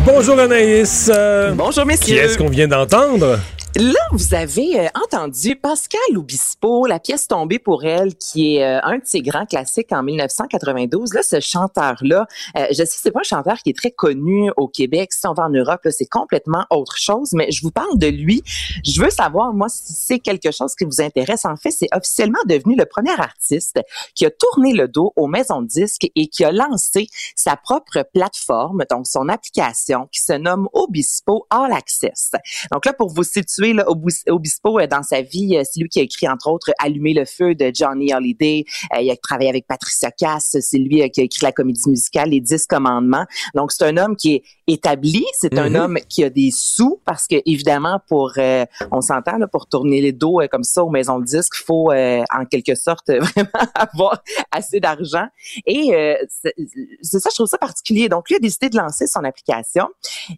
Bonjour 0.06 0.40
Anaïs. 0.40 1.12
Euh, 1.14 1.52
Bonjour, 1.56 1.84
qui 1.84 1.88
messieurs. 1.90 2.18
est-ce 2.18 2.38
qu'on 2.38 2.50
vient 2.50 2.68
d'entendre? 2.68 3.40
Là, 3.78 4.00
vous 4.14 4.34
avez 4.34 4.80
euh, 4.80 4.88
entendu 5.04 5.58
Pascal 5.58 6.00
Obispo, 6.16 6.86
la 6.86 6.98
pièce 6.98 7.28
tombée 7.28 7.60
pour 7.60 7.84
elle, 7.84 8.16
qui 8.16 8.56
est 8.56 8.64
euh, 8.64 8.80
un 8.84 9.00
de 9.00 9.02
ses 9.04 9.22
grands 9.22 9.46
classiques 9.46 9.92
en 9.92 10.02
1992. 10.02 11.14
Là, 11.14 11.22
ce 11.22 11.42
chanteur-là, 11.42 12.26
euh, 12.56 12.68
je 12.70 12.76
sais, 12.76 12.86
c'est 12.86 13.12
pas 13.12 13.20
un 13.20 13.24
chanteur 13.24 13.58
qui 13.58 13.72
est 13.72 13.78
très 13.78 13.92
connu 13.92 14.50
au 14.56 14.70
Québec. 14.70 15.12
Si 15.12 15.28
on 15.28 15.34
va 15.34 15.44
en 15.44 15.50
Europe, 15.50 15.82
c'est 15.90 16.06
complètement 16.06 16.66
autre 16.70 16.96
chose. 16.96 17.32
Mais 17.34 17.52
je 17.52 17.62
vous 17.64 17.72
parle 17.72 17.98
de 17.98 18.08
lui. 18.08 18.44
Je 18.86 19.02
veux 19.02 19.10
savoir, 19.10 19.52
moi, 19.52 19.68
si 19.68 19.92
c'est 19.92 20.20
quelque 20.20 20.52
chose 20.52 20.74
qui 20.74 20.86
vous 20.86 21.02
intéresse. 21.02 21.44
En 21.44 21.58
fait, 21.58 21.72
c'est 21.72 21.90
officiellement 21.94 22.40
devenu 22.48 22.78
le 22.78 22.86
premier 22.86 23.20
artiste 23.20 23.82
qui 24.14 24.26
a 24.26 24.32
tourné 24.32 24.72
le 24.72 24.88
dos 24.88 25.12
aux 25.18 25.28
maisons 25.28 25.62
de 25.62 25.68
disques 25.68 26.10
et 26.16 26.28
qui 26.28 26.46
a 26.46 26.54
lancé 26.54 27.08
sa 27.36 27.58
propre 27.58 28.06
plateforme, 28.14 28.86
donc 28.90 29.06
son 29.06 29.28
application, 29.28 30.08
qui 30.14 30.22
se 30.22 30.32
nomme 30.32 30.70
Obispo 30.72 31.46
All 31.50 31.74
Access. 31.74 32.32
Donc 32.72 32.86
là, 32.86 32.94
pour 32.94 33.10
vous 33.10 33.24
situer, 33.24 33.65
situer. 33.66 33.74
Là, 33.74 33.86
Obis- 33.88 34.24
Obispo, 34.30 34.80
euh, 34.80 34.88
dans 34.88 35.04
sa 35.04 35.22
vie, 35.22 35.58
euh, 35.58 35.64
c'est 35.70 35.80
lui 35.80 35.90
qui 35.90 36.00
a 36.00 36.04
écrit, 36.04 36.28
entre 36.28 36.50
autres, 36.50 36.72
Allumer 36.80 37.14
le 37.14 37.26
feu 37.26 37.56
de 37.56 37.72
Johnny 37.74 38.12
Hallyday. 38.12 38.66
Euh, 38.96 39.02
il 39.02 39.10
a 39.12 39.16
travaillé 39.18 39.50
avec 39.50 39.68
Patricia 39.68 40.12
Cass. 40.12 40.58
C'est 40.60 40.78
lui 40.78 41.10
qui 41.12 41.22
a 41.22 41.24
écrit 41.24 41.44
la 41.44 41.52
comédie 41.52 41.90
musicale 41.90 42.30
Les 42.30 42.40
Dix 42.42 42.66
Commandements. 42.68 43.26
Donc, 43.54 43.72
c'est 43.72 43.86
un 43.86 43.98
homme 43.98 44.16
qui 44.16 44.36
est 44.36 44.44
établi. 44.68 45.26
C'est 45.40 45.58
un 45.58 45.70
Mhm. 45.70 45.76
homme 45.76 45.98
qui 46.10 46.24
a 46.24 46.30
des 46.30 46.52
sous 46.52 47.00
parce 47.06 47.28
que, 47.28 47.36
évidemment, 47.46 48.00
pour, 48.08 48.34
euh, 48.38 48.66
on 48.92 49.02
s'entend, 49.02 49.38
là, 49.38 49.48
pour 49.48 49.68
tourner 49.68 50.02
les 50.02 50.12
dos 50.12 50.42
euh, 50.42 50.48
comme 50.48 50.64
ça 50.64 50.84
aux 50.84 50.90
maisons 50.90 51.20
de 51.20 51.26
disques, 51.26 51.54
il 51.62 51.66
faut, 51.66 51.92
euh, 51.92 52.24
en 52.34 52.46
quelque 52.46 52.76
sorte, 52.76 53.10
vraiment 53.36 53.50
avoir 53.76 54.22
assez 54.52 54.80
d'argent. 54.80 55.26
Et 55.66 55.94
euh, 55.94 56.16
c'est 57.02 57.20
ça, 57.20 57.30
je 57.32 57.36
trouve 57.36 57.48
ça 57.48 57.58
particulier. 57.58 58.10
Donc, 58.10 58.30
lui 58.30 58.36
a 58.36 58.40
décidé 58.40 58.70
de 58.70 58.78
lancer 58.78 59.08
son 59.08 59.24
application. 59.24 59.88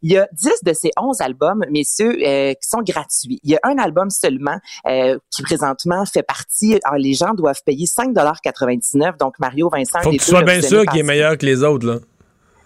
Il 0.02 0.12
y 0.12 0.18
a 0.18 0.28
10 0.34 0.64
de 0.64 0.74
ses 0.74 0.92
11 1.00 1.22
albums, 1.22 1.64
messieurs, 1.70 2.18
euh, 2.26 2.54
qui 2.54 2.68
sont 2.68 2.82
gratuits. 2.82 3.08
Il 3.26 3.40
y 3.44 3.56
a 3.56 3.60
un 3.64 3.78
album 3.78 4.10
seulement 4.10 4.58
euh, 4.88 5.18
qui 5.32 5.42
présentement 5.44 6.06
fait 6.06 6.24
partie. 6.24 6.80
Alors, 6.84 6.98
les 7.00 7.14
gens 7.14 7.34
doivent 7.34 7.62
payer 7.66 7.86
5,99 7.86 9.18
Donc, 9.18 9.40
Mario 9.40 9.70
Vincent... 9.70 10.00
Faut 10.02 10.12
que 10.12 10.24
tu 10.24 10.26
sois 10.26 10.42
bien 10.44 10.62
sûr 10.62 10.86
qu'il 10.92 11.00
est 11.00 11.04
meilleur 11.04 11.38
que 11.38 11.46
les 11.46 11.64
autres, 11.64 11.86
là. 11.88 11.98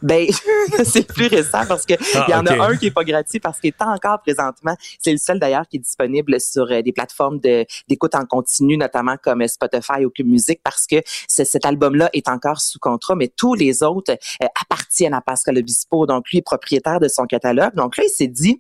ben, 0.01 0.27
c'est 0.83 1.05
plus 1.07 1.27
récent 1.27 1.63
parce 1.67 1.85
que 1.85 1.93
Ah, 2.15 2.25
il 2.27 2.31
y 2.31 2.33
en 2.33 2.43
a 2.47 2.53
un 2.65 2.75
qui 2.75 2.87
est 2.87 2.91
pas 2.91 3.03
gratuit 3.03 3.39
parce 3.39 3.59
qu'il 3.59 3.67
est 3.69 3.81
encore 3.83 4.19
présentement. 4.21 4.75
C'est 4.99 5.11
le 5.11 5.19
seul 5.19 5.37
d'ailleurs 5.39 5.67
qui 5.67 5.77
est 5.77 5.79
disponible 5.79 6.39
sur 6.41 6.63
euh, 6.71 6.81
des 6.81 6.91
plateformes 6.91 7.39
de- 7.39 7.65
d'écoute 7.87 8.15
en 8.15 8.25
continu, 8.25 8.77
notamment 8.77 9.15
comme 9.21 9.47
Spotify 9.47 10.03
ou 10.05 10.09
Cube 10.09 10.27
Music, 10.27 10.59
parce 10.63 10.87
que 10.87 10.95
ce- 11.27 11.43
cet 11.43 11.65
album-là 11.65 12.09
est 12.13 12.27
encore 12.29 12.61
sous 12.61 12.79
contrat, 12.79 13.13
mais 13.15 13.27
tous 13.27 13.53
les 13.53 13.83
autres 13.83 14.13
euh, 14.43 14.47
appartiennent 14.59 15.13
à 15.13 15.21
Pascal 15.21 15.57
Obispo. 15.59 16.07
Donc 16.07 16.29
lui 16.31 16.39
est 16.39 16.43
propriétaire 16.43 16.99
de 16.99 17.07
son 17.07 17.25
catalogue. 17.25 17.75
Donc 17.75 17.95
là, 17.97 18.03
il 18.03 18.09
s'est 18.09 18.27
dit, 18.27 18.59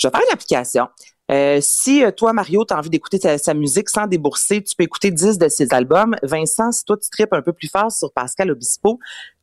je 0.00 0.06
vais 0.06 0.12
faire 0.12 0.22
une 0.28 0.32
application. 0.32 0.86
Euh, 1.30 1.58
si 1.60 2.04
euh, 2.04 2.10
toi, 2.10 2.32
Mario, 2.32 2.64
tu 2.64 2.72
as 2.72 2.78
envie 2.78 2.90
d'écouter 2.90 3.18
sa, 3.18 3.36
sa 3.36 3.54
musique 3.54 3.90
sans 3.90 4.06
débourser, 4.06 4.62
tu 4.62 4.74
peux 4.74 4.84
écouter 4.84 5.10
10 5.10 5.38
de 5.38 5.48
ses 5.48 5.72
albums. 5.74 6.16
Vincent, 6.22 6.72
si 6.72 6.84
toi, 6.84 6.96
tu 6.96 7.10
tripes 7.10 7.32
un 7.32 7.42
peu 7.42 7.52
plus 7.52 7.68
fort 7.68 7.92
sur 7.92 8.12
Pascal 8.12 8.50
Obispo, 8.50 8.98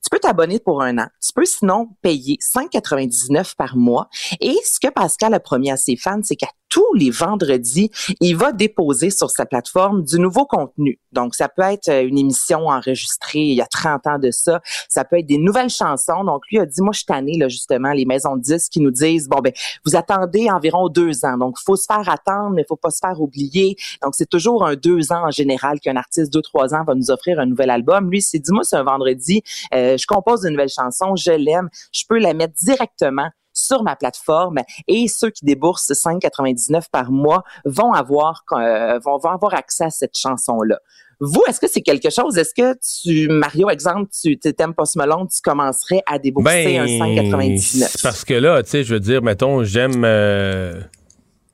tu 0.06 0.10
peux 0.12 0.20
t'abonner 0.20 0.60
pour 0.60 0.84
un 0.84 1.00
an. 1.00 1.08
Tu 1.20 1.34
peux 1.34 1.46
sinon 1.46 1.90
payer 2.04 2.38
5,99 2.40 3.56
par 3.56 3.76
mois. 3.76 4.08
Et 4.40 4.56
ce 4.64 4.80
que 4.80 4.92
Pascal 4.94 5.34
a 5.34 5.40
promis 5.40 5.72
à 5.72 5.78
ses 5.78 5.96
fans, 5.96 6.20
c'est 6.22 6.36
qu'à 6.36 6.50
tous 6.70 6.94
les 6.94 7.10
vendredis, 7.10 7.90
il 8.20 8.36
va 8.36 8.52
déposer 8.52 9.10
sur 9.10 9.30
sa 9.30 9.46
plateforme 9.46 10.04
du 10.04 10.20
nouveau 10.20 10.46
contenu. 10.46 11.00
Donc, 11.14 11.34
ça 11.34 11.48
peut 11.48 11.62
être 11.62 11.88
euh, 11.88 12.06
une 12.06 12.18
émission 12.18 12.68
enregistrée 12.68 13.40
il 13.40 13.56
y 13.56 13.62
a 13.62 13.66
30 13.66 14.08
ans 14.08 14.20
de 14.20 14.30
ça. 14.30 14.60
Ça 14.90 15.06
peut 15.06 15.20
être 15.20 15.26
des 15.26 15.38
nouvelles 15.38 15.70
chansons. 15.70 16.26
Donc, 16.26 16.42
lui 16.52 16.60
a 16.60 16.66
dit, 16.66 16.82
moi, 16.82 16.92
je 16.92 17.00
suis 17.00 17.38
là, 17.38 17.48
justement, 17.48 17.94
les 17.94 18.04
maisons 18.04 18.36
de 18.36 18.42
disques 18.42 18.74
qui 18.74 18.82
nous 18.82 18.92
disent, 18.92 19.30
bon, 19.30 19.40
ben, 19.40 19.54
vous 19.86 19.96
attendez 19.96 20.50
environ 20.50 20.90
deux 20.90 21.24
ans. 21.24 21.38
Donc, 21.38 21.58
faut 21.66 21.78
se 21.78 21.86
faire 21.86 22.10
attendre, 22.10 22.50
mais 22.50 22.66
faut 22.68 22.76
pas 22.76 22.92
se 22.92 23.00
faire 23.00 23.22
oublier. 23.22 23.78
Donc, 24.04 24.14
c'est 24.16 24.30
toujours 24.30 24.66
un 24.66 24.76
deux 24.76 25.14
ans 25.14 25.28
en 25.28 25.32
général 25.32 25.80
qu'un 25.80 25.96
artiste, 25.96 26.34
deux, 26.34 26.42
trois 26.42 26.74
ans, 26.74 26.84
va 26.84 26.94
nous 26.94 27.10
offrir 27.10 27.40
un 27.40 27.46
nouvel 27.46 27.70
album. 27.70 28.10
Lui, 28.12 28.20
il 28.20 28.22
s'est 28.22 28.40
dit, 28.40 28.52
moi, 28.52 28.64
c'est 28.66 28.76
un 28.76 28.84
vendredi, 28.84 29.44
euh, 29.74 29.95
je 29.98 30.08
compose 30.08 30.44
une 30.46 30.52
nouvelle 30.52 30.70
chanson, 30.70 31.16
je 31.16 31.32
l'aime, 31.32 31.70
je 31.92 32.04
peux 32.08 32.20
la 32.20 32.34
mettre 32.34 32.54
directement 32.56 33.30
sur 33.54 33.84
ma 33.84 33.96
plateforme 33.96 34.58
et 34.88 35.08
ceux 35.08 35.30
qui 35.30 35.46
déboursent 35.46 35.92
5,99 35.92 36.84
par 36.92 37.12
mois 37.12 37.44
vont 37.64 37.94
avoir 37.94 38.44
euh, 38.52 39.00
vont, 39.00 39.18
vont 39.18 39.30
avoir 39.30 39.54
accès 39.54 39.86
à 39.86 39.90
cette 39.90 40.18
chanson 40.18 40.62
là. 40.62 40.78
Vous, 41.22 41.42
est-ce 41.48 41.62
que 41.62 41.68
c'est 41.70 41.82
quelque 41.82 42.10
chose? 42.10 42.38
Est-ce 42.38 42.54
que 42.54 42.76
tu, 43.02 43.30
Mario, 43.30 43.70
exemple, 43.70 44.10
tu 44.22 44.38
t'aimes 44.38 44.74
Post 44.74 44.98
Malone, 44.98 45.28
tu 45.34 45.40
commencerais 45.42 46.02
à 46.06 46.20
débourser 46.20 46.78
un 46.78 46.86
5,99? 46.86 47.80
Ben, 47.80 47.88
parce 48.04 48.26
que 48.26 48.34
là, 48.34 48.62
tu 48.64 48.72
sais, 48.72 48.84
je 48.84 48.94
veux 48.96 49.00
dire, 49.00 49.22
mettons, 49.22 49.64
j'aime... 49.64 50.04
euh, 50.04 50.82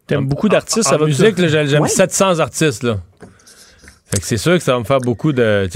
T'aimes 0.08 0.28
beaucoup 0.28 0.50
d'artistes, 0.50 0.88
En 0.88 0.90
ça 0.90 0.98
va 0.98 1.06
musique, 1.06 1.38
j'aime 1.38 1.68
j'aime 1.68 1.84
Ouais. 1.84 1.88
700 1.90 2.40
artistes, 2.40 2.82
là. 2.82 2.98
Fait 4.14 4.20
que 4.20 4.26
c'est 4.26 4.38
sûr 4.38 4.54
que 4.58 4.64
ça 4.64 4.74
va 4.74 4.80
me 4.80 4.84
faire 4.84 5.00
beaucoup 5.00 5.32
de... 5.32 5.68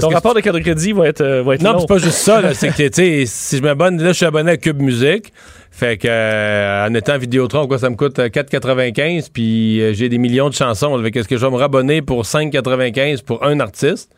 Ton 0.00 0.08
rapport 0.10 0.32
de 0.34 0.40
carte 0.40 0.56
de 0.56 0.62
crédit 0.62 0.92
va 0.92 1.08
être, 1.08 1.22
euh, 1.22 1.42
va 1.42 1.56
être 1.56 1.62
Non, 1.62 1.78
c'est 1.80 1.88
pas 1.88 1.98
juste 1.98 2.18
ça, 2.18 2.40
là. 2.40 2.54
c'est 2.54 2.68
que, 2.68 2.82
tu 2.88 2.92
sais, 2.92 3.24
si 3.26 3.56
je 3.56 3.62
m'abonne, 3.62 4.00
là, 4.00 4.08
je 4.08 4.12
suis 4.16 4.26
abonné 4.26 4.52
à 4.52 4.56
Cube 4.56 4.80
Musique. 4.80 5.32
Fait 5.72 5.96
que, 5.96 6.06
euh, 6.08 6.86
en 6.86 6.94
étant 6.94 7.18
Vidéotron, 7.18 7.66
quoi, 7.66 7.78
ça 7.78 7.90
me 7.90 7.96
coûte 7.96 8.20
euh, 8.20 8.28
4,95, 8.28 9.28
puis 9.32 9.80
euh, 9.82 9.92
j'ai 9.92 10.08
des 10.08 10.18
millions 10.18 10.48
de 10.48 10.54
chansons. 10.54 11.02
Fait 11.02 11.10
que 11.10 11.18
est-ce 11.18 11.26
que 11.26 11.36
je 11.36 11.44
vais 11.44 11.50
me 11.50 11.56
rabonner 11.56 12.00
pour 12.00 12.22
5,95 12.22 13.24
pour 13.24 13.42
un 13.44 13.58
artiste? 13.58 14.10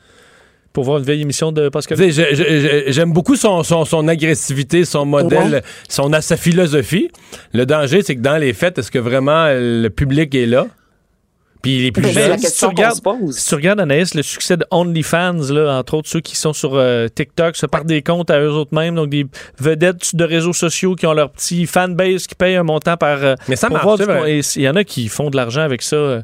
Pour 0.75 0.85
voir 0.85 0.99
une 0.99 1.05
vieille 1.05 1.23
émission 1.23 1.53
de 1.53 1.71
Pascal? 1.71 1.97
Je- 1.97 2.11
je- 2.11 2.35
je- 2.35 2.93
j'aime 2.93 3.11
beaucoup 3.15 3.37
son, 3.37 3.63
son, 3.63 3.87
son 3.87 4.07
agressivité, 4.09 4.85
son 4.85 5.07
modèle, 5.07 5.63
son, 5.89 6.11
sa 6.21 6.37
philosophie. 6.37 7.09
Le 7.55 7.65
danger, 7.65 8.03
c'est 8.03 8.17
que 8.17 8.21
dans 8.21 8.37
les 8.37 8.53
fêtes, 8.53 8.77
est-ce 8.79 8.91
que 8.91 8.99
vraiment 8.99 9.47
le 9.49 9.89
public 9.89 10.35
est 10.35 10.45
là? 10.45 10.67
Puis 11.63 11.83
les 11.83 11.91
plus 11.93 12.03
Ben, 12.03 12.13
jeunes... 12.13 12.31
la 12.31 12.39
si 12.39 12.57
tu 12.57 12.65
regardes- 12.67 12.97
se 12.97 13.01
pose. 13.03 13.37
Si 13.37 13.49
tu 13.49 13.55
regardes, 13.55 13.81
Anaïs, 13.81 14.15
le 14.15 14.23
succès 14.23 14.57
de 14.57 14.65
OnlyFans, 14.71 15.53
là, 15.53 15.79
entre 15.79 15.95
autres 15.95 16.09
ceux 16.09 16.21
qui 16.21 16.37
sont 16.37 16.53
sur 16.53 16.75
euh, 16.75 17.09
TikTok, 17.09 17.57
se 17.57 17.67
partent 17.67 17.87
des 17.87 18.03
comptes 18.03 18.31
à 18.31 18.39
eux 18.41 18.51
autres 18.53 18.75
mêmes, 18.75 18.95
donc 18.95 19.09
des 19.09 19.27
vedettes 19.59 20.15
de 20.15 20.25
réseaux 20.25 20.53
sociaux 20.53 20.95
qui 20.95 21.07
ont 21.07 21.13
leur 21.15 21.31
petit 21.33 21.67
fanbase 21.67 22.27
qui 22.27 22.35
paye 22.35 22.57
un 22.57 22.63
montant 22.63 22.97
par. 22.97 23.19
euh, 23.25 23.35
Mais 23.49 23.57
ça 23.57 23.69
pour 23.69 23.77
marche, 23.79 24.01
Il 24.57 24.63
y 24.63 24.69
en 24.69 24.77
a 24.77 24.85
qui 24.85 25.09
font 25.09 25.31
de 25.31 25.37
l'argent 25.37 25.63
avec 25.63 25.83
ça. 25.83 25.97
euh, 25.97 26.23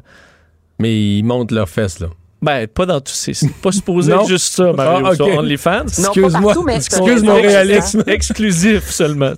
Mais 0.79 0.93
ils 1.17 1.23
montent 1.23 1.51
leurs 1.51 1.69
fesses, 1.69 1.99
là. 1.99 2.07
Ben, 2.41 2.67
pas 2.67 2.85
dans 2.85 2.99
tout. 2.99 3.13
C'est 3.13 3.33
pas 3.61 3.71
supposé 3.71 4.11
être 4.11 4.27
juste 4.27 4.53
ça, 4.53 4.73
Mario, 4.73 5.05
Ah, 5.07 5.09
ok. 5.11 5.15
sur 5.15 5.27
OnlyFans. 5.37 5.83
Excuse-moi, 5.87 6.53
excuse 6.75 7.23
mon 7.23 7.35
réalisme. 7.35 8.03
Exclusif 8.05 8.89
seulement. 8.89 9.31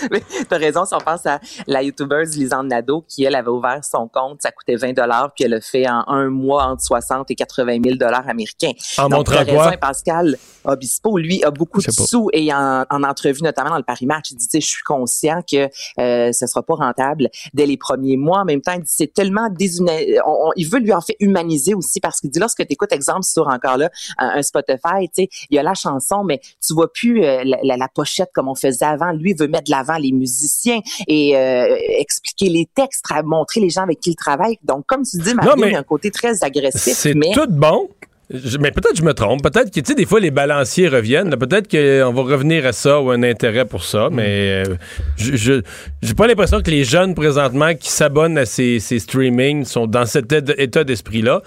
T'as 0.48 0.58
raison, 0.58 0.84
si 0.84 0.94
on 0.94 0.98
pense 0.98 1.26
à 1.26 1.40
la 1.66 1.82
youtubeuse 1.82 2.36
Lisanne 2.36 2.68
Nadeau, 2.68 3.04
qui, 3.08 3.24
elle, 3.24 3.34
avait 3.34 3.48
ouvert 3.48 3.84
son 3.84 4.08
compte, 4.08 4.42
ça 4.42 4.50
coûtait 4.50 4.76
20 4.76 4.92
dollars, 4.92 5.32
puis 5.34 5.44
elle 5.44 5.54
a 5.54 5.60
fait 5.60 5.88
en 5.88 6.04
un 6.08 6.28
mois 6.28 6.64
entre 6.64 6.82
60 6.82 7.30
et 7.30 7.34
80 7.34 7.78
000 7.84 7.96
dollars 7.96 8.28
américains. 8.28 8.72
En 8.98 9.08
Donc, 9.08 9.18
montrant 9.18 9.44
t'as 9.44 9.52
quoi? 9.52 9.64
raison, 9.64 9.78
Pascal 9.80 10.36
Obispo, 10.66 11.16
lui, 11.18 11.42
a 11.44 11.50
beaucoup 11.50 11.80
de 11.80 11.92
sous 12.06 12.28
et 12.32 12.52
en, 12.52 12.84
en 12.90 13.02
entrevue, 13.04 13.42
notamment 13.42 13.70
dans 13.70 13.76
le 13.76 13.82
Paris 13.82 14.06
Match, 14.06 14.30
il 14.30 14.36
dit, 14.36 14.46
je 14.52 14.58
suis 14.66 14.82
conscient 14.82 15.40
que 15.50 15.68
euh, 16.00 16.32
ce 16.32 16.46
sera 16.46 16.62
pas 16.62 16.74
rentable 16.74 17.28
dès 17.54 17.66
les 17.66 17.76
premiers 17.76 18.16
mois. 18.16 18.40
En 18.40 18.44
même 18.44 18.60
temps, 18.60 18.72
il 18.72 18.80
dit, 18.82 18.92
c'est 18.94 19.12
tellement 19.12 19.48
déshumanisé. 19.50 20.18
il 20.56 20.68
veut 20.68 20.78
lui 20.80 20.92
en 20.92 21.00
fait 21.00 21.16
humaniser 21.20 21.74
aussi 21.74 22.00
parce 22.00 22.20
qu'il 22.20 22.30
dit, 22.30 22.38
lorsque 22.38 22.66
tu 22.66 22.72
écoutes, 22.72 22.92
exemple, 22.92 23.24
sur 23.24 23.48
encore 23.48 23.76
là, 23.76 23.90
un, 24.18 24.38
un 24.38 24.42
Spotify, 24.42 25.08
tu 25.14 25.22
sais, 25.24 25.28
il 25.50 25.56
y 25.56 25.58
a 25.58 25.62
la 25.62 25.74
chanson, 25.74 26.24
mais 26.24 26.40
tu 26.64 26.74
vois 26.74 26.92
plus 26.92 27.24
euh, 27.24 27.42
la, 27.44 27.58
la- 27.62 27.76
la 27.76 27.88
pochette 27.88 28.30
comme 28.34 28.48
on 28.48 28.54
faisait 28.54 28.84
avant. 28.84 29.12
Lui, 29.12 29.32
il 29.32 29.38
veut 29.38 29.48
mettre 29.48 29.64
de 29.64 29.70
l'avant 29.70 29.96
les 29.98 30.12
musiciens 30.12 30.80
et 31.06 31.36
euh, 31.36 31.76
expliquer 31.98 32.48
les 32.48 32.66
textes, 32.74 33.04
montrer 33.24 33.60
les 33.60 33.70
gens 33.70 33.82
avec 33.82 34.00
qui 34.00 34.10
il 34.10 34.16
travaille. 34.16 34.58
Donc, 34.62 34.84
comme 34.86 35.02
tu 35.02 35.18
dis, 35.18 35.34
Mario, 35.34 35.52
mais 35.56 35.68
il 35.68 35.72
y 35.72 35.76
a 35.76 35.80
un 35.80 35.82
côté 35.82 36.10
très 36.10 36.42
agressif, 36.42 36.94
C'est 36.96 37.14
mais 37.14 37.32
tout 37.32 37.46
bon. 37.48 37.88
Mais 38.28 38.72
peut-être 38.72 38.92
que 38.92 38.98
je 38.98 39.04
me 39.04 39.14
trompe. 39.14 39.42
Peut-être 39.42 39.70
que, 39.72 39.94
des 39.94 40.04
fois, 40.04 40.18
les 40.18 40.32
balanciers 40.32 40.88
reviennent. 40.88 41.30
Peut-être 41.36 41.68
qu'on 41.70 42.12
va 42.12 42.22
revenir 42.22 42.66
à 42.66 42.72
ça 42.72 43.00
ou 43.00 43.10
un 43.10 43.22
intérêt 43.22 43.64
pour 43.64 43.84
ça. 43.84 44.08
Mais 44.10 44.64
euh, 44.66 44.74
je 45.16 45.60
j'ai 46.02 46.14
pas 46.14 46.26
l'impression 46.26 46.60
que 46.60 46.70
les 46.70 46.82
jeunes, 46.84 47.14
présentement, 47.14 47.72
qui 47.74 47.88
s'abonnent 47.88 48.38
à 48.38 48.44
ces, 48.44 48.80
ces 48.80 48.98
streamings 48.98 49.64
sont 49.64 49.86
dans 49.86 50.06
cet 50.06 50.32
état- 50.32 50.82
d'esprit-là. 50.84 51.42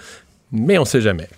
Mais 0.52 0.78
on 0.78 0.84
sait 0.86 1.02
jamais. 1.02 1.28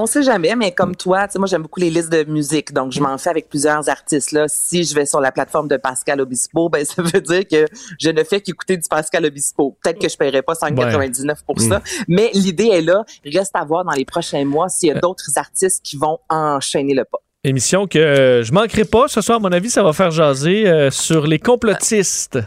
On 0.00 0.06
sait 0.06 0.22
jamais, 0.22 0.54
mais 0.54 0.70
comme 0.70 0.94
toi, 0.94 1.26
tu 1.26 1.32
sais, 1.32 1.38
moi 1.40 1.48
j'aime 1.48 1.62
beaucoup 1.62 1.80
les 1.80 1.90
listes 1.90 2.12
de 2.12 2.22
musique, 2.22 2.72
donc 2.72 2.92
je 2.92 3.00
m'en 3.00 3.18
fais 3.18 3.30
avec 3.30 3.48
plusieurs 3.48 3.88
artistes 3.88 4.30
là. 4.30 4.44
Si 4.46 4.84
je 4.84 4.94
vais 4.94 5.06
sur 5.06 5.20
la 5.20 5.32
plateforme 5.32 5.66
de 5.66 5.76
Pascal 5.76 6.20
Obispo, 6.20 6.68
ben 6.68 6.84
ça 6.84 7.02
veut 7.02 7.20
dire 7.20 7.42
que 7.48 7.66
je 7.98 8.10
ne 8.10 8.22
fais 8.22 8.40
qu'écouter 8.40 8.76
du 8.76 8.88
Pascal 8.88 9.26
Obispo. 9.26 9.76
Peut-être 9.82 10.00
que 10.00 10.08
je 10.08 10.16
paierai 10.16 10.42
pas 10.42 10.52
5,99 10.52 11.38
pour 11.44 11.60
ça, 11.60 11.82
mais 12.06 12.30
l'idée 12.32 12.68
est 12.68 12.82
là. 12.82 13.04
Reste 13.24 13.56
à 13.56 13.64
voir 13.64 13.84
dans 13.84 13.90
les 13.90 14.04
prochains 14.04 14.44
mois 14.44 14.68
s'il 14.68 14.90
y 14.90 14.92
a 14.92 15.00
d'autres 15.00 15.30
artistes 15.34 15.82
qui 15.82 15.96
vont 15.96 16.20
enchaîner 16.28 16.94
le 16.94 17.04
pas. 17.04 17.18
Émission 17.42 17.88
que 17.88 17.98
euh, 17.98 18.42
je 18.44 18.52
manquerai 18.52 18.84
pas. 18.84 19.08
Ce 19.08 19.20
soir, 19.20 19.38
à 19.38 19.40
mon 19.40 19.50
avis, 19.50 19.70
ça 19.70 19.82
va 19.82 19.92
faire 19.92 20.12
jaser 20.12 20.68
euh, 20.68 20.92
sur 20.92 21.26
les 21.26 21.40
complotistes. 21.40 22.38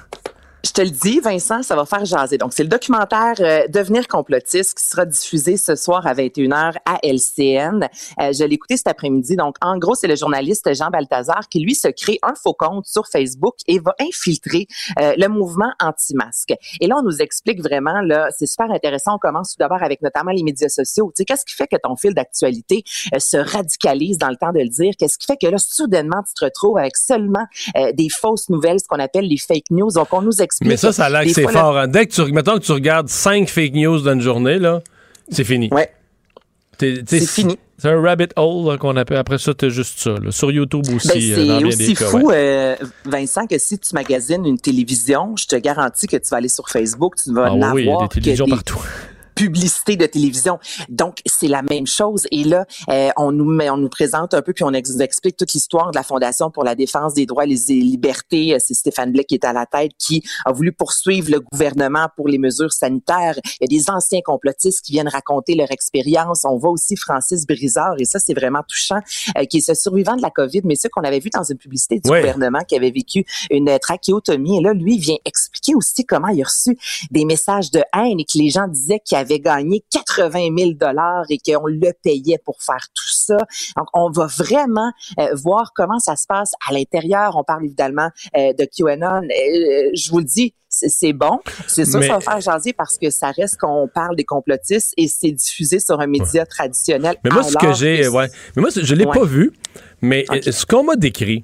Je 0.64 0.74
te 0.74 0.82
le 0.82 0.92
dis, 0.92 1.20
Vincent, 1.20 1.64
ça 1.64 1.76
va 1.76 1.86
faire 1.86 2.06
jaser. 2.06 2.38
Donc, 2.38 2.54
c'est 2.54 2.62
le 2.62 2.70
documentaire 2.70 3.34
euh, 3.40 3.68
Devenir 3.68 4.08
complotiste 4.08 4.78
qui 4.78 4.84
sera 4.84 5.08
diffusé 5.08 5.58
ce 5.58 5.76
soir 5.76 6.06
à 6.06 6.14
21h 6.14 6.76
à 6.86 7.00
LCN. 7.02 7.90
Euh, 8.20 8.32
je 8.32 8.44
l'ai 8.44 8.54
écouté 8.54 8.78
cet 8.78 8.88
après-midi. 8.88 9.36
Donc, 9.36 9.56
en 9.62 9.80
gros, 9.80 9.96
c'est 9.96 10.08
le 10.08 10.16
journaliste 10.16 10.72
Jean 10.76 10.92
Balthazar 10.92 11.50
qui, 11.50 11.62
lui, 11.62 11.74
se 11.74 11.88
crée 11.88 12.20
un 12.22 12.36
faux 12.36 12.54
compte 12.54 12.86
sur 12.86 13.08
Facebook 13.08 13.56
et 13.68 13.80
va 13.80 13.96
infiltrer 14.00 14.68
euh, 15.00 15.16
le 15.18 15.28
mouvement 15.30 15.72
anti-masque. 15.82 16.54
Et 16.80 16.86
là, 16.86 16.98
on 17.00 17.02
nous 17.02 17.24
explique 17.24 17.60
vraiment, 17.60 18.00
là, 18.02 18.28
c'est 18.38 18.46
super 18.46 18.70
intéressant. 18.70 19.16
On 19.16 19.20
commence 19.20 19.54
tout 19.54 19.58
d'abord 19.60 19.82
avec 19.82 20.04
notamment 20.04 20.32
les 20.32 20.44
médias 20.44 20.70
sociaux. 20.70 21.12
Tu 21.16 21.22
sais, 21.22 21.26
qu'est-ce 21.26 21.46
qui 21.46 21.56
fait 21.56 21.68
que 21.68 21.78
ton 21.82 21.96
fil 21.96 22.14
d'actualité 22.14 22.84
euh, 23.16 23.20
se 23.20 23.38
radicalise 23.38 24.20
dans 24.20 24.30
le 24.30 24.38
temps 24.38 24.52
de 24.52 24.60
le 24.60 24.70
dire? 24.70 24.94
Qu'est-ce 25.00 25.18
qui 25.18 25.26
fait 25.26 25.38
que 25.42 25.48
là, 25.48 25.58
soudainement, 25.58 26.22
tu 26.22 26.36
te 26.36 26.46
retrouves 26.46 26.78
avec 26.78 26.98
seulement 26.98 27.48
euh, 27.78 27.92
des 27.94 28.10
fausses 28.10 28.50
nouvelles, 28.50 28.80
ce 28.80 28.88
qu'on 28.88 29.00
appelle 29.00 29.28
les 29.28 29.40
fake 29.40 29.72
news? 29.72 29.90
Donc, 29.90 30.14
on 30.14 30.22
nous 30.22 30.34
explique 30.34 30.51
Mais 30.62 30.78
ça, 30.78 30.92
ça 30.94 31.06
a 31.06 31.10
l'air 31.10 31.24
que 31.24 31.30
c'est 31.32 31.48
fort. 31.48 31.78
hein. 31.78 31.88
Dès 31.88 32.06
que 32.08 32.14
tu, 32.14 32.32
mettons 32.32 32.56
que 32.60 32.64
tu 32.66 32.72
regardes 32.72 33.10
cinq 33.10 33.50
fake 33.50 33.74
news 33.74 34.00
dans 34.02 34.14
une 34.14 34.22
journée, 34.22 34.60
là, 34.60 34.82
c'est 35.32 35.44
fini. 35.44 35.70
Ouais. 35.72 35.90
T'es- 36.78 37.02
C'est 37.06 37.26
fini. 37.26 37.58
C'est 37.78 37.90
un 37.90 38.00
rabbit 38.00 38.28
hole 38.36 38.78
qu'on 38.78 38.96
appelle. 38.96 39.18
Après 39.18 39.40
ça, 39.40 39.56
t'as 39.56 39.70
juste 39.70 40.00
ça. 40.00 40.12
là. 40.22 40.30
Sur 40.32 40.52
YouTube 40.52 40.84
aussi. 40.96 41.08
Ben, 41.36 41.40
euh, 41.40 41.60
c'est 41.72 41.84
aussi 41.84 41.94
cas, 41.96 42.06
fou, 42.06 42.28
ouais. 42.28 42.36
euh, 42.38 42.76
Vincent, 43.06 43.48
que 43.48 43.58
si 43.58 43.80
tu 43.80 43.96
magasines 43.96 44.46
une 44.46 44.60
télévision, 44.60 45.36
je 45.36 45.48
te 45.48 45.56
garantis 45.56 46.06
que 46.06 46.18
tu 46.18 46.30
vas 46.30 46.38
aller 46.38 46.48
sur 46.50 46.70
Facebook, 46.70 47.16
tu 47.24 47.34
vas 47.34 47.46
Ah 47.48 47.52
en 47.54 47.74
oui, 47.74 47.84
il 47.84 47.86
y 47.86 47.90
a 47.90 47.94
avoir 47.94 48.08
des 48.08 48.22
télévisions 48.22 48.46
des 48.46 48.52
partout. 48.52 48.80
Publicités 49.46 49.96
de 49.98 50.06
télévision. 50.06 50.60
Donc, 50.90 51.16
c'est 51.26 51.48
la 51.48 51.64
même 51.64 51.88
chose. 51.88 52.28
Et 52.32 52.44
là, 52.44 52.66
euh, 52.90 53.10
on 53.18 53.32
nous 53.32 53.46
met, 53.46 53.70
on 53.72 53.78
nous 53.78 53.90
présente 53.90 54.34
un 54.36 54.42
peu, 54.44 54.54
puis 54.54 54.64
on 54.64 54.72
ex- 54.74 55.00
explique 55.00 55.36
toute 55.36 55.54
l'histoire 55.54 55.90
de 55.92 55.98
la 55.98 56.04
Fondation 56.04 56.52
pour 56.52 56.64
la 56.64 56.76
défense 56.76 57.16
des 57.16 57.26
droits 57.26 57.46
et 57.46 57.48
les 57.48 57.74
libertés. 57.82 58.54
Euh, 58.54 58.58
C'est 58.60 58.76
Stéphane 58.76 59.12
Blais 59.12 59.24
qui 59.24 59.34
est 59.36 59.46
à 59.46 59.54
la 59.54 59.66
tête, 59.66 59.94
qui 59.98 60.22
a 60.46 60.52
voulu 60.52 60.72
poursuivre 60.74 61.32
le 61.32 61.40
gouvernement 61.40 62.08
pour 62.16 62.28
les 62.28 62.38
mesures 62.38 62.72
sanitaires. 62.72 63.36
Il 63.60 63.64
y 63.72 63.76
a 63.76 63.80
des 63.80 63.90
anciens 63.90 64.22
complotistes 64.24 64.82
qui 64.86 64.92
viennent 64.92 65.08
raconter 65.08 65.56
leur 65.56 65.72
expérience. 65.72 66.46
On 66.46 66.58
voit 66.58 66.72
aussi 66.72 66.96
Francis 66.96 67.48
Brizard, 67.48 67.96
et 67.98 68.06
ça, 68.06 68.20
c'est 68.20 68.36
vraiment 68.36 68.62
touchant, 68.68 69.00
euh, 69.38 69.46
qui 69.46 69.58
est 69.58 69.62
ce 69.62 69.74
survivant 69.74 70.16
de 70.16 70.22
la 70.22 70.30
COVID, 70.30 70.62
mais 70.66 70.76
ce 70.76 70.88
qu'on 70.88 71.02
avait 71.02 71.20
vu 71.20 71.30
dans 71.32 71.44
une 71.44 71.58
publicité 71.58 72.00
du 72.00 72.10
Ouais. 72.12 72.20
gouvernement 72.20 72.64
qui 72.68 72.76
avait 72.76 72.92
vécu 72.92 73.26
une 73.50 73.70
euh, 73.70 73.78
trachéotomie. 73.80 74.60
Et 74.60 74.62
là, 74.62 74.74
lui, 74.74 74.98
vient 75.00 75.18
expliquer 75.26 75.74
aussi 75.76 76.06
comment 76.06 76.28
il 76.28 76.42
a 76.42 76.46
reçu 76.46 76.78
des 77.10 77.26
messages 77.26 77.72
de 77.72 77.82
haine 77.96 78.20
et 78.20 78.26
que 78.26 78.38
les 78.38 78.50
gens 78.50 78.68
disaient 78.68 79.00
qu'il 79.04 79.18
avait 79.18 79.31
gagné 79.40 79.84
80 79.92 80.50
000 80.58 80.72
dollars 80.74 81.24
et 81.30 81.38
qu'on 81.38 81.68
le 81.68 81.92
payait 82.04 82.40
pour 82.44 82.62
faire 82.62 82.86
tout 82.94 83.10
ça. 83.10 83.38
Donc, 83.78 83.88
on 83.94 84.10
va 84.12 84.28
vraiment 84.28 84.92
euh, 85.20 85.30
voir 85.36 85.72
comment 85.76 86.00
ça 86.00 86.16
se 86.16 86.26
passe 86.28 86.52
à 86.68 86.74
l'intérieur. 86.74 87.36
On 87.38 87.44
parle 87.44 87.66
évidemment 87.66 88.10
euh, 88.38 88.54
de 88.54 88.66
QAnon. 88.66 89.22
Euh, 89.24 89.90
je 89.94 90.10
vous 90.12 90.20
le 90.20 90.26
dis, 90.26 90.54
c'est 90.70 91.14
bon. 91.14 91.40
C'est 91.68 91.86
ça, 91.86 92.00
Mais- 92.00 92.08
ça 92.08 92.14
va 92.16 92.22
faire 92.22 92.42
jaser 92.42 92.74
parce 92.74 92.98
que 92.98 93.10
ça 93.10 93.32
reste 93.32 93.58
qu'on 93.58 93.88
parle 93.94 94.16
des 94.16 94.24
complotistes 94.26 94.94
et 94.98 95.08
c'est 95.08 95.32
diffusé 95.32 95.80
sur 95.80 96.00
un 96.00 96.08
média 96.08 96.46
traditionnel. 96.46 97.16
Mais 97.24 97.30
moi, 97.30 97.44
ce 97.44 97.58
que 97.58 97.74
j'ai. 97.74 98.02
que 98.02 98.08
Ouais. 98.10 98.28
Mais 98.56 98.62
moi, 98.62 98.70
je 98.76 98.96
l'ai 98.96 99.06
Ouais. 99.06 99.14
pas 99.14 99.26
vu. 99.26 99.52
Mais 100.02 100.26
ce 100.50 100.66
qu'on 100.66 100.84
m'a 100.84 100.96
décrit, 100.96 101.44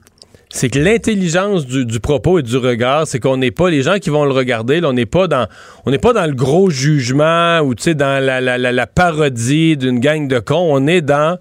c'est 0.50 0.70
que 0.70 0.80
l'intelligence 0.80 1.66
du, 1.66 2.00
propos 2.00 2.40
et 2.40 2.44
du 2.44 2.58
regard, 2.58 3.06
c'est 3.06 3.20
qu'on 3.20 3.38
n'est 3.38 3.52
pas 3.52 3.70
les 3.70 3.82
gens 3.82 4.00
qui 4.00 4.10
vont 4.10 4.24
le 4.26 4.32
regarder. 4.32 4.80
Là, 4.80 4.90
on 4.90 4.94
n'est 4.94 5.06
pas 5.06 5.28
dans, 5.28 5.48
on 5.86 5.92
n'est 5.92 5.98
pas 5.98 6.14
dans 6.14 6.26
le 6.26 6.34
gros 6.34 6.70
jugement 6.70 7.60
ou 7.60 7.76
tu 7.76 7.84
sais 7.84 7.96
dans 7.96 8.24
la, 8.24 8.40
la 8.58 8.88
parodie 8.88 9.76
d'une 9.76 10.00
gang 10.00 10.28
de 10.28 10.40
cons. 10.40 10.70
On 10.70 10.88
est 10.88 11.02
dans 11.02 11.38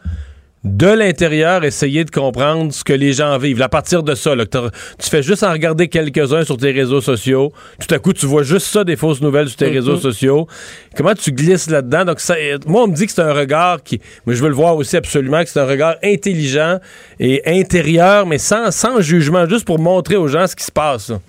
de 0.66 0.88
l'intérieur 0.88 1.64
essayer 1.64 2.04
de 2.04 2.10
comprendre 2.10 2.72
ce 2.72 2.82
que 2.82 2.92
les 2.92 3.12
gens 3.12 3.38
vivent. 3.38 3.62
À 3.62 3.68
partir 3.68 4.02
de 4.02 4.14
ça, 4.14 4.34
là, 4.34 4.44
tu 4.46 5.08
fais 5.08 5.22
juste 5.22 5.44
en 5.44 5.52
regarder 5.52 5.86
quelques-uns 5.86 6.44
sur 6.44 6.56
tes 6.56 6.72
réseaux 6.72 7.00
sociaux. 7.00 7.52
Tout 7.78 7.94
à 7.94 7.98
coup, 8.00 8.12
tu 8.12 8.26
vois 8.26 8.42
juste 8.42 8.66
ça, 8.66 8.82
des 8.82 8.96
fausses 8.96 9.20
nouvelles 9.20 9.48
sur 9.48 9.58
tes 9.58 9.68
réseaux 9.68 9.96
sociaux. 9.96 10.48
Comment 10.96 11.14
tu 11.14 11.30
glisses 11.30 11.70
là-dedans? 11.70 12.04
Donc, 12.04 12.20
ça, 12.20 12.34
moi, 12.66 12.82
on 12.82 12.88
me 12.88 12.94
dit 12.94 13.06
que 13.06 13.12
c'est 13.12 13.22
un 13.22 13.32
regard 13.32 13.82
qui... 13.82 14.00
Mais 14.26 14.34
je 14.34 14.42
veux 14.42 14.48
le 14.48 14.54
voir 14.54 14.76
aussi 14.76 14.96
absolument, 14.96 15.42
que 15.44 15.48
c'est 15.48 15.60
un 15.60 15.66
regard 15.66 15.96
intelligent 16.02 16.78
et 17.20 17.42
intérieur, 17.46 18.26
mais 18.26 18.38
sans, 18.38 18.72
sans 18.72 19.00
jugement, 19.00 19.48
juste 19.48 19.64
pour 19.64 19.78
montrer 19.78 20.16
aux 20.16 20.26
gens 20.26 20.48
ce 20.48 20.56
qui 20.56 20.64
se 20.64 20.72
passe. 20.72 21.10
là. 21.10 21.20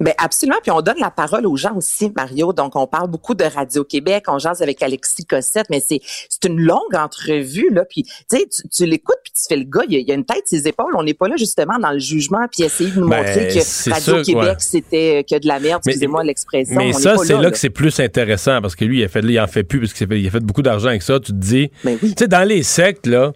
Ben 0.00 0.12
absolument, 0.18 0.58
puis 0.62 0.70
on 0.70 0.80
donne 0.80 0.98
la 0.98 1.10
parole 1.10 1.46
aux 1.46 1.56
gens 1.56 1.74
aussi, 1.76 2.12
Mario. 2.16 2.52
Donc 2.52 2.74
on 2.76 2.86
parle 2.86 3.08
beaucoup 3.08 3.34
de 3.34 3.44
Radio 3.44 3.84
Québec, 3.84 4.24
on 4.28 4.38
jase 4.38 4.60
avec 4.60 4.82
Alexis 4.82 5.24
Cossette, 5.24 5.66
mais 5.70 5.80
c'est 5.80 6.00
c'est 6.28 6.48
une 6.48 6.60
longue 6.60 6.94
entrevue 6.94 7.70
là. 7.70 7.84
Puis 7.84 8.02
tu 8.02 8.12
sais, 8.28 8.46
tu, 8.72 8.86
l'écoutes 8.86 9.18
puis 9.22 9.32
tu 9.32 9.42
fais 9.48 9.56
le 9.56 9.64
gars, 9.64 9.82
il 9.88 10.00
y 10.00 10.10
a, 10.10 10.14
une 10.14 10.24
tête 10.24 10.42
ses 10.46 10.66
épaules. 10.66 10.92
On 10.96 11.04
n'est 11.04 11.14
pas 11.14 11.28
là 11.28 11.36
justement 11.36 11.78
dans 11.78 11.92
le 11.92 11.98
jugement 11.98 12.46
puis 12.50 12.64
essayer 12.64 12.90
de 12.90 13.00
nous 13.00 13.08
Ben, 13.08 13.18
montrer 13.18 13.48
que 13.48 13.90
Radio 13.90 14.22
Québec 14.22 14.42
ouais. 14.44 14.54
c'était 14.58 15.24
que 15.28 15.38
de 15.38 15.46
la 15.46 15.60
merde. 15.60 15.82
Excusez-moi 15.86 16.24
l'expression. 16.24 16.76
Mais 16.76 16.94
on 16.94 16.98
ça, 16.98 17.16
c'est 17.18 17.34
là, 17.34 17.42
là 17.42 17.50
que 17.50 17.58
c'est 17.58 17.70
plus 17.70 17.98
intéressant 18.00 18.60
parce 18.60 18.74
que 18.74 18.84
lui, 18.84 19.00
il, 19.00 19.04
a 19.04 19.08
fait, 19.08 19.20
il 19.20 19.40
en 19.40 19.46
fait 19.46 19.62
plus 19.62 19.80
parce 19.80 19.92
qu'il 19.92 20.26
a 20.26 20.30
fait- 20.30 20.40
beaucoup 20.40 20.62
d'argent 20.62 20.88
avec 20.88 21.02
ça. 21.02 21.20
Tu 21.20 21.32
te 21.32 21.36
dis, 21.36 21.70
Ben 21.84 21.98
oui. 22.02 22.14
tu 22.14 22.24
sais, 22.24 22.28
dans 22.28 22.46
les 22.46 22.62
sectes, 22.62 23.06
là, 23.06 23.32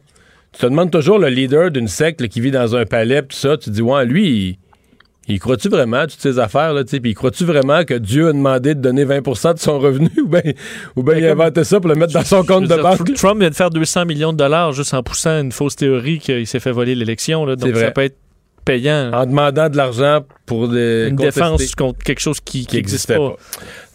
tu 0.53 0.61
te 0.61 0.67
demandes 0.67 0.91
toujours 0.91 1.19
le 1.19 1.29
leader 1.29 1.71
d'une 1.71 1.89
secte 1.89 2.21
là, 2.21 2.29
qui 2.29 2.41
vit 2.41 2.51
dans 2.51 2.75
un 2.75 2.85
palais, 2.85 3.23
tout 3.23 3.37
ça. 3.37 3.57
Tu 3.57 3.67
te 3.67 3.71
dis, 3.71 3.83
ouais, 3.83 4.05
lui, 4.05 4.27
il, 4.29 4.59
il 5.29 5.41
croit-tu 5.41 5.69
vraiment 5.69 5.99
à 5.99 6.07
toutes 6.07 6.21
ces 6.21 6.39
affaires, 6.39 6.73
là, 6.73 6.85
tu 6.85 6.91
sais, 6.91 7.01
puis 7.01 7.11
il 7.11 7.15
croit-tu 7.15 7.45
vraiment 7.45 7.85
que 7.85 7.95
Dieu 7.95 8.29
a 8.29 8.33
demandé 8.33 8.75
de 8.75 8.81
donner 8.81 9.05
20% 9.05 9.55
de 9.55 9.59
son 9.59 9.79
revenu? 9.79 10.11
Ou 10.19 10.27
bien 10.27 10.43
ou 10.97 11.03
ben 11.03 11.19
il 11.19 11.27
a 11.27 11.33
inventé 11.33 11.65
ça 11.65 11.81
pour 11.81 11.89
le 11.89 11.97
mettre 11.97 12.13
dans 12.13 12.25
son 12.25 12.45
compte 12.45 12.63
de 12.63 12.69
dire, 12.69 12.83
banque? 12.83 13.15
Trump 13.15 13.41
vient 13.41 13.51
de 13.51 13.55
faire 13.55 13.71
200 13.71 14.07
millions 14.07 14.33
de 14.33 14.39
dollars 14.39 14.73
juste 14.73 14.95
en 14.95 15.03
poussant 15.03 15.41
une 15.41 15.53
fausse 15.53 15.77
théorie 15.77 16.19
qu'il 16.19 16.47
s'est 16.47 16.61
fait 16.61 16.73
voler 16.73 16.95
l'élection. 16.95 17.45
là. 17.45 17.57
Donc, 17.57 17.77
ça 17.77 17.91
peut 17.91 18.03
être 18.03 18.17
payant. 18.65 19.11
En 19.13 19.27
demandant 19.27 19.69
de 19.69 19.77
l'argent 19.77 20.21
pour 20.45 20.69
des 20.69 21.09
une 21.09 21.17
contester 21.17 21.41
défense 21.41 21.75
contre 21.75 22.05
quelque 22.05 22.21
chose 22.21 22.41
qui 22.41 22.67
n'existe 22.73 23.09
pas. 23.09 23.37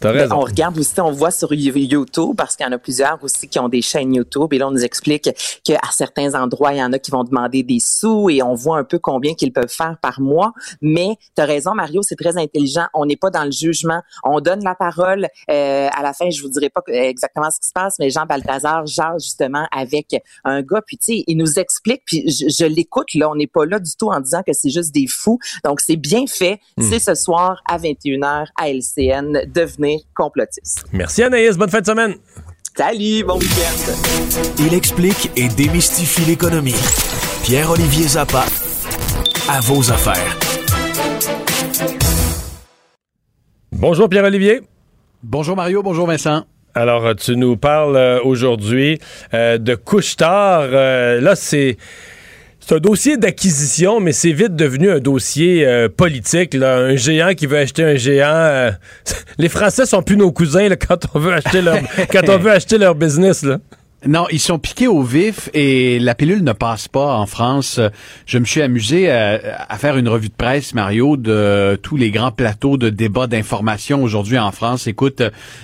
Ben, 0.04 0.28
on 0.36 0.42
regarde 0.42 0.78
aussi, 0.78 1.00
on 1.00 1.12
voit 1.12 1.32
sur 1.32 1.54
You- 1.54 1.78
YouTube, 1.78 2.36
parce 2.38 2.56
qu'il 2.56 2.66
y 2.66 2.70
en 2.70 2.72
a 2.72 2.78
plusieurs 2.78 3.18
aussi 3.24 3.48
qui 3.48 3.60
ont 3.60 3.70
des 3.70 3.82
chaînes 3.82 4.14
YouTube, 4.14 4.54
et 4.54 4.58
là, 4.58 4.68
on 4.68 4.72
nous 4.72 4.84
explique 4.84 5.30
qu'à 5.64 5.80
certains 5.92 6.34
endroits, 6.36 6.74
il 6.74 6.80
y 6.80 6.84
en 6.84 6.92
a 6.94 7.00
qui 7.00 7.12
vont 7.12 7.24
demander 7.24 7.64
des 7.64 7.80
sous, 7.80 8.30
et 8.30 8.42
on 8.44 8.54
voit 8.54 8.78
un 8.78 8.84
peu 8.84 9.00
combien 9.00 9.34
qu'ils 9.34 9.54
peuvent 9.54 9.70
faire 9.74 9.98
par 10.02 10.20
mois. 10.20 10.52
Mais 10.82 11.18
tu 11.36 11.42
as 11.42 11.46
raison, 11.46 11.74
Mario, 11.74 12.02
c'est 12.04 12.16
très 12.16 12.38
intelligent. 12.38 12.86
On 12.94 13.06
n'est 13.06 13.16
pas 13.16 13.30
dans 13.30 13.46
le 13.46 13.52
jugement. 13.52 14.02
On 14.24 14.40
donne 14.40 14.64
la 14.64 14.76
parole. 14.76 15.28
Euh, 15.50 15.88
à 15.92 16.02
la 16.04 16.14
fin, 16.14 16.30
je 16.30 16.42
vous 16.42 16.50
dirai 16.50 16.70
pas 16.70 16.82
exactement 16.88 17.50
ce 17.52 17.60
qui 17.60 17.68
se 17.68 17.74
passe, 17.74 17.96
mais 18.00 18.10
Jean 18.10 18.26
Balthazar 18.26 18.86
jase 18.86 19.24
justement 19.24 19.68
avec 19.72 20.16
un 20.44 20.62
gars, 20.62 20.82
puis 20.86 20.98
tu 20.98 21.04
sais, 21.18 21.24
il 21.28 21.38
nous 21.38 21.60
explique, 21.60 22.02
puis 22.06 22.24
je, 22.30 22.46
je 22.50 22.66
l'écoute, 22.66 23.14
là, 23.16 23.30
on 23.30 23.36
n'est 23.36 23.48
pas 23.48 23.66
là 23.66 23.80
du 23.80 23.92
tout 23.98 24.10
en 24.10 24.20
disant 24.20 24.42
que 24.46 24.54
c'est 24.54 24.70
juste 24.70 24.94
des 24.94 25.08
fous. 25.08 25.40
Donc, 25.64 25.80
c'est 25.80 25.96
bien 25.96 26.26
fait. 26.28 26.60
C'est 26.80 27.00
ce 27.00 27.16
soir 27.16 27.62
à 27.70 27.78
21h 27.78 28.48
à 28.58 28.70
LCN, 28.70 29.46
devenir 29.94 30.06
complotiste. 30.16 30.86
Merci 30.92 31.24
Anaïs, 31.24 31.58
bonne 31.58 31.70
fin 31.70 31.82
de 31.82 31.86
semaine. 31.86 32.16
Salut, 32.76 33.24
bon 33.24 33.36
week-end. 33.36 33.94
Il 34.60 34.74
explique 34.74 35.32
et 35.36 35.48
démystifie 35.48 36.26
l'économie. 36.26 36.76
Pierre-Olivier 37.44 38.08
Zappa, 38.08 38.46
à 39.50 39.60
vos 39.62 39.92
affaires. 39.92 40.38
Bonjour 43.72 44.10
Pierre-Olivier. 44.10 44.62
Bonjour 45.22 45.56
Mario, 45.56 45.84
bonjour 45.84 46.08
Vincent. 46.08 46.46
Alors, 46.76 47.16
tu 47.16 47.36
nous 47.36 47.56
parles 47.56 47.96
euh, 47.96 48.20
aujourd'hui 48.24 48.98
euh, 49.36 49.60
de 49.60 49.76
couche-tard. 49.76 50.70
Euh, 50.72 51.22
là, 51.22 51.36
c'est. 51.36 51.78
C'est 52.66 52.76
un 52.76 52.80
dossier 52.80 53.18
d'acquisition, 53.18 54.00
mais 54.00 54.14
c'est 54.14 54.32
vite 54.32 54.56
devenu 54.56 54.90
un 54.90 55.00
dossier 55.00 55.68
euh, 55.68 55.90
politique. 55.90 56.54
Là. 56.54 56.78
Un 56.78 56.96
géant 56.96 57.34
qui 57.34 57.46
veut 57.46 57.58
acheter 57.58 57.84
un 57.84 57.96
géant. 57.96 58.28
euh, 58.28 58.72
les 59.38 59.50
Français 59.50 59.86
sont 59.86 60.02
plus 60.02 60.16
nos 60.16 60.32
cousins 60.32 60.70
là, 60.70 60.78
quand 60.78 61.00
on 61.14 61.20
veut 61.20 61.34
acheter 61.34 61.62
leur 61.62 61.80
quand 62.12 62.30
on 62.30 62.38
veut 62.38 62.52
acheter 62.52 62.78
leur 62.78 62.96
business. 62.96 63.44
Là. 63.44 63.58
Non, 64.06 64.26
ils 64.32 64.40
sont 64.40 64.60
piqués 64.60 64.88
au 64.88 65.02
vif 65.02 65.50
et 65.54 65.98
la 65.98 66.14
pilule 66.14 66.44
ne 66.44 66.52
passe 66.52 66.90
pas 66.90 67.16
en 67.16 67.26
France. 67.26 67.80
Je 68.26 68.38
me 68.38 68.44
suis 68.44 68.62
amusé 68.62 69.10
à, 69.10 69.78
faire 69.78 69.96
une 69.96 70.10
revue 70.10 70.28
de 70.28 70.34
presse, 70.34 70.74
Mario, 70.74 71.16
de 71.16 71.80
tous 71.82 71.96
les 71.96 72.12
grands 72.12 72.32
plateaux 72.32 72.76
de 72.76 72.90
débat 72.90 73.28
d'information 73.28 74.04
aujourd'hui 74.04 74.38
en 74.38 74.52
France. 74.52 74.88
Écoute, 74.88 75.22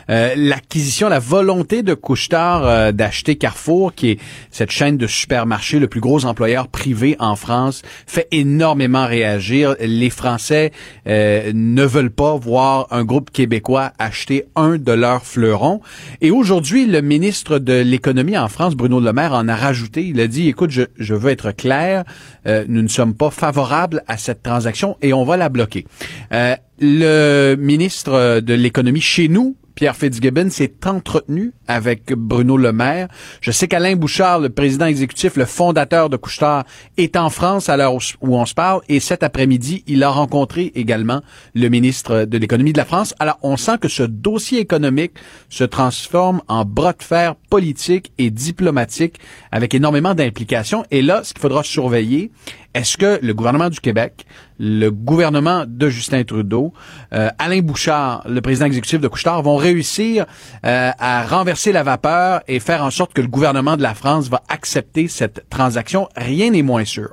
euh, 0.10 0.34
l'acquisition, 0.38 1.10
la 1.10 1.20
volonté 1.20 1.84
de 1.84 1.94
Couchetard 1.94 2.66
euh, 2.66 2.92
d'acheter 2.94 3.36
Carrefour, 3.36 3.94
qui 3.94 4.12
est 4.12 4.20
cette 4.52 4.72
chaîne 4.72 4.96
de 4.96 5.08
supermarchés, 5.08 5.80
le 5.80 5.88
plus 5.88 6.00
gros 6.00 6.24
employeur 6.24 6.70
privé 6.70 7.18
en 7.20 7.36
France, 7.36 7.82
fait 8.08 8.30
énormément 8.32 9.06
réagir. 9.06 9.76
Les 9.82 10.10
Français 10.10 10.72
euh, 11.08 11.52
ne 11.54 11.84
veulent 11.84 12.10
pas 12.10 12.38
voir 12.38 12.88
un 12.92 13.04
groupe 13.04 13.32
québécois 13.32 13.92
acheter 14.00 14.46
un 14.56 14.78
de 14.78 14.94
leurs 14.94 15.26
fleurons. 15.26 15.82
Et 16.22 16.32
aujourd'hui, 16.32 16.86
le 16.86 17.02
ministre 17.02 17.60
de 17.60 17.82
l'économie 17.82 18.29
en 18.38 18.48
France, 18.48 18.76
Bruno 18.76 19.00
Le 19.00 19.14
Maire, 19.14 19.34
en 19.34 19.48
a 19.48 19.56
rajouté. 19.56 20.06
Il 20.06 20.20
a 20.20 20.28
dit, 20.28 20.48
écoute, 20.48 20.72
je, 20.72 21.14
veux 21.14 21.32
être 21.32 21.52
clair, 21.52 22.04
euh, 22.48 22.66
nous 22.68 22.82
ne 22.82 22.88
sommes 22.88 23.14
pas 23.14 23.30
favorables 23.30 24.04
à 24.08 24.18
cette 24.18 24.44
transaction 24.44 24.98
et 25.02 25.14
on 25.14 25.24
va 25.24 25.38
la 25.38 25.50
bloquer. 25.50 25.86
Euh, 26.34 26.56
le 26.80 27.56
ministre 27.56 28.40
de 28.40 28.54
l'économie 28.54 29.02
chez 29.02 29.28
nous, 29.28 29.58
Pierre 29.80 29.96
Fitzgibbon 29.96 30.50
s'est 30.50 30.74
entretenu 30.86 31.54
avec 31.66 32.12
Bruno 32.12 32.58
Le 32.58 32.74
Maire. 32.74 33.08
Je 33.40 33.50
sais 33.52 33.70
qu'Alain 33.70 33.96
Bouchard, 33.96 34.42
le 34.42 34.50
président 34.50 34.88
exécutif, 34.88 35.38
le 35.38 35.46
fondateur 35.46 36.10
de 36.10 36.18
Couchetard, 36.18 36.66
est 36.98 37.16
en 37.16 37.30
France 37.30 37.70
à 37.70 37.78
l'heure 37.78 37.94
où 37.94 38.36
on 38.36 38.46
se 38.46 38.54
parle 38.54 38.82
et 38.90 39.00
cet 39.00 39.24
après-midi, 39.24 39.86
il 39.88 40.04
a 40.04 40.10
rencontré 40.10 40.74
également 40.76 41.22
le 41.56 41.70
ministre 41.70 42.26
de 42.26 42.38
l'économie 42.38 42.74
de 42.74 42.78
la 42.78 42.84
France. 42.84 43.16
Alors, 43.20 43.38
on 43.42 43.56
sent 43.56 43.78
que 43.80 43.88
ce 43.88 44.04
dossier 44.04 44.60
économique 44.60 45.14
se 45.48 45.64
transforme 45.64 46.42
en 46.50 46.66
bras 46.66 46.92
de 46.92 47.02
fer 47.02 47.36
politique 47.50 48.12
et 48.18 48.32
diplomatique 48.32 49.22
avec 49.50 49.74
énormément 49.74 50.14
d'implications. 50.14 50.84
Et 50.92 51.02
là, 51.02 51.24
ce 51.24 51.34
qu'il 51.34 51.42
faudra 51.42 51.64
surveiller, 51.64 52.32
est-ce 52.80 52.96
que 52.96 53.20
le 53.22 53.34
gouvernement 53.34 53.70
du 53.70 53.82
Québec, 53.82 54.26
le 54.58 54.90
gouvernement 54.90 55.66
de 55.68 55.90
Justin 55.90 56.24
Trudeau, 56.24 56.72
euh, 57.12 57.28
Alain 57.38 57.60
Bouchard, 57.60 58.26
le 58.26 58.40
président 58.40 58.68
exécutif 58.68 59.02
de 59.02 59.10
Couchetard, 59.10 59.42
vont 59.42 59.58
réussir 59.58 60.26
euh, 60.66 60.92
à 60.98 61.24
renverser 61.28 61.74
la 61.74 61.84
vapeur 61.84 62.40
et 62.48 62.62
faire 62.62 62.82
en 62.82 62.90
sorte 62.90 63.12
que 63.12 63.20
le 63.20 63.28
gouvernement 63.28 63.76
de 63.76 63.82
la 63.82 63.94
France 63.96 64.30
va 64.30 64.44
accepter 64.48 65.10
cette 65.10 65.50
transaction? 65.50 66.08
Rien 66.16 66.52
n'est 66.52 66.62
moins 66.62 66.86
sûr. 66.86 67.10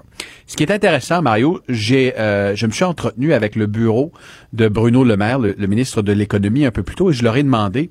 Ce 0.47 0.55
qui 0.55 0.63
est 0.63 0.71
intéressant, 0.71 1.21
Mario, 1.21 1.61
j'ai, 1.69 2.17
euh, 2.17 2.55
je 2.55 2.65
me 2.67 2.71
suis 2.71 2.85
entretenu 2.85 3.33
avec 3.33 3.57
le 3.57 3.67
bureau 3.67 4.13
de 4.53 4.69
Bruno 4.69 5.03
Le 5.03 5.17
Maire, 5.17 5.41
le, 5.41 5.67
ministre 5.67 6.01
de 6.01 6.13
l'économie, 6.13 6.65
un 6.65 6.71
peu 6.71 6.85
plus 6.85 6.95
tôt, 6.95 7.11
et 7.11 7.13
je 7.13 7.25
leur 7.25 7.37
ai 7.37 7.43
demandé 7.43 7.91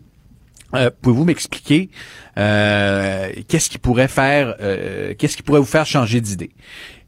Pouvez-vous 1.01 1.23
m'expliquer 1.23 1.89
qu'est-ce 2.35 3.69
qui 3.69 3.77
pourrait 3.77 4.09
faire, 4.09 4.57
qu'est-ce 5.17 5.37
qui 5.37 5.43
pourrait 5.43 5.61
vous 5.61 5.65
faire 5.65 5.85
changer 5.85 6.19
d'idée? 6.19 6.51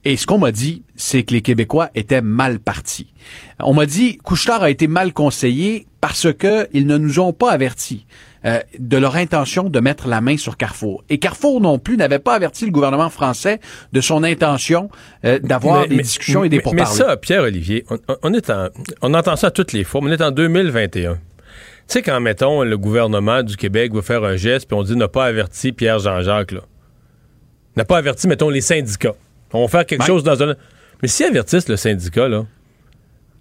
Et 0.10 0.16
ce 0.16 0.26
qu'on 0.26 0.38
m'a 0.38 0.54
dit, 0.54 0.84
c'est 0.96 1.24
que 1.24 1.34
les 1.34 1.42
Québécois 1.42 1.90
étaient 1.94 2.22
mal 2.22 2.60
partis. 2.60 3.14
On 3.60 3.74
m'a 3.74 3.86
dit 3.86 4.18
Couchetard 4.24 4.64
a 4.64 4.70
été 4.70 4.88
mal 4.88 5.12
conseillé 5.12 5.86
parce 6.00 6.32
que 6.32 6.70
ils 6.72 6.88
ne 6.88 6.98
nous 6.98 7.20
ont 7.20 7.34
pas 7.34 7.52
avertis. 7.52 8.06
euh, 8.46 8.60
de 8.80 8.98
leur 8.98 9.16
intention 9.18 9.64
de 9.68 9.80
mettre 9.82 10.08
la 10.08 10.22
main 10.22 10.38
sur 10.38 10.56
Carrefour. 10.56 11.04
Et 11.10 11.18
Carrefour 11.18 11.60
non 11.60 11.80
plus 11.80 11.98
n'avait 11.98 12.20
pas 12.20 12.36
averti 12.36 12.66
le 12.66 12.72
gouvernement 12.72 13.10
français 13.10 13.60
de 13.92 14.00
son 14.00 14.24
intention 14.24 14.90
euh, 15.26 15.40
d'avoir 15.40 15.88
des 15.88 15.96
mais- 15.98 16.04
discussions 16.04 16.44
et 16.46 16.50
des 16.50 16.62
pourparlers. 16.62 16.90
Mais 16.98 17.04
ça, 17.06 17.18
Pierre-Olivier, 17.18 17.84
on, 17.90 17.98
on- 18.08 18.18
on 18.24 18.34
est 18.34 18.50
en- 18.52 18.70
on 19.02 19.14
entend 19.16 19.36
ça 19.36 19.50
toutes 19.52 19.74
les 19.74 19.84
fois, 19.84 20.00
mais 20.02 20.12
on 20.12 20.14
est 20.14 20.22
en 20.22 20.32
2021. 20.32 21.16
Tu 21.16 21.20
sais, 21.88 22.02
quand, 22.04 22.22
mettons, 22.22 22.64
le 22.64 22.78
gouvernement 22.78 23.42
du 23.44 23.58
Québec 23.58 23.92
va 23.94 24.02
faire 24.04 24.24
un 24.24 24.36
geste, 24.38 24.68
puis 24.68 24.78
on 24.78 24.84
dit 24.84 24.96
n'a 24.96 25.08
pas 25.10 25.26
averti 25.26 25.74
Pierre 25.74 26.00
Jean-Jacques, 26.00 26.52
là. 26.54 26.62
N'a 27.76 27.84
pas 27.86 27.98
averti, 27.98 28.28
mettons, 28.28 28.50
les 28.50 28.62
syndicats. 28.62 29.16
On 29.54 29.62
va 29.64 29.68
faire 29.68 29.86
quelque 29.86 30.06
chose 30.06 30.24
dans 30.24 30.42
un. 30.44 30.56
Mais 31.02 31.08
s'ils 31.08 31.26
avertissent 31.28 31.70
le 31.70 31.78
syndicat, 31.78 32.28
là, 32.28 32.46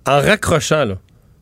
en 0.06 0.20
raccrochant, 0.20 0.84
là, 0.84 0.98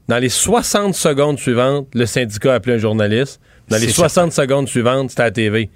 dans 0.09 0.19
les 0.19 0.29
60 0.29 0.95
secondes 0.95 1.39
suivantes, 1.39 1.89
le 1.95 2.07
syndicat 2.07 2.53
a 2.53 2.57
appelé 2.57 2.77
un 2.77 2.79
journaliste. 2.79 3.41
Dans 3.69 3.77
les 3.79 3.87
C'est 3.87 3.93
60 3.93 4.33
secondes 4.33 4.69
suivantes, 4.69 5.11
c'était 5.11 5.23
à 5.23 5.27
la 5.27 5.31
TV. 5.31 5.71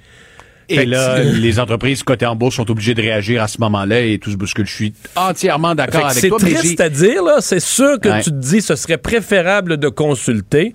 Et 0.71 0.77
Fait 0.77 0.85
là, 0.85 1.21
les 1.23 1.59
entreprises 1.59 2.03
cotées 2.03 2.27
en 2.27 2.37
bourse 2.37 2.57
sont 2.57 2.71
obligées 2.71 2.93
de 2.93 3.01
réagir 3.01 3.43
à 3.43 3.49
ce 3.49 3.59
moment-là 3.61 4.01
et 4.03 4.19
tout 4.19 4.31
se 4.31 4.37
bouscule. 4.37 4.67
Je 4.67 4.75
suis 4.75 4.93
entièrement 5.17 5.75
d'accord 5.75 6.05
avec 6.07 6.19
C'est 6.19 6.29
toi. 6.29 6.37
mais 6.43 6.53
triste 6.53 6.81
à 6.83 6.91
dire, 6.91 7.23
là. 7.25 7.37
C'est 7.41 7.61
sûr 7.61 7.99
que 7.99 8.11
Ouais. 8.11 8.21
tu 8.23 8.31
te 8.31 8.35
dis 8.37 8.61
ce 8.61 8.77
serait 8.77 8.99
préférable 8.99 9.79
de 9.79 9.89
consulter. 9.89 10.75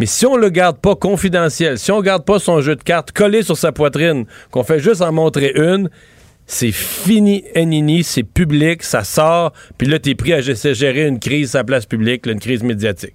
Mais 0.00 0.06
si 0.06 0.24
on 0.24 0.36
le 0.38 0.48
garde 0.48 0.78
pas 0.78 0.94
confidentiel, 0.96 1.78
si 1.78 1.92
on 1.92 2.00
garde 2.00 2.24
pas 2.24 2.38
son 2.38 2.62
jeu 2.62 2.74
de 2.76 2.82
cartes 2.82 3.12
collé 3.12 3.42
sur 3.42 3.58
sa 3.58 3.70
poitrine, 3.70 4.24
qu'on 4.50 4.62
fait 4.64 4.80
juste 4.80 5.02
en 5.02 5.12
montrer 5.12 5.52
une, 5.54 5.90
c'est 6.48 6.72
fini, 6.72 7.44
Nini, 7.54 8.02
c'est 8.02 8.24
public, 8.24 8.82
ça 8.82 9.04
sort, 9.04 9.52
puis 9.76 9.86
là, 9.86 9.98
t'es 10.00 10.14
pris 10.16 10.32
à 10.32 10.40
gérer 10.40 11.06
une 11.06 11.20
crise 11.20 11.54
à 11.54 11.58
la 11.58 11.64
place 11.64 11.86
publique, 11.86 12.26
là, 12.26 12.32
une 12.32 12.40
crise 12.40 12.62
médiatique. 12.64 13.14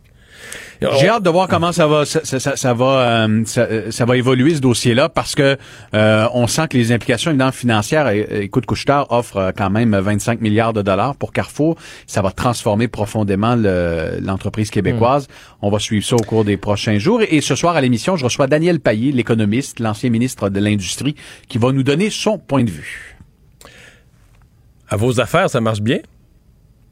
J'ai 1.00 1.08
hâte 1.08 1.24
de 1.24 1.30
voir 1.30 1.48
comment 1.48 1.72
ça 1.72 1.88
va 1.88 2.04
ça, 2.06 2.20
ça- 2.26 2.40
ça- 2.40 2.58
ça 2.58 2.74
va 2.74 3.26
euh, 3.26 3.44
ça, 3.46 3.62
euh, 3.62 3.90
ça 3.92 4.04
va 4.04 4.18
évoluer 4.18 4.54
ce 4.56 4.60
dossier-là 4.60 5.08
parce 5.08 5.34
que 5.36 5.56
euh, 5.96 6.28
on 6.34 6.46
sent 6.48 6.64
que 6.70 6.78
les 6.78 6.92
implications 6.92 7.32
évidemment 7.32 7.54
financières 7.54 8.10
écoute 8.10 8.66
Couchetard 8.66 9.10
offre 9.10 9.38
euh, 9.38 9.52
quand 9.56 9.70
même 9.70 9.96
25 9.98 10.42
milliards 10.42 10.74
de 10.74 10.82
dollars 10.82 11.16
pour 11.16 11.32
Carrefour, 11.32 11.78
ça 12.06 12.22
va 12.22 12.32
transformer 12.32 12.90
profondément 12.90 13.56
le- 13.56 14.20
l'entreprise 14.22 14.70
québécoise. 14.72 15.28
On 15.62 15.70
va 15.70 15.80
suivre 15.80 16.06
ça 16.06 16.18
au 16.18 16.24
cours 16.24 16.44
des 16.44 16.58
prochains 16.58 16.98
jours 17.00 17.22
et 17.26 17.40
ce 17.40 17.56
soir 17.56 17.78
à 17.78 17.82
l'émission, 17.82 18.18
je 18.18 18.26
reçois 18.26 18.48
Daniel 18.48 18.82
Payet, 18.82 19.14
l'économiste, 19.14 19.80
l'ancien 19.80 20.10
ministre 20.10 20.50
de 20.50 20.60
l'industrie 20.60 21.16
qui 21.48 21.60
va 21.60 21.72
nous 21.72 21.84
donner 21.84 22.10
son 22.10 22.38
point 22.38 22.66
de 22.66 22.72
vue. 22.72 23.13
À 24.90 24.96
vos 24.98 25.20
affaires, 25.20 25.50
ça 25.50 25.62
marche 25.62 25.82
bien? 25.82 26.00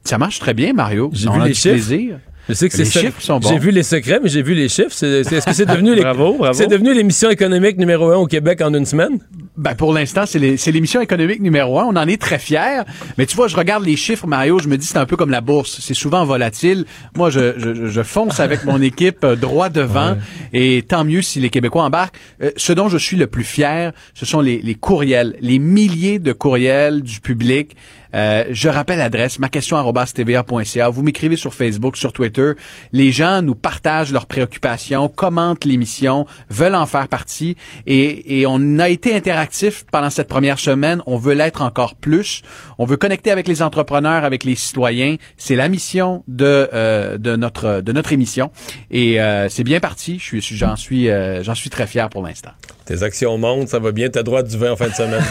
Ça 0.04 0.18
marche 0.18 0.40
très 0.40 0.54
bien 0.54 0.74
Mario. 0.74 1.10
J'ai 1.14 1.30
vu 1.30 1.40
les 1.44 1.54
chiffres. 1.54 1.76
plaisir. 1.76 2.20
Je 2.50 2.54
sais 2.56 2.70
que 2.70 2.78
Les 2.78 2.86
c'est 2.86 2.92
ça. 2.92 3.00
chiffres 3.02 3.22
sont 3.22 3.40
bons. 3.40 3.50
J'ai 3.50 3.60
vu 3.60 3.70
les 3.70 3.84
secrets, 3.84 4.20
mais 4.22 4.28
j'ai 4.30 4.42
vu 4.42 4.56
les 4.56 4.68
chiffres. 4.68 4.92
Est-ce 5.04 5.46
que 5.46 5.54
c'est 5.54 5.66
devenu 5.68 5.96
Bravo, 5.96 6.38
bravo. 6.40 6.66
devenu 6.66 6.94
l'émission 6.94 7.30
économique 7.30 7.78
numéro 7.78 8.10
un 8.10 8.16
au 8.18 8.26
Québec 8.26 8.62
en 8.62 8.74
une 8.74 8.86
semaine? 8.86 9.20
Ben 9.58 9.76
pour 9.76 9.94
l'instant, 9.94 10.24
c'est 10.26 10.72
l'émission 10.72 11.02
économique 11.02 11.42
numéro 11.42 11.78
un. 11.80 11.86
On 11.86 11.96
en 11.98 12.08
est 12.08 12.22
très 12.22 12.40
fiers. 12.40 12.84
Mais 13.18 13.26
tu 13.26 13.36
vois, 13.36 13.50
je 13.50 13.58
regarde 13.58 13.84
les 13.84 13.98
chiffres, 13.98 14.26
Mario. 14.26 14.60
Je 14.60 14.70
me 14.70 14.78
dis 14.78 14.86
c'est 14.86 14.98
un 14.98 15.06
peu 15.06 15.18
comme 15.18 15.30
la 15.30 15.42
bourse. 15.42 15.80
C'est 15.82 15.94
souvent 15.94 16.24
volatile. 16.24 16.86
Moi, 17.18 17.30
je, 17.30 17.60
je, 17.60 17.88
je 17.88 18.04
fonce 18.04 18.40
avec 18.40 18.64
mon 18.64 18.82
équipe 18.82 19.24
euh, 19.24 19.36
droit 19.36 19.70
devant. 19.70 20.16
Et 20.54 20.84
tant 20.88 21.04
mieux 21.04 21.22
si 21.22 21.40
les 21.42 21.50
Québécois 21.50 21.84
embarquent. 21.84 22.18
Euh, 22.42 22.52
ce 22.56 22.72
dont 22.72 22.88
je 22.88 22.98
suis 22.98 23.18
le 23.18 23.28
plus 23.28 23.44
fier, 23.44 23.92
ce 24.14 24.26
sont 24.26 24.40
les, 24.40 24.62
les 24.62 24.76
courriels, 24.76 25.36
les 25.42 25.60
milliers 25.60 26.20
de 26.20 26.32
courriels 26.32 27.02
du 27.02 27.20
public. 27.20 27.76
Euh, 28.16 28.46
je 28.50 28.70
rappelle 28.70 29.00
l'adresse, 29.00 29.40
ma 29.40 29.50
question 29.50 29.78
tva.ca. 29.82 30.90
Vous 30.90 31.04
m'écrivez 31.04 31.36
sur 31.36 31.54
Facebook, 31.54 31.98
sur 31.98 32.14
Twitter. 32.14 32.54
Les 32.92 33.12
gens 33.12 33.42
nous 33.42 33.56
partagent 33.56 34.12
leurs 34.12 34.26
préoccupations, 34.26 35.10
commentent 35.10 35.66
l'émission, 35.66 36.26
veulent 36.50 36.76
en 36.76 36.86
faire 36.86 37.08
partie. 37.08 37.56
Et, 37.86 38.40
et 38.40 38.46
on 38.48 38.80
a 38.80 38.90
été 38.90 39.16
interactif 39.16 39.86
pendant 39.92 40.10
cette 40.10 40.28
première 40.28 40.60
semaine. 40.60 41.02
On 41.06 41.18
veut 41.18 41.34
l'être 41.34 41.62
encore 41.62 41.96
plus. 41.96 42.42
On 42.78 42.86
veut 42.86 42.98
connecter 42.98 43.32
avec 43.32 43.48
les 43.48 43.62
entrepreneurs, 43.62 44.24
avec 44.24 44.44
les 44.44 44.56
citoyens. 44.56 45.16
C'est 45.38 45.56
la 45.56 45.70
mission 45.70 46.24
de 46.28 46.70
euh, 46.74 47.18
de 47.18 47.36
notre 47.36 47.82
de 47.82 47.92
notre 47.92 48.14
émission. 48.14 48.52
Et 48.90 49.22
euh, 49.22 49.50
c'est 49.50 49.64
bien 49.64 49.80
parti. 49.80 50.20
Suis 50.20 50.42
suis 50.42 51.10
euh, 51.10 51.44
j'en 51.44 51.56
suis 51.56 51.70
très 51.70 51.88
fier 51.88 52.10
pour 52.10 52.24
l'instant. 52.24 52.52
Tes 52.92 53.04
actions 53.04 53.38
montent, 53.38 53.70
ça 53.70 53.80
va 53.80 53.94
bien, 53.94 54.10
t'as 54.10 54.22
droit 54.22 54.44
du 54.44 54.58
vin 54.58 54.74
en 54.74 54.76
fin 54.76 54.90
de 54.90 54.94
semaine. 54.94 55.24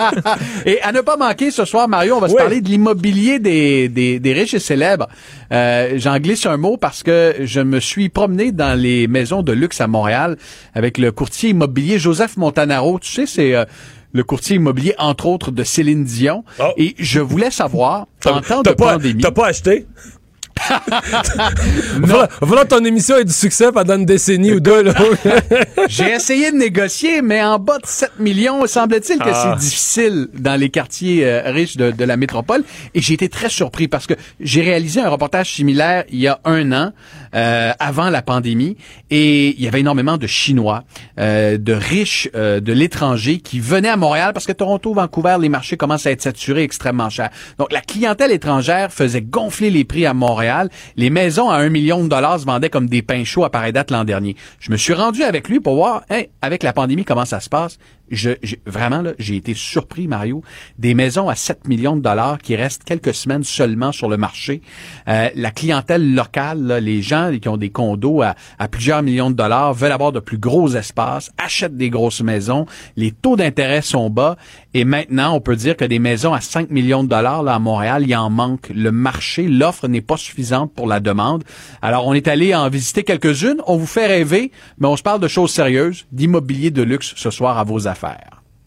Et 0.66 0.80
à 0.80 0.90
ne 0.90 1.02
pas 1.02 1.18
manquer 1.18 1.50
ce 1.50 1.66
soir, 1.66 1.86
Mario, 1.86 2.16
on 2.16 2.20
va 2.20 2.30
se 2.30 2.34
parler 2.34 2.62
de 2.62 2.68
l'immobilier 2.68 3.38
des, 3.38 3.90
des, 3.90 4.18
des 4.18 4.32
riches 4.32 4.54
et 4.54 4.58
célèbres. 4.58 5.06
Euh, 5.52 5.98
J'en 5.98 6.18
glisse 6.18 6.46
un 6.46 6.56
mot 6.56 6.78
parce 6.78 7.02
que 7.02 7.34
je 7.42 7.60
me 7.60 7.78
suis 7.78 8.08
promené 8.08 8.52
dans 8.52 8.78
les 8.78 9.06
maisons 9.06 9.42
de 9.42 9.52
luxe 9.52 9.82
à 9.82 9.86
Montréal 9.86 10.38
avec 10.72 10.96
le 10.96 11.12
courtier 11.12 11.50
immobilier 11.50 11.98
Joseph 11.98 12.38
Montanaro. 12.38 12.98
Tu 12.98 13.12
sais, 13.12 13.26
c'est 13.26 13.54
euh, 13.54 13.66
le 14.14 14.24
courtier 14.24 14.56
immobilier, 14.56 14.94
entre 14.96 15.26
autres, 15.26 15.50
de 15.50 15.62
Céline 15.62 16.04
Dion. 16.04 16.42
Oh. 16.58 16.72
Et 16.78 16.94
je 16.98 17.20
voulais 17.20 17.50
savoir, 17.50 18.06
en 18.24 18.40
temps 18.40 18.62
de 18.62 18.70
pas, 18.70 18.94
pandémie... 18.94 19.20
t'as 19.20 19.30
pas 19.30 19.48
acheté? 19.48 19.86
Voilà, 22.02 22.28
voilà 22.40 22.64
ton 22.64 22.84
émission 22.84 23.16
ait 23.16 23.24
du 23.24 23.32
succès 23.32 23.70
pendant 23.72 23.96
une 23.98 24.04
décennie 24.06 24.52
ou 24.52 24.60
deux. 24.60 24.84
J'ai 25.88 26.10
essayé 26.12 26.50
de 26.52 26.56
négocier, 26.56 27.22
mais 27.22 27.42
en 27.42 27.58
bas 27.58 27.78
de 27.78 27.86
7 27.86 28.12
millions, 28.18 28.66
semble-t-il 28.66 29.18
que 29.18 29.28
Ah. 29.30 29.56
c'est 29.58 29.64
difficile 29.66 30.28
dans 30.34 30.58
les 30.58 30.70
quartiers 30.70 31.24
euh, 31.26 31.42
riches 31.50 31.76
de, 31.76 31.90
de 31.90 32.04
la 32.04 32.16
métropole. 32.16 32.64
Et 32.94 33.00
j'ai 33.00 33.14
été 33.14 33.28
très 33.28 33.48
surpris 33.48 33.88
parce 33.88 34.06
que 34.06 34.14
j'ai 34.40 34.62
réalisé 34.62 35.00
un 35.00 35.08
reportage 35.08 35.52
similaire 35.52 36.04
il 36.10 36.20
y 36.20 36.28
a 36.28 36.40
un 36.44 36.72
an, 36.72 36.92
euh, 37.34 37.72
avant 37.78 38.10
la 38.10 38.22
pandémie, 38.22 38.76
et 39.10 39.50
il 39.50 39.60
y 39.60 39.68
avait 39.68 39.80
énormément 39.80 40.16
de 40.16 40.26
Chinois, 40.26 40.84
euh, 41.18 41.58
de 41.58 41.72
riches 41.72 42.28
euh, 42.34 42.60
de 42.60 42.72
l'étranger 42.72 43.38
qui 43.38 43.60
venaient 43.60 43.88
à 43.88 43.96
Montréal 43.96 44.32
parce 44.32 44.46
que 44.46 44.52
Toronto, 44.52 44.94
Vancouver, 44.94 45.36
les 45.40 45.48
marchés 45.48 45.76
commencent 45.76 46.06
à 46.06 46.10
être 46.10 46.22
saturés 46.22 46.62
extrêmement 46.62 47.10
chers. 47.10 47.30
Donc 47.58 47.72
la 47.72 47.80
clientèle 47.80 48.32
étrangère 48.32 48.92
faisait 48.92 49.22
gonfler 49.22 49.70
les 49.70 49.84
prix 49.84 50.06
à 50.06 50.14
Montréal. 50.14 50.70
Les 50.96 51.10
maisons 51.10 51.50
à 51.50 51.56
un 51.56 51.68
million 51.68 52.02
de 52.04 52.08
dollars 52.08 52.40
se 52.40 52.46
vendaient 52.46 52.70
comme 52.70 52.88
des 52.88 53.02
pains 53.02 53.24
chauds 53.24 53.44
à 53.44 53.50
pareille 53.50 53.72
date 53.72 53.90
l'an 53.90 54.04
dernier. 54.04 54.36
Je 54.60 54.70
me 54.70 54.76
suis 54.76 54.92
rendu 54.92 55.22
avec 55.22 55.48
lui 55.48 55.60
pour 55.60 55.74
voir, 55.74 56.02
hein, 56.10 56.22
avec 56.42 56.62
la 56.62 56.72
pandémie, 56.72 57.04
comment 57.04 57.24
ça 57.24 57.40
se 57.40 57.48
passe? 57.48 57.78
Je, 58.10 58.30
vraiment, 58.66 59.00
là, 59.00 59.12
j'ai 59.18 59.36
été 59.36 59.54
surpris, 59.54 60.06
Mario. 60.08 60.42
Des 60.78 60.94
maisons 60.94 61.28
à 61.28 61.34
7 61.34 61.66
millions 61.68 61.96
de 61.96 62.02
dollars 62.02 62.38
qui 62.38 62.54
restent 62.54 62.84
quelques 62.84 63.14
semaines 63.14 63.44
seulement 63.44 63.92
sur 63.92 64.08
le 64.08 64.16
marché. 64.16 64.60
Euh, 65.08 65.30
la 65.34 65.50
clientèle 65.50 66.14
locale, 66.14 66.62
là, 66.62 66.80
les 66.80 67.00
gens 67.00 67.32
qui 67.40 67.48
ont 67.48 67.56
des 67.56 67.70
condos 67.70 68.22
à, 68.22 68.34
à 68.58 68.68
plusieurs 68.68 69.02
millions 69.02 69.30
de 69.30 69.36
dollars 69.36 69.72
veulent 69.72 69.92
avoir 69.92 70.12
de 70.12 70.20
plus 70.20 70.38
gros 70.38 70.74
espaces, 70.74 71.32
achètent 71.38 71.76
des 71.76 71.88
grosses 71.88 72.20
maisons. 72.20 72.66
Les 72.96 73.10
taux 73.10 73.36
d'intérêt 73.36 73.80
sont 73.80 74.10
bas. 74.10 74.36
Et 74.74 74.84
maintenant, 74.84 75.34
on 75.34 75.40
peut 75.40 75.56
dire 75.56 75.76
que 75.76 75.84
des 75.84 75.98
maisons 75.98 76.34
à 76.34 76.40
5 76.40 76.70
millions 76.70 77.04
de 77.04 77.08
dollars 77.08 77.42
là, 77.42 77.54
à 77.54 77.58
Montréal, 77.58 78.04
il 78.06 78.14
en 78.14 78.28
manque. 78.28 78.70
Le 78.74 78.92
marché, 78.92 79.48
l'offre 79.48 79.88
n'est 79.88 80.02
pas 80.02 80.16
suffisante 80.16 80.72
pour 80.74 80.86
la 80.86 81.00
demande. 81.00 81.44
Alors, 81.80 82.06
on 82.06 82.12
est 82.12 82.28
allé 82.28 82.54
en 82.54 82.68
visiter 82.68 83.02
quelques-unes. 83.02 83.62
On 83.66 83.76
vous 83.76 83.86
fait 83.86 84.06
rêver, 84.06 84.52
mais 84.78 84.88
on 84.88 84.96
se 84.96 85.02
parle 85.02 85.20
de 85.20 85.28
choses 85.28 85.52
sérieuses, 85.52 86.06
d'immobilier 86.12 86.70
de 86.70 86.82
luxe 86.82 87.14
ce 87.16 87.30
soir 87.30 87.58
à 87.58 87.64
vos 87.64 87.86
affaires. 87.86 87.93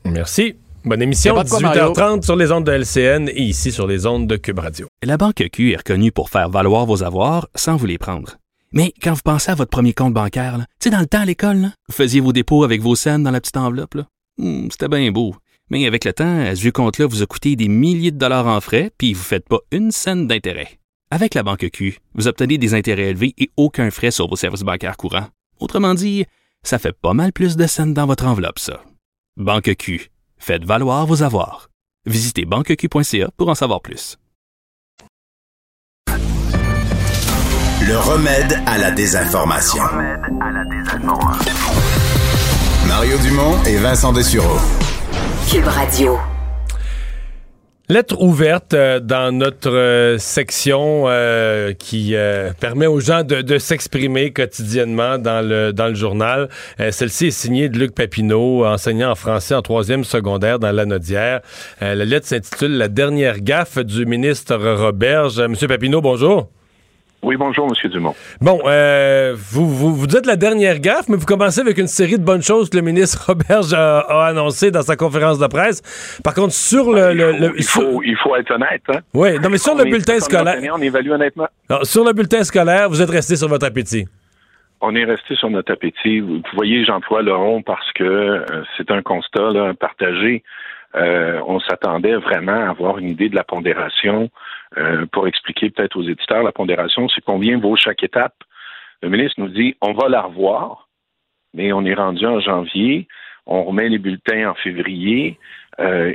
Merci. 0.06 0.56
Bonne 0.86 1.02
émission, 1.02 1.36
de 1.44 1.50
quoi, 1.50 1.60
18h30 1.60 2.24
sur 2.24 2.36
les 2.38 2.52
ondes 2.52 2.64
de 2.66 2.72
LCN 2.72 3.28
et 3.30 3.42
ici 3.42 3.72
sur 3.74 3.88
les 3.88 4.06
ondes 4.06 4.26
de 4.28 4.38
Cube 4.38 4.60
Radio. 4.60 4.88
La 5.04 5.18
Banque 5.18 5.44
Q 5.52 5.74
est 5.74 5.78
reconnue 5.78 6.12
pour 6.14 6.30
faire 6.30 6.50
valoir 6.50 6.86
vos 6.86 7.04
avoirs 7.04 7.48
sans 7.56 7.76
vous 7.76 7.86
les 7.88 7.98
prendre. 7.98 8.38
Mais 8.72 8.94
quand 9.02 9.14
vous 9.14 9.22
pensez 9.24 9.52
à 9.52 9.56
votre 9.56 9.70
premier 9.72 9.94
compte 9.94 10.14
bancaire, 10.14 10.58
tu 10.80 10.86
sais, 10.86 10.90
dans 10.90 11.00
le 11.00 11.06
temps 11.08 11.22
à 11.22 11.26
l'école, 11.26 11.58
là, 11.58 11.72
vous 11.90 11.94
faisiez 11.96 12.22
vos 12.22 12.32
dépôts 12.32 12.64
avec 12.64 12.82
vos 12.82 12.96
scènes 12.96 13.24
dans 13.24 13.32
la 13.32 13.42
petite 13.42 13.58
enveloppe. 13.58 13.96
là. 13.96 14.08
Hmm, 14.38 14.68
C'était 14.72 14.88
bien 14.88 15.12
beau. 15.12 15.36
Mais 15.70 15.86
avec 15.88 16.06
le 16.06 16.14
temps, 16.14 16.40
à 16.40 16.56
ce 16.56 16.62
vieux 16.62 16.72
compte-là 16.72 17.06
vous 17.08 17.22
a 17.22 17.26
coûté 17.26 17.58
des 17.58 17.68
milliers 17.68 18.12
de 18.12 18.18
dollars 18.18 18.48
en 18.48 18.62
frais, 18.62 18.92
puis 18.98 19.14
vous 19.14 19.20
ne 19.22 19.26
faites 19.26 19.48
pas 19.50 19.60
une 19.72 19.92
scène 19.92 20.28
d'intérêt. 20.28 20.80
Avec 21.12 21.34
la 21.34 21.44
Banque 21.44 21.68
Q, 21.74 22.00
vous 22.16 22.28
obtenez 22.30 22.58
des 22.58 22.74
intérêts 22.74 23.10
élevés 23.10 23.34
et 23.38 23.50
aucun 23.58 23.92
frais 23.92 24.12
sur 24.12 24.28
vos 24.30 24.36
services 24.38 24.62
bancaires 24.62 24.96
courants. 24.98 25.28
Autrement 25.60 25.94
dit, 25.94 26.26
ça 26.64 26.80
fait 26.80 26.94
pas 26.94 27.14
mal 27.14 27.34
plus 27.34 27.58
de 27.58 27.68
scènes 27.68 27.94
dans 27.94 28.06
votre 28.06 28.26
enveloppe, 28.26 28.60
ça. 28.60 28.82
Banque 29.38 29.76
Q. 29.76 30.10
Faites 30.38 30.66
valoir 30.66 31.06
vos 31.06 31.22
avoirs. 31.22 31.70
Visitez 32.08 32.46
banqueq.ca 32.46 33.30
pour 33.38 33.50
en 33.50 33.54
savoir 33.54 33.82
plus. 33.82 34.18
Le 36.08 38.00
remède 38.00 38.60
à 38.66 38.80
la 38.80 38.90
désinformation. 38.90 39.84
Mario 42.88 43.18
Dumont 43.20 43.64
et 43.66 43.78
Vincent 43.78 44.12
Dessureau. 44.12 44.58
Cube 45.48 45.68
Radio. 45.68 46.18
Lettre 47.90 48.22
ouverte 48.22 48.74
euh, 48.74 49.00
dans 49.00 49.32
notre 49.32 49.72
euh, 49.72 50.18
section 50.18 51.06
euh, 51.08 51.72
qui 51.72 52.16
permet 52.60 52.86
aux 52.86 53.00
gens 53.00 53.24
de, 53.24 53.58
s'exprimer 53.58 54.34
quotidiennement 54.34 55.18
dans 55.18 55.40
le, 55.42 55.72
dans 55.72 55.88
le 55.88 55.96
journal. 55.96 56.50
Celle-ci 56.92 57.28
est 57.28 57.32
signée 57.32 57.70
de 57.70 57.80
Luc 57.80 57.96
Papineau, 57.96 58.66
enseignant 58.66 59.12
en 59.12 59.16
français 59.16 59.56
en 59.56 59.62
troisième 59.62 60.04
secondaire 60.04 60.60
dans 60.60 60.72
l'Anodière. 60.72 61.40
Euh, 61.82 61.96
la 61.96 62.04
lettre 62.04 62.28
s'intitule 62.28 62.78
La 62.78 62.90
dernière 62.90 63.40
gaffe 63.40 63.80
du 63.80 64.06
ministre 64.06 64.56
Roberge. 64.58 65.40
Monsieur 65.40 65.70
Papineau, 65.70 66.02
bonjour. 66.02 66.50
Oui, 67.24 67.36
bonjour, 67.36 67.68
M. 67.68 67.90
Dumont. 67.90 68.14
Bon, 68.42 68.60
euh, 68.66 69.34
vous, 69.36 69.68
vous, 69.68 69.94
vous 69.94 70.08
dites 70.08 70.26
la 70.28 70.36
dernière 70.36 70.80
gaffe, 70.80 71.10
mais 71.10 71.18
vous 71.18 71.26
commencez 71.26 71.60
avec 71.60 71.78
une 71.80 71.88
série 71.88 72.18
de 72.20 72.24
bonnes 72.24 72.44
choses 72.44 72.70
que 72.70 72.78
le 72.78 72.84
ministre 72.84 73.26
Roberge 73.28 73.74
a, 73.74 74.00
a 74.02 74.28
annoncées 74.28 74.70
dans 74.72 74.84
sa 74.84 74.96
conférence 74.96 75.40
de 75.40 75.48
presse. 75.48 75.82
Par 76.24 76.34
contre, 76.36 76.54
sur 76.54 76.92
le... 76.94 77.14
le- 77.14 77.34
Il 77.34 77.42
faut, 77.42 77.56
il 77.58 77.64
sur- 77.64 77.82
faut, 77.82 78.04
il 78.04 78.18
faut 78.18 78.36
être 78.36 78.52
honnête. 78.52 78.84
Hein? 78.90 79.00
Oui, 79.14 79.40
non, 79.40 79.50
mais 79.50 79.58
sur 79.58 79.74
On 79.74 79.78
le 79.78 79.86
bulletin 79.86 80.20
scolaire... 80.20 80.58
On 80.74 80.82
évalue 80.82 81.10
honnêtement. 81.10 81.48
Sur 81.84 82.06
le 82.06 82.14
bulletin 82.14 82.44
scolaire, 82.44 82.88
vous 82.88 83.02
êtes 83.02 83.10
resté 83.10 83.36
sur 83.36 83.48
votre 83.50 83.66
appétit. 83.66 84.06
On 84.80 84.96
est 84.96 85.06
resté 85.06 85.36
sur 85.36 85.50
notre 85.50 85.74
appétit. 85.74 86.20
Vous 86.20 86.36
vous 86.36 86.42
voyez, 86.56 86.86
j'emploie 86.86 87.24
le 87.24 87.34
rond 87.34 87.64
parce 87.64 87.92
que 87.94 88.04
euh, 88.04 88.46
c'est 88.78 88.92
un 88.92 89.02
constat 89.02 89.52
là, 89.52 89.74
partagé. 89.74 90.44
Euh, 90.96 91.40
on 91.48 91.60
s'attendait 91.60 92.16
vraiment 92.16 92.54
à 92.68 92.70
avoir 92.70 93.00
une 93.00 93.10
idée 93.10 93.28
de 93.28 93.36
la 93.36 93.44
pondération. 93.44 94.30
Euh, 94.78 95.06
pour 95.12 95.28
expliquer 95.28 95.70
peut-être 95.70 95.96
aux 95.96 96.04
éditeurs, 96.04 96.44
la 96.44 96.52
pondération, 96.52 97.08
c'est 97.10 97.24
combien 97.24 97.58
vaut 97.58 97.76
chaque 97.76 98.04
étape. 98.04 98.36
Le 99.02 99.10
ministre 99.10 99.40
nous 99.40 99.50
dit, 99.50 99.76
on 99.82 99.94
va 99.94 100.10
la 100.10 100.22
revoir, 100.22 100.90
mais 101.54 101.72
on 101.72 101.86
est 101.86 101.94
rendu 101.94 102.26
en 102.26 102.40
janvier. 102.40 103.08
On 103.46 103.64
remet 103.64 103.88
les 103.88 103.98
bulletins 103.98 104.50
en 104.50 104.56
février. 104.56 105.40
Euh, 105.80 106.14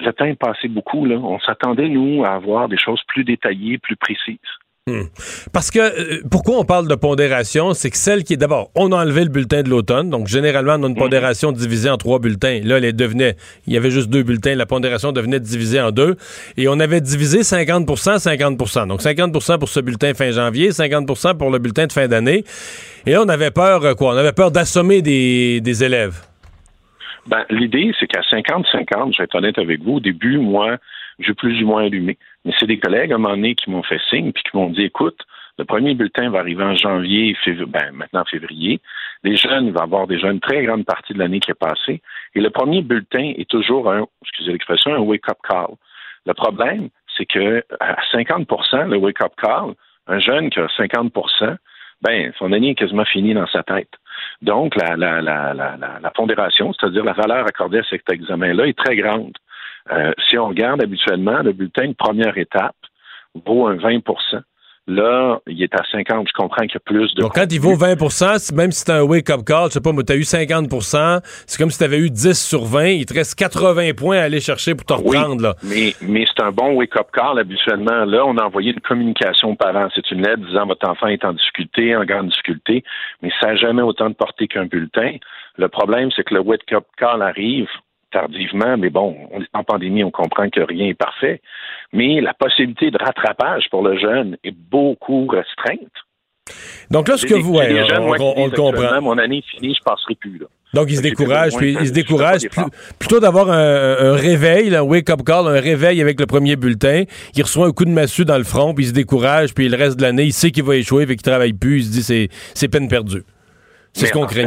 le 0.00 0.12
temps 0.12 0.24
est 0.24 0.38
passé 0.38 0.66
beaucoup. 0.68 1.04
Là. 1.04 1.16
On 1.16 1.38
s'attendait, 1.38 1.88
nous, 1.88 2.24
à 2.24 2.30
avoir 2.30 2.68
des 2.68 2.78
choses 2.78 3.02
plus 3.06 3.22
détaillées, 3.22 3.78
plus 3.78 3.96
précises. 3.96 4.38
Hmm. 4.88 5.06
Parce 5.52 5.72
que 5.72 5.80
euh, 5.80 6.20
pourquoi 6.30 6.60
on 6.60 6.64
parle 6.64 6.86
de 6.86 6.94
pondération, 6.94 7.74
c'est 7.74 7.90
que 7.90 7.96
celle 7.96 8.22
qui 8.22 8.34
est 8.34 8.36
d'abord, 8.36 8.70
on 8.76 8.92
a 8.92 9.02
enlevé 9.02 9.24
le 9.24 9.30
bulletin 9.30 9.64
de 9.64 9.68
l'automne, 9.68 10.10
donc 10.10 10.28
généralement 10.28 10.74
on 10.74 10.84
a 10.84 10.86
une 10.86 10.94
pondération 10.94 11.50
divisée 11.50 11.90
en 11.90 11.96
trois 11.96 12.20
bulletins. 12.20 12.60
Là, 12.62 12.78
elle 12.78 12.94
devenait, 12.94 13.34
il 13.66 13.72
y 13.72 13.76
avait 13.76 13.90
juste 13.90 14.10
deux 14.10 14.22
bulletins, 14.22 14.54
la 14.54 14.64
pondération 14.64 15.10
devenait 15.10 15.40
divisée 15.40 15.80
en 15.80 15.90
deux, 15.90 16.14
et 16.56 16.68
on 16.68 16.78
avait 16.78 17.00
divisé 17.00 17.40
50%, 17.40 17.84
50%. 17.84 18.86
Donc 18.86 19.00
50% 19.00 19.58
pour 19.58 19.68
ce 19.68 19.80
bulletin 19.80 20.14
fin 20.14 20.30
janvier, 20.30 20.70
50% 20.70 21.36
pour 21.36 21.50
le 21.50 21.58
bulletin 21.58 21.88
de 21.88 21.92
fin 21.92 22.06
d'année. 22.06 22.44
Et 23.06 23.10
là, 23.10 23.24
on 23.24 23.28
avait 23.28 23.50
peur 23.50 23.84
euh, 23.84 23.94
quoi? 23.94 24.14
On 24.14 24.16
avait 24.16 24.32
peur 24.32 24.52
d'assommer 24.52 25.02
des, 25.02 25.60
des 25.62 25.82
élèves. 25.82 26.14
Ben, 27.26 27.44
l'idée, 27.50 27.90
c'est 27.98 28.06
qu'à 28.06 28.20
50-50, 28.20 29.14
je 29.14 29.18
vais 29.18 29.24
être 29.24 29.34
honnête 29.34 29.58
avec 29.58 29.82
vous, 29.82 29.94
au 29.94 30.00
début, 30.00 30.38
moi, 30.38 30.76
j'ai 31.18 31.34
plus 31.34 31.62
ou 31.62 31.66
moins 31.66 31.84
allumé. 31.84 32.18
Mais 32.44 32.52
c'est 32.58 32.66
des 32.66 32.78
collègues, 32.78 33.12
à 33.12 33.16
un 33.16 33.18
moment 33.18 33.34
donné, 33.34 33.54
qui 33.54 33.70
m'ont 33.70 33.82
fait 33.82 34.00
signe, 34.10 34.32
puis 34.32 34.42
qui 34.42 34.56
m'ont 34.56 34.70
dit, 34.70 34.82
écoute, 34.82 35.20
le 35.58 35.64
premier 35.64 35.94
bulletin 35.94 36.30
va 36.30 36.40
arriver 36.40 36.64
en 36.64 36.74
janvier, 36.74 37.34
février, 37.42 37.66
ben, 37.66 37.92
maintenant 37.92 38.24
février. 38.24 38.80
Les 39.24 39.36
jeunes, 39.36 39.66
il 39.66 39.72
va 39.72 39.80
y 39.80 39.84
avoir 39.84 40.06
déjà 40.06 40.30
une 40.30 40.40
très 40.40 40.62
grande 40.64 40.84
partie 40.84 41.14
de 41.14 41.18
l'année 41.18 41.40
qui 41.40 41.50
est 41.50 41.54
passée. 41.54 42.02
Et 42.34 42.40
le 42.40 42.50
premier 42.50 42.82
bulletin 42.82 43.32
est 43.36 43.48
toujours 43.48 43.90
un, 43.90 44.06
excusez 44.22 44.52
l'expression, 44.52 44.94
un 44.94 44.98
wake-up 44.98 45.38
call. 45.48 45.76
Le 46.26 46.34
problème, 46.34 46.90
c'est 47.16 47.24
que 47.24 47.64
à 47.80 47.96
50% 48.12 48.90
le 48.90 48.96
wake-up 48.98 49.32
call, 49.40 49.74
un 50.06 50.18
jeune 50.18 50.50
qui 50.50 50.60
a 50.60 50.66
50% 50.66 51.56
ben, 52.02 52.32
son 52.38 52.52
année 52.52 52.70
est 52.70 52.74
quasiment 52.74 53.04
finie 53.04 53.34
dans 53.34 53.46
sa 53.46 53.62
tête. 53.62 53.88
Donc, 54.42 54.76
la, 54.76 54.96
la, 54.96 55.22
la, 55.22 55.54
la, 55.54 56.10
pondération, 56.10 56.72
c'est-à-dire 56.72 57.04
la 57.04 57.14
valeur 57.14 57.46
accordée 57.46 57.78
à 57.78 57.84
cet 57.84 58.10
examen-là, 58.10 58.66
est 58.66 58.78
très 58.78 58.96
grande. 58.96 59.32
Euh, 59.92 60.12
si 60.28 60.36
on 60.38 60.48
regarde 60.48 60.82
habituellement, 60.82 61.42
le 61.42 61.52
bulletin 61.52 61.88
de 61.88 61.94
première 61.94 62.36
étape 62.38 62.74
vaut 63.46 63.66
un 63.66 63.76
20% 63.76 64.02
Là, 64.88 65.40
il 65.48 65.60
est 65.64 65.74
à 65.74 65.82
50. 65.90 66.28
Je 66.28 66.32
comprends 66.32 66.62
qu'il 66.62 66.74
y 66.74 66.76
a 66.76 66.80
plus 66.80 67.12
de. 67.16 67.22
Donc 67.22 67.34
quand 67.34 67.52
il 67.52 67.58
vaut 67.60 67.74
20 67.74 67.96
si- 68.38 68.54
même 68.54 68.70
si 68.70 68.84
c'est 68.86 68.92
un 68.92 69.02
wake-up 69.02 69.40
call, 69.44 69.64
je 69.66 69.70
sais 69.72 69.80
pas, 69.80 69.92
mais 69.92 70.04
tu 70.04 70.12
as 70.12 70.16
eu 70.16 70.22
50% 70.22 71.18
c'est 71.24 71.58
comme 71.58 71.70
si 71.70 71.78
tu 71.78 71.82
avais 71.82 71.98
eu 71.98 72.08
10 72.08 72.40
sur 72.40 72.64
20, 72.64 72.86
il 72.90 73.04
te 73.04 73.12
reste 73.14 73.34
80 73.36 73.94
points 73.96 74.18
à 74.18 74.22
aller 74.22 74.38
chercher 74.38 74.76
pour 74.76 74.86
te 74.86 74.94
Oui, 74.94 75.16
reprendre. 75.18 75.42
Là. 75.42 75.54
mais, 75.64 75.92
mais 76.02 76.24
c'est 76.26 76.40
un 76.40 76.52
bon 76.52 76.74
wake-up 76.74 77.08
call 77.12 77.40
habituellement. 77.40 78.04
Là, 78.04 78.24
on 78.26 78.36
a 78.38 78.44
envoyé 78.44 78.72
une 78.72 78.80
communication 78.80 79.50
aux 79.50 79.56
parents. 79.56 79.88
C'est 79.92 80.08
une 80.12 80.22
lettre 80.22 80.46
disant 80.46 80.66
votre 80.66 80.88
enfant 80.88 81.08
est 81.08 81.24
en 81.24 81.32
difficulté, 81.32 81.96
en 81.96 82.04
grande 82.04 82.28
difficulté, 82.28 82.84
mais 83.22 83.30
ça 83.40 83.48
n'a 83.48 83.56
jamais 83.56 83.82
autant 83.82 84.08
de 84.08 84.14
portée 84.14 84.46
qu'un 84.46 84.66
bulletin. 84.66 85.16
Le 85.58 85.68
problème, 85.68 86.10
c'est 86.14 86.22
que 86.22 86.34
le 86.34 86.40
wake-up 86.40 86.84
call 86.96 87.22
arrive 87.22 87.66
tardivement, 88.10 88.76
mais 88.76 88.90
bon, 88.90 89.16
on 89.32 89.40
est 89.40 89.46
en 89.54 89.64
pandémie, 89.64 90.04
on 90.04 90.10
comprend 90.10 90.48
que 90.48 90.60
rien 90.60 90.86
n'est 90.86 90.94
parfait. 90.94 91.40
Mais 91.92 92.20
la 92.20 92.34
possibilité 92.34 92.90
de 92.90 92.98
rattrapage 92.98 93.64
pour 93.70 93.82
le 93.86 93.98
jeune 93.98 94.36
est 94.44 94.54
beaucoup 94.56 95.26
restreinte. 95.26 95.92
Donc 96.90 97.08
là, 97.08 97.16
ce 97.16 97.26
que 97.26 97.34
vous, 97.34 97.54
ouais, 97.56 97.68
des 97.68 97.82
on, 97.98 98.04
moi, 98.06 98.16
le 98.18 98.50
comprend. 98.54 99.00
Mon 99.02 99.18
année 99.18 99.38
est 99.38 99.50
finie, 99.56 99.74
je 99.74 99.82
passerai 99.84 100.14
plus. 100.14 100.38
Là. 100.38 100.46
Donc, 100.74 100.86
il 100.90 100.96
se 100.96 101.02
Fait 101.02 101.10
que 101.10 101.16
j'ai 101.18 101.24
décourage, 101.24 101.46
besoin 101.46 101.60
puis 101.60 101.74
de 101.74 101.80
il 101.80 101.80
se 101.80 101.84
faire- 101.84 101.92
décourage 101.94 102.40
je 102.42 102.48
fais 102.48 102.62
pas 102.62 102.68
plus- 102.68 102.94
plutôt 103.00 103.20
d'avoir 103.20 103.50
un, 103.50 103.96
un 104.12 104.14
réveil, 104.14 104.74
un 104.74 104.82
wake-up 104.82 105.22
call, 105.24 105.46
un 105.48 105.60
réveil 105.60 106.00
avec 106.00 106.20
le 106.20 106.26
premier 106.26 106.54
bulletin. 106.56 107.04
Il 107.34 107.42
reçoit 107.42 107.66
un 107.66 107.72
coup 107.72 107.84
de 107.84 107.90
massue 107.90 108.24
dans 108.24 108.38
le 108.38 108.44
front, 108.44 108.74
puis 108.74 108.84
il 108.84 108.88
se 108.88 108.92
décourage, 108.92 109.54
puis 109.54 109.68
le 109.68 109.76
reste 109.76 109.96
de 109.96 110.02
l'année, 110.02 110.24
il 110.24 110.32
sait 110.32 110.50
qu'il 110.52 110.62
va 110.64 110.76
échouer, 110.76 111.06
fait 111.06 111.16
qu'il 111.16 111.22
travaille 111.22 111.52
plus, 111.54 111.78
il 111.78 111.84
se 111.84 111.90
dit 111.92 112.02
c'est 112.02 112.28
c'est 112.54 112.68
peine 112.68 112.88
perdue. 112.88 113.22
C'est 113.92 114.06
ce 114.06 114.12
qu'on 114.12 114.24
en 114.24 114.28
fait, 114.28 114.44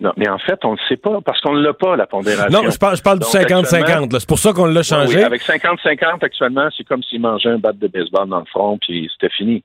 Non, 0.00 0.12
mais 0.16 0.28
en 0.28 0.38
fait, 0.38 0.58
on 0.64 0.72
ne 0.72 0.76
le 0.76 0.82
sait 0.88 0.96
pas 0.96 1.20
parce 1.24 1.40
qu'on 1.40 1.54
ne 1.54 1.62
l'a 1.62 1.72
pas, 1.72 1.96
la 1.96 2.06
pondération. 2.06 2.62
Non, 2.62 2.68
je 2.68 2.78
parle, 2.78 2.96
je 2.96 3.02
parle 3.02 3.20
du 3.20 3.24
Donc, 3.24 3.32
50-50. 3.32 3.74
actuellement- 3.74 4.06
là. 4.12 4.20
C'est 4.20 4.28
pour 4.28 4.38
ça 4.38 4.52
qu'on 4.52 4.66
l'a 4.66 4.82
changé. 4.82 5.18
Oui, 5.18 5.22
avec 5.22 5.42
50-50, 5.42 6.22
actuellement, 6.24 6.68
c'est 6.76 6.84
comme 6.84 7.02
s'il 7.02 7.20
mangeait 7.20 7.50
un 7.50 7.58
bat 7.58 7.72
de 7.72 7.86
baseball 7.86 8.28
dans 8.28 8.40
le 8.40 8.44
front, 8.46 8.76
puis 8.78 9.08
c'était 9.12 9.32
fini. 9.32 9.62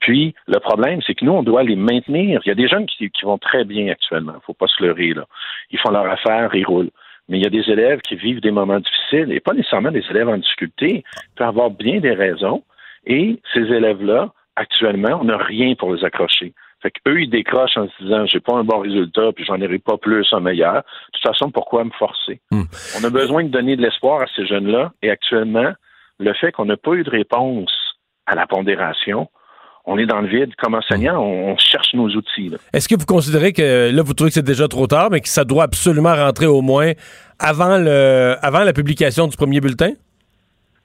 Puis, 0.00 0.34
le 0.48 0.58
problème, 0.58 1.00
c'est 1.06 1.14
que 1.14 1.24
nous, 1.24 1.32
on 1.32 1.42
doit 1.42 1.62
les 1.62 1.76
maintenir. 1.76 2.40
Il 2.44 2.48
y 2.48 2.52
a 2.52 2.54
des 2.54 2.68
jeunes 2.68 2.86
qui, 2.86 3.10
qui 3.10 3.24
vont 3.24 3.38
très 3.38 3.64
bien 3.64 3.90
actuellement. 3.92 4.32
Il 4.36 4.44
faut 4.44 4.54
pas 4.54 4.66
se 4.66 4.82
leurrer, 4.82 5.12
là. 5.14 5.24
Ils 5.70 5.78
font 5.78 5.90
leur 5.90 6.06
affaire, 6.10 6.52
ils 6.54 6.64
roulent. 6.66 6.90
Mais 7.28 7.38
il 7.38 7.44
y 7.44 7.46
a 7.46 7.50
des 7.50 7.70
élèves 7.70 8.00
qui 8.00 8.16
vivent 8.16 8.40
des 8.40 8.50
moments 8.50 8.80
difficiles, 8.80 9.30
et 9.32 9.38
pas 9.40 9.52
nécessairement 9.52 9.92
des 9.92 10.04
élèves 10.10 10.28
en 10.28 10.38
difficulté. 10.38 11.04
Il 11.16 11.34
peut 11.36 11.44
avoir 11.44 11.70
bien 11.70 12.00
des 12.00 12.12
raisons. 12.14 12.64
Et 13.06 13.38
ces 13.54 13.60
élèves-là, 13.60 14.30
actuellement, 14.56 15.18
on 15.20 15.24
n'a 15.24 15.36
rien 15.36 15.74
pour 15.74 15.94
les 15.94 16.04
accrocher. 16.04 16.54
Fait 16.82 16.90
qu'eux, 16.90 17.20
ils 17.20 17.28
décrochent 17.30 17.76
en 17.76 17.86
se 17.88 18.02
disant, 18.02 18.24
j'ai 18.26 18.40
pas 18.40 18.54
un 18.54 18.64
bon 18.64 18.78
résultat, 18.80 19.32
puis 19.34 19.44
j'en 19.44 19.60
aurai 19.60 19.78
pas 19.78 19.98
plus 19.98 20.26
un 20.32 20.40
meilleur. 20.40 20.76
De 20.76 20.80
toute 21.12 21.22
façon, 21.22 21.50
pourquoi 21.50 21.84
me 21.84 21.90
forcer? 21.98 22.40
Hmm. 22.50 22.62
On 22.98 23.04
a 23.04 23.10
besoin 23.10 23.44
de 23.44 23.48
donner 23.48 23.76
de 23.76 23.82
l'espoir 23.82 24.22
à 24.22 24.26
ces 24.34 24.46
jeunes-là, 24.46 24.92
et 25.02 25.10
actuellement, 25.10 25.72
le 26.18 26.32
fait 26.34 26.52
qu'on 26.52 26.64
n'a 26.64 26.76
pas 26.76 26.92
eu 26.92 27.02
de 27.02 27.10
réponse 27.10 27.70
à 28.26 28.34
la 28.34 28.46
pondération, 28.46 29.28
on 29.84 29.98
est 29.98 30.06
dans 30.06 30.20
le 30.20 30.28
vide. 30.28 30.54
Comme 30.56 30.74
enseignant, 30.74 31.20
on, 31.20 31.52
on 31.52 31.56
cherche 31.58 31.94
nos 31.94 32.08
outils. 32.08 32.52
Est-ce 32.72 32.88
que 32.88 32.94
vous 32.94 33.06
considérez 33.06 33.52
que 33.52 33.90
là, 33.90 34.02
vous 34.02 34.14
trouvez 34.14 34.30
que 34.30 34.34
c'est 34.34 34.42
déjà 34.42 34.68
trop 34.68 34.86
tard, 34.86 35.10
mais 35.10 35.20
que 35.20 35.28
ça 35.28 35.44
doit 35.44 35.64
absolument 35.64 36.14
rentrer 36.14 36.46
au 36.46 36.60
moins 36.62 36.92
avant, 37.38 37.78
le, 37.78 38.36
avant 38.42 38.60
la 38.60 38.72
publication 38.72 39.26
du 39.26 39.36
premier 39.36 39.60
bulletin? 39.60 39.90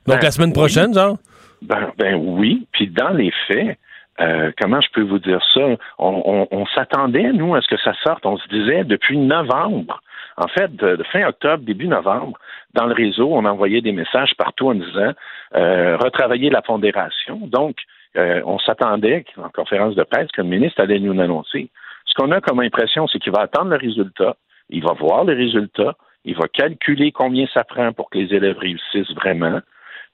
Donc 0.05 0.17
Ben, 0.17 0.23
la 0.23 0.31
semaine 0.31 0.49
oui. 0.49 0.53
prochaine, 0.53 0.93
genre? 0.93 1.17
Ben, 1.61 1.91
ben 1.97 2.15
oui. 2.15 2.67
Puis 2.71 2.87
dans 2.87 3.09
les 3.09 3.31
faits, 3.47 3.77
euh, 4.21 4.51
comment 4.59 4.81
je 4.81 4.89
peux 4.93 5.01
vous 5.01 5.19
dire 5.19 5.41
ça? 5.53 5.61
On, 5.99 6.65
s'attendait, 6.73 7.31
nous, 7.33 7.55
à 7.55 7.61
ce 7.61 7.67
que 7.67 7.77
ça 7.77 7.93
sorte. 8.03 8.25
On 8.25 8.37
se 8.37 8.47
disait 8.47 8.83
depuis 8.83 9.17
novembre. 9.17 10.01
En 10.37 10.47
fait, 10.47 10.73
de, 10.75 11.01
fin 11.11 11.27
octobre, 11.27 11.63
début 11.63 11.87
novembre, 11.87 12.37
dans 12.73 12.85
le 12.85 12.93
réseau, 12.93 13.29
on 13.31 13.45
envoyait 13.45 13.81
des 13.81 13.93
messages 13.93 14.33
partout 14.37 14.69
en 14.69 14.75
disant 14.75 15.13
euh, 15.55 15.97
retravailler 15.97 16.49
la 16.49 16.61
pondération. 16.61 17.39
Donc, 17.43 17.77
euh, 18.17 18.41
on 18.45 18.59
s'attendait 18.59 19.25
en 19.37 19.49
conférence 19.49 19.95
de 19.95 20.03
presse 20.03 20.29
que 20.31 20.41
le 20.41 20.47
ministre 20.47 20.81
allait 20.81 20.99
nous 20.99 21.13
l'annoncer. 21.13 21.69
Ce 22.05 22.13
qu'on 22.13 22.31
a 22.31 22.41
comme 22.41 22.59
impression, 22.59 23.07
c'est 23.07 23.19
qu'il 23.19 23.33
va 23.33 23.41
attendre 23.41 23.71
le 23.71 23.77
résultat, 23.77 24.35
il 24.69 24.83
va 24.83 24.93
voir 24.93 25.25
les 25.25 25.33
résultats, 25.33 25.95
il 26.23 26.35
va 26.35 26.47
calculer 26.47 27.11
combien 27.11 27.45
ça 27.53 27.63
prend 27.63 27.91
pour 27.93 28.09
que 28.09 28.17
les 28.17 28.33
élèves 28.33 28.57
réussissent 28.57 29.13
vraiment, 29.15 29.59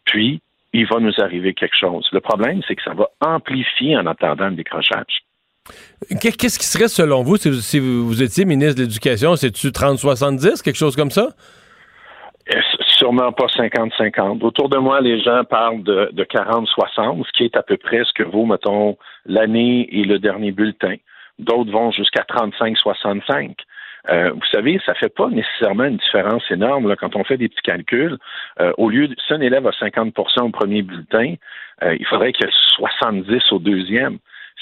puis 0.06 0.42
il 0.74 0.86
va 0.88 1.00
nous 1.00 1.14
arriver 1.20 1.54
quelque 1.54 1.76
chose. 1.78 2.08
Le 2.12 2.22
problème, 2.22 2.62
c'est 2.68 2.76
que 2.76 2.84
ça 2.84 2.94
va 2.94 3.08
amplifier 3.22 3.98
en 3.98 4.06
attendant 4.06 4.48
le 4.50 4.56
décrochage. 4.56 5.24
Qu'est- 6.22 6.36
Qu'est-ce 6.38 6.58
qui 6.60 6.66
serait, 6.66 6.88
selon 6.88 7.24
vous, 7.24 7.38
si 7.38 7.80
vous, 7.80 8.24
étiez 8.24 8.46
ministre 8.46 8.78
de 8.78 8.82
l'Éducation, 8.84 9.36
c'est-tu 9.36 9.68
30-70, 9.72 10.62
quelque 10.64 10.76
chose 10.78 10.96
comme 10.96 11.12
ça? 11.12 11.30
Euh, 12.54 12.60
Sûrement 12.98 13.32
pas 13.32 13.48
50-50. 13.48 14.44
Autour 14.44 14.70
de 14.70 14.78
moi, 14.78 15.02
les 15.02 15.22
gens 15.24 15.44
parlent 15.44 15.82
de, 15.84 16.10
de 16.14 16.24
40-60, 16.24 17.26
ce 17.26 17.32
qui 17.36 17.46
est 17.46 17.58
à 17.58 17.64
peu 17.64 17.78
près 17.78 18.04
ce 18.04 18.14
que 18.14 18.24
vaut, 18.24 18.46
mettons, 18.46 18.96
l'année 19.26 19.88
et 19.92 20.04
le 20.04 20.20
dernier 20.20 20.52
bulletin. 20.52 20.96
D'autres 21.40 21.72
vont 21.72 21.92
jusqu'à 21.92 22.22
35-65. 22.30 23.56
Euh, 24.10 24.32
vous 24.32 24.46
savez, 24.52 24.80
ça 24.86 24.94
fait 24.96 25.14
pas 25.14 25.30
nécessairement 25.30 25.86
une 25.86 25.98
différence 25.98 26.44
énorme 26.50 26.88
là, 26.88 26.96
quand 26.96 27.16
on 27.16 27.24
fait 27.24 27.38
des 27.38 27.50
petits 27.50 27.62
calculs. 27.62 28.18
Euh, 28.60 28.74
au 28.78 28.90
lieu 28.90 29.08
de 29.08 29.16
si 29.28 29.34
un 29.34 29.42
élève 29.42 29.68
a 29.68 29.72
50% 29.72 30.42
au 30.42 30.50
premier 30.50 30.82
bulletin, 30.82 31.36
euh, 31.84 31.96
il 32.00 32.06
faudrait 32.08 32.34
qu'il 32.34 32.46
y 32.46 32.50
ait 32.50 32.54
70 32.76 33.52
au 33.52 33.60
deuxième. 33.60 34.18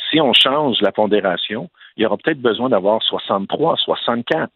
Si 0.09 0.19
on 0.19 0.33
change 0.33 0.81
la 0.81 0.91
pondération, 0.91 1.69
il 1.95 2.03
y 2.03 2.05
aura 2.05 2.17
peut-être 2.17 2.41
besoin 2.41 2.69
d'avoir 2.69 3.01
63, 3.03 3.77
64. 3.77 4.51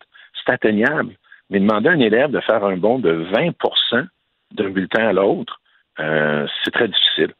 C'est 0.46 0.52
atteignable. 0.52 1.14
Mais 1.50 1.60
demander 1.60 1.90
à 1.90 1.92
un 1.94 2.00
élève 2.00 2.32
de 2.32 2.40
faire 2.42 2.64
un 2.64 2.78
bond 2.78 3.00
de 3.00 3.26
20% 3.32 4.08
d'un 4.52 4.70
bulletin 4.70 5.08
à 5.08 5.14
l'autre, 5.14 5.60
euh, 6.00 6.48
c'est 6.64 6.72
très 6.72 6.88
difficile. 6.88 7.34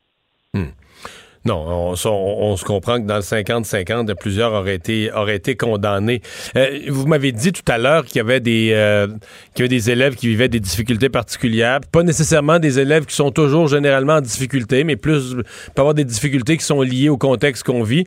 Non, 1.46 1.92
on, 1.94 1.94
on- 2.10 2.56
se 2.58 2.64
comprend 2.64 3.02
que 3.02 3.06
dans 3.06 3.16
le 3.18 3.22
50-50, 3.22 4.14
plusieurs 4.16 4.54
auraient 4.54 4.76
été, 4.76 5.12
auraient 5.12 5.36
été 5.36 5.56
condamnés. 5.58 6.22
Euh, 6.56 6.80
vous 6.88 7.06
m'avez 7.06 7.34
dit 7.34 7.52
tout 7.52 7.70
à 7.70 7.78
l'heure 7.78 8.06
qu'il 8.06 8.18
y 8.18 8.20
avait 8.22 8.40
des 8.40 8.72
euh, 8.74 9.08
des 9.58 9.90
élèves 9.92 10.16
qui 10.16 10.28
vivaient 10.28 10.48
des 10.48 10.62
difficultés 10.62 11.10
particulières. 11.10 11.82
Pas 11.92 12.04
nécessairement 12.04 12.60
des 12.60 12.80
élèves 12.80 13.06
qui 13.06 13.16
sont 13.16 13.32
toujours 13.32 13.68
généralement 13.68 14.14
en 14.14 14.22
difficulté, 14.22 14.84
mais 14.86 14.96
plus 14.96 15.36
peut 15.36 15.82
avoir 15.82 15.94
des 15.94 16.06
difficultés 16.06 16.56
qui 16.58 16.64
sont 16.66 16.82
liées 16.82 17.10
au 17.10 17.18
contexte 17.18 17.64
qu'on 17.64 17.84
vit. 17.84 18.06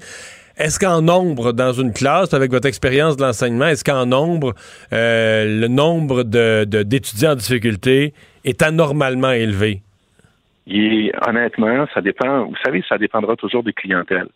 Est-ce 0.56 0.78
qu'en 0.78 1.02
nombre 1.02 1.52
dans 1.52 1.74
une 1.74 1.92
classe, 1.92 2.32
avec 2.32 2.50
votre 2.50 2.66
expérience 2.66 3.18
de 3.18 3.22
l'enseignement, 3.24 3.66
est-ce 3.66 3.84
qu'en 3.84 4.06
nombre, 4.06 4.54
euh, 4.94 5.60
le 5.60 5.68
nombre 5.68 6.22
de- 6.22 6.64
de- 6.66 6.82
d'étudiants 6.82 7.32
en 7.32 7.36
difficulté 7.36 8.14
est 8.46 8.62
anormalement 8.62 9.32
élevé? 9.32 9.82
Et 10.66 11.12
honnêtement, 11.26 11.86
ça 11.94 12.00
dépend. 12.00 12.46
Vous 12.46 12.56
savez, 12.64 12.82
ça 12.88 12.98
dépendra 12.98 13.36
toujours 13.36 13.62
des 13.62 13.72
clientèles. 13.72 14.28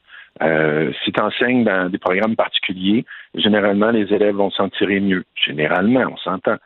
Euh, 0.42 0.92
si 1.04 1.12
tu 1.12 1.20
enseignes 1.20 1.64
dans 1.64 1.90
des 1.90 1.98
programmes 1.98 2.36
particuliers, 2.36 3.04
généralement, 3.34 3.90
les 3.90 4.12
élèves 4.12 4.36
vont 4.36 4.50
s'en 4.50 4.68
tirer 4.68 5.00
mieux. 5.00 5.24
Généralement, 5.34 6.04
on 6.12 6.16
s'entend. 6.16 6.56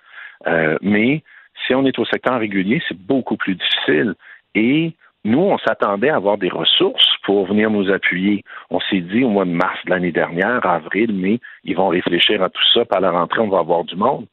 Euh, 0.47 0.77
mais 0.83 1.23
si 1.67 1.75
on 1.75 1.87
est 1.87 1.99
au 1.99 2.05
secteur 2.05 2.39
régulier, 2.39 2.83
c'est 2.89 2.99
beaucoup 2.99 3.37
plus 3.37 3.55
difficile. 3.55 4.15
Et 4.55 4.93
nous, 5.25 5.41
on 5.41 5.57
s'attendait 5.59 6.11
à 6.11 6.17
avoir 6.17 6.37
des 6.37 6.51
ressources 6.51 7.17
pour 7.23 7.47
venir 7.47 7.71
nous 7.71 7.91
appuyer. 7.91 8.45
On 8.69 8.81
s'est 8.81 9.01
dit 9.01 9.25
au 9.25 9.31
mois 9.31 9.47
de 9.47 9.51
mars 9.51 9.79
de 9.87 9.91
l'année 9.91 10.13
dernière, 10.13 10.65
avril, 10.67 11.15
mai, 11.15 11.41
ils 11.65 11.75
vont 11.75 11.89
réfléchir 11.89 12.43
à 12.43 12.51
tout 12.51 12.63
ça. 12.75 12.85
Par 12.85 13.01
la 13.01 13.11
rentrée, 13.11 13.41
on 13.41 13.49
va 13.49 13.61
avoir 13.61 13.85
du 13.85 13.97
monde. 13.97 14.27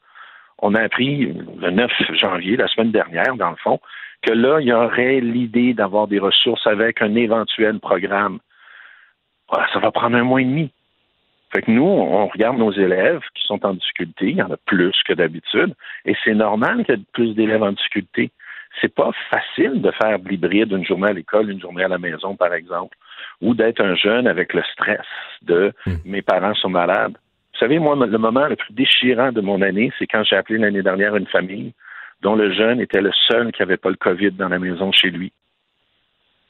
On 0.60 0.76
a 0.76 0.82
appris 0.82 1.34
le 1.60 1.72
9 1.72 1.92
janvier, 2.14 2.58
la 2.58 2.68
semaine 2.68 2.92
dernière, 2.92 3.36
dans 3.36 3.50
le 3.50 3.56
fond, 3.56 3.80
que 4.22 4.32
là, 4.32 4.60
il 4.60 4.68
y 4.68 4.74
aurait 4.74 5.20
l'idée 5.20 5.74
d'avoir 5.74 6.08
des 6.08 6.20
ressources 6.20 6.66
avec 6.68 7.02
un 7.02 7.16
éventuel 7.16 7.80
programme. 7.80 8.40
Ah, 9.52 9.68
ça 9.74 9.80
va 9.80 9.92
prendre 9.92 10.16
un 10.16 10.24
mois 10.24 10.42
et 10.42 10.46
demi. 10.46 10.72
Fait 11.54 11.64
que 11.64 11.72
nous, 11.72 11.84
on 11.84 12.28
regarde 12.28 12.58
nos 12.58 12.72
élèves 12.72 13.22
qui 13.36 13.46
sont 13.46 13.66
en 13.66 13.74
difficulté, 13.74 14.30
il 14.30 14.38
y 14.38 14.42
en 14.42 14.52
a 14.52 14.58
plus 14.66 14.96
que 15.06 15.12
d'habitude, 15.14 15.74
et 16.06 16.16
c'est 16.24 16.34
normal 16.34 16.86
qu'il 16.86 16.96
y 16.96 16.98
ait 16.98 17.04
plus 17.12 17.36
d'élèves 17.36 17.64
en 17.64 17.74
difficulté. 17.74 18.32
C'est 18.80 18.94
pas 18.94 19.12
facile 19.30 19.82
de 19.82 19.92
faire 19.92 20.18
de 20.18 20.30
l'hybride 20.30 20.72
une 20.72 20.86
journée 20.86 21.10
à 21.10 21.14
l'école, 21.14 21.50
une 21.50 21.60
journée 21.60 21.84
à 21.84 21.90
la 21.90 21.98
maison, 21.98 22.38
par 22.38 22.54
exemple, 22.54 22.96
ou 23.42 23.54
d'être 23.54 23.82
un 23.82 23.96
jeune 23.96 24.28
avec 24.28 24.54
le 24.54 24.64
stress 24.72 25.06
de 25.42 25.74
mes 26.06 26.22
parents 26.22 26.56
sont 26.56 26.70
malades. 26.70 27.18
Vous 27.54 27.60
savez, 27.60 27.80
moi, 27.80 27.98
le 27.98 28.18
moment 28.18 28.48
le 28.48 28.56
plus 28.56 28.74
déchirant 28.74 29.34
de 29.34 29.42
mon 29.42 29.62
année, 29.62 29.92
c'est 30.00 30.08
quand 30.08 30.24
j'ai 30.24 30.38
appelé 30.38 30.58
l'année 30.58 30.84
dernière 30.84 31.18
une 31.18 31.28
famille 31.28 31.74
dont 32.22 32.36
le 32.36 32.52
jeune 32.54 32.80
était 32.80 33.02
le 33.02 33.12
seul 33.28 33.52
qui 33.52 33.62
n'avait 33.62 33.78
pas 33.78 33.90
le 33.90 33.96
COVID 33.96 34.32
dans 34.32 34.50
la 34.50 34.60
maison 34.60 34.92
chez 34.92 35.10
lui. 35.10 35.32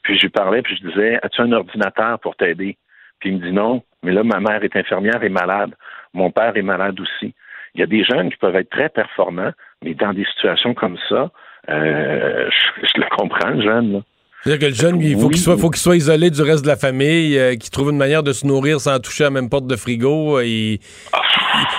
Puis 0.02 0.16
je 0.16 0.22
lui 0.22 0.28
parlais, 0.28 0.62
puis 0.62 0.76
je 0.76 0.88
disais, 0.88 1.18
as-tu 1.22 1.40
un 1.40 1.52
ordinateur 1.52 2.18
pour 2.20 2.36
t'aider? 2.36 2.76
Puis 3.20 3.30
il 3.30 3.36
me 3.36 3.46
dit 3.46 3.52
non, 3.52 3.82
mais 4.02 4.12
là, 4.12 4.24
ma 4.24 4.40
mère 4.40 4.62
est 4.64 4.76
infirmière 4.76 5.22
et 5.22 5.28
malade. 5.28 5.74
Mon 6.12 6.30
père 6.30 6.56
est 6.56 6.62
malade 6.62 6.98
aussi. 7.00 7.34
Il 7.74 7.80
y 7.80 7.84
a 7.84 7.86
des 7.86 8.04
jeunes 8.04 8.30
qui 8.30 8.36
peuvent 8.36 8.56
être 8.56 8.70
très 8.70 8.88
performants, 8.88 9.52
mais 9.82 9.94
dans 9.94 10.12
des 10.12 10.24
situations 10.24 10.74
comme 10.74 10.98
ça, 11.08 11.30
euh, 11.70 12.50
je, 12.50 12.86
je 12.86 13.00
le 13.00 13.06
comprends, 13.16 13.50
le 13.50 13.62
jeune. 13.62 13.92
Là. 13.92 14.00
C'est-à-dire 14.44 14.60
que 14.68 14.70
le 14.72 14.74
jeune, 14.76 15.00
il 15.00 15.14
faut 15.16 15.26
Oui. 15.26 15.34
qu'il 15.34 15.42
soit, 15.42 15.56
faut 15.56 15.70
qu'il 15.70 15.80
soit 15.80 15.96
isolé 15.96 16.30
du 16.30 16.42
reste 16.42 16.62
de 16.64 16.68
la 16.68 16.76
famille, 16.76 17.38
euh, 17.38 17.54
qu'il 17.56 17.70
trouve 17.70 17.90
une 17.90 17.96
manière 17.96 18.22
de 18.24 18.32
se 18.32 18.46
nourrir 18.46 18.80
sans 18.80 18.98
toucher 18.98 19.24
à 19.24 19.26
la 19.28 19.30
même 19.30 19.48
porte 19.48 19.66
de 19.68 19.76
frigo. 19.76 20.38
euh, 20.38 20.44
il- 20.44 20.72
il- 20.74 20.78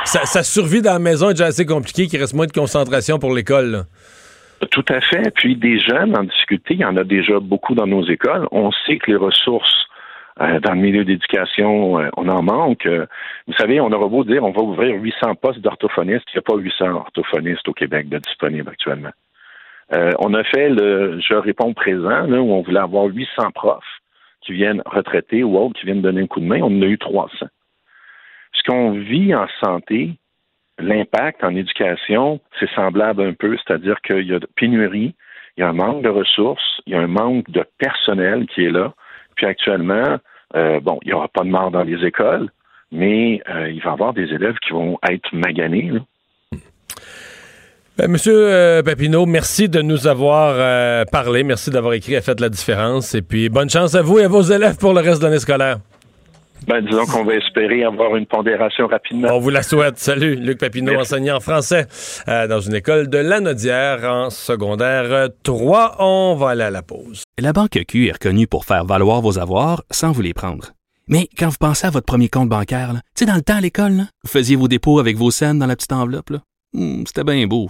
sa, 0.06 0.26
sa 0.26 0.44
survie 0.44 0.82
dans 0.82 0.94
la 0.94 1.00
maison 1.00 1.30
est 1.30 1.34
déjà 1.34 1.48
assez 1.48 1.66
compliquée, 1.66 2.08
qu'il 2.08 2.20
reste 2.22 2.34
moins 2.34 2.46
de 2.48 2.52
concentration 2.54 3.20
pour 3.20 3.34
l'école. 3.34 3.84
Tout 4.72 4.86
à 4.88 5.02
fait. 5.02 5.30
Puis 5.36 5.58
des 5.58 5.78
jeunes 5.80 6.16
en 6.18 6.24
difficulté, 6.24 6.76
il 6.76 6.80
y 6.80 6.86
en 6.86 6.96
a 6.96 7.04
déjà 7.04 7.38
beaucoup 7.42 7.76
dans 7.76 7.86
nos 7.88 8.06
écoles. 8.08 8.48
On 8.52 8.72
sait 8.86 8.98
que 8.98 9.12
les 9.12 9.18
ressources 9.18 9.74
euh, 10.42 10.60
dans 10.62 10.72
le 10.74 10.80
milieu 10.80 11.04
d'éducation, 11.06 12.00
euh, 12.00 12.08
on 12.18 12.28
en 12.30 12.42
manque. 12.42 12.86
Euh, 12.88 13.06
vous 13.46 13.54
savez, 13.56 13.80
on 13.82 13.92
aura 13.92 14.08
beau 14.08 14.24
dire 14.24 14.44
on 14.44 14.52
va 14.52 14.62
ouvrir 14.62 14.96
800 15.00 15.36
postes 15.36 15.60
d'orthophonistes, 15.60 16.24
il 16.34 16.38
n'y 16.38 16.40
a 16.40 16.42
pas 16.42 16.56
800 16.58 16.86
orthophonistes 16.96 17.68
au 17.68 17.74
Québec 17.74 18.10
de 18.10 18.18
disponibles 18.20 18.70
actuellement. 18.70 19.12
Euh, 19.92 20.12
on 20.20 20.34
a 20.34 20.44
fait 20.44 20.70
le 20.70 21.20
je 21.20 21.34
réponds 21.34 21.74
présent, 21.74 22.28
où 22.30 22.54
on 22.54 22.62
voulait 22.62 22.80
avoir 22.80 23.06
800 23.06 23.52
profs 23.52 23.84
qui 24.42 24.54
viennent 24.54 24.82
retraités 24.86 25.44
ou 25.44 25.58
autres 25.58 25.80
qui 25.80 25.86
viennent 25.86 26.02
donner 26.02 26.22
un 26.22 26.28
coup 26.28 26.40
de 26.40 26.46
main. 26.46 26.62
On 26.62 26.78
en 26.78 26.82
a 26.82 26.86
eu 26.86 26.98
300. 26.98 27.48
Ce 28.54 28.64
qu'on 28.64 28.92
vit 28.92 29.34
en 29.36 29.48
santé, 29.64 30.12
l'impact 30.80 31.44
en 31.44 31.56
éducation, 31.56 32.40
c'est 32.60 32.70
semblable 32.72 33.22
un 33.22 33.34
peu, 33.34 33.58
c'est-à-dire 33.58 34.02
qu'il 34.02 34.28
y 34.28 34.34
a 34.34 34.40
de 34.40 34.48
pénurie, 34.56 35.16
il 35.58 35.62
y 35.62 35.64
a 35.64 35.70
un 35.70 35.74
manque 35.74 36.04
de 36.04 36.10
ressources, 36.10 36.82
il 36.86 36.94
y 36.94 36.96
a 36.96 37.00
un 37.00 37.08
manque 37.08 37.50
de 37.50 37.64
personnel 37.78 38.48
qui 38.48 38.66
est 38.66 38.72
là. 38.72 38.94
Puis 39.36 39.46
actuellement, 39.46 40.18
euh, 40.56 40.80
bon, 40.80 41.00
il 41.04 41.10
n'y 41.10 41.14
aura 41.14 41.28
pas 41.28 41.44
de 41.44 41.50
mort 41.50 41.72
dans 41.72 41.84
les 41.84 42.06
écoles, 42.06 42.50
mais 42.92 43.42
euh, 43.50 43.70
il 43.70 43.82
va 43.82 43.92
y 43.92 43.94
avoir 43.94 44.14
des 44.14 44.32
élèves 44.34 44.58
qui 44.66 44.72
vont 44.72 44.98
être 45.10 45.34
maganés. 45.34 45.92
Ben, 47.98 48.10
Monsieur 48.10 48.34
euh, 48.36 48.82
Papineau, 48.82 49.26
merci 49.28 49.70
de 49.70 49.82
nous 49.82 50.08
avoir 50.08 50.56
euh, 50.58 51.06
parlé. 51.06 51.44
Merci 51.44 51.70
d'avoir 51.70 51.94
écrit 51.94 52.16
à 52.16 52.22
Faites 52.22 52.40
la 52.40 52.50
différence. 52.50 53.14
Et 53.14 53.22
puis, 53.22 53.50
bonne 53.50 53.70
chance 53.70 53.94
à 53.94 54.02
vous 54.02 54.18
et 54.20 54.24
à 54.24 54.28
vos 54.28 54.42
élèves 54.42 54.78
pour 54.78 54.94
le 54.94 55.02
reste 55.02 55.22
de 55.22 55.28
l'année 55.28 55.40
scolaire. 55.40 55.78
Ben, 56.68 56.82
disons 56.84 57.06
qu'on 57.06 57.24
va 57.26 57.36
espérer 57.36 57.84
avoir 57.84 58.16
une 58.16 58.26
pondération 58.26 58.88
rapidement. 58.88 59.28
On 59.34 59.40
vous 59.40 59.50
la 59.52 59.62
souhaite. 59.62 60.00
Salut, 60.00 60.36
Luc 60.36 60.58
Papineau, 60.60 60.98
enseignant 61.00 61.36
en 61.36 61.40
français 61.40 61.86
euh, 62.28 62.48
dans 62.48 62.62
une 62.62 62.74
école 62.74 63.10
de 63.10 63.18
Lanaudière 63.20 64.04
en 64.06 64.30
secondaire 64.32 65.04
euh, 65.12 65.28
3. 65.44 65.98
On 66.00 66.36
va 66.36 66.52
aller 66.52 66.64
à 66.64 66.72
la 66.72 66.82
pause. 66.82 67.24
La 67.38 67.54
Banque 67.54 67.78
Q 67.88 68.08
est 68.08 68.14
reconnue 68.14 68.48
pour 68.48 68.66
faire 68.66 68.86
valoir 68.86 69.22
vos 69.22 69.38
avoirs 69.38 69.84
sans 69.92 70.12
vous 70.14 70.22
les 70.22 70.34
prendre. 70.34 70.72
Mais 71.10 71.28
quand 71.38 71.50
vous 71.50 71.58
pensez 71.60 71.86
à 71.86 71.90
votre 71.90 72.06
premier 72.06 72.30
compte 72.30 72.48
bancaire, 72.50 72.94
là, 72.94 73.02
tu 73.16 73.20
sais, 73.20 73.26
dans 73.26 73.36
le 73.36 73.42
temps 73.42 73.58
à 73.58 73.62
l'école, 73.62 73.92
là, 73.92 74.04
vous 74.24 74.30
faisiez 74.32 74.56
vos 74.56 74.70
dépôts 74.70 75.00
avec 75.00 75.18
vos 75.18 75.32
scènes 75.32 75.60
dans 75.60 75.68
la 75.68 75.76
petite 75.76 75.92
enveloppe. 75.92 76.30
là. 76.32 76.40
Hmm, 76.74 77.04
C'était 77.06 77.26
bien 77.26 77.46
beau. 77.46 77.70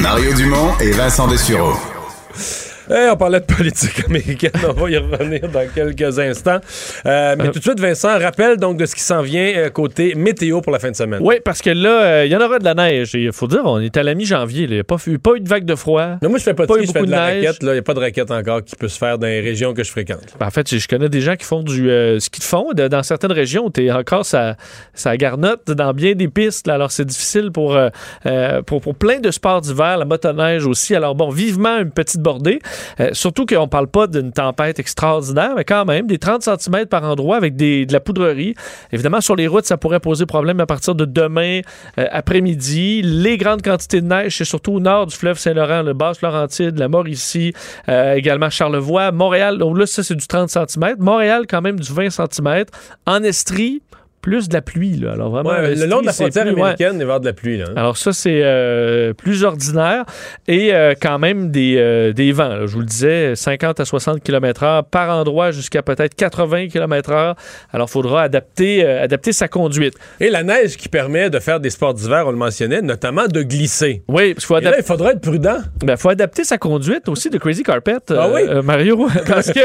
Mario 0.00 0.32
Dumont 0.32 0.72
et 0.80 0.92
Vincent 0.92 1.26
Dessureau. 1.28 1.74
Eh, 2.90 3.08
on 3.10 3.16
parlait 3.16 3.40
de 3.40 3.44
politique 3.44 4.04
américaine, 4.08 4.50
on 4.68 4.72
va 4.72 4.90
y 4.90 4.96
revenir 4.96 5.42
dans 5.48 5.66
quelques 5.74 6.18
instants. 6.18 6.58
Euh, 7.06 7.36
mais 7.38 7.50
tout 7.50 7.58
de 7.58 7.64
suite, 7.64 7.78
Vincent, 7.80 8.18
rappel 8.18 8.56
donc 8.56 8.78
de 8.78 8.86
ce 8.86 8.94
qui 8.94 9.02
s'en 9.02 9.22
vient 9.22 9.52
euh, 9.56 9.70
côté 9.70 10.14
météo 10.14 10.60
pour 10.60 10.72
la 10.72 10.78
fin 10.78 10.90
de 10.90 10.96
semaine. 10.96 11.20
Oui, 11.22 11.36
parce 11.44 11.62
que 11.62 11.70
là, 11.70 12.02
euh, 12.02 12.26
il 12.26 12.32
y 12.32 12.36
en 12.36 12.40
aura 12.40 12.58
de 12.58 12.64
la 12.64 12.74
neige. 12.74 13.10
Il 13.14 13.32
faut 13.32 13.46
dire, 13.46 13.60
on 13.64 13.78
est 13.80 13.96
à 13.96 14.02
la 14.02 14.14
mi-janvier. 14.14 14.64
Il 14.64 14.72
n'y 14.72 14.78
a 14.80 14.84
pas, 14.84 14.96
eu- 15.06 15.18
pas 15.18 15.32
eu 15.36 15.40
de 15.40 15.48
vague 15.48 15.64
de 15.64 15.74
froid. 15.74 16.16
Mais 16.22 16.28
moi, 16.28 16.38
je 16.38 16.44
fais 16.44 16.54
pas 16.54 16.64
de 16.64 16.68
Pas 16.68 16.78
eu 16.78 16.86
je 16.86 16.92
fais 16.92 16.92
beaucoup 16.94 17.06
de 17.06 17.10
la 17.12 17.30
de 17.30 17.34
neige. 17.36 17.46
raquette. 17.46 17.62
Il 17.62 17.72
n'y 17.72 17.78
a 17.78 17.82
pas 17.82 17.94
de 17.94 18.00
raquette 18.00 18.30
encore 18.30 18.64
qui 18.64 18.74
peut 18.76 18.88
se 18.88 18.98
faire 18.98 19.18
dans 19.18 19.26
les 19.26 19.40
régions 19.40 19.72
que 19.74 19.84
je 19.84 19.90
fréquente. 19.90 20.20
Ben, 20.38 20.46
en 20.46 20.50
fait, 20.50 20.74
je 20.76 20.88
connais 20.88 21.08
des 21.08 21.20
gens 21.20 21.36
qui 21.36 21.44
font 21.44 21.62
du 21.62 21.90
euh, 21.90 22.18
ski 22.18 22.40
de 22.40 22.44
fond 22.44 22.72
de- 22.74 22.88
dans 22.88 23.02
certaines 23.02 23.32
régions. 23.32 23.70
Tu 23.70 23.86
es 23.86 23.92
encore 23.92 24.26
ça, 24.26 24.56
ça 24.94 25.16
garnotte 25.16 25.70
dans 25.70 25.92
bien 25.92 26.14
des 26.14 26.28
pistes. 26.28 26.66
là. 26.66 26.74
alors, 26.74 26.90
c'est 26.90 27.04
difficile 27.04 27.50
pour, 27.52 27.76
euh, 27.76 27.88
euh, 28.26 28.62
pour, 28.62 28.80
pour 28.80 28.94
plein 28.94 29.20
de 29.20 29.30
sports 29.30 29.60
d'hiver, 29.60 29.96
la 29.98 30.04
motoneige 30.04 30.66
aussi. 30.66 30.94
Alors, 30.96 31.14
bon, 31.14 31.30
vivement 31.30 31.78
une 31.78 31.90
petite 31.92 32.20
bordée. 32.20 32.58
Euh, 33.00 33.10
surtout 33.12 33.46
qu'on 33.46 33.68
parle 33.68 33.86
pas 33.88 34.06
d'une 34.06 34.32
tempête 34.32 34.78
extraordinaire, 34.78 35.54
mais 35.56 35.64
quand 35.64 35.84
même, 35.84 36.06
des 36.06 36.18
30 36.18 36.42
cm 36.42 36.86
par 36.86 37.04
endroit 37.04 37.36
avec 37.36 37.56
de 37.56 37.92
la 37.92 38.00
poudrerie. 38.00 38.54
Évidemment, 38.92 39.20
sur 39.20 39.36
les 39.36 39.46
routes, 39.46 39.66
ça 39.66 39.76
pourrait 39.76 40.00
poser 40.00 40.26
problème 40.26 40.60
à 40.60 40.66
partir 40.66 40.94
de 40.94 41.04
demain 41.04 41.60
euh, 41.98 42.06
après-midi. 42.10 43.02
Les 43.02 43.36
grandes 43.36 43.62
quantités 43.62 44.00
de 44.00 44.06
neige, 44.06 44.36
c'est 44.36 44.44
surtout 44.44 44.72
au 44.72 44.80
nord 44.80 45.06
du 45.06 45.16
fleuve 45.16 45.38
Saint-Laurent, 45.38 45.82
le 45.82 45.92
Basse-Laurentide, 45.92 46.78
la 46.78 46.88
Mauricie, 46.88 47.52
euh, 47.88 48.14
également 48.14 48.50
Charlevoix, 48.50 49.12
Montréal. 49.12 49.58
Donc 49.58 49.78
là, 49.78 49.86
ça, 49.86 50.02
c'est 50.02 50.14
du 50.14 50.26
30 50.26 50.50
cm. 50.50 50.96
Montréal, 50.98 51.44
quand 51.48 51.62
même, 51.62 51.78
du 51.78 51.92
20 51.92 52.10
cm. 52.10 52.64
En 53.06 53.22
Estrie, 53.22 53.82
plus 54.20 54.48
de 54.48 54.54
la 54.54 54.62
pluie. 54.62 54.96
Là. 54.96 55.12
Alors 55.12 55.30
vraiment, 55.30 55.50
Ouais, 55.50 55.74
le 55.74 55.86
long 55.86 56.00
de 56.00 56.06
la 56.06 56.12
frontière 56.12 56.44
plus- 56.44 56.52
ouais. 56.54 56.60
américaine, 56.60 56.92
il 56.94 56.98
va 56.98 57.00
y 57.00 57.02
avoir 57.02 57.20
de 57.20 57.26
la 57.26 57.32
pluie. 57.32 57.58
Là, 57.58 57.66
hein. 57.68 57.72
Alors 57.76 57.96
ça, 57.96 58.12
c'est 58.12 58.40
euh, 58.42 59.12
plus 59.14 59.44
ordinaire 59.44 60.04
et 60.48 60.74
euh, 60.74 60.94
quand 61.00 61.18
même 61.18 61.50
des, 61.50 61.76
euh, 61.78 62.12
des 62.12 62.32
vents. 62.32 62.48
là. 62.48 62.66
Je 62.66 62.72
vous 62.72 62.80
le 62.80 62.86
disais, 62.86 63.34
50 63.36 63.80
à 63.80 63.84
60 63.84 64.22
km 64.22 64.62
heure 64.62 64.84
par 64.84 65.10
endroit 65.16 65.50
jusqu'à 65.50 65.82
peut-être 65.82 66.14
80 66.14 66.68
km 66.68 67.10
heure. 67.12 67.34
Alors, 67.72 67.88
il 67.88 67.92
faudra 67.92 68.22
adapter, 68.22 68.84
adapter 68.84 69.32
sa 69.32 69.48
conduite. 69.48 69.94
Et 70.20 70.30
la 70.30 70.42
neige 70.42 70.76
qui 70.76 70.88
permet 70.88 71.30
de 71.30 71.38
faire 71.38 71.60
des 71.60 71.70
sports 71.70 71.94
d'hiver, 71.94 72.24
on 72.26 72.30
le 72.30 72.36
mentionnait, 72.36 72.82
notamment 72.82 73.26
de 73.26 73.42
glisser. 73.42 74.02
Oui, 74.08 74.34
parce 74.34 74.46
qu'il 74.46 74.56
faut, 74.56 74.60
là, 74.60 74.74
il 74.78 74.84
faudra 74.84 75.12
être 75.12 75.20
prudent. 75.20 75.58
ben, 75.84 75.96
faut 75.96 76.08
adapter 76.10 76.44
sa 76.44 76.58
conduite 76.58 77.08
aussi 77.08 77.30
de 77.30 77.38
Crazy 77.38 77.62
Carpet, 77.62 77.96
Ah 78.10 78.28
oui? 78.32 78.42
Mario. 78.64 79.08
Parce 79.26 79.52
que 79.52 79.60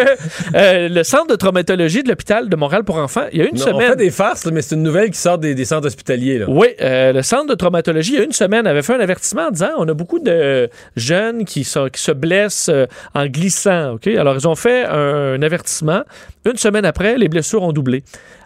le 0.90 1.04
centre 1.04 1.28
de 1.28 1.36
traumatologie 1.36 2.04
de 2.04 2.10
l'hôpital 2.10 2.50
de 2.50 2.56
Montréal 2.56 2.84
pour 2.84 2.98
enfants, 2.98 3.26
il 3.32 3.40
y 3.40 3.42
a 3.42 3.46
une 3.46 3.56
Non, 3.58 3.64
On 3.64 3.68
semaine... 3.74 3.90
fait 3.92 3.96
des 3.96 4.12
farces, 4.12 4.45
mais 4.52 4.62
c'est 4.62 4.76
une 4.76 4.84
nouvelle 4.84 5.10
qui 5.12 5.20
sort 5.20 5.38
des, 5.38 5.66
centres 5.66 5.88
hospitaliers. 5.88 6.44
Oui, 6.48 6.68
euh, 6.82 7.14
le 7.14 7.22
centre 7.22 7.48
de 7.48 7.56
traumatologie, 7.56 8.14
il 8.14 8.18
y 8.18 8.22
a 8.22 8.24
une 8.24 8.32
semaine, 8.32 8.68
avait 8.68 8.82
fait 8.82 8.96
un 8.96 9.00
avertissement 9.00 9.48
en 9.48 9.52
disant 9.52 9.70
on 9.78 9.88
a 9.88 9.94
beaucoup 9.94 10.20
de 10.20 10.70
jeunes 10.96 11.46
qui, 11.46 11.64
se 11.64 12.12
blessent 12.12 12.70
euh, 12.70 12.86
en 13.14 13.26
glissant. 13.28 13.94
OK? 13.94 14.08
Alors, 14.08 14.36
ils 14.36 14.48
ont 14.48 14.56
fait 14.56 14.86
un 14.86 15.42
avertissement. 15.42 16.04
Une 16.46 16.58
semaine 16.58 16.86
après, 16.86 17.18
les 17.18 17.28
blessures 17.28 17.64
ont 17.64 17.72
doublé. 17.72 18.04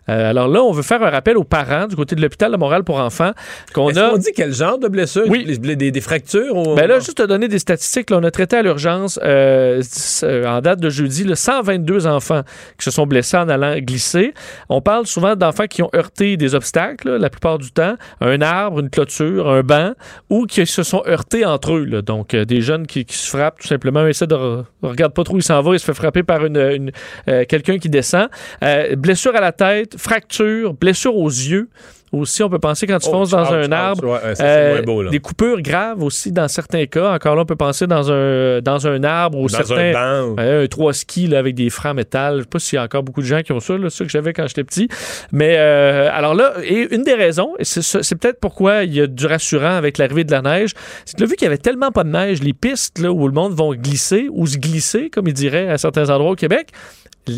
Euh, 0.09 0.29
alors 0.31 0.47
là, 0.47 0.61
on 0.63 0.71
veut 0.71 0.81
faire 0.83 1.01
un 1.03 1.09
rappel 1.09 1.37
aux 1.37 1.43
parents 1.43 1.87
du 1.87 1.95
côté 1.95 2.15
de 2.15 2.21
l'hôpital 2.21 2.51
de 2.51 2.57
Montréal 2.57 2.83
pour 2.83 2.99
enfants 2.99 3.31
qu'on 3.73 3.89
a. 3.95 4.09
qu'on 4.11 4.17
dit 4.17 4.31
quel 4.35 4.53
genre 4.53 4.77
de 4.79 4.87
blessure? 4.87 5.23
Oui. 5.27 5.45
Des, 5.59 5.75
des- 5.75 5.91
des 5.91 6.01
fractures? 6.01 6.55
ou- 6.55 6.75
Ben 6.75 6.87
là, 6.87 6.99
juste 6.99 7.17
te 7.17 7.23
donner 7.23 7.47
des 7.47 7.59
statistiques, 7.59 8.09
là, 8.09 8.17
on 8.17 8.23
a 8.23 8.31
traité 8.31 8.57
à 8.57 8.61
l'urgence 8.61 9.19
euh, 9.23 9.81
euh, 10.23 10.45
en 10.45 10.61
date 10.61 10.79
de 10.79 10.89
jeudi 10.89 11.23
là, 11.23 11.35
122 11.35 12.07
enfants 12.07 12.41
qui 12.77 12.85
se 12.85 12.91
sont 12.91 13.05
blessés 13.05 13.37
en 13.37 13.47
allant 13.49 13.77
glisser. 13.79 14.33
On 14.69 14.81
parle 14.81 15.05
souvent 15.05 15.35
d'enfants 15.35 15.67
qui 15.67 15.83
ont 15.83 15.89
heurté 15.95 16.37
des 16.37 16.55
obstacles, 16.55 17.09
là, 17.11 17.17
la 17.17 17.29
plupart 17.29 17.57
du 17.57 17.71
temps, 17.71 17.95
un 18.21 18.41
arbre, 18.41 18.79
une 18.79 18.89
clôture, 18.89 19.49
un 19.49 19.61
banc, 19.61 19.91
ou 20.29 20.45
qui 20.45 20.65
se 20.65 20.83
sont 20.83 21.03
heurtés 21.07 21.45
entre 21.45 21.73
eux. 21.73 21.85
là. 21.85 22.01
Donc, 22.01 22.33
euh, 22.33 22.45
des 22.45 22.61
jeunes 22.61 22.87
qui, 22.87 23.05
qui 23.05 23.15
se 23.17 23.29
frappent 23.29 23.59
tout 23.59 23.67
simplement, 23.67 24.05
essaient 24.07 24.27
de 24.27 24.35
re- 24.35 24.63
regarde 24.81 25.13
pas 25.13 25.23
trop 25.23 25.35
où 25.35 25.37
il 25.37 25.43
s'en 25.43 25.61
va, 25.61 25.73
il 25.73 25.79
se 25.79 25.85
fait 25.85 25.93
frapper 25.93 26.23
par 26.23 26.45
une, 26.45 26.57
une, 26.57 26.91
euh, 27.27 27.45
quelqu'un 27.47 27.77
qui 27.77 27.89
descend. 27.89 28.27
Euh, 28.63 28.95
blessure 28.95 29.35
à 29.35 29.41
la 29.41 29.51
tête, 29.51 29.95
fracture, 29.99 30.73
blessure 30.73 31.15
aux 31.15 31.29
yeux. 31.29 31.69
Aussi, 32.11 32.41
on 32.41 32.49
peut 32.49 32.57
penser 32.57 32.87
quand 32.87 32.97
tu 32.97 33.07
Oh, 33.09 33.11
fonces 33.11 33.29
dans 33.29 33.53
un 33.53 33.71
arbre. 33.71 34.03
ouais, 34.03 34.19
ouais, 34.29 34.33
ça, 34.35 34.43
Euh, 34.43 34.81
beau, 34.81 35.07
des 35.07 35.19
coupures 35.19 35.61
graves 35.61 36.01
aussi 36.01 36.31
dans 36.31 36.47
certains 36.47 36.87
cas. 36.87 37.13
Encore 37.13 37.35
là, 37.35 37.43
on 37.43 37.45
peut 37.45 37.55
penser 37.55 37.85
dans 37.85 38.11
un, 38.11 38.61
dans 38.61 38.87
un 38.87 39.03
arbre 39.03 39.37
ou 39.37 39.47
Dans 39.47 39.57
certains. 39.63 39.91
un 39.95 40.25
banc. 40.33 40.33
Ouais, 40.41 40.63
un 40.63 40.65
trois 40.67 40.91
skis 40.93 41.27
là, 41.27 41.37
avec 41.37 41.53
des 41.53 41.69
en 41.85 41.93
métal. 41.93 42.37
Je 42.37 42.41
sais 42.41 42.47
pas 42.47 42.57
s'il 42.57 42.77
y 42.77 42.79
a 42.79 42.83
encore 42.83 43.03
beaucoup 43.03 43.21
de 43.21 43.27
gens 43.27 43.43
qui 43.43 43.51
ont 43.51 43.59
ça, 43.59 43.77
là, 43.77 43.91
ça 43.91 44.03
que 44.05 44.09
j'avais 44.09 44.33
quand 44.33 44.47
j'étais 44.47 44.63
petit. 44.63 44.87
Mais 45.31 45.57
euh, 45.59 46.09
alors 46.11 46.33
là, 46.33 46.53
et 46.63 46.87
une 46.95 47.03
des 47.03 47.13
raisons, 47.13 47.53
c'est 47.61 48.15
peut-être 48.19 48.39
pourquoi 48.39 48.85
il 48.85 48.93
y 48.95 49.01
a 49.01 49.05
du 49.05 49.27
rassurant 49.27 49.75
avec 49.75 49.99
l'arrivée 49.99 50.23
de 50.23 50.31
la 50.31 50.41
neige, 50.41 50.71
c'est 51.05 51.15
que 51.15 51.21
là, 51.21 51.27
vu 51.27 51.35
qu'il 51.35 51.45
y 51.45 51.47
avait 51.47 51.59
tellement 51.59 51.91
pas 51.91 52.03
de 52.03 52.09
neige, 52.09 52.41
les 52.41 52.53
pistes 52.53 52.97
là, 52.97 53.11
où 53.11 53.27
le 53.27 53.33
monde 53.35 53.53
va 53.53 53.65
glisser 53.75 54.29
ou 54.31 54.47
se 54.47 54.57
glisser, 54.57 55.11
comme 55.11 55.27
ils 55.27 55.33
diraient 55.35 55.69
à 55.69 55.77
certains 55.77 56.09
endroits 56.09 56.31
au 56.31 56.35
Québec, 56.35 56.69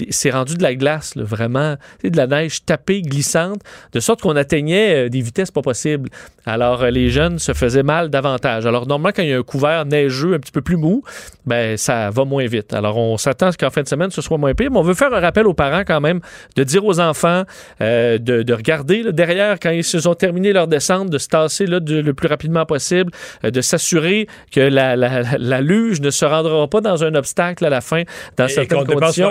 c'est 0.10 0.32
rendu 0.32 0.56
de 0.56 0.64
la 0.64 0.76
glace, 0.76 1.16
là, 1.16 1.24
vraiment, 1.24 1.76
de 2.04 2.18
la 2.18 2.28
neige 2.28 2.66
tapée, 2.66 3.02
glissante, 3.02 3.62
de 3.94 4.00
sorte 4.00 4.22
qu'on 4.22 4.36
atteignait 4.36 5.06
euh, 5.06 5.10
des 5.10 5.22
vitesses 5.22 5.52
pas 5.52 5.62
possibles. 5.62 6.10
Alors, 6.46 6.84
euh, 6.84 6.90
les 6.90 7.10
jeunes 7.10 7.40
se 7.40 7.54
faisaient 7.54 7.84
mal 7.84 8.10
davantage. 8.10 8.66
Alors, 8.66 8.88
normalement, 8.88 9.14
quand 9.16 9.24
il 9.24 9.30
y 9.30 9.34
a 9.34 9.38
un 9.38 9.44
couvert 9.44 9.86
neigeux 9.86 10.34
un 10.34 10.40
petit 10.40 10.52
peu 10.52 10.62
plus 10.62 10.78
mou, 10.78 11.04
ben, 11.46 11.78
ça 11.78 12.10
va 12.10 12.26
moins 12.26 12.46
vite. 12.48 12.74
Alors, 12.74 12.98
on 12.98 13.18
s'attend 13.18 13.48
à 13.48 13.52
ce 13.52 13.58
qu'en 13.58 13.70
fin 13.70 13.84
de 13.84 13.88
semaine, 13.88 14.10
ce 14.12 14.22
soit 14.22 14.38
moins 14.38 14.54
pire, 14.54 14.72
mais 14.72 14.78
on 14.78 14.84
veut 14.84 14.94
faire 14.94 15.14
un 15.14 15.20
rappel 15.20 15.48
aux 15.48 15.54
parents 15.54 15.84
quand 15.86 16.02
même 16.02 16.20
de 16.56 16.64
dire 16.64 16.84
aux 16.86 17.00
enfants 17.00 17.44
euh, 17.82 18.18
de, 18.18 18.42
de 18.44 18.54
regarder 18.54 19.04
là, 19.04 19.12
derrière 19.12 19.60
quand 19.60 19.70
ils 19.70 19.84
se 19.84 20.08
ont 20.08 20.16
terminé 20.16 20.52
leur 20.52 20.68
descente, 20.68 21.10
de 21.12 21.18
se 21.20 21.28
tasser 21.28 21.68
là, 21.68 21.80
de- 21.80 22.00
le 22.02 22.14
plus 22.16 22.28
rapidement 22.28 22.66
possible, 22.66 23.12
euh, 23.46 23.52
de 23.52 23.62
s'assurer 23.62 24.28
que 24.52 24.60
la, 24.60 24.96
la, 24.96 25.22
la- 25.22 25.38
la 25.38 25.62
luge 25.62 26.02
ne 26.02 26.10
se 26.10 26.26
rendra 26.26 26.68
pas 26.68 26.82
dans 26.82 27.04
un 27.04 27.14
obstacle 27.14 27.64
à 27.66 27.70
la 27.70 27.82
fin, 27.82 28.02
dans 28.38 28.46
Et 28.46 28.50
certaines 28.50 28.80
conditions. 29.00 29.28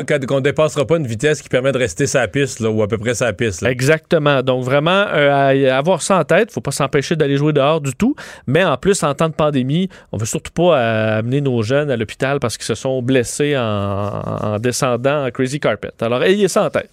Dépassera 0.50 0.86
pas 0.86 0.96
une 0.96 1.06
vitesse 1.06 1.42
qui 1.42 1.48
permet 1.48 1.72
de 1.72 1.78
rester 1.78 2.06
sa 2.06 2.26
piste, 2.28 2.60
là, 2.60 2.70
ou 2.70 2.82
à 2.82 2.88
peu 2.88 2.98
près 2.98 3.14
sa 3.14 3.32
piste. 3.32 3.62
là. 3.62 3.70
Exactement. 3.70 4.42
Donc, 4.42 4.64
vraiment, 4.64 5.06
euh, 5.12 5.70
à 5.70 5.76
avoir 5.76 6.02
ça 6.02 6.18
en 6.18 6.24
tête. 6.24 6.52
faut 6.52 6.60
pas 6.60 6.70
s'empêcher 6.70 7.16
d'aller 7.16 7.36
jouer 7.36 7.52
dehors 7.52 7.80
du 7.80 7.94
tout. 7.94 8.14
Mais 8.46 8.64
en 8.64 8.76
plus, 8.76 9.02
en 9.02 9.14
temps 9.14 9.28
de 9.28 9.34
pandémie, 9.34 9.88
on 10.12 10.16
veut 10.18 10.26
surtout 10.26 10.52
pas 10.52 10.78
euh, 10.78 11.18
amener 11.18 11.40
nos 11.40 11.62
jeunes 11.62 11.90
à 11.90 11.96
l'hôpital 11.96 12.40
parce 12.40 12.56
qu'ils 12.56 12.66
se 12.66 12.74
sont 12.74 13.02
blessés 13.02 13.56
en, 13.56 13.62
en 13.62 14.58
descendant 14.58 15.26
en 15.26 15.30
Crazy 15.30 15.60
Carpet. 15.60 15.92
Alors, 16.00 16.22
ayez 16.22 16.48
ça 16.48 16.64
en 16.64 16.70
tête. 16.70 16.90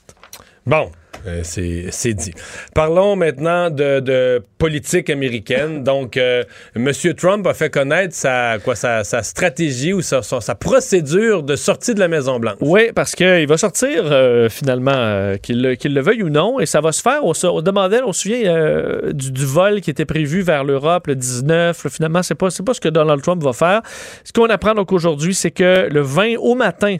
Bon, 0.65 0.91
euh, 1.25 1.41
c'est 1.43 2.13
dit. 2.13 2.33
Parlons 2.73 3.15
maintenant 3.15 3.69
de, 3.69 4.41
politique 4.57 5.09
américaine. 5.09 5.83
Donc, 5.83 6.17
euh, 6.17 6.43
M. 6.75 6.91
Trump 7.15 7.45
a 7.47 7.53
fait 7.53 7.69
connaître 7.69 8.15
sa, 8.15 8.57
quoi, 8.63 8.75
sa, 8.75 9.03
stratégie 9.03 9.93
ou 9.93 10.01
sa, 10.01 10.21
procédure 10.55 11.43
de 11.43 11.55
sortie 11.55 11.93
de 11.93 11.99
la 11.99 12.07
Maison-Blanche. 12.07 12.57
Oui, 12.61 12.91
parce 12.93 13.13
qu'il 13.15 13.47
va 13.47 13.57
sortir 13.57 14.03
euh, 14.05 14.49
finalement, 14.49 15.35
qu'il 15.41 15.61
le, 15.61 16.01
veuille 16.01 16.23
ou 16.23 16.29
non, 16.29 16.59
et 16.59 16.65
ça 16.65 16.81
va 16.81 16.91
se 16.91 17.01
faire. 17.01 17.23
On, 17.23 17.33
se- 17.33 17.61
demandait, 17.61 18.01
on 18.03 18.13
se 18.13 18.21
souvient 18.21 19.11
du, 19.13 19.45
vol 19.45 19.81
qui 19.81 19.89
était 19.89 20.05
prévu 20.05 20.41
vers 20.41 20.63
l'Europe 20.63 21.07
le 21.07 21.15
19. 21.15 21.83
Là, 21.83 21.89
finalement, 21.89 22.23
c'est 22.23 22.35
pas, 22.35 22.49
pas 22.65 22.73
ce 22.73 22.81
que 22.81 22.89
Donald 22.89 23.21
Trump 23.21 23.43
va 23.43 23.53
faire. 23.53 23.81
Ce 24.23 24.33
qu'on 24.33 24.47
apprend 24.47 24.73
donc 24.73 24.91
aujourd'hui, 24.91 25.33
c'est 25.33 25.51
que 25.51 25.87
le 25.89 26.01
20 26.01 26.37
au 26.39 26.55
matin, 26.55 26.97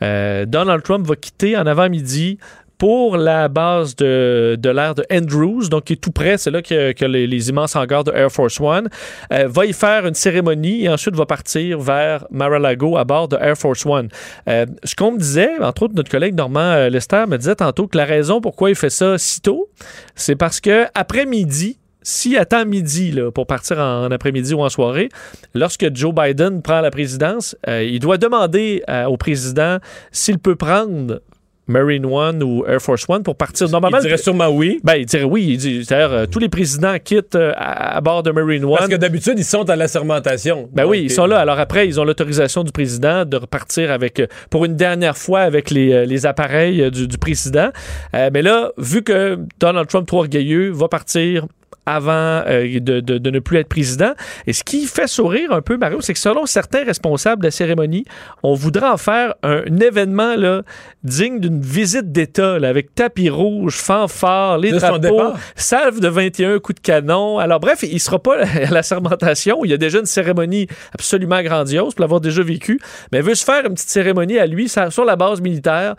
Donald 0.00 0.82
Trump 0.82 1.06
va 1.06 1.16
quitter 1.16 1.56
en 1.56 1.66
avant-midi 1.66 2.38
pour 2.78 3.16
la 3.16 3.48
base 3.48 3.96
de, 3.96 4.56
de 4.58 4.70
l'air 4.70 4.94
de 4.94 5.04
Andrews, 5.10 5.68
donc 5.68 5.84
qui 5.84 5.94
est 5.94 5.96
tout 5.96 6.10
près, 6.10 6.36
c'est 6.36 6.50
là 6.50 6.62
que, 6.62 7.04
les, 7.06 7.48
immenses 7.48 7.76
hangars 7.76 8.04
de 8.04 8.12
Air 8.12 8.30
Force 8.30 8.60
One, 8.60 8.88
euh, 9.32 9.48
va 9.48 9.66
y 9.66 9.72
faire 9.72 10.06
une 10.06 10.14
cérémonie 10.14 10.84
et 10.84 10.88
ensuite 10.88 11.14
va 11.14 11.26
partir 11.26 11.78
vers 11.78 12.26
Mar-a-Lago 12.30 12.96
à 12.96 13.04
bord 13.04 13.28
de 13.28 13.36
Air 13.36 13.56
Force 13.56 13.86
One. 13.86 14.08
Euh, 14.48 14.66
ce 14.84 14.94
qu'on 14.94 15.12
me 15.12 15.18
disait, 15.18 15.58
entre 15.60 15.84
autres 15.84 15.94
notre 15.94 16.10
collègue 16.10 16.34
Normand 16.34 16.60
euh, 16.60 16.88
Lester 16.88 17.24
me 17.28 17.36
disait 17.38 17.56
tantôt 17.56 17.86
que 17.86 17.96
la 17.96 18.04
raison 18.04 18.40
pourquoi 18.40 18.70
il 18.70 18.76
fait 18.76 18.90
ça 18.90 19.16
si 19.18 19.40
tôt, 19.40 19.68
c'est 20.14 20.36
parce 20.36 20.60
que 20.60 20.86
après-midi, 20.94 21.78
s'il 22.02 22.36
attend 22.36 22.64
midi 22.64 23.10
là, 23.10 23.32
pour 23.32 23.46
partir 23.46 23.78
en, 23.78 24.10
après-midi 24.10 24.54
ou 24.54 24.60
en 24.62 24.68
soirée, 24.68 25.08
lorsque 25.54 25.92
Joe 25.94 26.14
Biden 26.14 26.62
prend 26.62 26.80
la 26.80 26.90
présidence, 26.90 27.56
euh, 27.68 27.82
il 27.82 27.98
doit 27.98 28.18
demander 28.18 28.82
au 29.08 29.16
président 29.16 29.78
s'il 30.12 30.38
peut 30.38 30.54
prendre 30.56 31.20
Marine 31.68 32.06
One 32.06 32.42
ou 32.42 32.64
Air 32.66 32.80
Force 32.80 33.04
One 33.08 33.22
pour 33.22 33.36
partir. 33.36 33.68
Normalement, 33.68 33.98
Il 33.98 34.02
dirait 34.02 34.16
sûrement 34.18 34.48
oui. 34.48 34.80
ben, 34.84 34.94
il 34.94 35.06
dirait 35.06 35.24
oui. 35.24 35.46
Il 35.50 35.56
dit, 35.58 35.84
c'est-à-dire, 35.84 36.12
euh, 36.12 36.26
tous 36.26 36.38
les 36.38 36.48
présidents 36.48 36.96
quittent 37.02 37.34
euh, 37.34 37.52
à, 37.56 37.96
à 37.96 38.00
bord 38.00 38.22
de 38.22 38.30
Marine 38.30 38.64
One. 38.64 38.76
Parce 38.76 38.88
que 38.90 38.96
d'habitude, 38.96 39.34
ils 39.36 39.44
sont 39.44 39.68
à 39.68 39.76
l'assermentation. 39.76 40.68
Ben 40.72 40.82
Donc, 40.82 40.92
oui, 40.92 41.02
ils 41.02 41.10
sont 41.10 41.26
là. 41.26 41.38
Alors 41.38 41.58
après, 41.58 41.86
ils 41.88 42.00
ont 42.00 42.04
l'autorisation 42.04 42.62
du 42.62 42.72
président 42.72 43.24
de 43.24 43.36
repartir 43.36 43.90
avec, 43.90 44.20
euh, 44.20 44.26
pour 44.50 44.64
une 44.64 44.76
dernière 44.76 45.16
fois 45.16 45.40
avec 45.40 45.70
les, 45.70 46.06
les 46.06 46.26
appareils 46.26 46.90
du, 46.90 47.08
du 47.08 47.18
président. 47.18 47.70
Euh, 48.14 48.30
mais 48.32 48.42
là, 48.42 48.70
vu 48.78 49.02
que 49.02 49.38
Donald 49.60 49.88
Trump, 49.88 50.06
trop 50.06 50.18
orgueilleux, 50.20 50.70
va 50.70 50.88
partir 50.88 51.46
avant 51.86 52.42
euh, 52.46 52.80
de, 52.80 53.00
de- 53.00 53.18
de 53.18 53.30
ne 53.30 53.38
plus 53.38 53.58
être 53.58 53.68
président. 53.68 54.12
Et 54.46 54.52
ce 54.52 54.64
qui 54.64 54.84
fait 54.86 55.06
sourire 55.06 55.52
un 55.52 55.62
peu, 55.62 55.76
Mario, 55.76 56.00
c'est 56.00 56.12
que 56.12 56.18
selon 56.18 56.44
certains 56.46 56.84
responsables 56.84 57.42
de 57.42 57.46
la 57.46 57.50
cérémonie, 57.52 58.04
on 58.42 58.54
voudrait 58.54 58.88
en 58.88 58.96
faire 58.96 59.34
un, 59.42 59.62
événement 59.80 60.34
là, 60.36 60.62
digne 61.04 61.38
d'une 61.40 61.60
visite 61.60 62.10
d'État, 62.12 62.54
avec 62.56 62.94
tapis 62.94 63.30
rouge, 63.30 63.76
fanfare, 63.76 64.58
les 64.58 64.72
De 64.72 64.78
drapeaux, 64.78 65.32
salve 65.54 66.00
de 66.00 66.08
21 66.08 66.58
coups 66.58 66.76
de 66.76 66.80
canon. 66.86 67.38
Alors 67.38 67.60
bref, 67.60 67.84
il 67.84 68.00
sera 68.00 68.18
pas 68.18 68.36
à 68.66 68.70
la 68.70 68.82
sermentation. 68.82 69.64
Il 69.64 69.70
y 69.70 69.74
a 69.74 69.78
déjà 69.78 70.00
une 70.00 70.06
cérémonie 70.06 70.66
absolument 70.92 71.42
grandiose 71.42 71.94
pour 71.94 72.00
l'avoir 72.02 72.20
déjà 72.20 72.42
vécu. 72.42 72.80
Mais 73.12 73.18
il 73.18 73.24
veut 73.24 73.34
se 73.34 73.44
faire 73.44 73.64
une 73.64 73.74
petite 73.74 73.88
cérémonie 73.90 74.38
à 74.38 74.46
lui 74.46 74.68
sur 74.68 75.04
la 75.04 75.16
base 75.16 75.40
militaire. 75.40 75.94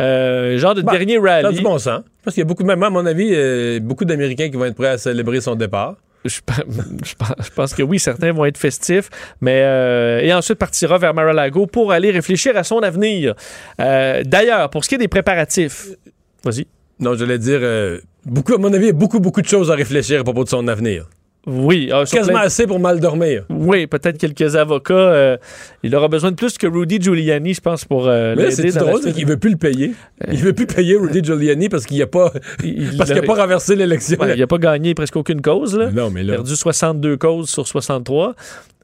Euh, 0.00 0.56
genre 0.58 0.74
de 0.74 0.82
Bah, 0.82 0.92
dernier 0.92 1.16
Ça 1.16 1.20
a 1.26 1.42
rallye. 1.42 1.56
du 1.56 1.62
bon 1.62 1.78
sens. 1.78 2.00
Parce 2.24 2.34
qu'il 2.34 2.42
y 2.42 2.44
a 2.44 2.48
beaucoup, 2.48 2.64
même 2.64 2.82
à 2.82 2.90
mon 2.90 3.04
avis, 3.06 3.30
euh, 3.32 3.80
beaucoup 3.80 4.04
d'Américains 4.04 4.50
qui 4.50 4.56
vont 4.56 4.64
être 4.66 4.74
prêts 4.74 4.88
à 4.88 4.98
célébrer 4.98 5.40
son 5.40 5.54
départ. 5.54 5.96
Je, 6.26 6.38
pe- 6.46 6.52
je 7.04 7.14
pense- 7.14 7.34
je 7.46 7.50
pense 7.50 7.74
que 7.74 7.82
oui, 7.82 7.98
certains 7.98 8.32
vont 8.32 8.44
être 8.44 8.58
festifs, 8.58 9.08
mais 9.40 9.62
euh, 9.62 10.20
et 10.20 10.32
ensuite 10.34 10.58
partira 10.58 10.98
vers 10.98 11.14
Mar-a-Lago 11.14 11.66
pour 11.66 11.92
aller 11.92 12.10
réfléchir 12.10 12.56
à 12.58 12.64
son 12.64 12.80
avenir. 12.80 13.34
Euh, 13.80 14.22
D'ailleurs, 14.24 14.68
pour 14.68 14.84
ce 14.84 14.90
qui 14.90 14.96
est 14.96 14.98
des 14.98 15.08
préparatifs, 15.08 15.88
vas-y. 16.44 16.66
Non, 16.98 17.14
j'allais 17.16 17.38
dire, 17.38 17.60
euh, 17.62 18.00
beaucoup, 18.26 18.52
à 18.54 18.58
mon 18.58 18.70
avis, 18.72 18.84
il 18.84 18.88
y 18.88 18.90
a 18.90 18.92
beaucoup, 18.92 19.18
beaucoup 19.20 19.40
de 19.40 19.46
choses 19.48 19.70
à 19.70 19.74
réfléchir 19.74 20.20
à 20.20 20.24
propos 20.24 20.44
de 20.44 20.50
son 20.50 20.68
avenir. 20.68 21.08
Oui, 21.46 21.88
ah, 21.90 22.04
Quasiment 22.04 22.38
plein- 22.38 22.46
assez 22.46 22.66
pour 22.66 22.78
mal 22.78 23.00
dormir. 23.00 23.44
Oui, 23.48 23.86
peut-être 23.86 24.18
quelques 24.18 24.56
avocats. 24.56 24.92
euh, 24.94 25.36
il 25.82 25.94
aura 25.96 26.08
besoin 26.08 26.30
de 26.30 26.36
plus 26.36 26.58
que 26.58 26.66
Rudy 26.66 27.00
Giuliani, 27.00 27.54
je 27.54 27.60
pense, 27.62 27.86
pour 27.86 28.08
euh, 28.08 28.34
Mais 28.36 28.50
c'est 28.50 28.68
drôle, 28.72 29.00
c'est 29.02 29.12
qu'il 29.12 29.26
veut 29.26 29.38
plus 29.38 29.50
le 29.50 29.56
payer. 29.56 29.92
Il 30.30 30.38
veut 30.40 30.52
plus 30.52 30.66
payer 30.66 30.96
Rudy 30.96 31.24
Giuliani 31.24 31.68
parce 31.70 31.86
qu'il 31.86 31.98
n'a 31.98 32.06
pas, 32.06 32.32
Il- 32.62 32.96
parce 32.98 33.08
qu'il 33.10 33.18
a 33.18 33.22
il- 33.22 33.26
pas 33.26 33.34
renversé 33.40 33.74
l'élection. 33.74 34.18
Ouais, 34.20 34.34
il 34.34 34.40
n'a 34.40 34.46
pas 34.46 34.58
gagné 34.58 34.94
presque 34.94 35.16
aucune 35.16 35.40
cause. 35.40 35.76
Là. 35.76 35.90
non, 35.90 36.10
mais 36.10 36.22
là. 36.22 36.34
perdu 36.34 36.54
62 36.54 37.16
causes 37.16 37.48
sur 37.48 37.66
63. 37.66 38.34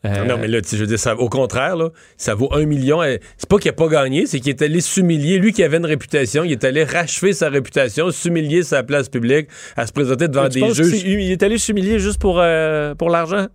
Euh, 0.07 0.24
Non, 0.24 0.36
mais 0.38 0.48
là, 0.48 0.61
je 0.70 0.76
veux 0.76 0.86
dire, 0.86 0.98
ça, 0.98 1.16
au 1.16 1.28
contraire, 1.28 1.76
là, 1.76 1.90
ça 2.16 2.34
vaut 2.34 2.48
un 2.54 2.64
million. 2.66 3.02
Euh, 3.02 3.16
C'est 3.36 3.48
pas 3.48 3.59
qu'il 3.59 3.68
a 3.70 3.72
pas 3.72 3.88
gagné, 3.88 4.26
c'est 4.26 4.40
qu'il 4.40 4.50
est 4.50 4.62
allé 4.62 4.80
s'humilier. 4.80 5.38
Lui 5.38 5.52
qui 5.52 5.62
avait 5.62 5.76
une 5.78 5.86
réputation, 5.86 6.44
il 6.44 6.52
est 6.52 6.64
allé 6.64 6.84
rachever 6.84 7.32
sa 7.32 7.48
réputation, 7.48 8.11
s'humilier 8.11 8.62
sa 8.62 8.82
place 8.82 9.09
publique, 9.09 9.48
à 9.76 9.86
se 9.86 9.92
présenter 9.92 10.28
devant 10.28 10.48
des 10.48 10.72
juges. 10.74 11.02
il 11.04 11.30
est 11.32 11.42
allé 11.42 11.59
s'humilier 11.59 11.98
juste 11.98 12.20
pour, 12.20 12.38
euh, 12.40 12.94
pour 12.94 13.11
l'argent? 13.11 13.46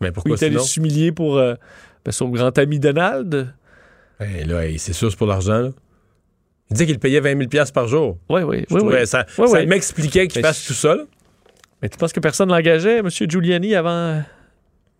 Mais 0.00 0.08
Ou 0.08 0.12
pourquoi 0.12 0.36
il 0.40 0.42
est 0.42 0.46
allé 0.46 0.58
s'humilier 0.58 1.12
pour 1.12 1.38
euh, 1.38 1.54
ben, 2.04 2.12
son 2.12 2.28
grand 2.28 2.56
ami 2.58 2.78
Donald? 2.78 3.52
Ben, 4.20 4.46
là, 4.48 4.66
hey, 4.66 4.78
c'est 4.78 4.92
sûr, 4.92 5.10
c'est 5.10 5.16
pour 5.16 5.26
l'argent. 5.26 5.70
Il 6.70 6.74
disait 6.74 6.86
qu'il 6.86 6.98
payait 6.98 7.20
20 7.20 7.36
000 7.36 7.48
piastres 7.48 7.72
par 7.74 7.88
jour. 7.88 8.18
Oui, 8.28 8.42
oui, 8.42 8.64
Je 8.70 8.74
oui. 8.76 9.06
Ça, 9.06 9.26
Oui, 9.38 9.48
ça 9.48 9.58
oui. 9.58 9.66
m'expliquait 9.66 10.28
qu'il 10.28 10.40
fasse 10.42 10.64
tout 10.64 10.72
ça, 10.72 10.94
là. 10.94 11.02
Mais 11.82 11.88
tu 11.90 11.98
penses 11.98 12.12
que 12.12 12.20
personne 12.20 12.48
l'engageait, 12.48 12.98
M. 13.00 13.08
Giuliani, 13.10 13.74
avant? 13.74 14.22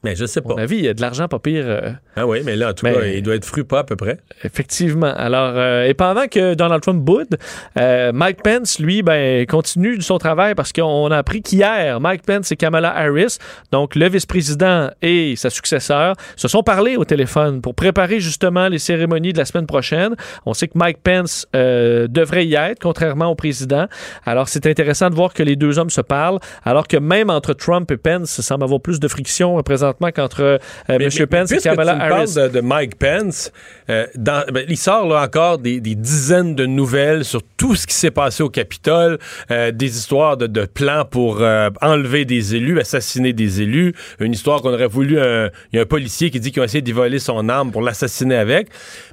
Mais 0.05 0.15
je 0.17 0.27
sais 0.27 0.41
À 0.41 0.43
pas. 0.43 0.55
mon 0.55 0.59
avis, 0.61 0.77
il 0.77 0.85
y 0.85 0.89
a 0.89 0.95
de 0.95 1.01
l'argent 1.01 1.27
pas 1.29 1.39
pire. 1.39 1.65
euh, 1.67 1.91
Ah 2.17 2.27
oui, 2.27 2.43
mais 2.45 2.57
là, 2.57 2.71
en 2.71 2.73
tout 2.75 2.85
Mais- 2.87 2.93
cas, 2.95 3.05
il 3.07 3.23
doit 3.23 3.35
être 3.35 3.45
fru 3.45 3.65
pas 3.65 3.81
à 3.81 3.85
peu 3.85 3.97
près. 3.97 4.19
Effectivement. 4.45 5.13
Alors, 5.17 5.53
euh, 5.57 5.85
et 5.85 5.95
pendant 5.95 6.27
que 6.29 6.55
Donald 6.55 6.83
Trump 6.83 7.03
boude, 7.03 7.37
euh, 7.79 8.13
Mike 8.13 8.43
Pence, 8.43 8.79
lui, 8.79 9.03
ben, 9.03 9.47
continue 9.47 10.01
son 10.03 10.19
travail 10.19 10.55
parce 10.55 10.73
qu'on 10.73 11.11
a 11.11 11.17
appris 11.17 11.43
qu'hier, 11.43 12.01
Mike 12.01 12.23
Pence 12.27 12.53
et 12.53 12.57
Kamala 12.57 12.95
Harris, 12.95 13.39
donc 13.73 13.95
le 13.95 14.09
vice-président 14.09 14.91
et 15.03 15.35
sa 15.37 15.51
successeur, 15.51 16.15
se 16.37 16.49
sont 16.49 16.63
parlé 16.63 16.97
au 16.97 17.05
téléphone 17.05 17.61
pour 17.63 17.75
préparer 17.75 18.21
justement 18.21 18.69
les 18.69 18.79
cérémonies 18.79 19.33
de 19.33 19.39
la 19.39 19.45
semaine 19.45 19.67
prochaine. 19.67 20.15
On 20.45 20.55
sait 20.55 20.69
que 20.69 20.77
Mike 20.79 20.99
Pence 21.03 21.47
euh, 21.57 22.07
devrait 22.09 22.47
y 22.47 22.55
être, 22.55 22.79
contrairement 22.81 23.27
au 23.27 23.35
président. 23.35 23.87
Alors, 24.27 24.49
c'est 24.49 24.67
intéressant 24.67 25.09
de 25.11 25.15
voir 25.15 25.33
que 25.33 25.43
les 25.43 25.57
deux 25.57 25.79
hommes 25.79 25.91
se 25.91 26.01
parlent, 26.01 26.39
alors 26.65 26.87
que 26.89 26.97
même 26.97 27.31
entre 27.31 27.55
Trump 27.55 27.91
et 27.91 27.97
Pence, 27.97 28.31
ça 28.31 28.43
semble 28.43 28.65
avoir 28.65 28.81
plus 28.81 29.01
de 29.01 29.09
friction 29.09 29.59
euh, 29.59 29.63
présentement 29.95 30.11
qu'entre 30.11 30.43
euh, 30.43 30.59
M. 30.89 31.27
Pence 31.27 31.53
et 31.53 31.59
Kamala 31.59 31.95
tu 31.95 32.01
Harris. 32.01 32.35
parles 32.35 32.51
de, 32.51 32.55
de 32.57 32.61
Mike 32.61 32.97
Pence, 32.99 33.53
euh, 33.91 34.07
dans- 34.15 34.45
ben, 34.53 34.65
il 34.69 34.77
sort 34.77 35.07
là 35.09 35.23
encore 35.23 35.59
des, 35.59 35.81
des 35.81 35.95
dizaines 35.95 36.55
de 36.55 36.67
nouvelles 36.67 37.25
sur 37.25 37.41
tout 37.57 37.75
ce 37.75 37.87
qui 37.87 37.95
s'est 37.95 38.11
passé 38.11 38.43
au 38.43 38.49
Capitole, 38.51 39.19
euh, 39.51 39.71
des 39.71 39.97
histoires 39.97 40.37
de, 40.37 40.47
de 40.47 40.65
plans 40.67 41.05
pour 41.05 41.43
enlever 41.81 42.25
des 42.25 42.55
élus, 42.55 42.79
assassiner 42.81 43.33
des 43.33 43.63
élus, 43.63 43.95
une 44.21 44.33
histoire 44.33 44.61
qu'on 44.63 44.73
aurait 44.73 44.87
voulu. 44.87 45.15
Il 45.15 45.51
y 45.77 45.79
a 45.79 45.83
un 45.83 45.87
policier 45.87 46.31
qui 46.31 46.41
dit 46.41 46.53
qu'ils 46.53 46.63
ont 46.63 46.65
essayé 46.65 46.83
d'y 46.83 46.93
voler 46.93 47.19
son 47.19 47.49
arme 47.49 47.71
pour 47.73 47.83
l'assassiner 47.83 48.37
avec. 48.37 48.69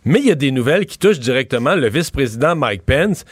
Mais 0.06 0.20
il 0.20 0.26
y 0.28 0.32
a 0.32 0.36
des 0.36 0.52
nouvelles 0.52 0.86
qui 0.86 0.98
touchent 0.98 1.20
directement 1.20 1.76
le 1.76 1.90
vice-président 1.90 2.56
Mike 2.56 2.84
Pence. 2.86 3.26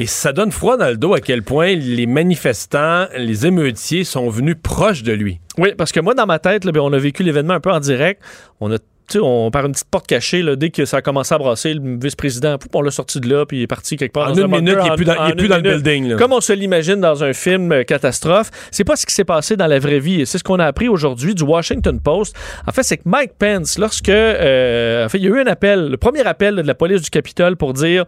Et 0.00 0.06
ça 0.06 0.32
donne 0.32 0.50
froid 0.50 0.78
dans 0.78 0.88
le 0.88 0.96
dos 0.96 1.12
à 1.12 1.20
quel 1.20 1.42
point 1.42 1.74
les 1.74 2.06
manifestants, 2.06 3.04
les 3.18 3.46
émeutiers 3.46 4.04
sont 4.04 4.30
venus 4.30 4.56
proches 4.62 5.02
de 5.02 5.12
lui. 5.12 5.40
Oui, 5.58 5.74
parce 5.76 5.92
que 5.92 6.00
moi, 6.00 6.14
dans 6.14 6.24
ma 6.24 6.38
tête, 6.38 6.64
ben, 6.64 6.80
on 6.80 6.94
a 6.94 6.98
vécu 6.98 7.22
l'événement 7.22 7.52
un 7.52 7.60
peu 7.60 7.70
en 7.70 7.80
direct. 7.80 8.22
On 8.60 8.72
a 8.72 8.78
on 9.18 9.50
par 9.50 9.66
une 9.66 9.72
petite 9.72 9.88
porte 9.90 10.06
cachée, 10.06 10.42
là, 10.42 10.56
dès 10.56 10.70
que 10.70 10.84
ça 10.84 10.98
a 10.98 11.02
commencé 11.02 11.34
à 11.34 11.38
brasser, 11.38 11.74
le 11.74 11.98
vice-président, 12.00 12.56
on 12.74 12.82
l'a 12.82 12.90
sorti 12.90 13.20
de 13.20 13.28
là, 13.28 13.46
puis 13.46 13.58
il 13.58 13.62
est 13.62 13.66
parti 13.66 13.96
quelque 13.96 14.12
part 14.12 14.28
En 14.28 14.32
dans 14.32 14.42
une 14.42 14.50
bunker 14.50 14.62
minute, 14.62 14.78
il 14.82 14.86
est 14.86 14.90
en- 14.90 14.96
plus 14.96 15.04
dans, 15.04 15.26
il 15.26 15.30
est 15.30 15.34
plus 15.34 15.48
dans 15.48 15.56
le 15.56 15.62
building. 15.62 16.08
là. 16.10 16.16
Comme 16.16 16.32
on 16.32 16.40
se 16.40 16.52
l'imagine 16.52 17.00
dans 17.00 17.24
un 17.24 17.32
film 17.32 17.72
euh, 17.72 17.82
catastrophe, 17.82 18.50
c'est 18.70 18.84
pas 18.84 18.96
ce 18.96 19.06
qui 19.06 19.14
s'est 19.14 19.24
passé 19.24 19.56
dans 19.56 19.66
la 19.66 19.78
vraie 19.78 20.00
vie. 20.00 20.20
Et 20.20 20.26
c'est 20.26 20.38
ce 20.38 20.44
qu'on 20.44 20.58
a 20.58 20.66
appris 20.66 20.88
aujourd'hui 20.88 21.34
du 21.34 21.42
Washington 21.42 21.98
Post. 22.00 22.36
En 22.66 22.72
fait, 22.72 22.82
c'est 22.82 22.98
que 22.98 23.02
Mike 23.06 23.32
Pence, 23.38 23.78
lorsque, 23.78 24.08
euh, 24.08 25.06
en 25.06 25.08
fait, 25.08 25.18
il 25.18 25.24
y 25.24 25.26
a 25.26 25.30
eu 25.30 25.40
un 25.40 25.46
appel, 25.46 25.88
le 25.88 25.96
premier 25.96 26.26
appel 26.26 26.56
de 26.56 26.62
la 26.62 26.74
police 26.74 27.02
du 27.02 27.10
Capitole 27.10 27.56
pour 27.56 27.72
dire, 27.72 28.04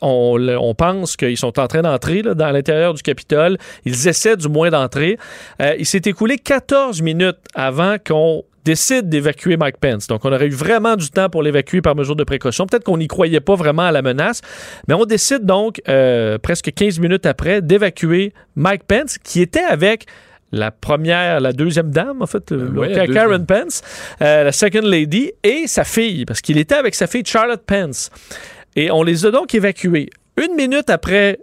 on, 0.00 0.74
pense 0.76 1.16
qu'ils 1.16 1.36
sont 1.36 1.58
en 1.58 1.66
train 1.66 1.82
d'entrer 1.82 2.22
dans 2.22 2.50
l'intérieur 2.50 2.94
du 2.94 3.02
Capitole. 3.02 3.58
Ils 3.84 4.08
essaient 4.08 4.36
du 4.36 4.48
moins 4.48 4.70
d'entrer. 4.70 5.18
Euh, 5.62 5.74
il 5.78 5.86
s'est 5.86 6.02
écoulé 6.04 6.36
14 6.38 7.02
minutes 7.02 7.38
avant 7.54 7.96
qu'on 8.04 8.44
décide 8.64 9.08
d'évacuer 9.08 9.56
Mike 9.56 9.78
Pence. 9.80 10.06
Donc, 10.06 10.24
on 10.24 10.32
aurait 10.32 10.46
eu 10.46 10.50
vraiment 10.54 10.96
du 10.96 11.08
temps 11.10 11.28
pour 11.28 11.42
l'évacuer 11.42 11.80
par 11.80 11.94
mesure 11.96 12.16
de 12.16 12.24
précaution. 12.24 12.66
Peut-être 12.66 12.84
qu'on 12.84 12.98
n'y 12.98 13.08
croyait 13.08 13.40
pas 13.40 13.54
vraiment 13.54 13.82
à 13.82 13.92
la 13.92 14.02
menace, 14.02 14.40
mais 14.86 14.94
on 14.94 15.04
décide 15.04 15.44
donc, 15.46 15.80
euh, 15.88 16.38
presque 16.38 16.72
15 16.74 16.98
minutes 16.98 17.26
après, 17.26 17.62
d'évacuer 17.62 18.32
Mike 18.56 18.84
Pence, 18.84 19.18
qui 19.18 19.40
était 19.40 19.60
avec 19.64 20.06
la 20.52 20.70
première, 20.70 21.40
la 21.40 21.52
deuxième 21.52 21.90
dame, 21.90 22.22
en 22.22 22.26
fait, 22.26 22.50
le- 22.50 22.68
ouais, 22.70 22.88
le- 22.88 22.94
la 22.94 23.06
Karen. 23.06 23.44
Pence, 23.46 23.82
euh, 24.22 24.44
la 24.44 24.52
second 24.52 24.80
lady, 24.82 25.32
et 25.44 25.66
sa 25.66 25.84
fille, 25.84 26.24
parce 26.24 26.40
qu'il 26.40 26.56
était 26.58 26.74
avec 26.74 26.94
sa 26.94 27.06
fille 27.06 27.22
Charlotte 27.24 27.62
Pence. 27.66 28.10
Et 28.76 28.90
on 28.90 29.02
les 29.02 29.26
a 29.26 29.30
donc 29.30 29.54
évacués. 29.54 30.08
Une 30.42 30.54
minute 30.54 30.88
après 30.88 31.38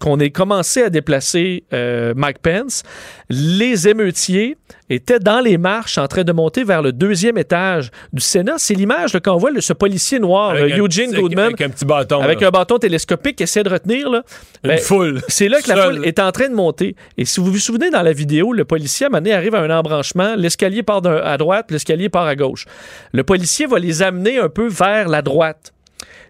qu'on 0.00 0.18
ait 0.18 0.30
commencé 0.30 0.82
à 0.82 0.90
déplacer 0.90 1.64
euh, 1.72 2.14
Mike 2.16 2.38
Pence, 2.40 2.82
les 3.30 3.88
émeutiers 3.88 4.56
étaient 4.90 5.18
dans 5.18 5.40
les 5.40 5.58
marches 5.58 5.98
en 5.98 6.06
train 6.06 6.24
de 6.24 6.32
monter 6.32 6.64
vers 6.64 6.82
le 6.82 6.92
deuxième 6.92 7.38
étage 7.38 7.90
du 8.12 8.20
Sénat. 8.22 8.54
C'est 8.58 8.74
l'image 8.74 9.14
là, 9.14 9.20
quand 9.20 9.34
on 9.34 9.38
voit 9.38 9.50
le- 9.50 9.60
ce 9.60 9.72
policier 9.72 10.18
noir, 10.18 10.50
Avec 10.50 10.74
euh, 10.74 10.84
Eugene 10.84 11.10
petit- 11.10 11.20
Goodman, 11.20 11.44
Avec 11.46 11.60
un 11.60 11.68
petit 11.68 11.84
bâton. 11.84 12.20
avec 12.20 12.40
là. 12.40 12.48
un 12.48 12.50
bâton 12.50 12.78
télescopique 12.78 13.36
qui 13.36 13.42
essaie 13.44 13.62
de 13.62 13.68
retenir. 13.68 14.10
Là, 14.10 14.22
Une 14.64 14.70
Ben, 14.70 14.78
foule. 14.78 15.20
c'est 15.28 15.48
là 15.48 15.60
que 15.60 15.68
la 15.68 15.76
foule 15.76 16.04
est 16.04 16.18
en 16.18 16.30
train 16.32 16.48
de 16.48 16.54
monter. 16.54 16.96
Et 17.16 17.24
si 17.24 17.40
vous 17.40 17.50
vous 17.52 17.58
souvenez, 17.58 17.90
dans 17.90 18.02
la 18.02 18.12
vidéo, 18.12 18.52
le 18.52 18.64
policier, 18.64 19.06
à 19.06 19.08
un 19.08 19.10
moment 19.10 19.18
donné, 19.22 19.32
arrive 19.34 19.54
à 19.54 19.60
un 19.60 19.70
embranchement. 19.70 20.34
L'escalier 20.36 20.82
part 20.82 21.02
à 21.06 21.36
droite, 21.38 21.70
l'escalier 21.70 22.08
part 22.08 22.26
à 22.26 22.36
gauche. 22.36 22.64
Le 23.12 23.22
policier 23.24 23.66
va 23.66 23.78
les 23.78 24.02
amener 24.02 24.38
un 24.38 24.48
peu 24.48 24.68
vers 24.68 25.08
la 25.08 25.22
droite. 25.22 25.72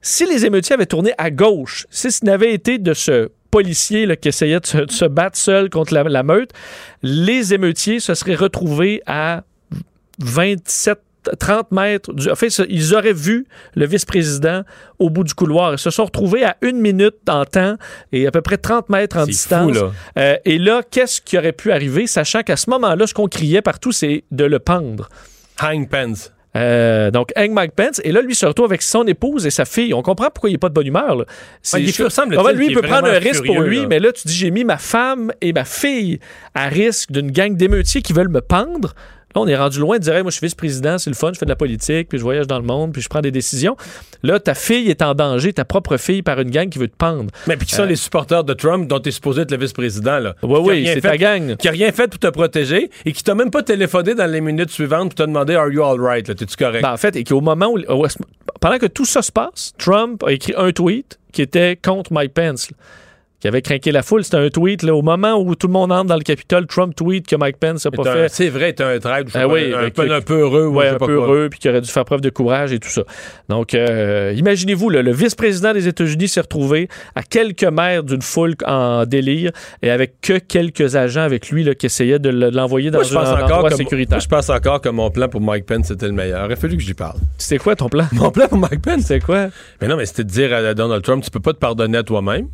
Si 0.06 0.24
les 0.24 0.46
émeutiers 0.46 0.74
avaient 0.74 0.86
tourné 0.86 1.12
à 1.18 1.30
gauche, 1.32 1.86
si 1.90 2.12
ce 2.12 2.24
n'avait 2.24 2.52
été 2.54 2.78
de 2.78 2.94
ce 2.94 3.28
policier 3.50 4.06
là, 4.06 4.14
qui 4.14 4.28
essayait 4.28 4.60
de 4.60 4.66
se, 4.66 4.78
de 4.78 4.90
se 4.92 5.04
battre 5.04 5.36
seul 5.36 5.68
contre 5.68 5.92
la, 5.94 6.04
la 6.04 6.22
meute, 6.22 6.50
les 7.02 7.54
émeutiers 7.54 7.98
se 7.98 8.14
seraient 8.14 8.36
retrouvés 8.36 9.02
à 9.06 9.42
27 10.20 11.00
30 11.40 11.72
mètres. 11.72 12.12
Du, 12.12 12.30
en 12.30 12.36
fait, 12.36 12.50
ce- 12.50 12.62
ils 12.68 12.94
auraient 12.94 13.12
vu 13.12 13.46
le 13.74 13.84
vice-président 13.84 14.62
au 15.00 15.10
bout 15.10 15.24
du 15.24 15.34
couloir. 15.34 15.72
Ils 15.72 15.78
se 15.78 15.90
sont 15.90 16.04
retrouvés 16.04 16.44
à 16.44 16.56
une 16.62 16.80
minute 16.80 17.16
en 17.28 17.44
temps 17.44 17.74
et 18.12 18.28
à 18.28 18.30
peu 18.30 18.42
près 18.42 18.58
30 18.58 18.88
mètres 18.90 19.16
en 19.16 19.24
distance. 19.24 19.64
fou, 19.76 19.86
là. 19.86 19.90
Euh, 20.18 20.36
et 20.44 20.58
là, 20.58 20.82
qu'est-ce 20.88 21.20
qui 21.20 21.36
aurait 21.36 21.50
pu 21.50 21.72
arriver, 21.72 22.06
sachant 22.06 22.42
qu'à 22.44 22.56
ce 22.56 22.70
moment-là, 22.70 23.08
ce 23.08 23.14
qu'on 23.14 23.26
criait 23.26 23.60
partout, 23.60 23.90
c'est 23.90 24.22
de 24.30 24.44
le 24.44 24.60
pendre? 24.60 25.08
Hang 25.58 25.88
Pence. 25.88 26.32
Euh, 26.56 27.10
donc, 27.10 27.30
Hank 27.36 27.50
Mike 27.50 27.72
Pence, 27.72 28.00
et 28.04 28.12
là, 28.12 28.22
lui 28.22 28.34
se 28.34 28.46
retrouve 28.46 28.66
avec 28.66 28.82
son 28.82 29.04
épouse 29.06 29.46
et 29.46 29.50
sa 29.50 29.64
fille. 29.64 29.92
On 29.94 30.02
comprend 30.02 30.28
pourquoi 30.34 30.50
il 30.50 30.54
n'est 30.54 30.58
pas 30.58 30.68
de 30.68 30.74
bonne 30.74 30.86
humeur. 30.86 31.16
là. 31.16 31.24
C'est- 31.62 31.76
Ouais, 31.76 31.82
il 31.82 31.88
est 31.88 31.92
semble-t-il 32.10 32.38
Ah 32.38 32.52
lui, 32.52 32.66
il 32.66 32.74
peut 32.74 32.80
prendre 32.88 33.08
un 33.08 33.18
risque 33.18 33.44
pour 33.46 33.56
lui, 33.68 33.80
là. 33.82 33.86
mais 33.88 33.98
là, 33.98 34.12
tu 34.12 34.26
dis, 34.28 34.34
j'ai 34.34 34.50
mis 34.50 34.64
ma 34.64 34.78
femme 34.78 35.32
et 35.40 35.52
ma 35.52 35.64
fille 35.64 36.18
à 36.54 36.68
risque 36.68 37.12
d'une 37.12 37.30
gang 37.30 37.56
d'émeutiers 37.56 38.02
qui 38.02 38.12
veulent 38.12 38.28
me 38.28 38.40
pendre. 38.40 38.94
Là, 39.36 39.42
on 39.42 39.46
est 39.46 39.56
rendu 39.56 39.78
loin 39.80 39.98
de 39.98 40.02
dire, 40.02 40.14
Hey, 40.16 40.22
moi, 40.22 40.30
je 40.30 40.38
suis 40.38 40.46
vice-président, 40.46 40.96
c'est 40.96 41.10
le 41.10 41.14
fun, 41.16 41.30
je 41.34 41.38
fais 41.38 41.44
de 41.44 41.50
la 41.50 41.56
politique, 41.56 42.08
puis 42.08 42.16
je 42.18 42.22
voyage 42.22 42.46
dans 42.46 42.58
le 42.58 42.64
monde, 42.64 42.92
puis 42.94 43.02
je 43.02 43.08
prends 43.08 43.20
des 43.20 43.30
décisions. 43.30 43.76
Là, 44.22 44.40
ta 44.40 44.54
fille 44.54 44.88
est 44.88 45.02
en 45.02 45.14
danger, 45.14 45.52
ta 45.52 45.66
propre 45.66 45.98
fille, 45.98 46.22
par 46.22 46.40
une 46.40 46.50
gang 46.50 46.70
qui 46.70 46.78
veut 46.78 46.88
te 46.88 46.96
pendre. 46.96 47.30
Mais 47.46 47.58
puis 47.58 47.66
qui 47.66 47.74
sont 47.74 47.82
Euh, 47.82 47.86
les 47.86 47.96
supporters 47.96 48.44
de 48.44 48.54
Trump 48.54 48.88
dont 48.88 48.98
tu 48.98 49.10
es 49.10 49.12
supposé 49.12 49.42
être 49.42 49.50
le 49.50 49.58
vice-président. 49.58 50.18
là. 50.20 50.34
Oui, 50.42 50.60
oui, 50.64 50.86
c'est 50.86 51.02
ta 51.02 51.18
gang. 51.18 51.54
Qui 51.56 51.68
a 51.68 51.70
rien 51.70 51.92
fait 51.92 52.08
pour 52.08 52.18
te 52.18 52.28
protéger 52.28 52.90
et 53.04 53.12
qui 53.12 53.22
t'a 53.22 53.34
même 53.34 53.50
pas 53.50 53.62
téléphoné 53.62 54.14
dans 54.14 54.30
les 54.30 54.40
minutes 54.40 54.70
suivantes 54.70 55.10
pour 55.10 55.14
te 55.16 55.22
demander 55.22 55.54
Are 55.54 55.68
you 55.70 55.82
all 55.84 56.00
right? 56.00 56.26
là? 56.26 56.34
T'es-tu 56.34 56.56
correct? 56.56 56.82
Ben, 56.82 56.92
en 56.92 56.96
fait, 56.96 57.14
et 57.16 57.24
qu'au 57.24 57.42
moment 57.42 57.66
où, 57.66 57.78
où- 57.78 58.06
pendant 58.60 58.78
que 58.78 58.86
tout 58.86 59.04
ça 59.04 59.20
se 59.20 59.30
passe, 59.32 59.74
Trump 59.78 60.22
a 60.24 60.32
écrit 60.32 60.54
un 60.56 60.72
tweet 60.72 61.18
qui 61.32 61.42
était 61.42 61.76
contre 61.76 62.10
Mike 62.14 62.32
Pence, 62.32 62.70
là, 62.70 62.76
qui 63.40 63.48
avait 63.48 63.62
craqué 63.62 63.92
la 63.92 64.02
foule. 64.02 64.24
C'était 64.24 64.38
un 64.38 64.48
tweet 64.48 64.82
là, 64.82 64.94
au 64.94 65.02
moment 65.02 65.34
où 65.34 65.54
tout 65.54 65.66
le 65.66 65.72
monde 65.72 65.92
entre 65.92 66.06
dans 66.06 66.16
le 66.16 66.22
Capitole. 66.22 66.66
Trump 66.66 66.94
tweet 66.96 67.26
que 67.26 67.36
Mike 67.36 67.58
Pence 67.58 67.84
n'a 67.84 67.90
pas 67.90 68.02
C'est 68.04 68.12
fait. 68.12 68.28
C'est 68.28 68.48
vrai, 68.48 68.72
t'es 68.72 68.82
un 68.84 68.98
traître, 68.98 69.30
Ah 69.34 69.46
oui, 69.46 69.72
un, 69.74 69.90
peu, 69.90 70.10
un 70.12 70.20
peu 70.20 70.40
heureux. 70.40 70.66
ou 70.66 70.76
Ouais, 70.76 70.88
un 70.88 70.98
peu 70.98 71.12
heureux, 71.12 71.48
puis 71.50 71.58
qui 71.58 71.68
aurait 71.68 71.80
dû 71.80 71.88
faire 71.90 72.04
preuve 72.04 72.20
de 72.22 72.30
courage 72.30 72.72
et 72.72 72.78
tout 72.78 72.88
ça. 72.88 73.02
Donc, 73.48 73.74
euh, 73.74 74.32
imaginez-vous, 74.36 74.88
le 74.90 75.12
vice-président 75.12 75.72
des 75.72 75.86
États-Unis 75.88 76.28
s'est 76.28 76.40
retrouvé 76.40 76.88
à 77.14 77.22
quelques 77.22 77.64
mètres 77.64 78.04
d'une 78.04 78.22
foule 78.22 78.54
en 78.66 79.04
délire 79.06 79.50
et 79.82 79.90
avec 79.90 80.20
que 80.20 80.38
quelques 80.38 80.96
agents 80.96 81.20
avec 81.22 81.50
lui 81.50 81.62
là, 81.64 81.74
qui 81.74 81.86
essayaient 81.86 82.18
de 82.18 82.30
le- 82.30 82.50
de 82.50 82.56
l'envoyer 82.56 82.90
dans 82.90 82.98
Moi, 83.00 83.28
un 83.28 83.42
endroit 83.42 83.70
sécuritaire. 83.70 84.16
moi, 84.16 84.20
je 84.22 84.28
pense 84.28 84.48
encore 84.50 84.80
que 84.80 84.88
mon 84.88 85.10
plan 85.10 85.28
pour 85.28 85.40
Mike 85.40 85.66
Pence 85.66 85.86
c'était 85.88 86.06
le 86.06 86.12
meilleur. 86.12 86.40
Il 86.40 86.44
aurait 86.46 86.56
fallu 86.56 86.76
que 86.76 86.82
j'y 86.82 86.94
parle. 86.94 87.18
C'était 87.38 87.58
quoi 87.58 87.76
ton 87.76 87.88
plan? 87.88 88.06
Mon 88.12 88.30
plan 88.30 88.48
pour 88.48 88.58
Mike 88.58 88.82
Pence? 88.82 89.02
C'est 89.06 89.20
quoi? 89.20 89.48
Mais 89.80 89.88
non, 89.88 89.96
mais 89.96 90.06
c'était 90.06 90.24
de 90.24 90.30
dire 90.30 90.52
à 90.54 90.74
Donald 90.74 91.02
Trump, 91.02 91.22
tu 91.24 91.30
peux 91.30 91.40
pas 91.40 91.52
te 91.52 91.58
pardonner 91.58 91.98
à 91.98 92.02
toi-même. 92.02 92.46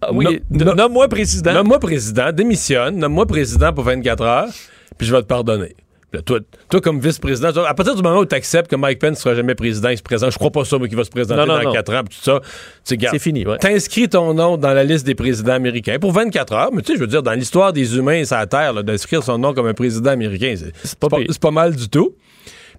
Ah 0.00 0.10
oui, 0.12 0.24
No- 0.50 0.58
de- 0.58 0.64
no- 0.64 0.74
nomme-moi 0.74 1.08
président. 1.08 1.52
Nomme-moi 1.52 1.78
président, 1.80 2.30
démissionne, 2.32 2.96
nomme-moi 2.96 3.26
président 3.26 3.72
pour 3.72 3.84
24 3.84 4.22
heures, 4.22 4.48
puis 4.96 5.06
je 5.06 5.14
vais 5.14 5.22
te 5.22 5.26
pardonner. 5.26 5.74
Là, 6.12 6.22
toi, 6.22 6.38
toi, 6.70 6.80
comme 6.80 7.00
vice-président, 7.00 7.48
à 7.66 7.74
partir 7.74 7.94
du 7.94 8.00
moment 8.02 8.20
où 8.20 8.24
tu 8.24 8.34
acceptes 8.34 8.70
que 8.70 8.76
Mike 8.76 8.98
Pence 8.98 9.10
ne 9.10 9.16
sera 9.16 9.34
jamais 9.34 9.54
président, 9.54 9.90
il 9.90 9.98
se 9.98 10.02
présente, 10.02 10.30
je 10.32 10.38
crois 10.38 10.50
pas 10.50 10.64
ça, 10.64 10.78
mais 10.80 10.88
qu'il 10.88 10.96
va 10.96 11.04
se 11.04 11.10
présenter 11.10 11.38
Non, 11.38 11.46
non, 11.46 11.58
dans 11.58 11.64
non. 11.64 11.72
4 11.72 11.94
ans, 11.94 12.00
puis 12.08 12.16
tout 12.16 12.24
ça. 12.24 12.40
C'est 12.82 13.18
fini, 13.18 13.44
ouais. 13.44 13.58
T'inscris 13.58 14.08
ton 14.08 14.32
nom 14.32 14.56
dans 14.56 14.72
la 14.72 14.84
liste 14.84 15.04
des 15.04 15.14
présidents 15.14 15.52
américains 15.52 15.98
pour 16.00 16.12
24 16.12 16.52
heures, 16.54 16.70
mais 16.72 16.80
tu 16.80 16.92
sais, 16.92 16.94
je 16.96 17.00
veux 17.02 17.06
dire, 17.08 17.22
dans 17.22 17.32
l'histoire 17.34 17.74
des 17.74 17.98
humains 17.98 18.24
sur 18.24 18.36
la 18.36 18.46
Terre, 18.46 18.82
d'inscrire 18.82 19.22
son 19.22 19.36
nom 19.36 19.52
comme 19.52 19.66
un 19.66 19.74
président 19.74 20.10
américain, 20.10 20.54
c'est 20.82 20.98
pas 20.98 21.08
pas 21.08 21.50
mal 21.50 21.76
du 21.76 21.90
tout. 21.90 22.14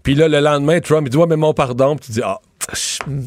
Puis 0.02 0.16
là, 0.16 0.28
le 0.28 0.40
lendemain, 0.40 0.80
Trump, 0.80 1.06
il 1.06 1.12
dit, 1.12 1.18
ouais, 1.18 1.28
mais 1.28 1.36
mon 1.36 1.54
pardon, 1.54 1.98
puis 1.98 2.08
tu 2.08 2.12
dis, 2.14 2.22
ah, 2.24 2.40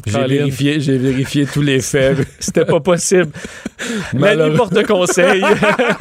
J'ai 0.05 0.25
vérifié, 0.27 0.79
j'ai 0.79 0.97
vérifié 0.97 1.45
tous 1.45 1.61
les 1.61 1.81
faits. 1.81 2.17
C'était 2.39 2.65
pas 2.65 2.79
possible. 2.79 3.31
La 4.13 4.35
nuit 4.35 4.55
porte 4.55 4.85
conseil. 4.85 5.43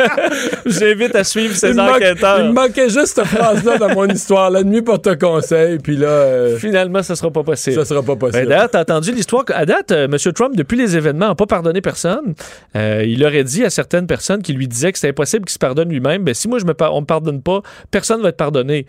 J'invite 0.67 1.15
à 1.17 1.25
suivre 1.25 1.55
ces 1.55 1.69
il, 1.71 1.75
me 1.75 1.83
manque- 1.83 1.97
enquêteurs. 1.97 2.39
il 2.41 2.47
me 2.47 2.53
manquait 2.53 2.89
juste 2.89 3.15
cette 3.17 3.25
phrase-là 3.27 3.79
dans 3.79 3.95
mon 3.95 4.07
histoire. 4.09 4.51
La 4.51 4.63
nuit 4.63 4.83
porte 4.83 5.19
conseil, 5.19 5.79
puis 5.79 5.97
là, 5.97 6.07
euh, 6.09 6.57
Finalement, 6.59 7.03
ça 7.03 7.17
sera 7.17 7.31
pas 7.31 7.43
possible. 7.43 7.77
ça 7.77 7.85
sera 7.85 8.03
pas 8.03 8.15
Ben, 8.15 8.19
possible. 8.31 8.47
D'ailleurs, 8.49 8.71
t'as 8.71 8.81
entendu 8.83 9.13
l'histoire. 9.13 9.45
À 9.49 9.67
date, 9.67 9.91
euh, 9.93 10.05
M. 10.05 10.17
Trump, 10.35 10.55
depuis 10.57 10.77
les 10.79 10.97
événements, 10.97 11.29
n'a 11.29 11.35
pas 11.35 11.47
pardonné 11.47 11.81
personne. 11.81 12.35
Euh, 12.77 13.05
il 13.07 13.25
aurait 13.25 13.45
dit 13.45 13.65
à 13.65 13.71
certaines 13.71 14.07
personnes 14.07 14.43
qui 14.43 14.53
lui 14.53 14.69
disaient 14.69 14.93
que 14.93 14.99
c'était 14.99 15.11
impossible 15.11 15.45
qu'il 15.47 15.53
se 15.55 15.59
pardonne 15.59 15.89
lui-même. 15.89 16.23
Ben, 16.25 16.35
si 16.35 16.49
moi, 16.49 16.59
je 16.59 16.65
me 16.65 16.75
par- 16.75 16.95
on 16.95 17.01
me 17.01 17.07
pardonne 17.07 17.43
pas, 17.43 17.61
personne 17.91 18.23
va 18.23 18.29
être 18.29 18.37
pardonné. 18.37 18.87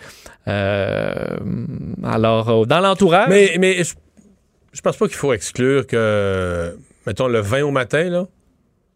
Alors, 2.03 2.65
dans 2.67 2.79
l'entourage. 2.79 3.27
mais 3.29 3.55
mais 3.59 3.83
je, 3.83 3.93
je 4.73 4.81
pense 4.81 4.97
pas 4.97 5.07
qu'il 5.07 5.15
faut 5.17 5.33
exclure 5.33 5.85
que, 5.87 6.75
mettons, 7.07 7.27
le 7.27 7.39
20 7.39 7.61
au 7.63 7.71
matin, 7.71 8.03
là, 8.09 8.27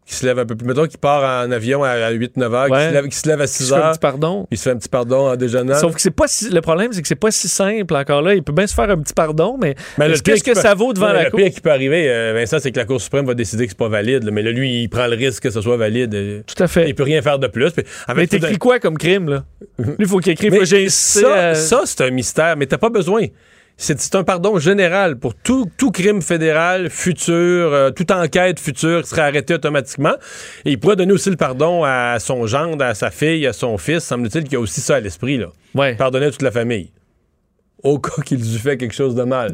qui 0.06 0.14
se 0.14 0.24
lève 0.24 0.38
un 0.38 0.46
peu 0.46 0.56
plus. 0.56 0.66
Mettons 0.66 0.86
qu'il 0.86 0.98
part 0.98 1.44
en 1.46 1.50
avion 1.50 1.84
à, 1.84 2.10
8-9 2.10 2.54
heures, 2.54 2.70
Ouais. 2.70 2.78
qui, 2.78 2.84
se 2.88 2.92
lève, 2.94 3.08
qui 3.08 3.16
se 3.18 3.28
lève 3.28 3.40
à 3.42 3.44
il 3.44 3.48
6 3.48 3.64
se 3.64 3.68
fait 3.68 3.74
un 3.74 3.82
heures, 3.84 3.90
petit 3.92 3.98
pardon. 3.98 4.46
il 4.50 4.56
se 4.56 4.62
fait 4.62 4.70
un 4.70 4.76
petit 4.78 4.88
pardon 4.88 5.28
en 5.28 5.36
déjeunant. 5.36 5.74
Sauf 5.74 5.94
que 5.94 6.00
c'est 6.00 6.10
pas 6.10 6.26
si, 6.26 6.48
le 6.48 6.62
problème, 6.62 6.94
c'est 6.94 7.02
que 7.02 7.08
c'est 7.08 7.14
pas 7.14 7.30
si 7.30 7.46
simple 7.46 7.94
encore 7.94 8.22
là. 8.22 8.34
Il 8.34 8.42
peut 8.42 8.54
bien 8.54 8.66
se 8.66 8.74
faire 8.74 8.88
un 8.88 8.96
petit 8.96 9.12
pardon, 9.12 9.58
mais, 9.60 9.74
Mais 9.98 10.08
le 10.08 10.18
qu'est-ce 10.18 10.42
que 10.42 10.52
peut- 10.52 10.60
ça 10.60 10.74
vaut 10.74 10.94
devant 10.94 11.08
Non, 11.08 11.12
la 11.12 11.24
le 11.24 11.30
cour? 11.30 11.38
pire 11.40 11.50
qui 11.52 11.60
peut 11.60 11.70
arriver, 11.70 12.06
euh, 12.10 12.32
Vincent, 12.34 12.58
c'est 12.58 12.72
que 12.72 12.78
la 12.78 12.86
Cour 12.86 13.02
suprême 13.02 13.26
va 13.26 13.34
décider 13.34 13.64
que 13.66 13.72
c'est 13.72 13.78
pas 13.78 13.90
valide. 13.90 14.24
là. 14.24 14.30
mais 14.30 14.42
là, 14.42 14.50
lui, 14.50 14.82
il 14.84 14.88
prend 14.88 15.06
le 15.08 15.14
risque 15.14 15.42
que 15.42 15.50
ce 15.50 15.60
soit 15.60 15.76
valide. 15.76 16.14
euh, 16.14 16.40
Tout 16.46 16.62
à 16.62 16.68
fait. 16.68 16.88
Il 16.88 16.94
peut 16.94 17.02
rien 17.02 17.20
faire 17.20 17.38
de 17.38 17.46
plus. 17.46 17.70
Puis, 17.72 17.84
Mais 18.16 18.26
t'écris 18.26 18.56
quoi 18.56 18.78
comme 18.78 18.96
crime, 18.96 19.28
là? 19.28 19.44
Lui, 19.78 19.94
il 19.98 20.08
faut 20.08 20.20
qu'il 20.20 20.32
écrive. 20.32 20.54
Faut 20.54 20.64
ça, 20.88 21.48
à- 21.50 21.54
ça, 21.54 21.82
c'est 21.84 22.00
un 22.00 22.10
mystère, 22.10 22.56
mais 22.56 22.64
t'as 22.64 22.78
pas 22.78 22.88
besoin. 22.88 23.26
C'est 23.80 24.16
un 24.16 24.24
pardon 24.24 24.58
général 24.58 25.16
pour 25.20 25.36
tout, 25.36 25.70
tout 25.76 25.92
crime 25.92 26.20
fédéral 26.20 26.90
futur, 26.90 27.32
euh, 27.72 27.90
toute 27.92 28.10
enquête 28.10 28.58
future 28.58 29.02
qui 29.02 29.08
serait 29.08 29.22
arrêtée 29.22 29.54
automatiquement. 29.54 30.14
Et 30.64 30.72
il 30.72 30.80
pourrait 30.80 30.96
donner 30.96 31.12
aussi 31.12 31.30
le 31.30 31.36
pardon 31.36 31.84
à 31.84 32.18
son 32.18 32.48
gendre, 32.48 32.84
à 32.84 32.94
sa 32.94 33.12
fille, 33.12 33.46
à 33.46 33.52
son 33.52 33.78
fils. 33.78 34.02
Semble-t-il 34.02 34.44
qu'il 34.44 34.54
y 34.54 34.56
a 34.56 34.60
aussi 34.60 34.80
ça 34.80 34.96
à 34.96 35.00
l'esprit. 35.00 35.38
là. 35.38 35.46
Ouais. 35.76 35.94
Pardonner 35.94 36.26
à 36.26 36.30
toute 36.32 36.42
la 36.42 36.50
famille. 36.50 36.90
Au 37.84 37.98
cas 38.00 38.20
qu'ils 38.22 38.56
eût 38.56 38.58
fait 38.58 38.76
quelque 38.76 38.94
chose 38.94 39.14
de 39.14 39.22
mal. 39.22 39.52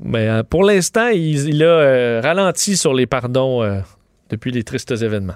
Mais 0.00 0.28
euh, 0.28 0.44
pour 0.44 0.62
l'instant, 0.62 1.08
il, 1.08 1.48
il 1.48 1.64
a 1.64 1.66
euh, 1.66 2.20
ralenti 2.22 2.76
sur 2.76 2.94
les 2.94 3.06
pardons 3.06 3.82
depuis 4.30 4.52
les 4.52 4.62
tristes 4.62 4.92
événements. 4.92 5.34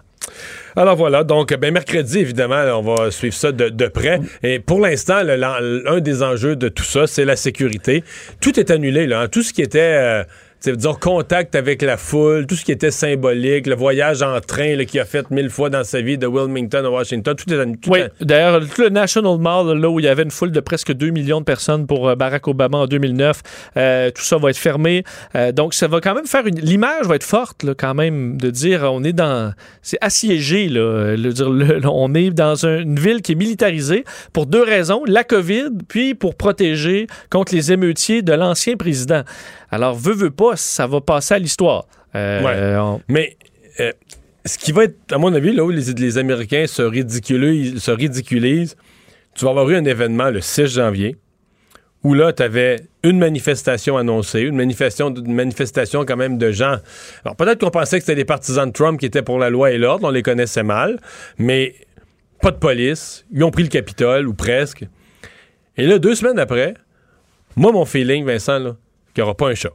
Alors 0.76 0.96
voilà, 0.96 1.24
donc 1.24 1.52
ben, 1.54 1.72
mercredi, 1.72 2.18
évidemment, 2.20 2.62
on 2.78 2.82
va 2.82 3.10
suivre 3.10 3.34
ça 3.34 3.52
de, 3.52 3.88
près. 3.88 4.20
Et 4.42 4.60
pour 4.60 4.80
l'instant, 4.80 5.22
l'un 5.22 6.00
des 6.00 6.22
enjeux 6.22 6.56
de 6.56 6.68
tout 6.68 6.84
ça, 6.84 7.06
c'est 7.06 7.24
la 7.24 7.36
sécurité. 7.36 8.04
Tout 8.40 8.58
est 8.58 8.70
annulé, 8.70 9.06
là. 9.06 9.22
hein. 9.22 9.28
Tout 9.28 9.42
ce 9.42 9.52
qui 9.52 9.62
était, 9.62 9.80
euh, 9.80 10.24
tu 10.62 10.70
sais, 10.70 10.76
disons, 10.76 10.94
contact 10.94 11.54
avec 11.54 11.80
la 11.82 11.96
foule, 11.96 12.46
tout 12.46 12.54
ce 12.54 12.64
qui 12.64 12.72
était 12.72 12.90
symbolique, 12.90 13.66
le 13.66 13.74
voyage 13.74 14.22
en 14.22 14.40
train 14.40 14.76
qu'il 14.84 15.00
a 15.00 15.04
fait 15.04 15.30
mille 15.30 15.48
fois 15.50 15.70
dans 15.70 15.84
sa 15.84 16.00
vie 16.02 16.18
de 16.18 16.26
Wilmington 16.26 16.84
à 16.84 16.90
Washington, 16.90 17.34
tout 17.34 17.52
est 17.52 17.64
tout 17.76 17.90
Oui, 17.90 18.00
d'ailleurs, 18.20 18.60
tout 18.74 18.82
le 18.82 18.88
National 18.90 19.38
Mall, 19.38 19.78
là 19.78 19.88
où 19.88 19.98
il 20.00 20.04
y 20.04 20.08
avait 20.08 20.22
une 20.22 20.30
foule 20.30 20.50
de 20.52 20.60
presque 20.60 20.92
2 20.92 21.10
millions 21.10 21.40
de 21.40 21.44
personnes 21.44 21.86
pour 21.86 22.08
euh, 22.08 22.14
Barack 22.14 22.46
Obama 22.48 22.78
en 22.78 22.86
2009, 22.86 23.40
euh, 23.76 24.10
tout 24.10 24.22
ça 24.22 24.36
va 24.36 24.50
être 24.50 24.58
fermé. 24.58 25.04
Euh, 25.34 25.52
donc, 25.52 25.72
ça 25.74 25.88
va 25.88 26.00
quand 26.00 26.14
même 26.14 26.26
faire 26.26 26.46
une. 26.46 26.58
L'image 26.60 27.06
va 27.06 27.14
être 27.16 27.24
forte, 27.24 27.62
là, 27.62 27.72
quand 27.74 27.94
même, 27.94 28.36
de 28.36 28.50
dire 28.50 28.82
on 28.92 29.02
est 29.04 29.12
dans. 29.14 29.52
C'est 29.82 29.98
assiégé, 30.00 30.68
là. 30.68 31.16
le- 31.16 31.32
dire, 31.32 31.48
le- 31.50 31.80
on 31.88 32.14
est 32.14 32.30
dans 32.30 32.66
un- 32.66 32.80
une 32.80 32.98
ville 32.98 33.22
qui 33.22 33.32
est 33.32 33.36
militarisée 33.36 34.04
pour 34.32 34.46
deux 34.46 34.62
raisons 34.62 35.02
la 35.06 35.24
COVID, 35.24 35.70
puis 35.88 36.14
pour 36.14 36.34
protéger 36.34 37.06
contre 37.30 37.54
les 37.54 37.72
émeutiers 37.72 38.22
de 38.22 38.32
l'ancien 38.32 38.76
président. 38.76 39.22
Alors, 39.70 39.94
veut, 39.94 40.14
veut 40.14 40.30
pas, 40.30 40.56
ça 40.56 40.86
va 40.86 41.00
passer 41.00 41.34
à 41.34 41.38
l'histoire. 41.38 41.86
Euh, 42.14 42.42
Ouais. 42.42 42.76
on- 42.80 43.00
Mais 43.08 43.36
euh, 43.78 43.92
ce 44.44 44.58
qui 44.58 44.72
va 44.72 44.84
être, 44.84 44.96
à 45.12 45.18
mon 45.18 45.32
avis, 45.34 45.52
là 45.52 45.64
où 45.64 45.70
les, 45.70 45.92
les 45.92 46.18
Américains 46.18 46.66
se 46.66 46.82
ridiculisent, 46.82 47.78
se 47.82 47.90
ridiculisent, 47.90 48.76
tu 49.34 49.44
vas 49.44 49.50
avoir 49.52 49.68
eu 49.70 49.76
un 49.76 49.84
événement 49.84 50.30
le 50.30 50.40
6 50.40 50.66
janvier 50.66 51.16
où 52.02 52.14
là, 52.14 52.32
tu 52.32 52.42
avais 52.42 52.80
une 53.04 53.18
manifestation 53.18 53.96
annoncée, 53.98 54.40
une 54.40 54.56
manifestation, 54.56 55.14
une 55.14 55.34
manifestation 55.34 56.04
quand 56.06 56.16
même 56.16 56.38
de 56.38 56.50
gens. 56.50 56.76
Alors 57.24 57.36
peut-être 57.36 57.60
qu'on 57.60 57.70
pensait 57.70 57.98
que 57.98 58.04
c'était 58.04 58.16
des 58.16 58.24
partisans 58.24 58.66
de 58.66 58.72
Trump 58.72 58.98
qui 58.98 59.04
étaient 59.06 59.22
pour 59.22 59.38
la 59.38 59.50
loi 59.50 59.70
et 59.70 59.76
l'ordre, 59.78 60.08
on 60.08 60.10
les 60.10 60.22
connaissait 60.22 60.62
mal, 60.62 60.98
mais 61.38 61.74
pas 62.40 62.50
de 62.52 62.56
police, 62.56 63.26
ils 63.32 63.44
ont 63.44 63.50
pris 63.50 63.62
le 63.64 63.68
Capitole, 63.68 64.26
ou 64.26 64.32
presque. 64.32 64.84
Et 65.76 65.86
là, 65.86 65.98
deux 65.98 66.14
semaines 66.14 66.38
après, 66.38 66.72
moi, 67.54 67.70
mon 67.70 67.84
feeling, 67.84 68.24
Vincent, 68.24 68.58
là, 68.58 68.76
qu'il 69.14 69.22
n'y 69.22 69.24
aura 69.24 69.36
pas 69.36 69.48
un 69.48 69.54
chat. 69.54 69.72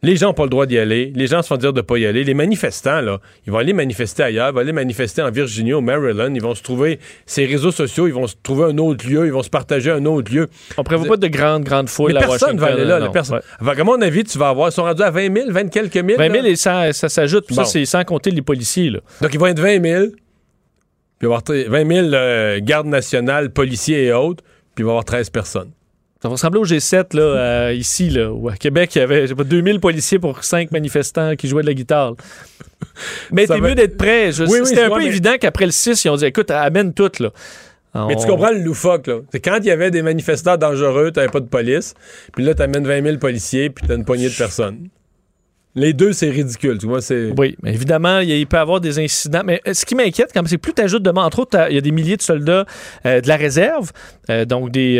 Les 0.00 0.14
gens 0.14 0.28
n'ont 0.28 0.34
pas 0.34 0.44
le 0.44 0.48
droit 0.50 0.64
d'y 0.66 0.78
aller. 0.78 1.10
Les 1.16 1.26
gens 1.26 1.42
se 1.42 1.48
font 1.48 1.56
dire 1.56 1.72
de 1.72 1.80
ne 1.80 1.82
pas 1.84 1.98
y 1.98 2.06
aller. 2.06 2.22
Les 2.22 2.32
manifestants, 2.34 3.00
là, 3.00 3.18
ils 3.44 3.52
vont 3.52 3.58
aller 3.58 3.72
manifester 3.72 4.22
ailleurs. 4.22 4.50
Ils 4.50 4.54
vont 4.54 4.60
aller 4.60 4.72
manifester 4.72 5.22
en 5.22 5.30
Virginie, 5.32 5.72
au 5.72 5.80
Maryland. 5.80 6.32
Ils 6.32 6.40
vont 6.40 6.54
se 6.54 6.62
trouver, 6.62 7.00
ces 7.26 7.46
réseaux 7.46 7.72
sociaux, 7.72 8.06
ils 8.06 8.14
vont 8.14 8.28
se 8.28 8.36
trouver 8.40 8.66
un 8.70 8.78
autre 8.78 9.04
lieu. 9.08 9.26
Ils 9.26 9.32
vont 9.32 9.42
se 9.42 9.50
partager 9.50 9.90
un 9.90 10.04
autre 10.06 10.32
lieu. 10.32 10.46
on 10.76 10.84
prévoit 10.84 11.08
pas 11.08 11.16
de 11.16 11.26
grandes, 11.26 11.64
grandes 11.64 11.88
fouilles 11.88 12.16
à 12.16 12.20
personne 12.20 12.58
va 12.58 12.66
aller 12.68 12.84
là. 12.84 13.00
non, 13.00 13.06
là, 13.06 13.10
personne. 13.10 13.40
ouais. 13.60 13.66
Fait 13.70 13.76
qu'à 13.76 13.82
mon 13.82 14.00
avis, 14.00 14.22
tu 14.22 14.38
vas 14.38 14.50
avoir, 14.50 14.68
ils 14.68 14.72
sont 14.72 14.84
rendus 14.84 15.02
à 15.02 15.10
20 15.10 15.34
000, 15.36 15.50
20 15.50 15.68
quelques 15.68 15.96
mille. 15.96 16.16
20 16.16 16.30
000 16.30 16.42
là. 16.44 16.48
et 16.50 16.54
ça, 16.54 16.92
ça 16.92 17.08
s'ajoute. 17.08 17.46
Bon. 17.48 17.56
Ça, 17.56 17.64
c'est 17.64 17.84
sans 17.84 18.04
compter 18.04 18.30
les 18.30 18.42
policiers. 18.42 18.90
Là. 18.90 19.00
Donc, 19.20 19.34
ils 19.34 19.40
vont 19.40 19.46
être 19.46 19.58
20 19.58 19.82
000. 19.82 20.04
Puis 20.10 20.14
il 21.22 21.26
va 21.26 21.26
y 21.26 21.26
avoir 21.26 21.42
t- 21.42 21.64
20 21.64 21.92
000 21.92 22.08
euh, 22.14 22.60
gardes 22.62 22.86
nationales, 22.86 23.50
policiers 23.50 24.04
et 24.04 24.12
autres. 24.12 24.44
Puis 24.76 24.82
il 24.82 24.84
va 24.84 24.90
y 24.90 24.92
avoir 24.92 25.04
13 25.04 25.30
personnes. 25.30 25.70
Ça 26.20 26.28
va 26.28 26.32
ressembler 26.32 26.58
au 26.60 26.64
G7 26.64 27.14
là, 27.16 27.22
euh, 27.22 27.72
ici, 27.74 28.10
là, 28.10 28.32
où 28.32 28.48
à 28.48 28.56
Québec, 28.56 28.92
il 28.96 28.98
y 28.98 29.02
avait 29.02 29.28
pas, 29.34 29.44
2000 29.44 29.78
policiers 29.78 30.18
pour 30.18 30.42
5 30.42 30.72
manifestants 30.72 31.36
qui 31.36 31.46
jouaient 31.46 31.62
de 31.62 31.68
la 31.68 31.74
guitare. 31.74 32.14
Mais 33.30 33.46
t'es 33.46 33.60
va- 33.60 33.68
mieux 33.68 33.74
d'être 33.76 33.96
prêt. 33.96 34.32
Je- 34.32 34.42
Oui, 34.44 34.58
oui, 34.60 34.66
C'était 34.66 34.82
un 34.82 34.88
vois, 34.88 34.96
peu 34.98 35.02
mais- 35.04 35.08
évident 35.10 35.34
qu'après 35.40 35.66
le 35.66 35.70
6, 35.72 36.04
ils 36.04 36.08
ont 36.08 36.16
dit 36.16 36.24
écoute, 36.24 36.50
amène 36.50 36.92
tout. 36.92 37.10
Là. 37.20 37.30
Mais 38.08 38.16
tu 38.16 38.26
comprends 38.26 38.50
le 38.50 38.58
loufoque, 38.58 39.06
là. 39.08 39.20
C'est 39.32 39.40
quand 39.40 39.58
il 39.58 39.66
y 39.66 39.70
avait 39.70 39.90
des 39.90 40.02
manifestants 40.02 40.56
dangereux, 40.56 41.10
t'avais 41.10 41.28
pas 41.28 41.40
de 41.40 41.46
police. 41.48 41.94
Puis 42.32 42.44
là, 42.44 42.54
t'amènes 42.54 42.86
20 42.86 43.02
000 43.02 43.16
policiers, 43.18 43.70
puis 43.70 43.86
t'as 43.86 43.94
une 43.96 44.04
poignée 44.04 44.28
de 44.28 44.34
personnes. 44.36 44.88
Les 45.74 45.92
deux, 45.92 46.12
c'est 46.12 46.30
ridicule. 46.30 46.78
Tu 46.78 46.86
vois, 46.86 47.00
c'est. 47.00 47.32
Oui, 47.36 47.56
mais 47.62 47.72
évidemment, 47.74 48.20
il, 48.20 48.46
peut 48.46 48.56
y 48.56 48.60
avoir 48.60 48.80
des 48.80 48.98
incidents. 48.98 49.42
Mais 49.44 49.60
euh, 49.66 49.74
ce 49.74 49.84
qui 49.84 49.94
m'inquiète, 49.94 50.30
quand 50.32 50.42
c'est 50.46 50.58
plus 50.58 50.72
tu 50.72 50.82
ajoutes 50.82 51.02
de 51.02 51.10
entre 51.10 51.40
autres, 51.40 51.66
il 51.68 51.74
y 51.74 51.78
a 51.78 51.80
des 51.80 51.90
milliers 51.90 52.16
de 52.16 52.22
soldats 52.22 52.64
euh, 53.06 53.20
de 53.20 53.28
la 53.28 53.36
réserve, 53.36 53.92
euh, 54.30 54.44
donc 54.44 54.70
des, 54.70 54.96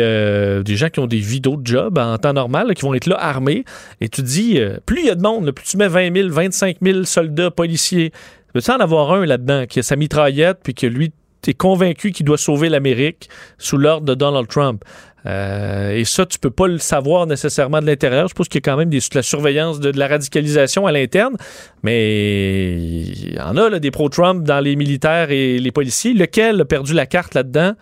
des 0.65 0.75
gens 0.75 0.89
qui 0.89 0.99
ont 0.99 1.07
des 1.07 1.19
vies 1.19 1.41
d'autres 1.41 1.61
jobs 1.63 1.97
en 1.97 2.17
temps 2.17 2.33
normal, 2.33 2.73
qui 2.73 2.83
vont 2.83 2.93
être 2.93 3.07
là 3.07 3.17
armés. 3.19 3.63
Et 4.01 4.09
tu 4.09 4.21
dis, 4.21 4.59
euh, 4.59 4.77
plus 4.85 4.99
il 4.99 5.05
y 5.05 5.09
a 5.09 5.15
de 5.15 5.21
monde, 5.21 5.51
plus 5.51 5.65
tu 5.65 5.77
mets 5.77 5.87
20 5.87 6.15
000, 6.15 6.29
25 6.29 6.77
000 6.81 7.03
soldats, 7.03 7.51
policiers. 7.51 8.11
Peux-tu 8.53 8.71
en 8.71 8.77
avoir 8.77 9.13
un 9.13 9.25
là-dedans 9.25 9.65
qui 9.67 9.79
a 9.79 9.83
sa 9.83 9.95
mitraillette, 9.95 10.59
puis 10.63 10.73
que 10.73 10.87
lui, 10.87 11.11
tu 11.41 11.51
es 11.51 11.53
convaincu 11.53 12.11
qu'il 12.11 12.25
doit 12.25 12.37
sauver 12.37 12.69
l'Amérique 12.69 13.29
sous 13.57 13.77
l'ordre 13.77 14.05
de 14.05 14.13
Donald 14.13 14.47
Trump? 14.47 14.83
Euh, 15.25 15.97
et 15.97 16.05
ça, 16.05 16.25
tu 16.25 16.39
peux 16.39 16.49
pas 16.49 16.67
le 16.67 16.77
savoir 16.77 17.27
nécessairement 17.27 17.81
de 17.81 17.85
l'intérieur. 17.85 18.27
Je 18.29 18.33
pense 18.33 18.47
qu'il 18.47 18.59
y 18.59 18.63
a 18.63 18.71
quand 18.71 18.77
même 18.77 18.89
des, 18.89 18.99
de 18.99 19.15
la 19.15 19.21
surveillance 19.21 19.79
de, 19.79 19.91
de 19.91 19.99
la 19.99 20.07
radicalisation 20.07 20.87
à 20.87 20.91
l'interne, 20.91 21.35
mais 21.83 22.73
il 22.73 23.35
y 23.35 23.39
en 23.39 23.57
a 23.57 23.69
là, 23.69 23.79
des 23.79 23.91
pro-Trump 23.91 24.43
dans 24.43 24.59
les 24.59 24.75
militaires 24.75 25.29
et 25.31 25.59
les 25.59 25.71
policiers. 25.71 26.13
Lequel 26.13 26.61
a 26.61 26.65
perdu 26.65 26.93
la 26.93 27.05
carte 27.05 27.33
là-dedans? 27.35 27.73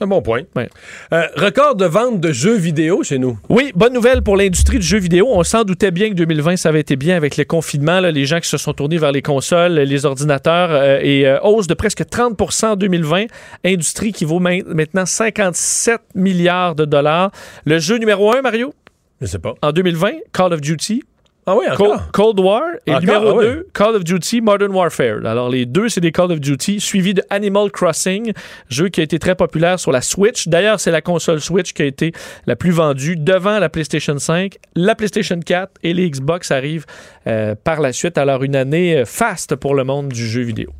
Un 0.00 0.06
bon 0.08 0.20
point. 0.22 0.42
Ouais. 0.56 0.68
Euh, 1.12 1.22
record 1.36 1.76
de 1.76 1.84
vente 1.86 2.20
de 2.20 2.32
jeux 2.32 2.56
vidéo 2.56 3.02
chez 3.04 3.18
nous. 3.18 3.38
Oui, 3.48 3.70
bonne 3.76 3.92
nouvelle 3.92 4.22
pour 4.22 4.36
l'industrie 4.36 4.78
du 4.78 4.84
jeu 4.86 4.98
vidéo. 4.98 5.28
On 5.30 5.42
s'en 5.44 5.62
doutait 5.64 5.92
bien 5.92 6.08
que 6.10 6.14
2020, 6.14 6.56
ça 6.56 6.68
avait 6.70 6.80
été 6.80 6.96
bien 6.96 7.16
avec 7.16 7.36
le 7.36 7.44
confinement, 7.44 8.00
là, 8.00 8.10
les 8.10 8.24
gens 8.26 8.40
qui 8.40 8.48
se 8.48 8.56
sont 8.58 8.72
tournés 8.72 8.98
vers 8.98 9.12
les 9.12 9.22
consoles, 9.22 9.72
les 9.74 10.04
ordinateurs, 10.04 10.70
euh, 10.72 10.98
et 11.00 11.26
euh, 11.26 11.38
hausse 11.42 11.68
de 11.68 11.74
presque 11.74 12.02
30% 12.02 12.66
en 12.72 12.76
2020. 12.76 13.26
Industrie 13.64 14.12
qui 14.12 14.24
vaut 14.24 14.40
main- 14.40 14.60
maintenant 14.66 15.06
57 15.06 16.00
milliards 16.16 16.74
de 16.74 16.84
dollars. 16.84 17.30
Le 17.64 17.78
jeu 17.78 17.96
numéro 17.98 18.34
un, 18.34 18.42
Mario, 18.42 18.74
Je 19.20 19.26
sais 19.26 19.38
pas. 19.38 19.54
en 19.62 19.70
2020, 19.72 20.10
Call 20.32 20.52
of 20.52 20.60
Duty. 20.60 21.04
Ah 21.46 21.54
oui, 21.56 21.66
Cold, 21.76 21.90
encore. 21.92 22.10
Cold 22.12 22.40
War 22.40 22.62
et 22.86 22.90
Encore? 22.90 23.00
numéro 23.02 23.28
Ah 23.28 23.34
oui. 23.36 23.44
2, 23.44 23.68
Call 23.74 23.96
of 23.96 24.04
Duty 24.04 24.40
Modern 24.40 24.72
Warfare. 24.72 25.26
Alors 25.26 25.50
les 25.50 25.66
deux, 25.66 25.88
c'est 25.90 26.00
des 26.00 26.10
Call 26.10 26.32
of 26.32 26.40
Duty, 26.40 26.80
suivi 26.80 27.12
de 27.12 27.22
Animal 27.28 27.70
Crossing, 27.70 28.32
jeu 28.68 28.88
qui 28.88 29.00
a 29.00 29.04
été 29.04 29.18
très 29.18 29.34
populaire 29.34 29.78
sur 29.78 29.92
la 29.92 30.00
Switch. 30.00 30.48
D'ailleurs, 30.48 30.80
c'est 30.80 30.90
la 30.90 31.02
console 31.02 31.40
Switch 31.40 31.74
qui 31.74 31.82
a 31.82 31.84
été 31.84 32.12
la 32.46 32.56
plus 32.56 32.70
vendue 32.70 33.16
devant 33.16 33.58
la 33.58 33.68
PlayStation 33.68 34.18
5. 34.18 34.56
La 34.74 34.94
PlayStation 34.94 35.38
4 35.38 35.72
et 35.82 35.92
les 35.92 36.08
Xbox 36.08 36.50
arrivent 36.50 36.86
euh, 37.26 37.54
par 37.62 37.80
la 37.80 37.92
suite. 37.92 38.16
Alors 38.16 38.42
une 38.42 38.56
année 38.56 38.96
euh, 38.96 39.04
faste 39.04 39.54
pour 39.56 39.74
le 39.74 39.84
monde 39.84 40.08
du 40.08 40.26
jeu 40.26 40.42
vidéo. 40.42 40.70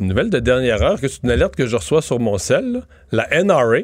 Une 0.00 0.06
nouvelle 0.08 0.30
de 0.30 0.38
dernière 0.38 0.80
heure, 0.80 0.98
que 0.98 1.06
c'est 1.08 1.22
une 1.22 1.30
alerte 1.30 1.54
que 1.54 1.66
je 1.66 1.76
reçois 1.76 2.00
sur 2.00 2.18
mon 2.18 2.38
cell. 2.38 2.82
La 3.10 3.28
NRA, 3.44 3.80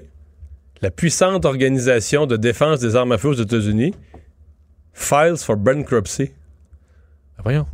la 0.81 0.91
puissante 0.91 1.45
organisation 1.45 2.25
de 2.25 2.37
défense 2.37 2.81
des 2.81 2.97
armes 2.97 3.13
à 3.13 3.19
feu 3.19 3.29
aux 3.29 3.35
États-Unis, 3.35 3.93
files 4.95 5.43
for 5.45 5.57
bankruptcy. 5.57 6.33
Voyons. 7.45 7.67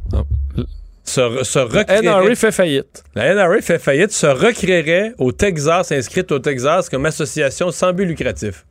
Se, 1.05 1.21
re- 1.21 1.45
se 1.45 1.59
recréerait- 1.59 2.03
NRA 2.03 2.35
fait 2.35 2.53
faillite. 2.53 3.05
La 3.15 3.35
NRA 3.35 3.61
fait 3.61 3.79
faillite, 3.79 4.11
se 4.13 4.27
recréerait 4.27 5.13
au 5.19 5.33
Texas, 5.33 5.93
inscrite 5.93 6.33
au 6.33 6.39
Texas 6.39 6.89
comme 6.89 7.05
association 7.07 7.71
sans 7.71 7.93
but 7.93 8.07
lucratif. 8.07 8.65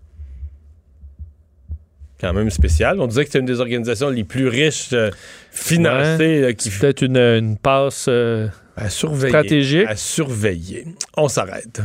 quand 2.20 2.34
même 2.34 2.50
spécial. 2.50 3.00
On 3.02 3.08
disait 3.08 3.24
que 3.26 3.30
c'était 3.32 3.40
une 3.40 3.46
des 3.46 3.60
organisations 3.60 4.10
les 4.10 4.24
plus 4.24 4.48
riches 4.48 4.94
euh, 4.94 5.12
financées 5.52 6.42
euh, 6.44 6.54
qui 6.54 6.70
peut-être 6.70 7.02
une, 7.02 7.18
une 7.18 7.58
passe 7.58 8.06
euh, 8.08 8.48
à 8.78 8.90
surveiller. 8.90 9.28
stratégique. 9.30 9.86
À 9.88 9.96
surveiller. 9.98 10.88
On 11.18 11.28
s'arrête. 11.28 11.82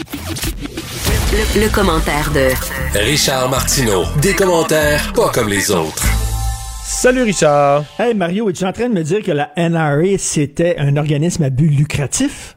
Le, 0.00 1.60
le 1.62 1.68
commentaire 1.74 2.30
de 2.32 2.50
Richard 2.98 3.48
Martineau. 3.50 4.04
Des 4.22 4.34
commentaires 4.34 5.12
pas 5.14 5.30
comme 5.34 5.48
les 5.48 5.70
autres. 5.72 6.04
Salut 6.86 7.22
Richard. 7.22 7.84
Hey 7.98 8.14
Mario, 8.14 8.48
es-tu 8.50 8.64
en 8.64 8.72
train 8.72 8.88
de 8.88 8.94
me 8.94 9.02
dire 9.02 9.22
que 9.22 9.32
la 9.32 9.50
NRA, 9.56 10.16
c'était 10.18 10.76
un 10.78 10.96
organisme 10.96 11.42
à 11.42 11.50
but 11.50 11.68
lucratif? 11.68 12.56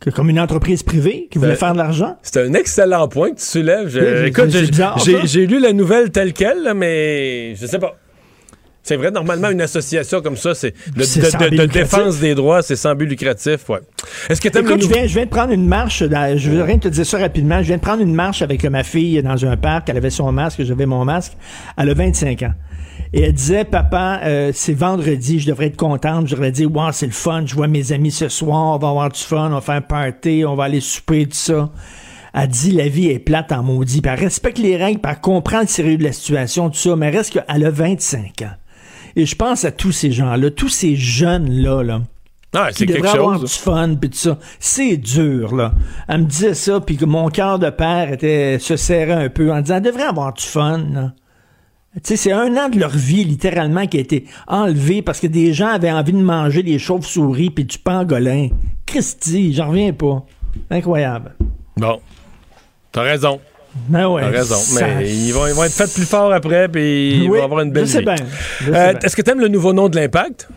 Que 0.00 0.08
comme 0.10 0.30
une 0.30 0.40
entreprise 0.40 0.82
privée 0.82 1.28
qui 1.30 1.38
voulait 1.38 1.52
Euh, 1.52 1.56
faire 1.56 1.72
de 1.72 1.78
l'argent? 1.78 2.16
C'est 2.22 2.40
un 2.40 2.54
excellent 2.54 3.06
point 3.08 3.30
que 3.32 3.40
tu 3.40 3.44
soulèves. 3.44 3.88
Je- 3.88 3.98
Oui, 4.00 4.06
c'est- 4.06 4.28
écoute, 4.28 4.50
c'est 5.04 5.26
j'ai- 5.26 5.46
lu 5.46 5.58
la 5.60 5.72
nouvelle 5.74 6.10
telle 6.10 6.32
qu'elle, 6.32 6.62
là, 6.62 6.72
mais 6.72 7.54
je 7.56 7.66
sais 7.66 7.78
pas. 7.78 7.96
C'est 8.82 8.96
vrai, 8.96 9.10
normalement, 9.10 9.50
une 9.50 9.60
association 9.60 10.22
comme 10.22 10.36
ça, 10.36 10.54
c'est 10.54 10.72
de, 10.96 11.66
défense 11.66 12.18
des 12.20 12.34
droits, 12.34 12.62
c'est 12.62 12.76
sans 12.76 12.94
but 12.94 13.06
lucratif, 13.06 13.68
ouais. 13.68 13.80
Est-ce 14.30 14.40
que 14.40 14.48
Écoute, 14.48 14.82
je 14.82 14.88
viens, 14.88 15.06
je 15.06 15.14
viens 15.14 15.24
de 15.26 15.30
prendre 15.30 15.52
une 15.52 15.66
marche, 15.66 16.02
dans- 16.02 16.38
je 16.38 16.50
veux 16.50 16.62
rien 16.62 16.78
te 16.78 16.88
dire 16.88 17.04
ça 17.04 17.18
rapidement, 17.18 17.58
je 17.58 17.66
viens 17.66 17.76
de 17.76 17.82
prendre 17.82 18.00
une 18.02 18.14
marche 18.14 18.40
avec 18.40 18.64
ma 18.64 18.84
fille 18.84 19.22
dans 19.22 19.44
un 19.44 19.56
parc, 19.58 19.90
elle 19.90 19.98
avait 19.98 20.08
son 20.10 20.32
masque, 20.32 20.62
j'avais 20.62 20.86
mon 20.86 21.04
masque, 21.04 21.32
elle 21.76 21.90
a 21.90 21.94
25 21.94 22.42
ans. 22.44 22.54
Et 23.12 23.22
elle 23.22 23.32
disait, 23.32 23.64
papa, 23.64 24.20
euh, 24.24 24.52
c'est 24.54 24.74
vendredi, 24.74 25.38
je 25.40 25.46
devrais 25.48 25.66
être 25.66 25.76
contente, 25.76 26.26
je 26.26 26.34
devrais 26.34 26.52
dire, 26.52 26.70
wow, 26.74 26.92
c'est 26.92 27.06
le 27.06 27.12
fun, 27.12 27.42
je 27.44 27.54
vois 27.54 27.68
mes 27.68 27.92
amis 27.92 28.10
ce 28.10 28.28
soir, 28.28 28.74
on 28.74 28.78
va 28.78 28.88
avoir 28.88 29.10
du 29.10 29.20
fun, 29.20 29.48
on 29.50 29.54
va 29.54 29.60
faire 29.60 29.76
un 29.76 29.80
party, 29.82 30.44
on 30.46 30.54
va 30.54 30.64
aller 30.64 30.80
souper, 30.80 31.24
tout 31.26 31.36
ça. 31.36 31.70
Elle 32.34 32.48
dit, 32.48 32.72
la 32.72 32.88
vie 32.88 33.08
est 33.08 33.18
plate 33.18 33.52
en 33.52 33.62
maudit, 33.62 34.02
elle 34.04 34.18
respecte 34.18 34.58
les 34.58 34.76
règles, 34.76 35.00
puis 35.00 35.10
elle 35.12 35.20
comprend 35.20 35.60
le 35.62 35.66
sérieux 35.66 35.96
de 35.96 36.04
la 36.04 36.12
situation, 36.12 36.68
tout 36.70 36.78
ça, 36.78 36.96
mais 36.96 37.10
reste 37.10 37.32
qu'elle 37.32 37.64
a 37.64 37.70
25 37.70 38.42
ans. 38.42 38.54
Et 39.16 39.26
je 39.26 39.34
pense 39.36 39.64
à 39.64 39.70
tous 39.72 39.92
ces 39.92 40.12
gens-là, 40.12 40.50
tous 40.50 40.68
ces 40.68 40.96
jeunes-là, 40.96 41.82
là 41.82 42.00
Ah, 42.54 42.68
c'est 42.72 42.86
quelque 42.86 43.06
avoir 43.06 43.38
chose. 43.40 43.50
du 43.52 43.58
fun 43.58 43.94
puis 44.00 44.10
tout 44.10 44.16
ça. 44.18 44.38
C'est 44.60 44.96
dur 44.96 45.54
là. 45.54 45.72
Elle 46.08 46.22
me 46.22 46.26
disait 46.26 46.54
ça 46.54 46.80
puis 46.80 46.96
que 46.96 47.04
mon 47.04 47.28
cœur 47.28 47.58
de 47.58 47.70
père 47.70 48.12
était 48.12 48.58
se 48.60 48.76
serrait 48.76 49.24
un 49.24 49.28
peu 49.28 49.52
en 49.52 49.60
disant 49.60 49.76
elle 49.76 49.82
devrait 49.82 50.04
avoir 50.04 50.32
du 50.32 50.42
fun. 50.44 50.78
là. 50.92 51.12
Tu 51.94 52.00
sais, 52.04 52.16
c'est 52.16 52.32
un 52.32 52.54
an 52.56 52.68
de 52.68 52.78
leur 52.78 52.90
vie 52.90 53.24
littéralement 53.24 53.86
qui 53.86 53.96
a 53.96 54.00
été 54.00 54.26
enlevé 54.46 55.02
parce 55.02 55.18
que 55.20 55.26
des 55.26 55.52
gens 55.52 55.68
avaient 55.68 55.90
envie 55.90 56.12
de 56.12 56.18
manger 56.22 56.62
des 56.62 56.78
chauves-souris 56.78 57.50
puis 57.50 57.64
du 57.64 57.78
pangolin. 57.78 58.48
Christy, 58.86 59.52
j'en 59.54 59.68
reviens 59.70 59.92
pas. 59.92 60.24
Incroyable. 60.70 61.34
Bon. 61.76 61.98
T'as 62.92 63.02
raison. 63.02 63.40
Ben 63.88 64.08
ouais. 64.08 64.22
T'as 64.22 64.28
raison. 64.30 64.54
ça- 64.56 64.86
Mais 64.86 65.08
ils 65.10 65.32
vont, 65.32 65.46
ils 65.46 65.54
vont 65.54 65.64
être 65.64 65.72
faits 65.72 65.92
plus 65.92 66.04
forts 66.06 66.32
après, 66.32 66.68
puis 66.68 67.22
ils 67.24 67.30
Oui, 67.30 67.38
vont 67.38 67.44
avoir 67.44 67.60
une 67.60 67.70
belle 67.72 67.86
je 67.86 67.92
sais 67.92 67.98
vie. 68.00 68.04
bien, 68.04 68.14
je 68.60 68.64
sais 68.64 68.70
Euh, 68.76 68.90
bien. 68.92 68.98
Est-ce 69.02 69.16
que 69.16 69.22
t'aimes 69.22 69.40
le 69.40 69.48
nouveau 69.48 69.72
nom 69.72 69.88
de 69.88 69.96
l'Impact? 69.96 70.48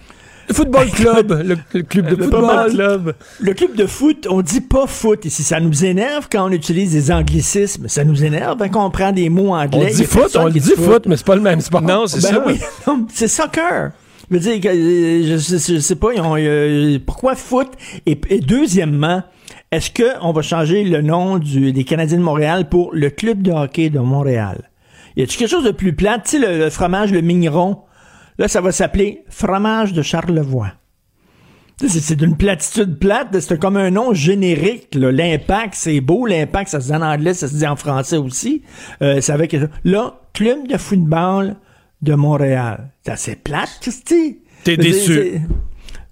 Le 0.49 0.53
Football 0.55 0.89
Club. 0.89 1.43
le, 1.45 1.55
le 1.73 1.83
club 1.83 2.07
de 2.09 2.15
Le 2.15 2.23
football. 2.23 2.71
club. 2.73 3.13
Le 3.39 3.53
club 3.53 3.75
de 3.75 3.85
foot, 3.85 4.27
on 4.29 4.41
dit 4.41 4.59
pas 4.59 4.85
foot 4.85 5.23
ici. 5.23 5.43
Ça 5.43 5.61
nous 5.61 5.85
énerve 5.85 6.27
quand 6.29 6.45
on 6.45 6.51
utilise 6.51 6.91
des 6.91 7.09
anglicismes. 7.11 7.87
Ça 7.87 8.03
nous 8.03 8.23
énerve 8.25 8.61
hein, 8.61 8.67
quand 8.67 8.85
on 8.85 8.89
prend 8.91 9.13
des 9.13 9.29
mots 9.29 9.53
anglais. 9.53 9.89
On 9.91 9.95
dit 9.95 10.03
foot, 10.03 10.35
on 10.37 10.49
dit 10.49 10.59
foot, 10.59 11.05
mais 11.05 11.15
c'est 11.15 11.25
pas 11.25 11.35
le 11.35 11.41
même 11.41 11.61
sport. 11.61 11.81
Non, 11.81 12.05
c'est 12.07 12.21
Ben 12.21 12.33
ça. 12.35 12.43
oui, 12.45 12.59
non, 12.87 13.05
c'est 13.13 13.29
soccer. 13.29 13.91
Je 14.29 14.35
veux 14.37 14.39
dire, 14.41 14.59
euh, 14.65 15.37
je, 15.37 15.57
je- 15.57 15.73
je 15.75 15.79
sais 15.79 15.95
pas, 15.95 16.09
ils 16.13 16.21
ont, 16.21 16.35
euh, 16.37 16.97
pourquoi 17.05 17.35
foot? 17.35 17.67
Et, 18.05 18.19
et 18.29 18.39
deuxièmement, 18.39 19.23
est-ce 19.71 19.89
qu'on 19.91 20.31
va 20.31 20.41
changer 20.41 20.83
le 20.83 21.01
nom 21.01 21.37
du, 21.37 21.71
des 21.71 21.83
Canadiens 21.83 22.17
de 22.17 22.23
Montréal 22.23 22.67
pour 22.67 22.93
le 22.93 23.09
Club 23.09 23.41
de 23.41 23.51
hockey 23.51 23.89
de 23.89 23.99
Montréal? 23.99 24.69
Y 25.15 25.23
a-tu 25.23 25.37
quelque 25.37 25.49
chose 25.49 25.63
de 25.63 25.71
plus 25.71 25.93
plat? 25.93 26.19
Tu 26.19 26.31
sais, 26.31 26.39
le, 26.39 26.57
le 26.57 26.69
fromage, 26.69 27.11
le 27.11 27.21
mignon, 27.21 27.79
là, 28.37 28.47
ça 28.47 28.61
va 28.61 28.71
s'appeler 28.71 29.23
fromage 29.29 29.93
de 29.93 30.01
Charlevoix. 30.01 30.73
C'est 31.87 32.15
d'une 32.15 32.37
platitude 32.37 32.99
plate, 32.99 33.39
c'est 33.39 33.59
comme 33.59 33.77
un 33.77 33.89
nom 33.89 34.13
générique. 34.13 34.93
L'impact, 34.93 35.73
c'est 35.75 35.99
beau. 35.99 36.27
L'impact, 36.27 36.69
ça 36.69 36.79
se 36.79 36.87
dit 36.87 36.93
en 36.93 37.01
anglais, 37.01 37.33
ça 37.33 37.47
se 37.47 37.55
dit 37.55 37.65
en 37.65 37.75
français 37.75 38.17
aussi. 38.17 38.61
Euh, 39.01 39.19
avec 39.29 39.55
là, 39.83 40.19
club 40.33 40.67
de 40.67 40.77
football 40.77 41.55
de 42.01 42.13
Montréal. 42.13 42.91
C'est 43.03 43.11
assez 43.11 43.35
plate, 43.35 43.79
Christy. 43.81 44.39
T'es 44.63 44.77
déçu. 44.77 45.41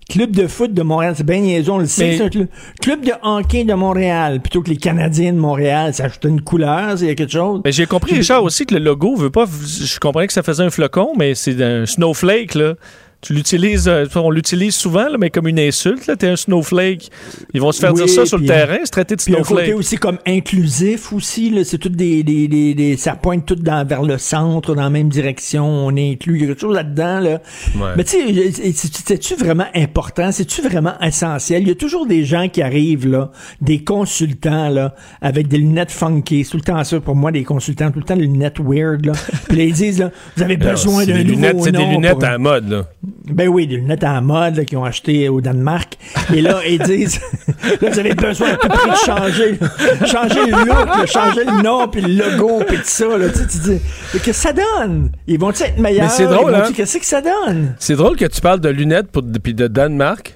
C'est- 0.10 0.18
Club 0.18 0.32
de 0.32 0.48
foot 0.48 0.74
de 0.74 0.82
Montréal, 0.82 1.14
c'est 1.16 1.26
bien 1.26 1.40
niaiseux, 1.40 1.72
on 1.72 1.78
le 1.78 1.86
sait, 1.86 2.18
c'est 2.18 2.24
un 2.24 2.30
club. 2.30 2.48
Club 2.82 3.06
de 3.06 3.12
hockey 3.22 3.64
de 3.64 3.74
Montréal, 3.74 4.40
plutôt 4.42 4.62
que 4.62 4.70
les 4.70 4.78
Canadiens 4.78 5.34
de 5.34 5.38
Montréal, 5.38 5.94
ça 5.94 6.06
ajoute 6.06 6.24
une 6.26 6.42
couleur, 6.42 6.96
il 7.00 7.08
y 7.08 7.10
a 7.12 7.16
quelque 7.16 7.32
chose. 7.32 7.62
Mais 7.64 7.72
j'ai 7.72 7.86
compris, 7.86 8.16
Richard, 8.16 8.44
aussi 8.44 8.66
que 8.66 8.74
le 8.76 8.80
logo 8.82 9.16
veut 9.16 9.30
pas. 9.30 9.46
Je 9.46 10.00
comprenais 10.00 10.28
que 10.28 10.34
ça 10.34 10.44
faisait 10.44 10.64
un 10.64 10.70
flocon, 10.70 11.14
mais 11.18 11.36
c'est 11.36 11.62
un 11.64 11.86
snowflake, 11.86 12.56
là. 12.56 12.74
Tu 13.22 13.34
l'utilises, 13.34 13.90
euh, 13.90 14.06
on 14.16 14.32
l'utilise 14.32 14.76
souvent, 14.76 15.10
là, 15.10 15.18
mais 15.20 15.30
comme 15.30 15.48
une 15.50 15.60
insulte, 15.60 16.08
là. 16.08 16.16
T'es 16.16 16.30
un 16.30 16.38
snowflake. 16.38 17.10
Ils 17.54 17.60
vont 17.60 17.74
se 17.74 17.82
faire 17.82 17.94
Oui, 17.94 18.06
dire 18.06 18.10
ça 18.10 18.26
sur 18.26 18.38
le 18.38 18.46
terrain, 18.46 18.78
se 18.86 18.92
traiter 18.92 19.18
de 19.18 19.22
un 19.22 19.26
côté 19.40 19.44
snowflake. 19.44 19.76
aussi 19.76 19.98
comme 19.98 20.18
inclusif 20.26 21.12
aussi, 21.12 21.50
là, 21.50 21.66
c'est 21.66 21.78
tout 21.80 21.90
des, 21.90 22.24
des, 22.24 22.48
des, 22.48 22.74
des- 22.74 22.96
ça 22.96 23.16
pointe 23.16 23.46
tout 23.46 23.56
dans, 23.56 23.86
vers 23.86 24.04
le 24.04 24.18
centre, 24.18 24.74
dans 24.74 24.84
la 24.84 24.90
même 24.90 25.10
direction, 25.10 25.66
on 25.68 25.90
inclut, 25.98 26.36
il 26.38 26.42
y 26.42 26.44
a 26.46 26.48
quelque 26.48 26.62
chose 26.62 26.76
là-dedans, 26.76 27.20
là. 27.20 27.42
Ouais. 27.76 27.90
Mais 27.98 28.06
tu 28.06 28.12
sais, 28.52 28.72
c'est- 28.74 28.96
c'est-tu 29.06 29.36
vraiment 29.36 29.68
important? 29.76 30.32
C'est-tu 30.32 30.62
vraiment 30.62 30.94
essentiel? 31.02 31.64
Il 31.64 31.68
y 31.68 31.72
a 31.72 31.76
toujours 31.76 32.06
des 32.08 32.24
gens 32.24 32.48
qui 32.48 32.62
arrivent, 32.62 33.06
là, 33.08 33.32
des 33.60 33.84
consultants, 33.84 34.70
là, 34.70 34.96
avec 35.22 35.50
des 35.50 35.58
lunettes 35.58 35.92
funky. 35.92 36.46
C'est 36.46 36.52
tout 36.52 36.58
le 36.58 36.64
temps 36.64 36.82
ça 36.86 37.00
pour 37.02 37.16
moi, 37.18 37.34
des 37.34 37.44
consultants, 37.44 37.92
tout 37.92 38.00
le 38.00 38.06
temps 38.06 38.16
des 38.16 38.22
lunettes 38.28 38.60
weird, 38.60 39.06
là. 39.06 39.12
Puis 39.50 39.58
là, 39.58 39.64
ils 39.66 39.74
disent, 39.74 40.00
là, 40.00 40.10
vous 40.38 40.44
avez 40.44 40.56
Alors, 40.56 40.72
besoin 40.72 41.04
c'est 41.04 41.12
d'un 41.12 41.18
des 41.18 41.24
nouveau 41.26 41.36
lunettes, 41.36 41.58
C'est 41.66 41.72
des 41.74 41.86
lunettes 41.86 42.14
pour- 42.14 42.24
à 42.24 42.32
la 42.32 42.38
mode, 42.38 42.70
là. 42.70 42.86
Ben 43.26 43.48
oui, 43.48 43.68
des 43.68 43.76
lunettes 43.78 44.04
en 44.04 44.22
mode 44.22 44.66
qu'ils 44.66 44.78
ont 44.78 44.84
acheté 44.84 45.30
au 45.30 45.42
Danemark. 45.42 45.98
Et 46.34 46.42
là, 46.42 46.60
ils 46.68 46.80
disent, 46.80 47.20
là, 47.82 47.90
vous 47.90 48.00
avez 48.00 48.14
besoin 48.14 48.50
à 48.50 48.56
tout 48.56 48.68
prix 48.68 48.90
de 48.90 48.96
changer, 48.96 49.60
changer 50.06 50.46
le 50.46 50.66
look, 50.66 50.88
là, 50.88 51.06
changer 51.06 51.44
le 51.46 51.62
nom, 51.64 51.88
puis 51.88 52.02
le 52.02 52.30
logo, 52.32 52.62
puis 52.68 52.78
tout 52.78 52.84
ça. 52.86 53.18
Là, 53.18 53.30
tu 53.30 53.38
sais, 53.40 53.48
tu 53.48 53.58
dis, 53.60 53.82
mais 54.14 54.20
qu'est-ce 54.20 54.44
que 54.44 54.50
ça 54.50 54.54
donne? 54.54 55.12
Ils 55.28 55.40
vont-tu 55.40 55.64
être 55.64 55.78
meilleurs? 55.78 56.06
Mais 56.06 56.10
c'est 56.10 56.26
drôle, 56.28 56.54
hein? 56.56 56.72
Qu'est-ce 56.76 56.98
que 56.98 57.06
ça 57.06 57.22
donne? 57.22 57.76
C'est 57.80 57.96
drôle 57.96 58.16
que 58.16 58.26
tu 58.26 58.42
parles 58.42 58.60
de 58.62 58.70
lunettes 58.70 59.12
pour, 59.12 59.24
puis 59.44 59.54
de 59.54 59.68
Danemark. 59.68 60.36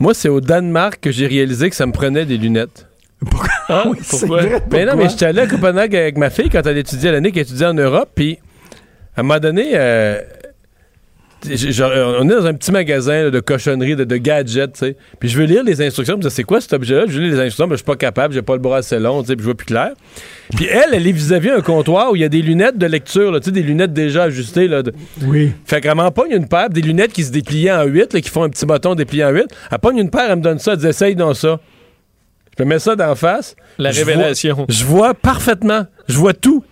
Moi, 0.00 0.12
c'est 0.14 0.28
au 0.28 0.40
Danemark 0.40 0.98
que 1.00 1.10
j'ai 1.12 1.26
réalisé 1.26 1.70
que 1.70 1.76
ça 1.76 1.86
me 1.86 1.92
prenait 1.92 2.24
des 2.24 2.36
lunettes. 2.36 2.86
Pourquoi? 3.30 3.48
Hein? 3.68 3.82
Oui, 3.86 3.98
c'est 4.02 4.18
Pourquoi? 4.26 4.42
vrai, 4.42 4.62
Ben 4.68 4.86
non, 4.88 4.96
mais 4.96 5.08
j'étais 5.08 5.26
allé 5.26 5.40
à 5.40 5.46
Copenhague 5.46 5.94
avec 5.96 6.18
ma 6.18 6.30
fille 6.30 6.50
quand 6.50 6.66
elle 6.66 6.76
étudiait 6.78 7.12
l'année 7.12 7.32
qu'elle 7.32 7.44
étudiait 7.44 7.66
en 7.66 7.74
Europe, 7.74 8.10
puis 8.14 8.38
à 9.16 9.20
un 9.20 9.22
moment 9.22 9.38
donné, 9.40 9.70
euh, 9.74 10.20
genre, 11.72 11.90
on 12.20 12.28
est 12.28 12.34
dans 12.34 12.46
un 12.46 12.54
petit 12.54 12.72
magasin 12.72 13.24
là, 13.24 13.30
de 13.30 13.40
cochonneries, 13.40 13.96
de, 13.96 14.04
de 14.04 14.16
gadgets, 14.16 14.72
tu 14.72 14.78
sais. 14.78 14.96
Puis 15.20 15.28
je 15.28 15.38
veux 15.38 15.44
lire 15.44 15.62
les 15.64 15.80
instructions, 15.82 16.16
je 16.20 16.28
dis, 16.28 16.34
c'est 16.34 16.42
quoi 16.44 16.60
cet 16.60 16.72
objet-là? 16.72 17.04
Je 17.06 17.12
veux 17.12 17.20
lire 17.20 17.32
les 17.34 17.38
instructions, 17.40 17.66
mais 17.66 17.72
je 17.74 17.78
suis 17.78 17.84
pas 17.84 17.96
capable, 17.96 18.34
j'ai 18.34 18.42
pas 18.42 18.54
le 18.54 18.60
bras 18.60 18.78
assez 18.78 18.98
long, 18.98 19.22
tu 19.22 19.28
sais, 19.28 19.36
puis 19.36 19.42
je 19.42 19.46
vois 19.46 19.54
plus 19.56 19.66
clair. 19.66 19.90
Puis 20.56 20.66
elle, 20.66 20.90
elle 20.92 21.06
est 21.06 21.12
vis-à-vis 21.12 21.50
un 21.50 21.60
comptoir 21.60 22.10
où 22.12 22.16
il 22.16 22.22
y 22.22 22.24
a 22.24 22.28
des 22.28 22.42
lunettes 22.42 22.78
de 22.78 22.86
lecture, 22.86 23.32
tu 23.40 23.44
sais, 23.46 23.50
des 23.50 23.62
lunettes 23.62 23.92
déjà 23.92 24.24
ajustées, 24.24 24.68
là. 24.68 24.82
de- 24.82 24.92
Oui. 25.22 25.52
Fait 25.64 25.80
qu'elle 25.80 25.94
m'en 25.96 26.10
pogne 26.10 26.32
une 26.32 26.48
paire, 26.48 26.70
des 26.70 26.80
lunettes 26.82 27.12
qui 27.12 27.24
se 27.24 27.30
dépliaient 27.32 27.72
en 27.72 27.84
8, 27.84 28.12
là, 28.14 28.20
qui 28.20 28.30
font 28.30 28.42
un 28.44 28.48
petit 28.50 28.66
bâton 28.66 28.94
déplié 28.94 29.24
en 29.24 29.30
8. 29.30 29.44
Elle 29.70 29.78
pogne 29.78 29.98
une 29.98 30.10
paire, 30.10 30.26
elle 30.30 30.36
me 30.38 30.42
donne 30.42 30.58
ça, 30.58 30.72
elle 30.72 30.78
dit 30.78 30.86
essaye 30.86 31.14
dans 31.14 31.34
ça. 31.34 31.60
Je 32.58 32.62
me 32.62 32.68
mets 32.68 32.78
ça 32.78 32.94
d'en 32.94 33.14
face. 33.16 33.56
La 33.78 33.90
Je 33.90 34.04
révélation. 34.04 34.54
vois- 34.54 34.66
je 34.68 34.84
vois 34.84 35.14
parfaitement. 35.14 35.86
Je 36.08 36.16
vois 36.16 36.34
tout. 36.34 36.62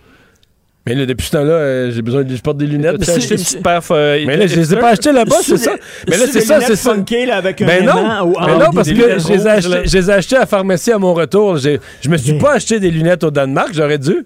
Mais 0.85 0.95
là, 0.95 1.05
depuis 1.05 1.25
ce 1.27 1.31
temps-là, 1.31 1.51
euh, 1.53 1.91
j'ai 1.91 2.01
besoin 2.01 2.23
de. 2.23 2.35
Je 2.35 2.41
porte 2.41 2.57
des 2.57 2.67
lunettes. 2.67 2.97
T'as 3.05 3.13
acheté 3.15 3.35
une 3.35 3.41
petite 3.41 3.63
paire. 3.63 3.81
euh, 3.91 4.21
Mais 4.27 4.35
là, 4.35 4.47
je 4.47 4.55
les 4.57 4.73
ai 4.73 4.77
pas 4.77 4.89
achetées 4.89 5.13
là-bas, 5.13 5.37
c'est 5.41 5.55
ça. 5.57 5.75
Mais 6.09 6.17
là, 6.17 6.25
c'est 6.29 6.41
ça, 6.41 6.59
c'est 6.59 6.75
ça. 6.75 6.93
funky, 6.93 7.25
là, 7.25 7.37
avec 7.37 7.61
un 7.61 7.65
Ben 7.65 7.85
non, 7.85 8.25
ou- 8.27 8.35
mais 8.45 8.57
non, 8.57 8.69
parce 8.73 8.89
que 8.89 8.95
je 8.95 9.01
les, 9.97 10.09
ai 10.09 10.11
achetées 10.11 10.35
à 10.35 10.39
la 10.41 10.45
pharmacie 10.45 10.91
à 10.91 10.97
mon 10.99 11.13
retour. 11.13 11.55
J'ai- 11.57 11.79
Je 12.01 12.09
me 12.09 12.17
suis 12.17 12.33
pas 12.37 12.55
acheté 12.55 12.79
des 12.81 12.91
lunettes 12.91 13.23
au 13.23 13.31
Danemark, 13.31 13.69
j'aurais 13.73 13.97
dû. 13.97 14.25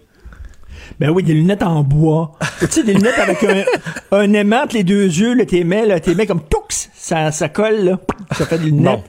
Ben 0.99 1.11
oui, 1.11 1.21
des 1.21 1.33
lunettes 1.33 1.61
en 1.61 1.83
bois. 1.83 2.31
tu 2.59 2.65
sais, 2.71 2.83
des 2.83 2.93
lunettes 2.93 3.19
avec 3.19 3.43
un, 3.43 3.63
un 4.17 4.33
aimant 4.33 4.63
entre 4.63 4.73
les 4.75 4.83
deux 4.83 5.03
yeux, 5.05 5.35
là, 5.35 5.45
t'es 5.45 5.63
mets, 5.63 5.85
là, 5.85 5.99
t'es 5.99 6.15
mets 6.15 6.25
comme 6.25 6.41
toux, 6.41 6.57
ça, 6.95 7.31
ça 7.31 7.49
colle, 7.49 7.83
là. 7.83 7.99
Ça 8.35 8.47
fait 8.47 8.57
des 8.57 8.65
lunettes. 8.71 9.01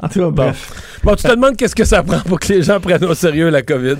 En 0.00 0.08
tout 0.08 0.20
cas, 0.20 0.30
bref. 0.30 1.00
Bon, 1.02 1.14
tu 1.16 1.22
te 1.24 1.28
demandes 1.30 1.56
qu'est-ce 1.56 1.74
que 1.74 1.84
ça 1.84 2.02
prend 2.02 2.20
pour 2.20 2.38
que 2.38 2.52
les 2.52 2.62
gens 2.62 2.78
prennent 2.80 3.04
au 3.04 3.14
sérieux 3.14 3.48
la 3.50 3.62
COVID. 3.62 3.96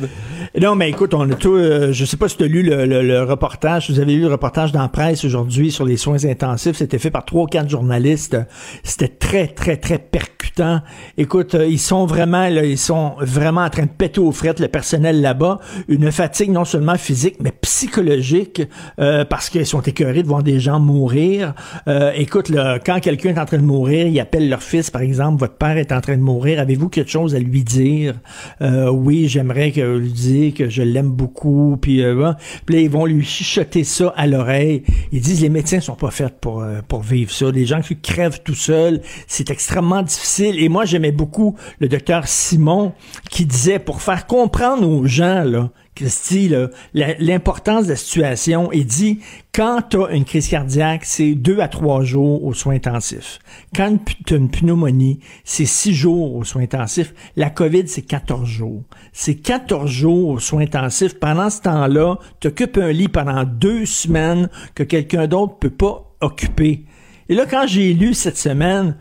Non, 0.61 0.75
mais 0.75 0.91
écoute, 0.91 1.15
on 1.15 1.31
a 1.31 1.35
tout. 1.35 1.55
euh, 1.55 1.93
je 1.93 2.05
sais 2.05 2.17
pas 2.17 2.29
si 2.29 2.37
tu 2.37 2.45
as 2.45 2.47
lu 2.47 2.63
le, 2.63 2.85
le- 2.85 3.03
le 3.03 3.23
reportage. 3.23 3.91
Vous 3.91 4.01
avez 4.01 4.15
lu 4.15 4.21
le 4.23 4.29
reportage 4.29 4.71
dans 4.73 4.83
la 4.83 4.89
presse 4.89 5.25
aujourd'hui 5.25 5.71
sur 5.71 5.85
les 5.85 5.97
soins 5.97 6.25
intensifs. 6.25 6.77
C'était 6.77 6.99
fait 6.99 7.11
par 7.11 7.25
trois 7.25 7.45
ou 7.45 7.47
quatre 7.47 7.69
journalistes. 7.71 8.37
C'était 8.83 9.09
très, 9.09 9.47
très, 9.49 9.77
très 9.79 9.99
percutant. 9.99 10.81
Écoute, 11.17 11.55
euh, 11.55 11.67
ils 11.67 11.79
sont 11.79 12.05
vraiment, 12.05 12.49
là, 12.49 12.65
ils 12.65 12.77
sont 12.77 13.15
vraiment 13.21 13.63
en 13.63 13.71
train 13.71 13.85
de 13.85 13.89
péter 13.97 14.21
aux 14.21 14.33
frettes 14.33 14.61
le 14.61 14.69
personnel 14.69 15.23
là-bas. 15.23 15.59
Une 15.89 16.13
fatigue 16.13 16.51
non 16.51 16.67
seulement 16.67 16.97
physique, 16.97 17.37
mais 17.41 17.53
psychologique, 17.63 18.63
euh, 19.01 19.25
parce 19.25 19.49
qu'ils 19.49 19.67
sont 19.67 19.81
écœurés 19.81 20.23
de 20.23 20.29
voir 20.29 20.43
des 20.43 20.61
gens 20.61 20.81
mourir. 20.81 21.55
Euh, 21.89 22.13
écoute, 22.15 22.49
là, 22.51 22.79
quand 22.85 23.01
quelqu'un 23.01 23.31
est 23.31 23.39
en 23.39 23.47
train 23.47 23.57
de 23.59 23.63
mourir, 23.63 24.07
ils 24.07 24.21
appellent 24.21 24.49
leur 24.51 24.63
fils, 24.63 24.91
par 24.91 25.01
exemple, 25.03 25.41
votre 25.41 25.55
père 25.57 25.77
est 25.83 25.93
en 25.93 26.01
train 26.01 26.17
de 26.17 26.23
mourir, 26.23 26.59
avez-vous 26.61 26.89
quelque 26.89 27.11
chose 27.11 27.35
à 27.35 27.39
lui 27.39 27.63
dire? 27.63 28.15
Euh, 28.61 28.91
oui, 28.91 29.29
j'aimerais 29.29 29.71
que 29.73 29.99
lui 29.99 30.13
dise 30.13 30.55
que 30.55 30.69
je 30.69 30.83
l'aime 30.83 31.11
beaucoup, 31.11 31.77
puis, 31.81 32.03
euh, 32.03 32.33
puis 32.67 32.77
là, 32.77 32.83
ils 32.83 32.91
vont 32.91 33.07
lui 33.07 33.25
chuchoter 33.25 33.85
ça 33.85 34.13
à 34.17 34.27
l'oreille. 34.27 34.83
Ils 35.13 35.21
disent, 35.21 35.43
les 35.43 35.49
médecins 35.49 35.81
sont 35.81 35.95
pas 35.95 36.11
faits 36.11 36.41
pour, 36.41 36.63
euh, 36.63 36.81
pour 36.87 37.03
vivre 37.03 37.31
ça. 37.31 37.51
Les 37.51 37.67
gens 37.67 37.81
qui 37.81 37.97
crèvent 37.97 38.43
tout 38.43 38.55
seuls, 38.55 39.01
c'est 39.27 39.51
extrêmement 39.51 40.03
difficile. 40.03 40.59
Et 40.59 40.69
moi, 40.69 40.85
j'aimais 40.85 41.13
beaucoup 41.13 41.57
le 41.79 41.89
docteur 41.89 42.27
Simon 42.27 42.93
qui 43.31 43.45
disait, 43.45 43.79
pour 43.79 44.03
faire 44.03 44.27
comprendre 44.27 44.89
aux 44.89 45.07
gens, 45.07 45.45
là, 45.45 45.71
Christy, 45.95 46.51
l'importance 46.95 47.85
de 47.85 47.91
la 47.91 47.97
situation, 47.97 48.73
il 48.73 48.87
dit, 48.87 49.21
quand 49.53 49.83
tu 49.91 50.03
as 50.03 50.13
une 50.13 50.25
crise 50.25 50.49
cardiaque, 50.49 51.05
c'est 51.05 51.35
deux 51.35 51.61
à 51.61 51.69
trois 51.69 52.03
jours 52.03 52.45
aux 52.45 52.55
soins 52.55 52.77
intensifs. 52.77 53.39
Quand 53.77 53.99
tu 54.25 54.33
as 54.33 54.39
une 54.39 54.51
pneumonie, 54.51 55.21
c'est 55.45 55.67
six 55.67 55.93
jours 55.93 56.35
aux 56.35 56.45
soins 56.45 56.63
intensifs. 56.63 57.13
La 57.37 57.51
COVID, 57.51 57.89
c'est 57.89 58.03
14 58.03 58.49
jours. 58.49 58.83
C'est 59.13 59.35
14 59.35 59.91
jours 59.91 60.29
aux 60.31 60.39
soins 60.39 60.63
intensifs. 60.63 61.19
Pendant 61.19 61.51
ce 61.51 61.61
temps-là, 61.61 62.17
tu 62.41 62.49
occupes 62.49 62.79
un 62.79 62.91
lit 62.91 63.09
pendant 63.09 63.45
deux 63.45 63.85
semaines 63.85 64.49
que 64.75 64.85
quelqu'un 64.85 65.27
d'autre 65.27 65.59
peut 65.59 65.69
pas 65.69 66.15
occuper. 66.23 66.87
Et 67.29 67.35
là, 67.35 67.45
quand 67.45 67.67
j'ai 67.67 67.93
lu 67.93 68.15
cette 68.15 68.39
semaine 68.39 68.97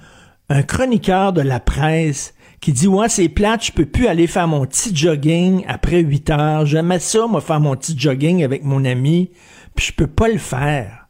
un 0.49 0.63
chroniqueur 0.63 1.31
de 1.31 1.41
la 1.41 1.61
presse 1.61 2.33
qui 2.61 2.71
dit 2.71 2.87
ouais 2.87 3.09
c'est 3.09 3.27
plate 3.27 3.65
je 3.65 3.71
peux 3.71 3.85
plus 3.85 4.07
aller 4.07 4.27
faire 4.27 4.47
mon 4.47 4.65
petit 4.65 4.95
jogging 4.95 5.65
après 5.67 5.99
8 5.99 6.29
heures. 6.29 6.65
J'aimais 6.65 6.99
ça 6.99 7.27
moi 7.27 7.41
faire 7.41 7.59
mon 7.59 7.75
petit 7.75 7.97
jogging 7.97 8.43
avec 8.43 8.63
mon 8.63 8.85
ami 8.85 9.31
puis 9.75 9.87
je 9.87 9.93
peux 9.93 10.07
pas 10.07 10.29
le 10.29 10.37
faire. 10.37 11.07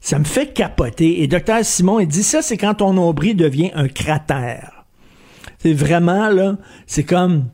Ça 0.00 0.18
me 0.18 0.24
fait 0.24 0.52
capoter. 0.52 1.22
Et 1.22 1.28
docteur 1.28 1.64
Simon 1.64 2.00
il 2.00 2.08
dit 2.08 2.22
ça 2.22 2.42
c'est 2.42 2.56
quand 2.56 2.74
ton 2.74 2.94
nombril 2.94 3.36
devient 3.36 3.70
un 3.74 3.86
cratère. 3.86 4.86
C'est 5.58 5.74
vraiment 5.74 6.30
là 6.30 6.56
c'est 6.86 7.04
comme 7.04 7.50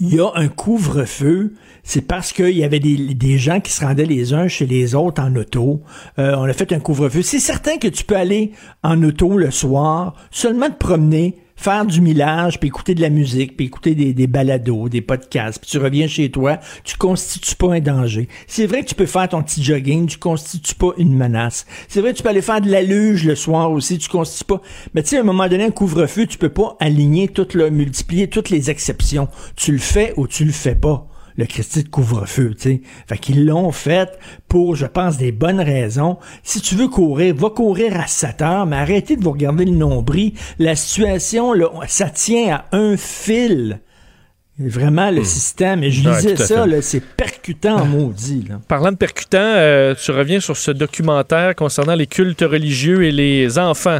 il 0.00 0.16
y 0.16 0.20
a 0.20 0.28
un 0.34 0.48
couvre-feu, 0.48 1.54
c'est 1.84 2.00
parce 2.00 2.32
qu'il 2.32 2.56
y 2.56 2.64
avait 2.64 2.80
des, 2.80 3.14
des 3.14 3.38
gens 3.38 3.60
qui 3.60 3.70
se 3.70 3.84
rendaient 3.84 4.06
les 4.06 4.32
uns 4.32 4.48
chez 4.48 4.66
les 4.66 4.96
autres 4.96 5.22
en 5.22 5.34
auto. 5.36 5.82
Euh, 6.18 6.34
on 6.36 6.44
a 6.44 6.52
fait 6.52 6.72
un 6.72 6.80
couvre-feu. 6.80 7.22
C'est 7.22 7.38
certain 7.38 7.78
que 7.78 7.86
tu 7.86 8.02
peux 8.02 8.16
aller 8.16 8.50
en 8.82 9.00
auto 9.04 9.38
le 9.38 9.52
soir, 9.52 10.16
seulement 10.32 10.68
te 10.68 10.76
promener, 10.76 11.36
faire 11.56 11.86
du 11.86 12.00
millage, 12.00 12.58
puis 12.58 12.68
écouter 12.68 12.94
de 12.94 13.00
la 13.00 13.10
musique, 13.10 13.56
puis 13.56 13.66
écouter 13.66 13.94
des, 13.94 14.26
balados, 14.26 14.88
des 14.88 15.00
podcasts, 15.00 15.60
puis 15.60 15.70
tu 15.70 15.78
reviens 15.78 16.06
chez 16.06 16.30
toi, 16.30 16.58
tu 16.84 16.96
constitues 16.96 17.56
pas 17.56 17.74
un 17.74 17.80
danger. 17.80 18.28
C'est 18.46 18.66
vrai 18.66 18.82
que 18.82 18.88
tu 18.88 18.94
peux 18.94 19.06
faire 19.06 19.28
ton 19.28 19.42
petit 19.42 19.62
jogging, 19.62 20.06
tu 20.06 20.18
constitues 20.18 20.74
pas 20.74 20.92
une 20.98 21.16
menace. 21.16 21.66
C'est 21.88 22.00
vrai 22.00 22.12
que 22.12 22.18
tu 22.18 22.22
peux 22.22 22.28
aller 22.28 22.42
faire 22.42 22.60
de 22.60 22.70
la 22.70 22.82
luge 22.82 23.24
le 23.24 23.34
soir 23.34 23.70
aussi, 23.70 23.98
tu 23.98 24.08
constitues 24.08 24.44
pas. 24.44 24.60
Mais 24.94 25.02
tu 25.02 25.10
sais, 25.10 25.18
à 25.18 25.20
un 25.20 25.24
moment 25.24 25.48
donné, 25.48 25.64
un 25.64 25.70
couvre-feu, 25.70 26.26
tu 26.26 26.38
peux 26.38 26.48
pas 26.48 26.76
aligner 26.80 27.28
tout 27.28 27.48
le, 27.54 27.70
multiplier 27.70 28.28
toutes 28.28 28.50
les 28.50 28.70
exceptions. 28.70 29.28
Tu 29.56 29.72
le 29.72 29.78
fais 29.78 30.12
ou 30.16 30.26
tu 30.26 30.44
le 30.44 30.52
fais 30.52 30.74
pas 30.74 31.06
le 31.36 31.46
Christi 31.46 31.82
de 31.82 31.88
couvre-feu, 31.88 32.54
tu 32.54 32.62
sais. 32.62 32.80
Fait 33.08 33.18
qu'ils 33.18 33.44
l'ont 33.46 33.72
fait 33.72 34.18
pour, 34.48 34.76
je 34.76 34.86
pense, 34.86 35.16
des 35.16 35.32
bonnes 35.32 35.60
raisons. 35.60 36.18
Si 36.42 36.60
tu 36.60 36.74
veux 36.76 36.88
courir, 36.88 37.34
va 37.34 37.50
courir 37.50 37.98
à 38.00 38.06
7 38.06 38.42
heures, 38.42 38.66
mais 38.66 38.76
arrêtez 38.76 39.16
de 39.16 39.22
vous 39.24 39.32
regarder 39.32 39.64
le 39.64 39.72
nombril. 39.72 40.34
La 40.58 40.76
situation, 40.76 41.52
là, 41.52 41.68
ça 41.88 42.08
tient 42.10 42.54
à 42.56 42.76
un 42.76 42.96
fil. 42.96 43.80
Vraiment, 44.56 45.10
le 45.10 45.24
système. 45.24 45.82
Et 45.82 45.90
je 45.90 46.08
Ouais, 46.08 46.14
disais 46.16 46.40
à 46.40 46.46
ça, 46.46 46.64
c'est 46.80 47.00
percutant 47.00 47.84
maudit, 47.86 48.46
là. 48.48 48.60
Parlant 48.68 48.92
de 48.92 48.96
percutant, 48.96 49.38
euh, 49.40 49.96
tu 50.00 50.12
reviens 50.12 50.38
sur 50.38 50.56
ce 50.56 50.70
documentaire 50.70 51.56
concernant 51.56 51.96
les 51.96 52.06
cultes 52.06 52.42
religieux 52.42 53.02
et 53.02 53.10
les 53.10 53.58
enfants. 53.58 53.98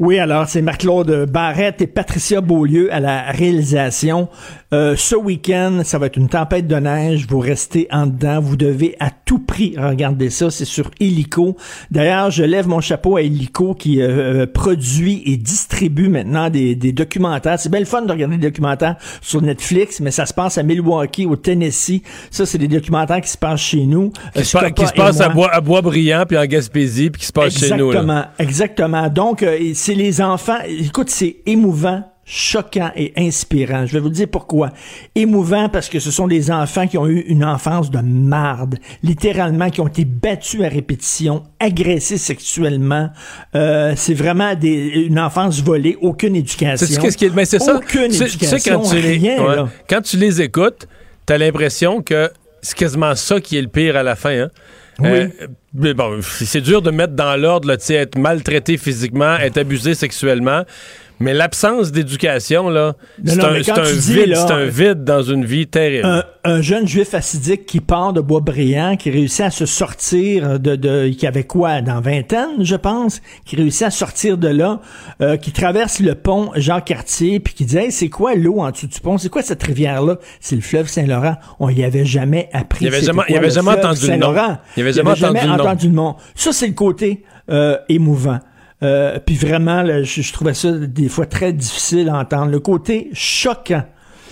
Oui, 0.00 0.18
alors 0.18 0.48
c'est 0.48 0.62
Marc-Claude 0.62 1.26
Barrette 1.30 1.80
et 1.82 1.86
Patricia 1.86 2.40
Beaulieu 2.40 2.92
à 2.92 3.00
la 3.00 3.22
réalisation. 3.30 4.28
Euh, 4.74 4.94
ce 4.96 5.16
week-end, 5.16 5.80
ça 5.84 5.98
va 5.98 6.06
être 6.06 6.16
une 6.16 6.28
tempête 6.28 6.66
de 6.66 6.76
neige. 6.76 7.26
Vous 7.28 7.38
restez 7.38 7.88
en 7.90 8.06
dedans. 8.06 8.38
Vous 8.40 8.56
devez 8.56 8.96
à 9.00 9.10
tout 9.10 9.38
prix 9.38 9.74
regarder 9.78 10.28
ça. 10.30 10.50
C'est 10.50 10.66
sur 10.66 10.90
Illico. 11.00 11.56
D'ailleurs, 11.90 12.30
je 12.30 12.42
lève 12.44 12.68
mon 12.68 12.80
chapeau 12.80 13.16
à 13.16 13.22
Illico 13.22 13.74
qui 13.74 14.02
euh, 14.02 14.46
produit 14.46 15.22
et 15.24 15.36
distribue 15.38 16.08
maintenant 16.08 16.50
des, 16.50 16.74
des 16.74 16.92
documentaires. 16.92 17.58
C'est 17.58 17.70
bien 17.70 17.80
le 17.80 17.86
fun 17.86 18.02
de 18.02 18.12
regarder 18.12 18.36
des 18.36 18.48
documentaires 18.50 18.96
sur 19.22 19.40
Netflix, 19.40 20.00
mais 20.00 20.10
ça 20.10 20.26
se 20.26 20.34
passe 20.34 20.58
à 20.58 20.62
Milwaukee, 20.62 21.24
au 21.24 21.36
Tennessee. 21.36 22.02
Ça, 22.30 22.44
c'est 22.44 22.58
des 22.58 22.68
documentaires 22.68 23.20
qui 23.22 23.30
se 23.30 23.38
passent 23.38 23.60
chez 23.60 23.86
nous. 23.86 24.10
Qui 24.34 24.40
Euh, 24.40 24.44
se, 24.44 24.58
pa- 24.58 24.70
qui 24.70 24.86
se 24.86 24.92
passe 24.92 25.20
à 25.20 25.28
moi. 25.30 25.34
Bois, 25.46 25.54
à 25.54 25.60
Bois-Brillant 25.60 26.24
puis 26.28 26.36
en 26.36 26.44
Gaspésie 26.44 27.08
puis 27.10 27.20
qui 27.20 27.26
se 27.26 27.32
passe 27.32 27.56
chez 27.58 27.74
nous. 27.76 27.86
Exactement, 27.88 28.24
exactement. 28.38 29.08
Donc, 29.08 29.42
c'est 29.74 29.94
les 29.94 30.20
enfants. 30.20 30.58
Écoute, 30.66 31.10
c'est 31.10 31.36
émouvant 31.46 32.04
choquant 32.28 32.90
et 32.94 33.12
inspirant. 33.16 33.86
Je 33.86 33.94
vais 33.94 34.00
vous 34.00 34.10
dire 34.10 34.28
pourquoi. 34.30 34.70
Émouvant 35.14 35.70
parce 35.70 35.88
que 35.88 35.98
ce 35.98 36.10
sont 36.10 36.28
des 36.28 36.50
enfants 36.50 36.86
qui 36.86 36.98
ont 36.98 37.06
eu 37.06 37.20
une 37.20 37.42
enfance 37.42 37.90
de 37.90 38.00
marde, 38.00 38.78
littéralement, 39.02 39.70
qui 39.70 39.80
ont 39.80 39.86
été 39.86 40.04
battus 40.04 40.62
à 40.62 40.68
répétition, 40.68 41.44
agressés 41.58 42.18
sexuellement. 42.18 43.08
Euh, 43.54 43.94
c'est 43.96 44.14
vraiment 44.14 44.54
des, 44.54 45.06
une 45.06 45.18
enfance 45.18 45.62
volée, 45.62 45.96
aucune 46.02 46.36
éducation. 46.36 46.86
C'est 46.86 47.00
qu'est-ce 47.00 47.16
qui 47.16 47.24
est, 47.24 47.34
mais 47.34 47.46
c'est 47.46 47.60
ça. 47.60 47.76
Aucune 47.76 48.12
éducation, 48.12 48.58
sais, 48.58 48.70
quand 48.70 48.82
tu 48.82 48.96
les, 48.96 49.16
rien, 49.16 49.42
ouais. 49.42 49.70
quand 49.88 50.02
tu 50.02 50.18
les 50.18 50.42
écoutes, 50.42 50.86
t'as 51.24 51.38
l'impression 51.38 52.02
que 52.02 52.30
c'est 52.60 52.76
quasiment 52.76 53.14
ça 53.14 53.40
qui 53.40 53.56
est 53.56 53.62
le 53.62 53.68
pire 53.68 53.96
à 53.96 54.02
la 54.02 54.16
fin. 54.16 54.42
Hein? 54.42 54.48
Oui. 55.00 55.08
Euh, 55.08 55.94
bon, 55.94 56.20
c'est 56.22 56.60
dur 56.60 56.82
de 56.82 56.90
mettre 56.90 57.14
dans 57.14 57.36
l'ordre, 57.36 57.70
être 57.70 58.18
maltraité 58.18 58.76
physiquement, 58.76 59.36
être 59.36 59.58
abusé 59.58 59.94
sexuellement. 59.94 60.64
Mais 61.20 61.34
l'absence 61.34 61.90
d'éducation, 61.90 62.68
là, 62.70 62.94
c'est 63.24 63.42
un, 63.42 63.48
un 63.48 63.52
vide, 63.92 64.26
là, 64.28 64.46
c'est 64.46 64.52
un 64.54 64.64
vide 64.66 65.02
dans 65.04 65.22
une 65.22 65.44
vie 65.44 65.66
terrible. 65.66 66.06
un, 66.06 66.22
un 66.44 66.62
jeune 66.62 66.86
juif 66.86 67.12
assidique 67.14 67.66
qui 67.66 67.80
part 67.80 68.12
de 68.12 68.20
Boisbriand, 68.20 68.96
qui 68.96 69.10
réussit 69.10 69.40
à 69.40 69.50
se 69.50 69.66
sortir 69.66 70.60
de, 70.60 70.76
de 70.76 71.08
qui 71.08 71.26
avait 71.26 71.44
quoi, 71.44 71.80
dans 71.82 72.00
vingtaine, 72.00 72.62
je 72.64 72.76
pense, 72.76 73.20
qui 73.44 73.56
réussit 73.56 73.82
à 73.82 73.90
sortir 73.90 74.38
de 74.38 74.48
là, 74.48 74.80
euh, 75.20 75.36
qui 75.36 75.50
traverse 75.52 75.98
le 76.00 76.14
pont 76.14 76.50
Jean-Cartier, 76.54 77.40
puis 77.40 77.54
qui 77.54 77.64
dit, 77.64 77.76
hey, 77.78 77.90
c'est 77.92 78.08
quoi 78.08 78.34
l'eau 78.34 78.60
en 78.60 78.70
dessous 78.70 78.86
du 78.86 79.00
pont? 79.00 79.18
C'est 79.18 79.28
quoi 79.28 79.42
cette 79.42 79.62
rivière-là? 79.62 80.18
C'est 80.40 80.54
le 80.56 80.62
fleuve 80.62 80.86
Saint-Laurent. 80.88 81.36
On 81.58 81.68
y 81.68 81.82
avait 81.82 82.04
jamais 82.04 82.48
appris. 82.52 82.84
Il 82.84 82.88
avait 82.88 83.02
jamais- 83.02 83.22
il 83.28 83.36
avait 83.36 83.50
jamais 83.50 83.70
entendu 83.72 84.06
le 84.08 84.16
nom. 84.16 84.34
Il 84.76 84.82
avait 84.82 84.92
jamais 84.92 85.10
entendu 85.10 85.40
le 85.40 85.46
nom. 85.48 85.54
entendu 85.54 85.86
le 85.88 85.94
nom. 85.94 86.16
Ça, 86.34 86.52
c'est 86.52 86.68
le 86.68 86.74
côté 86.74 87.24
euh, 87.50 87.76
émouvant. 87.88 88.38
Euh, 88.82 89.18
puis 89.24 89.34
vraiment, 89.34 89.84
je, 90.02 90.22
je 90.22 90.32
trouvais 90.32 90.54
ça 90.54 90.72
des 90.72 91.08
fois 91.08 91.26
très 91.26 91.52
difficile 91.52 92.08
à 92.08 92.16
entendre. 92.16 92.50
Le 92.50 92.60
côté 92.60 93.10
choquant, 93.12 93.84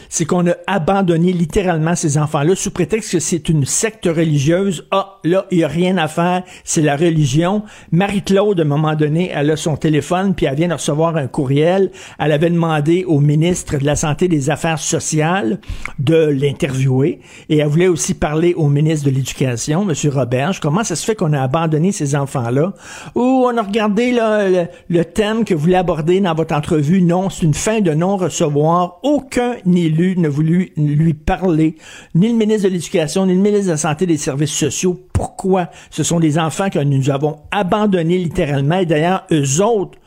c'est 0.09 0.25
qu'on 0.25 0.47
a 0.47 0.55
abandonné 0.67 1.33
littéralement 1.33 1.95
ces 1.95 2.19
enfants-là 2.19 2.55
sous 2.55 2.71
prétexte 2.71 3.13
que 3.13 3.21
c'est 3.21 3.49
une 3.49 3.65
secte 3.65 4.07
religieuse. 4.07 4.87
Ah, 4.91 5.19
là, 5.25 5.47
il 5.51 5.59
n'y 5.59 5.65
a 5.65 5.69
rien 5.69 5.97
à 5.99 6.09
faire, 6.09 6.43
c'est 6.65 6.83
la 6.83 6.97
religion. 6.97 7.63
Marie-Claude, 7.93 8.61
à 8.61 8.63
un 8.63 8.67
moment 8.67 8.95
donné, 8.95 9.31
elle 9.35 9.51
a 9.51 9.57
son 9.57 9.77
téléphone, 9.77 10.35
puis 10.35 10.47
elle 10.47 10.57
vient 10.57 10.69
de 10.69 10.75
recevoir 10.75 11.17
un 11.17 11.27
courriel. 11.27 11.91
Elle 12.19 12.33
avait 12.33 12.51
demandé 12.51 13.05
au 13.07 13.21
ministre 13.21 13.79
de 13.79 13.85
la 13.85 13.97
Santé 13.97 14.27
et 14.27 14.29
des 14.29 14.51
Affaires 14.51 14.79
sociales 14.79 15.61
de 15.99 16.17
l'interviewer. 16.17 17.21
Et 17.49 17.59
elle 17.59 17.69
voulait 17.69 17.89
aussi 17.89 18.15
parler 18.15 18.55
au 18.55 18.69
ministre 18.69 19.07
de 19.07 19.15
l'Éducation, 19.15 19.89
M. 19.89 19.95
Roberge. 20.13 20.61
Comment 20.61 20.85
ça 20.85 20.97
se 20.97 21.05
fait 21.05 21.15
qu'on 21.15 21.33
a 21.33 21.43
abandonné 21.43 21.93
ces 21.93 22.15
enfants-là? 22.15 22.75
Ou 23.15 23.45
on 23.47 23.57
a 23.57 23.63
regardé 23.63 24.13
là, 24.13 24.49
le, 24.49 24.67
le 24.89 25.05
thème 25.05 25.45
que 25.45 25.55
vous 25.55 25.61
voulez 25.61 25.77
aborder 25.77 26.21
dans 26.21 26.35
votre 26.35 26.55
entrevue. 26.55 27.03
Non, 27.03 27.31
c'est 27.31 27.45
une 27.45 27.55
fin 27.55 27.81
de 27.81 27.93
non-recevoir. 27.93 28.99
Aucun 29.03 29.55
élu 29.67 29.96
ne 29.97 30.29
voulu 30.29 30.73
lui 30.77 31.15
parler, 31.15 31.77
ni 32.15 32.29
le 32.29 32.35
ministre 32.35 32.69
de 32.69 32.73
l'Éducation, 32.73 33.27
ni 33.27 33.35
le 33.35 33.41
ministre 33.41 33.67
de 33.67 33.71
la 33.71 33.77
Santé 33.77 34.05
et 34.05 34.09
des 34.09 34.17
Services 34.17 34.53
sociaux. 34.53 35.01
Pourquoi? 35.13 35.71
Ce 35.91 36.03
sont 36.03 36.21
des 36.21 36.39
enfants 36.39 36.71
que 36.71 36.79
nous 36.79 37.11
avons 37.11 37.39
abandonnés 37.51 38.19
littéralement. 38.19 38.79
Et 38.79 38.87
d'ailleurs, 38.87 39.27
eux 39.33 39.63
autres, 39.63 39.99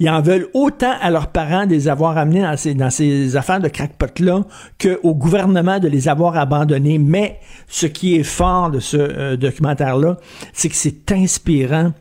ils 0.00 0.10
en 0.10 0.20
veulent 0.20 0.48
autant 0.54 0.92
à 1.00 1.10
leurs 1.10 1.28
parents 1.28 1.66
de 1.66 1.70
les 1.70 1.88
avoir 1.88 2.18
amenés 2.18 2.42
dans 2.42 2.56
ces, 2.56 2.74
dans 2.74 2.90
ces 2.90 3.36
affaires 3.36 3.60
de 3.60 3.68
crackpot-là 3.68 4.42
qu'au 4.80 5.14
gouvernement 5.14 5.78
de 5.78 5.88
les 5.88 6.08
avoir 6.08 6.36
abandonnés. 6.36 6.98
Mais 6.98 7.38
ce 7.68 7.86
qui 7.86 8.16
est 8.16 8.24
fort 8.24 8.70
de 8.70 8.80
ce 8.80 8.96
euh, 8.96 9.36
documentaire-là, 9.36 10.16
c'est 10.52 10.68
que 10.68 10.74
c'est 10.74 11.12
inspirant 11.12 11.92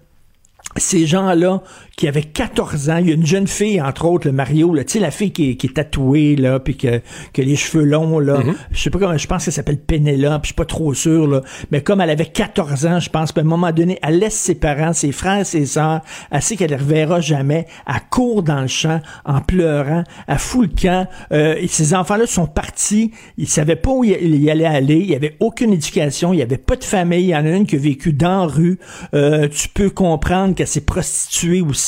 ces 0.78 1.06
gens-là 1.06 1.62
qui 1.96 2.08
avait 2.08 2.24
14 2.24 2.90
ans. 2.90 2.98
Il 2.98 3.08
y 3.08 3.12
a 3.12 3.14
une 3.14 3.26
jeune 3.26 3.48
fille, 3.48 3.80
entre 3.80 4.06
autres, 4.06 4.28
le 4.28 4.34
Mario, 4.34 4.76
tu 4.78 4.84
sais, 4.88 5.00
la 5.00 5.12
fille 5.12 5.32
qui 5.32 5.52
est, 5.52 5.56
qui 5.56 5.68
est 5.68 5.74
tatouée, 5.74 6.36
là, 6.36 6.60
puis 6.60 6.76
que, 6.76 7.02
que 7.34 7.42
les 7.42 7.56
cheveux 7.56 7.84
longs, 7.84 8.20
là. 8.20 8.40
Mm-hmm. 8.40 8.56
Je 8.72 8.82
sais 8.82 8.90
pas 8.90 9.00
comment, 9.00 9.18
je 9.18 9.28
pense 9.28 9.46
qu'elle 9.46 9.54
s'appelle 9.54 9.78
Pénélope, 9.78 10.42
je 10.44 10.48
suis 10.48 10.56
pas 10.56 10.66
trop 10.66 10.94
sûr, 10.96 11.28
là. 11.28 11.42
Mais 11.72 11.82
comme 11.82 12.02
elle 12.02 12.10
avait 12.10 12.26
14 12.26 12.86
ans, 12.88 13.00
je 13.00 13.10
pense, 13.10 13.32
qu'à 13.32 13.42
un 13.42 13.46
moment 13.46 13.72
donné, 13.72 14.00
elle 14.02 14.18
laisse 14.18 14.34
ses 14.34 14.56
parents, 14.56 14.94
ses 14.94 15.12
frères, 15.12 15.46
ses 15.46 15.68
sœurs, 15.68 16.02
elle 16.32 16.42
sait 16.42 16.56
qu'elle 16.56 16.72
les 16.72 16.78
reverra 16.78 17.22
jamais. 17.22 17.68
Elle 17.88 18.02
court 18.10 18.42
dans 18.42 18.62
le 18.62 18.68
champ 18.68 19.00
en 19.26 19.42
pleurant, 19.42 20.04
elle 20.28 20.40
fout 20.40 20.70
le 20.70 20.82
camp. 20.82 21.08
Euh, 21.32 21.56
et 21.60 21.68
ces 21.68 21.94
enfants-là 21.94 22.26
sont 22.26 22.48
partis. 22.48 23.12
Ils 23.38 23.48
savaient 23.48 23.76
pas 23.76 23.92
où 23.92 24.04
ils 24.04 24.50
allaient 24.50 24.66
aller. 24.66 24.98
Il 24.98 25.10
y 25.10 25.16
avait 25.16 25.36
aucune 25.40 25.74
éducation. 25.74 26.34
Il 26.34 26.40
y 26.40 26.42
avait 26.42 26.58
pas 26.58 26.76
de 26.76 26.84
famille. 26.84 27.24
Il 27.24 27.30
y 27.30 27.36
en 27.36 27.46
a 27.46 27.50
une 27.50 27.68
qui 27.68 27.76
a 27.76 27.80
vécu 27.80 28.14
dans 28.14 28.46
la 28.46 28.48
rue. 28.48 28.80
Euh, 29.14 29.48
tu 29.48 29.70
peux 29.70 29.90
comprendre 29.90 30.56
qu'elle 30.56 30.68
s'est 30.68 30.82
prostituée 30.82 31.62
aussi. 31.62 31.83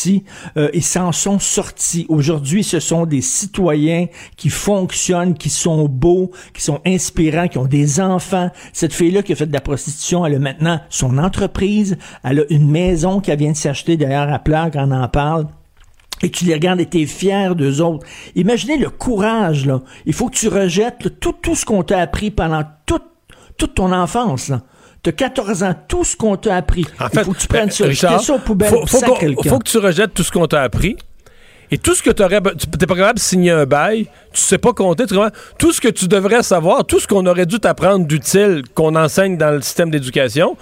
Euh, 0.57 0.69
ils 0.73 0.83
s'en 0.83 1.11
sont 1.11 1.39
sortis. 1.39 2.05
Aujourd'hui, 2.09 2.63
ce 2.63 2.79
sont 2.79 3.05
des 3.05 3.21
citoyens 3.21 4.07
qui 4.37 4.49
fonctionnent, 4.49 5.35
qui 5.35 5.49
sont 5.49 5.87
beaux, 5.87 6.31
qui 6.53 6.61
sont 6.61 6.81
inspirants, 6.85 7.47
qui 7.47 7.57
ont 7.57 7.65
des 7.65 7.99
enfants. 7.99 8.49
Cette 8.73 8.93
fille-là 8.93 9.23
qui 9.23 9.33
a 9.33 9.35
fait 9.35 9.47
de 9.47 9.53
la 9.53 9.61
prostitution, 9.61 10.25
elle 10.25 10.35
a 10.35 10.39
maintenant 10.39 10.79
son 10.89 11.17
entreprise. 11.17 11.97
Elle 12.23 12.41
a 12.41 12.43
une 12.49 12.69
maison 12.69 13.19
qu'elle 13.19 13.39
vient 13.39 13.51
de 13.51 13.57
s'acheter. 13.57 13.97
D'ailleurs, 13.97 14.31
à 14.31 14.39
quand 14.45 14.69
on 14.75 14.91
en 14.91 15.07
parle 15.07 15.47
et 16.21 16.29
tu 16.29 16.45
les 16.45 16.53
regardes 16.53 16.79
et 16.79 16.85
t'es 16.85 17.05
fier 17.05 17.55
d'eux 17.55 17.81
autres. 17.81 18.05
Imaginez 18.35 18.77
le 18.77 18.89
courage, 18.89 19.65
là. 19.65 19.81
Il 20.05 20.13
faut 20.13 20.29
que 20.29 20.35
tu 20.35 20.47
rejettes 20.47 21.19
tout, 21.19 21.33
tout 21.33 21.55
ce 21.55 21.65
qu'on 21.65 21.83
t'a 21.83 21.99
appris 21.99 22.31
pendant 22.31 22.63
toute, 22.85 23.03
toute 23.57 23.75
ton 23.75 23.91
enfance, 23.91 24.49
là. 24.49 24.61
T'as 25.05 25.11
14 25.11 25.61
ans, 25.61 25.75
tout 25.87 26.03
ce 26.03 26.17
qu'on 26.17 26.35
t'a 26.35 26.55
appris. 26.55 26.83
En 26.99 27.05
Il 27.05 27.09
fait, 27.11 27.23
faut 27.23 27.33
que 27.33 27.37
tu 27.37 27.47
prennes 27.47 27.69
ça, 27.69 27.83
ben, 27.83 27.89
Richard, 27.91 28.21
ça 28.21 28.33
aux 28.33 28.39
poubelles, 28.39 28.69
faut, 28.69 28.87
faut 28.87 28.99
faut 28.99 29.59
que 29.59 29.69
tu 29.69 29.77
rejettes 29.77 30.15
tout 30.15 30.23
ce 30.23 30.31
qu'on 30.31 30.47
t'a 30.47 30.63
appris. 30.63 30.97
Et 31.69 31.77
tout 31.77 31.93
ce 31.93 32.01
que 32.01 32.09
tu 32.09 32.23
aurais. 32.23 32.41
Tu 32.41 32.67
n'es 32.67 32.87
pas 32.87 32.95
capable 32.95 33.19
de 33.19 33.23
signer 33.23 33.51
un 33.51 33.65
bail, 33.65 34.07
tu 34.33 34.41
sais 34.41 34.57
pas 34.57 34.73
compter, 34.73 35.05
tu 35.05 35.15
tout 35.59 35.71
ce 35.71 35.79
que 35.79 35.89
tu 35.89 36.07
devrais 36.07 36.41
savoir, 36.41 36.85
tout 36.85 36.99
ce 36.99 37.05
qu'on 37.07 37.25
aurait 37.27 37.45
dû 37.45 37.59
t'apprendre 37.59 38.07
d'utile 38.07 38.63
qu'on 38.73 38.95
enseigne 38.95 39.37
dans 39.37 39.51
le 39.51 39.61
système 39.61 39.91
d'éducation, 39.91 40.57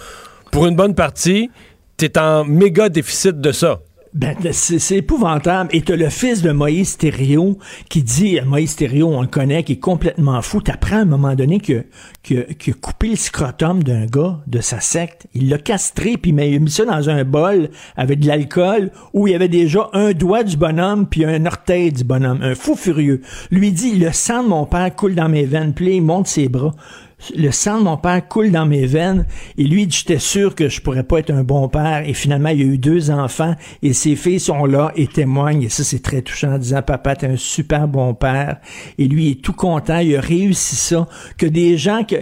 pour 0.51 0.65
une 0.65 0.75
bonne 0.75 0.93
partie, 0.93 1.49
tu 1.97 2.05
es 2.05 2.17
en 2.17 2.43
méga 2.43 2.89
déficit 2.89 3.39
de 3.39 3.53
ça. 3.53 3.79
Ben, 4.13 4.35
c'est 4.51 4.77
c'est 4.77 4.97
épouvantable. 4.97 5.71
Et 5.73 5.81
t'as 5.81 5.95
le 5.95 6.09
fils 6.09 6.43
de 6.43 6.51
Moïse 6.51 6.97
Thériault 6.97 7.57
qui 7.89 8.03
dit, 8.03 8.39
Moïse 8.45 8.75
Thériault, 8.75 9.09
on 9.11 9.21
le 9.21 9.27
connaît, 9.27 9.63
qui 9.63 9.73
est 9.73 9.79
complètement 9.79 10.39
fou. 10.43 10.61
T'apprends 10.61 10.97
à 10.97 11.01
un 11.01 11.05
moment 11.05 11.33
donné 11.33 11.59
que, 11.59 11.83
que, 12.21 12.53
que 12.53 12.71
coupé 12.71 13.09
le 13.09 13.15
scrotum 13.15 13.81
d'un 13.81 14.05
gars 14.05 14.39
de 14.45 14.61
sa 14.61 14.79
secte, 14.81 15.25
il 15.33 15.49
l'a 15.49 15.57
castré 15.57 16.17
puis 16.17 16.31
il 16.31 16.55
a 16.55 16.59
mis 16.59 16.69
ça 16.69 16.85
dans 16.85 17.09
un 17.09 17.23
bol 17.23 17.69
avec 17.97 18.19
de 18.19 18.27
l'alcool 18.27 18.91
où 19.13 19.27
il 19.27 19.31
y 19.31 19.35
avait 19.35 19.47
déjà 19.47 19.89
un 19.93 20.11
doigt 20.11 20.43
du 20.43 20.57
bonhomme 20.57 21.07
puis 21.07 21.25
un 21.25 21.47
orteil 21.47 21.91
du 21.91 22.03
bonhomme. 22.03 22.39
Un 22.43 22.53
fou 22.53 22.75
furieux. 22.75 23.21
Lui 23.49 23.71
dit, 23.71 23.95
le 23.95 24.11
sang 24.11 24.43
de 24.43 24.49
mon 24.49 24.67
père 24.67 24.95
coule 24.95 25.15
dans 25.15 25.29
mes 25.29 25.45
veines. 25.45 25.73
Puis 25.73 25.95
il 25.95 26.01
monte 26.01 26.27
ses 26.27 26.49
bras 26.49 26.75
le 27.35 27.51
sang 27.51 27.79
de 27.79 27.83
mon 27.83 27.97
père 27.97 28.27
coule 28.27 28.51
dans 28.51 28.65
mes 28.65 28.85
veines. 28.85 29.25
Et 29.57 29.63
lui, 29.63 29.87
j'étais 29.89 30.19
sûr 30.19 30.55
que 30.55 30.69
je 30.69 30.81
pourrais 30.81 31.03
pas 31.03 31.19
être 31.19 31.31
un 31.31 31.43
bon 31.43 31.67
père. 31.69 32.03
Et 32.07 32.13
finalement, 32.13 32.49
il 32.49 32.59
y 32.59 32.63
a 32.63 32.65
eu 32.65 32.77
deux 32.77 33.11
enfants 33.11 33.55
et 33.81 33.93
ses 33.93 34.15
filles 34.15 34.39
sont 34.39 34.65
là 34.65 34.91
et 34.95 35.07
témoignent. 35.07 35.63
Et 35.63 35.69
ça, 35.69 35.83
c'est 35.83 36.01
très 36.01 36.21
touchant 36.21 36.53
en 36.53 36.57
disant, 36.57 36.81
papa, 36.81 37.15
t'es 37.15 37.27
un 37.27 37.37
super 37.37 37.87
bon 37.87 38.13
père. 38.13 38.57
Et 38.97 39.07
lui, 39.07 39.31
est 39.31 39.41
tout 39.41 39.53
content. 39.53 39.99
Il 39.99 40.15
a 40.15 40.21
réussi 40.21 40.75
ça. 40.75 41.07
Que 41.37 41.45
des 41.45 41.77
gens 41.77 42.03
que, 42.03 42.17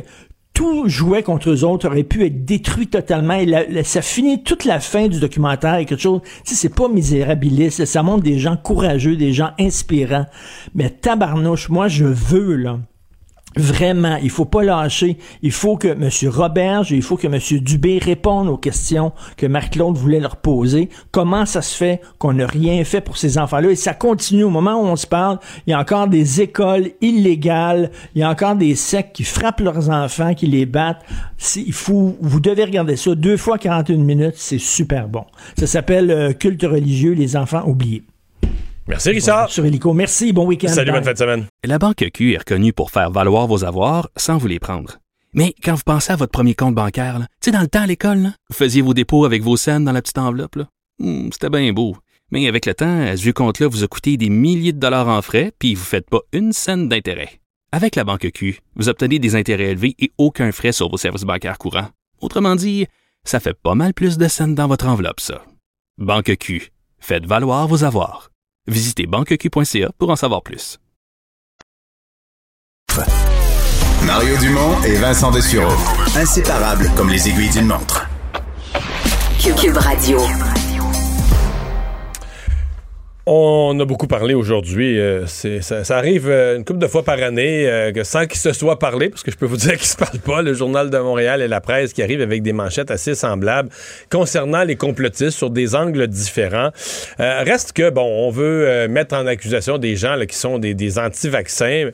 tout 0.54 0.88
jouait 0.88 1.24
contre 1.24 1.50
eux 1.50 1.64
autres 1.64 1.88
aurait 1.88 2.04
pu 2.04 2.26
être 2.26 2.46
détruit 2.46 2.88
totalement. 2.88 3.34
Et 3.34 3.84
ça 3.84 4.02
finit 4.02 4.44
toute 4.44 4.66
la 4.66 4.80
fin 4.80 5.08
du 5.08 5.20
documentaire 5.20 5.74
avec 5.74 5.90
quelque 5.90 6.02
chose. 6.02 6.22
Tu 6.46 6.54
sais, 6.54 6.56
c'est 6.56 6.76
pas 6.76 6.88
misérabiliste. 6.88 7.86
Ça 7.86 8.04
montre 8.04 8.24
des 8.24 8.40
gens 8.40 8.58
courageux, 8.58 9.16
des 9.16 9.34
gens 9.34 9.52
inspirants. 9.60 10.26
Mais 10.76 10.90
tabarnouche, 10.90 11.70
moi, 11.70 11.88
je 11.88 12.06
veux, 12.06 12.56
là. 12.56 12.80
Vraiment, 13.58 14.18
il 14.24 14.30
faut 14.30 14.46
pas 14.46 14.64
lâcher. 14.64 15.18
Il 15.42 15.52
faut 15.52 15.76
que 15.76 15.90
M. 15.90 16.10
Roberge 16.30 16.92
il 16.92 17.02
faut 17.02 17.18
que 17.18 17.28
M. 17.28 17.38
Dubé 17.62 18.00
répondent 18.00 18.48
aux 18.48 18.58
questions 18.58 19.12
que 19.36 19.46
Marc-Claude 19.46 19.98
voulait 19.98 20.20
leur 20.20 20.38
poser. 20.38 20.90
Comment 21.12 21.46
ça 21.46 21.62
se 21.62 21.76
fait 21.76 22.02
qu'on 22.18 22.34
n'a 22.34 22.48
rien 22.48 22.84
fait 22.86 23.02
pour 23.02 23.18
ces 23.18 23.38
enfants-là? 23.38 23.72
Et 23.72 23.76
ça 23.76 23.94
continue. 23.94 24.44
Au 24.44 24.50
moment 24.50 24.82
où 24.82 24.86
on 24.86 24.96
se 24.96 25.08
parle, 25.08 25.40
il 25.68 25.72
y 25.72 25.74
a 25.74 25.80
encore 25.80 26.08
des 26.08 26.42
écoles 26.42 26.92
illégales. 27.02 27.92
Il 28.16 28.22
y 28.22 28.24
a 28.24 28.30
encore 28.30 28.56
des 28.56 28.76
sectes 28.76 29.16
qui 29.16 29.24
frappent 29.24 29.62
leurs 29.62 29.90
enfants, 29.90 30.34
qui 30.34 30.48
les 30.48 30.66
battent. 30.66 31.04
Il 31.56 31.74
faut, 31.74 32.16
vous 32.22 32.40
devez 32.40 32.64
regarder 32.64 32.96
ça. 32.96 33.16
Deux 33.16 33.38
fois 33.38 33.58
41 33.58 33.98
minutes, 33.98 34.36
c'est 34.36 34.60
super 34.60 35.10
bon. 35.10 35.26
Ça 35.58 35.68
s'appelle 35.68 36.10
euh, 36.12 36.34
Culte 36.34 36.64
religieux, 36.64 37.14
les 37.14 37.36
enfants 37.36 37.64
oubliés. 37.66 38.04
Merci, 38.92 39.10
Richard. 39.12 39.50
Sur 39.50 39.66
Helico. 39.66 39.94
Merci, 39.94 40.34
bon 40.34 40.46
week-end. 40.46 40.68
Salut, 40.68 40.92
Bye. 40.92 41.00
bonne 41.00 41.06
fin 41.06 41.14
de 41.14 41.18
semaine. 41.18 41.46
La 41.64 41.80
Banque 41.80 42.04
Q 42.14 42.34
est 42.34 42.40
reconnue 42.40 42.74
pour 42.74 42.92
faire 42.92 43.10
valoir 43.10 43.48
vos 43.48 43.64
avoirs 43.64 44.10
sans 44.18 44.38
vous 44.38 44.48
les 44.48 44.60
prendre. 44.60 44.98
Mais 45.34 45.56
quand 45.64 45.76
vous 45.76 45.84
pensez 45.86 46.12
à 46.12 46.18
votre 46.18 46.34
premier 46.34 46.56
compte 46.56 46.76
bancaire, 46.76 47.18
là, 47.20 47.28
tu 47.42 47.46
sais, 47.46 47.52
dans 47.52 47.62
le 47.62 47.70
temps 47.70 47.84
à 47.84 47.88
l'école, 47.88 48.18
là, 48.18 48.30
vous 48.50 48.56
faisiez 48.58 48.82
vos 48.82 48.94
dépôts 48.94 49.24
avec 49.24 49.44
vos 49.44 49.56
scènes 49.56 49.86
dans 49.86 49.94
la 49.94 50.02
petite 50.02 50.18
enveloppe. 50.18 50.58
là. 50.58 50.68
Hmm, 51.00 51.30
C'était 51.32 51.50
bien 51.50 51.72
beau. 51.72 51.96
Mais 52.32 52.50
avec 52.50 52.66
le 52.66 52.74
temps, 52.74 53.02
à 53.02 53.16
ce 53.16 53.22
vieux 53.24 53.32
compte-là 53.32 53.70
vous 53.70 53.86
a 53.86 53.88
coûté 53.88 54.18
des 54.18 54.30
milliers 54.30 54.74
de 54.74 54.80
dollars 54.80 55.08
en 55.08 55.22
frais, 55.22 55.54
puis 55.58 55.74
vous 55.74 55.82
ne 55.84 55.86
faites 55.86 56.10
pas 56.10 56.20
une 56.34 56.52
scène 56.52 56.90
d'intérêt. 56.90 57.40
Avec 57.72 57.96
la 57.96 58.04
Banque 58.04 58.30
Q, 58.34 58.60
vous 58.76 58.90
obtenez 58.90 59.20
des 59.20 59.38
intérêts 59.38 59.72
élevés 59.72 59.96
et 60.00 60.12
aucun 60.18 60.52
frais 60.52 60.74
sur 60.74 60.90
vos 60.90 60.98
services 60.98 61.24
bancaires 61.24 61.58
courants. 61.58 61.88
Autrement 62.20 62.58
dit, 62.58 62.88
ça 63.24 63.40
fait 63.40 63.54
pas 63.54 63.74
mal 63.76 63.94
plus 63.94 64.18
de 64.18 64.28
scènes 64.28 64.54
dans 64.56 64.68
votre 64.68 64.88
enveloppe, 64.88 65.22
ça. 65.22 65.46
Banque 65.98 66.36
Q. 66.38 66.72
Faites 67.00 67.26
valoir 67.26 67.70
vos 67.70 67.86
avoirs. 67.86 68.31
Visitez 68.72 69.06
banqueq.ca 69.06 69.92
pour 69.98 70.10
en 70.10 70.16
savoir 70.16 70.42
plus. 70.42 70.80
Mario 74.06 74.38
Dumont 74.38 74.82
et 74.86 74.96
Vincent 74.96 75.30
Dessureau. 75.30 75.76
Inséparables 76.16 76.90
comme 76.96 77.10
les 77.10 77.28
aiguilles 77.28 77.50
d'une 77.50 77.68
montre. 77.68 78.10
Cube 79.40 79.78
Radio. 79.78 80.20
On 83.28 83.80
a 83.80 83.86
beaucoup 83.86 84.08
parlé 84.08 84.34
aujourd'hui. 84.34 85.00
euh, 85.00 85.28
ça, 85.28 85.96
arrive 85.96 86.28
euh, 86.28 86.58
une 86.58 86.66
couple 86.66 86.80
de 86.80 86.88
fois 86.88 87.04
par 87.04 87.22
année 87.22 87.68
euh, 87.70 87.92
que 87.92 88.04
sans 88.04 88.26
qu'il 88.26 88.40
se 88.40 88.52
soit 88.52 88.80
parlé, 88.80 89.10
parce 89.10 89.22
que 89.22 89.30
je 89.30 89.38
peux 89.38 89.46
vous 89.46 89.58
dire 89.58 89.74
qu'il 89.74 89.86
se 89.86 89.96
parle 89.96 90.18
pas, 90.18 90.42
le 90.42 90.56
Journal 90.56 90.90
de 90.90 90.98
Montréal 90.98 91.44
et 91.44 91.48
la 91.48 91.62
presse 91.62 91.94
qui 91.94 92.02
arrivent 92.02 92.22
avec 92.22 92.42
des 92.42 92.52
manchettes 92.52 92.90
assez 92.90 93.14
semblables 93.14 93.70
concernant 94.10 94.64
les 94.64 94.76
complotistes 94.76 95.38
sur 95.38 95.52
des 95.52 95.76
angles 95.76 96.08
différents. 96.08 96.72
Euh, 97.20 97.44
reste 97.44 97.74
que, 97.74 97.92
bon, 97.92 98.08
on 98.28 98.32
veut 98.32 98.88
mettre 98.88 99.16
en 99.16 99.28
accusation 99.28 99.78
des 99.78 99.96
gens 99.96 100.18
qui 100.28 100.36
sont 100.36 100.58
des, 100.58 100.74
des 100.74 100.98
anti-vaccins. 100.98 101.92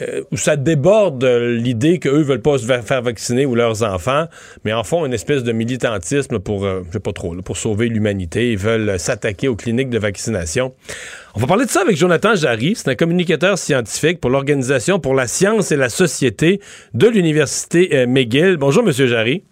Euh, 0.00 0.22
où 0.30 0.36
ça 0.36 0.56
déborde 0.56 1.24
l'idée 1.24 1.98
qu'eux 1.98 2.22
veulent 2.22 2.42
pas 2.42 2.58
se 2.58 2.66
faire 2.66 3.02
vacciner 3.02 3.46
ou 3.46 3.54
leurs 3.54 3.82
enfants, 3.82 4.26
mais 4.64 4.72
en 4.72 4.84
font 4.84 5.06
une 5.06 5.12
espèce 5.12 5.44
de 5.44 5.52
militantisme 5.52 6.38
pour, 6.38 6.64
euh, 6.64 6.82
je 6.86 6.92
sais 6.92 7.00
pas 7.00 7.12
trop, 7.12 7.34
pour 7.42 7.56
sauver 7.56 7.88
l'humanité. 7.88 8.52
Ils 8.52 8.58
veulent 8.58 8.98
s'attaquer 8.98 9.48
aux 9.48 9.56
cliniques 9.56 9.90
de 9.90 9.98
vaccination. 9.98 10.74
On 11.34 11.40
va 11.40 11.46
parler 11.46 11.64
de 11.64 11.70
ça 11.70 11.82
avec 11.82 11.96
Jonathan 11.96 12.34
Jarry. 12.34 12.74
C'est 12.76 12.90
un 12.90 12.94
communicateur 12.94 13.58
scientifique 13.58 14.20
pour 14.20 14.30
l'Organisation 14.30 14.98
pour 14.98 15.14
la 15.14 15.26
science 15.26 15.72
et 15.72 15.76
la 15.76 15.88
société 15.88 16.60
de 16.94 17.08
l'Université 17.08 17.90
euh, 17.92 18.06
McGill. 18.06 18.56
Bonjour, 18.56 18.82
Monsieur 18.82 19.06
Jarry. 19.06 19.42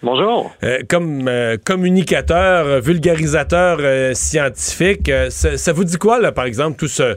Bonjour. 0.00 0.54
Euh, 0.62 0.78
comme 0.88 1.26
euh, 1.26 1.56
communicateur, 1.56 2.80
vulgarisateur 2.80 3.78
euh, 3.80 4.14
scientifique, 4.14 5.10
ça, 5.28 5.56
ça 5.56 5.72
vous 5.72 5.82
dit 5.82 5.96
quoi, 5.96 6.20
là, 6.20 6.30
par 6.30 6.44
exemple, 6.44 6.78
tout 6.78 6.86
ce, 6.86 7.16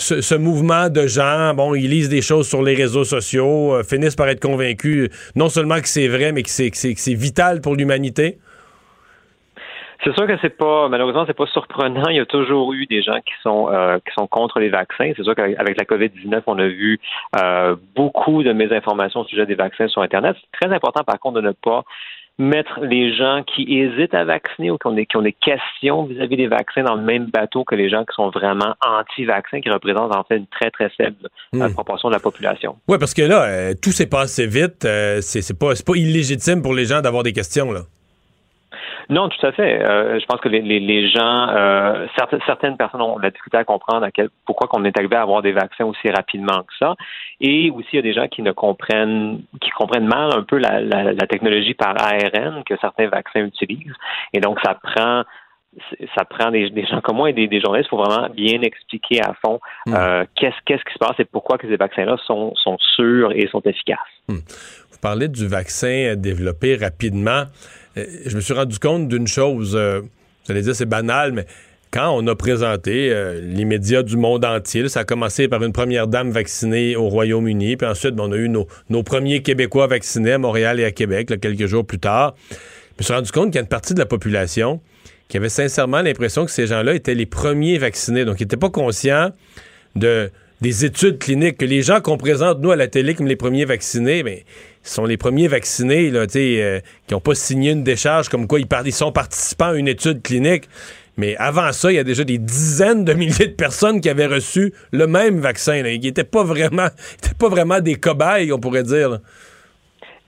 ce, 0.00 0.34
mouvement 0.34 0.88
de 0.88 1.06
gens, 1.06 1.54
bon, 1.54 1.74
ils 1.74 1.88
lisent 1.88 2.08
des 2.08 2.22
choses 2.22 2.48
sur 2.48 2.62
les 2.62 2.74
réseaux 2.74 3.04
sociaux, 3.04 3.74
euh, 3.74 3.82
finissent 3.82 4.16
par 4.16 4.28
être 4.28 4.40
convaincus 4.40 5.10
non 5.36 5.48
seulement 5.48 5.80
que 5.80 5.88
c'est 5.88 6.08
vrai, 6.08 6.32
mais 6.32 6.42
que 6.42 6.50
c'est, 6.50 7.14
vital 7.14 7.60
pour 7.60 7.74
l'humanité? 7.74 8.38
C'est 10.02 10.14
sûr 10.14 10.26
que 10.26 10.38
c'est 10.40 10.56
pas, 10.56 10.88
malheureusement, 10.88 11.24
c'est 11.26 11.36
pas 11.36 11.46
surprenant. 11.46 12.08
Il 12.08 12.16
y 12.16 12.20
a 12.20 12.26
toujours 12.26 12.72
eu 12.72 12.86
des 12.86 13.02
gens 13.02 13.18
qui 13.18 13.34
sont 13.42 13.68
euh, 13.70 13.98
qui 13.98 14.14
sont 14.18 14.26
contre 14.26 14.58
les 14.58 14.70
vaccins. 14.70 15.12
C'est 15.14 15.22
sûr 15.22 15.34
qu'avec 15.34 15.76
la 15.76 15.84
COVID-19, 15.84 16.40
on 16.46 16.58
a 16.58 16.66
vu 16.68 16.98
euh, 17.38 17.76
beaucoup 17.94 18.42
de 18.42 18.52
mésinformations 18.52 19.20
au 19.20 19.24
sujet 19.24 19.44
des 19.44 19.56
vaccins 19.56 19.88
sur 19.88 20.00
Internet. 20.00 20.36
C'est 20.40 20.66
très 20.66 20.74
important, 20.74 21.04
par 21.04 21.20
contre, 21.20 21.42
de 21.42 21.48
ne 21.48 21.52
pas 21.52 21.84
mettre 22.38 22.80
les 22.80 23.14
gens 23.14 23.42
qui 23.44 23.62
hésitent 23.78 24.14
à 24.14 24.24
vacciner 24.24 24.70
ou 24.70 24.78
qui 24.78 24.86
ont 24.86 24.92
des, 24.92 25.04
qui 25.04 25.16
ont 25.16 25.22
des 25.22 25.34
questions 25.34 26.04
vis-à-vis 26.04 26.36
des 26.36 26.46
vaccins 26.46 26.82
dans 26.82 26.94
le 26.94 27.02
même 27.02 27.26
bateau 27.26 27.64
que 27.64 27.74
les 27.74 27.90
gens 27.90 28.04
qui 28.04 28.14
sont 28.14 28.30
vraiment 28.30 28.74
anti-vaccins, 28.86 29.60
qui 29.60 29.68
représentent 29.68 30.14
en 30.16 30.24
fait 30.24 30.36
une 30.38 30.46
très, 30.46 30.70
très 30.70 30.88
faible 30.90 31.28
euh, 31.54 31.68
Hmm. 31.68 31.72
proportion 31.72 32.08
de 32.08 32.14
la 32.14 32.20
population. 32.20 32.76
Oui, 32.88 32.96
parce 32.98 33.12
que 33.12 33.22
là, 33.22 33.42
euh, 33.44 33.74
tout 33.80 33.90
s'est 33.92 34.06
passé 34.08 34.46
vite. 34.46 34.84
euh, 34.84 35.20
c'est, 35.20 35.58
pas, 35.58 35.72
pas 35.84 35.96
illégitime 35.96 36.62
pour 36.62 36.72
les 36.74 36.86
gens 36.86 37.00
d'avoir 37.02 37.22
des 37.22 37.32
questions, 37.32 37.72
là. 37.72 37.80
Non, 39.08 39.28
tout 39.28 39.46
à 39.46 39.52
fait. 39.52 39.82
Euh, 39.82 40.20
je 40.20 40.26
pense 40.26 40.40
que 40.40 40.48
les, 40.48 40.60
les, 40.60 40.80
les 40.80 41.08
gens, 41.08 41.48
euh, 41.48 42.06
certaines, 42.16 42.40
certaines 42.46 42.76
personnes 42.76 43.02
ont 43.02 43.18
la 43.18 43.30
difficulté 43.30 43.56
à 43.56 43.64
comprendre 43.64 44.04
à 44.04 44.10
quel, 44.10 44.28
pourquoi 44.44 44.68
qu'on 44.68 44.84
est 44.84 44.96
arrivé 44.96 45.16
à 45.16 45.22
avoir 45.22 45.42
des 45.42 45.52
vaccins 45.52 45.84
aussi 45.84 46.10
rapidement 46.10 46.62
que 46.62 46.74
ça. 46.78 46.94
Et 47.40 47.70
aussi, 47.70 47.88
il 47.92 47.96
y 47.96 47.98
a 47.98 48.02
des 48.02 48.12
gens 48.12 48.28
qui 48.28 48.42
ne 48.42 48.52
comprennent, 48.52 49.42
qui 49.60 49.70
comprennent 49.70 50.06
mal 50.06 50.30
un 50.36 50.42
peu 50.42 50.58
la, 50.58 50.80
la, 50.80 51.12
la 51.12 51.26
technologie 51.26 51.74
par 51.74 51.94
ARN 51.98 52.62
que 52.64 52.76
certains 52.80 53.08
vaccins 53.08 53.44
utilisent. 53.44 53.94
Et 54.32 54.40
donc, 54.40 54.58
ça 54.62 54.74
prend 54.74 55.24
ça 56.16 56.24
prend 56.24 56.50
des, 56.50 56.68
gens 56.86 57.00
comme 57.00 57.16
moi 57.16 57.30
et 57.30 57.32
des, 57.32 57.60
journalistes. 57.60 57.90
Faut 57.90 57.96
vraiment 57.96 58.28
bien 58.30 58.60
expliquer 58.62 59.20
à 59.22 59.34
fond 59.44 59.60
Hmm. 59.86 59.94
euh, 59.94 60.24
qu'est-ce 60.34 60.56
qu'est-ce 60.66 60.84
qui 60.84 60.92
se 60.92 60.98
passe 60.98 61.18
et 61.18 61.24
pourquoi 61.24 61.58
que 61.58 61.68
ces 61.68 61.76
vaccins-là 61.76 62.16
sont, 62.26 62.52
sont 62.56 62.76
sûrs 62.96 63.32
et 63.32 63.48
sont 63.48 63.62
efficaces. 63.62 63.98
Vous 64.28 64.98
parlez 65.00 65.28
du 65.28 65.46
vaccin 65.46 66.14
développé 66.16 66.76
rapidement. 66.76 67.44
Euh, 67.96 68.04
Je 68.26 68.36
me 68.36 68.40
suis 68.40 68.54
rendu 68.54 68.78
compte 68.78 69.08
d'une 69.08 69.26
chose. 69.26 69.72
euh, 69.74 70.00
Vous 70.44 70.52
allez 70.52 70.62
dire 70.62 70.74
c'est 70.74 70.86
banal, 70.86 71.32
mais 71.32 71.46
quand 71.90 72.10
on 72.16 72.26
a 72.28 72.36
présenté 72.36 73.10
euh, 73.12 73.40
les 73.42 73.64
médias 73.64 74.02
du 74.02 74.16
monde 74.16 74.44
entier, 74.44 74.88
ça 74.88 75.00
a 75.00 75.04
commencé 75.04 75.48
par 75.48 75.62
une 75.64 75.72
première 75.72 76.06
dame 76.06 76.30
vaccinée 76.30 76.94
au 76.94 77.08
Royaume-Uni, 77.08 77.76
puis 77.76 77.86
ensuite 77.86 78.14
ben, 78.14 78.24
on 78.28 78.32
a 78.32 78.36
eu 78.36 78.48
nos, 78.48 79.02
premiers 79.02 79.42
Québécois 79.42 79.88
vaccinés 79.88 80.32
à 80.32 80.38
Montréal 80.38 80.78
et 80.78 80.84
à 80.84 80.92
Québec 80.92 81.32
quelques 81.40 81.66
jours 81.66 81.84
plus 81.84 81.98
tard. 81.98 82.34
Je 82.50 82.56
me 83.00 83.04
suis 83.04 83.12
rendu 83.12 83.32
compte 83.32 83.46
qu'il 83.46 83.56
y 83.56 83.58
a 83.58 83.62
une 83.62 83.66
partie 83.68 83.94
de 83.94 83.98
la 83.98 84.06
population 84.06 84.80
qui 85.28 85.36
avait 85.36 85.48
sincèrement 85.48 86.02
l'impression 86.02 86.44
que 86.44 86.50
ces 86.50 86.66
gens-là 86.66 86.94
étaient 86.94 87.14
les 87.14 87.26
premiers 87.26 87.78
vaccinés, 87.78 88.24
donc 88.24 88.40
ils 88.40 88.44
n'étaient 88.44 88.56
pas 88.56 88.70
conscients 88.70 89.30
de 89.96 90.30
des 90.60 90.84
études 90.84 91.18
cliniques 91.18 91.56
que 91.56 91.64
les 91.64 91.80
gens 91.82 92.02
qu'on 92.02 92.18
présente 92.18 92.60
nous 92.60 92.70
à 92.70 92.76
la 92.76 92.86
télé 92.86 93.14
comme 93.14 93.26
les 93.26 93.36
premiers 93.36 93.64
vaccinés, 93.64 94.22
mais 94.22 94.44
sont 94.82 95.04
les 95.04 95.16
premiers 95.16 95.48
vaccinés 95.48 96.10
là, 96.10 96.26
euh, 96.34 96.80
qui 97.06 97.14
n'ont 97.14 97.20
pas 97.20 97.34
signé 97.34 97.72
une 97.72 97.84
décharge 97.84 98.28
comme 98.28 98.46
quoi 98.46 98.60
ils, 98.60 98.66
ils 98.84 98.92
sont 98.92 99.12
participants 99.12 99.70
à 99.70 99.74
une 99.74 99.88
étude 99.88 100.22
clinique. 100.22 100.68
Mais 101.16 101.36
avant 101.36 101.72
ça, 101.72 101.92
il 101.92 101.96
y 101.96 101.98
a 101.98 102.04
déjà 102.04 102.24
des 102.24 102.38
dizaines 102.38 103.04
de 103.04 103.12
milliers 103.12 103.48
de 103.48 103.54
personnes 103.54 104.00
qui 104.00 104.08
avaient 104.08 104.26
reçu 104.26 104.72
le 104.90 105.06
même 105.06 105.38
vaccin. 105.38 105.82
Là, 105.82 105.90
qui 105.92 106.06
n'étaient 106.06 106.24
pas 106.24 106.44
vraiment, 106.44 106.86
étaient 107.22 107.34
pas 107.38 107.48
vraiment 107.48 107.80
des 107.80 107.96
cobayes, 107.96 108.52
on 108.52 108.58
pourrait 108.58 108.84
dire. 108.84 109.20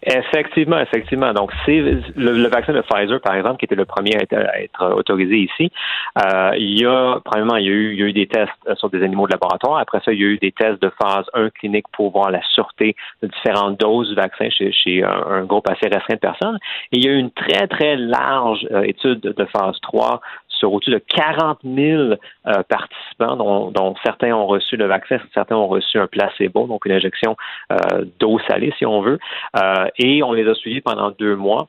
Effectivement, 0.05 0.81
effectivement. 0.81 1.33
Donc, 1.33 1.53
c'est 1.65 1.79
le, 1.81 2.03
le 2.17 2.49
vaccin 2.49 2.73
de 2.73 2.81
Pfizer, 2.81 3.21
par 3.21 3.37
exemple, 3.37 3.59
qui 3.59 3.67
était 3.67 3.77
le 3.77 3.85
premier 3.85 4.17
à 4.17 4.23
être, 4.23 4.35
à 4.35 4.61
être 4.61 4.95
autorisé 4.97 5.37
ici. 5.37 5.71
euh, 6.19 6.51
il 6.57 6.81
y 6.81 6.85
a, 6.85 7.21
premièrement, 7.25 7.57
il 7.57 7.67
y 7.67 7.69
a, 7.69 7.73
eu, 7.73 7.93
il 7.93 8.01
y 8.01 8.03
a 8.03 8.07
eu 8.07 8.13
des 8.13 8.27
tests 8.27 8.51
sur 8.77 8.91
des 8.91 9.03
animaux 9.05 9.27
de 9.29 9.33
laboratoire. 9.33 9.79
Après 9.79 10.01
ça, 10.05 10.13
il 10.13 10.21
y 10.21 10.25
a 10.25 10.27
eu 10.27 10.39
des 10.39 10.51
tests 10.51 10.83
de 10.83 10.91
phase 11.01 11.27
1 11.35 11.51
clinique 11.51 11.87
pour 11.93 12.11
voir 12.11 12.33
la 12.33 12.43
sûreté 12.43 12.97
de 13.23 13.29
différentes 13.29 13.79
doses 13.79 14.09
du 14.09 14.17
vaccin 14.17 14.49
chez, 14.51 14.73
chez 14.73 15.05
un, 15.05 15.23
un 15.31 15.45
groupe 15.45 15.69
assez 15.69 15.87
restreint 15.87 16.15
de 16.15 16.19
personnes. 16.21 16.59
Et 16.91 16.99
il 16.99 17.05
y 17.05 17.09
a 17.09 17.13
eu 17.13 17.19
une 17.19 17.31
très, 17.31 17.69
très 17.69 17.97
large 17.97 18.67
euh, 18.73 18.83
étude 18.83 19.21
de 19.21 19.45
phase 19.47 19.79
3 19.83 20.21
sur 20.63 20.73
au-dessus 20.73 20.93
de 20.93 20.99
40 20.99 21.59
000 21.65 22.03
euh, 22.47 22.63
participants, 22.69 23.37
dont, 23.37 23.73
dont 23.73 23.97
certains 24.05 24.33
ont 24.33 24.47
reçu 24.47 24.77
le 24.77 24.87
vaccin, 24.87 25.19
certains 25.35 25.57
ont 25.57 25.67
reçu 25.67 25.99
un 25.99 26.07
placebo, 26.07 26.69
donc 26.69 26.87
une 26.87 26.93
injection 26.93 27.37
euh, 27.73 28.05
d'eau 28.21 28.39
salée, 28.49 28.73
si 28.79 28.87
on 28.87 29.01
veut. 29.03 29.19
Euh, 29.61 29.87
et 29.99 30.23
on 30.23 30.33
les 30.33 30.49
a 30.49 30.55
suivis 30.55 30.81
pendant 30.81 31.11
deux 31.11 31.35
mois. 31.35 31.69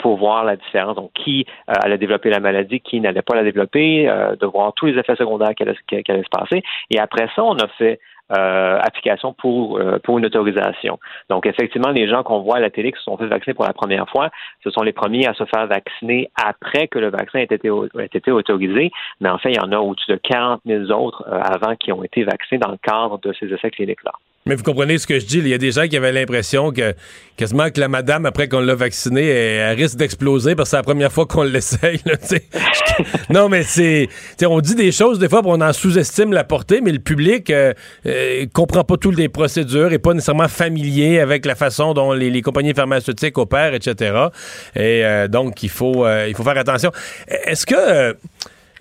pour 0.00 0.18
voir 0.18 0.44
la 0.44 0.56
différence. 0.56 0.96
Donc, 0.96 1.12
qui 1.14 1.46
allait 1.66 1.96
développer 1.96 2.28
la 2.28 2.40
maladie, 2.40 2.80
qui 2.80 3.00
n'allait 3.00 3.22
pas 3.22 3.34
la 3.34 3.42
développer, 3.42 4.04
de 4.38 4.46
voir 4.46 4.74
tous 4.74 4.84
les 4.84 4.98
effets 4.98 5.16
secondaires 5.16 5.54
qui 5.56 5.62
allaient 5.62 6.22
se 6.28 6.36
passer. 6.38 6.62
Et 6.90 6.98
après 6.98 7.26
ça, 7.34 7.42
on 7.42 7.56
a 7.56 7.68
fait 7.78 7.98
euh, 8.32 8.78
application 8.80 9.32
pour, 9.32 9.78
euh, 9.78 9.98
pour 10.02 10.18
une 10.18 10.26
autorisation. 10.26 10.98
Donc, 11.28 11.46
effectivement, 11.46 11.90
les 11.90 12.08
gens 12.08 12.22
qu'on 12.22 12.40
voit 12.40 12.56
à 12.56 12.60
la 12.60 12.70
télé 12.70 12.92
qui 12.92 12.98
se 12.98 13.04
sont 13.04 13.16
fait 13.16 13.26
vacciner 13.26 13.54
pour 13.54 13.64
la 13.64 13.72
première 13.72 14.08
fois, 14.08 14.30
ce 14.64 14.70
sont 14.70 14.82
les 14.82 14.92
premiers 14.92 15.26
à 15.26 15.34
se 15.34 15.44
faire 15.44 15.66
vacciner 15.66 16.30
après 16.42 16.88
que 16.88 16.98
le 16.98 17.10
vaccin 17.10 17.40
ait 17.40 17.44
été, 17.44 17.68
ait 17.68 18.04
été 18.12 18.30
autorisé. 18.30 18.90
Mais 19.20 19.28
en 19.28 19.38
fait, 19.38 19.50
il 19.50 19.56
y 19.56 19.60
en 19.60 19.72
a 19.72 19.78
au-dessus 19.78 20.10
de 20.10 20.16
40 20.16 20.62
000 20.66 20.84
autres 20.90 21.24
euh, 21.28 21.40
avant 21.40 21.76
qui 21.76 21.92
ont 21.92 22.04
été 22.04 22.24
vaccinés 22.24 22.58
dans 22.58 22.70
le 22.70 22.78
cadre 22.78 23.18
de 23.18 23.32
ces 23.32 23.52
essais 23.52 23.70
cliniques-là. 23.70 24.12
Mais 24.44 24.56
vous 24.56 24.64
comprenez 24.64 24.98
ce 24.98 25.06
que 25.06 25.20
je 25.20 25.24
dis. 25.24 25.38
Il 25.38 25.46
y 25.46 25.54
a 25.54 25.58
des 25.58 25.70
gens 25.70 25.86
qui 25.86 25.96
avaient 25.96 26.10
l'impression 26.10 26.72
que 26.72 26.94
quasiment 27.36 27.70
que 27.70 27.78
la 27.78 27.86
madame, 27.86 28.26
après 28.26 28.48
qu'on 28.48 28.58
l'a 28.58 28.74
vaccinée, 28.74 29.24
elle, 29.24 29.76
risque 29.76 29.96
d'exploser 29.96 30.56
parce 30.56 30.68
que 30.68 30.70
c'est 30.70 30.76
la 30.78 30.82
première 30.82 31.12
fois 31.12 31.26
qu'on 31.26 31.42
l'essaye. 31.44 32.00
non, 33.30 33.48
mais 33.48 33.62
c'est. 33.62 34.08
On 34.44 34.60
dit 34.60 34.74
des 34.74 34.90
choses 34.90 35.20
des 35.20 35.28
fois, 35.28 35.42
on 35.44 35.60
en 35.60 35.72
sous-estime 35.72 36.32
la 36.32 36.42
portée, 36.42 36.80
mais 36.80 36.90
le 36.90 36.98
public 36.98 37.50
euh, 37.50 37.72
euh, 38.06 38.46
comprend 38.52 38.82
pas 38.82 38.96
toutes 38.96 39.16
les 39.16 39.28
procédures 39.28 39.92
et 39.92 40.00
pas 40.00 40.12
nécessairement 40.12 40.48
familier 40.48 41.20
avec 41.20 41.46
la 41.46 41.54
façon 41.54 41.94
dont 41.94 42.12
les, 42.12 42.28
les 42.28 42.42
compagnies 42.42 42.74
pharmaceutiques 42.74 43.38
opèrent, 43.38 43.74
etc. 43.74 44.26
Et 44.74 45.04
euh, 45.04 45.28
donc, 45.28 45.62
il 45.62 45.70
faut, 45.70 46.04
euh, 46.04 46.26
il 46.28 46.34
faut 46.34 46.42
faire 46.42 46.58
attention. 46.58 46.90
Est-ce 47.28 47.64
que. 47.64 48.16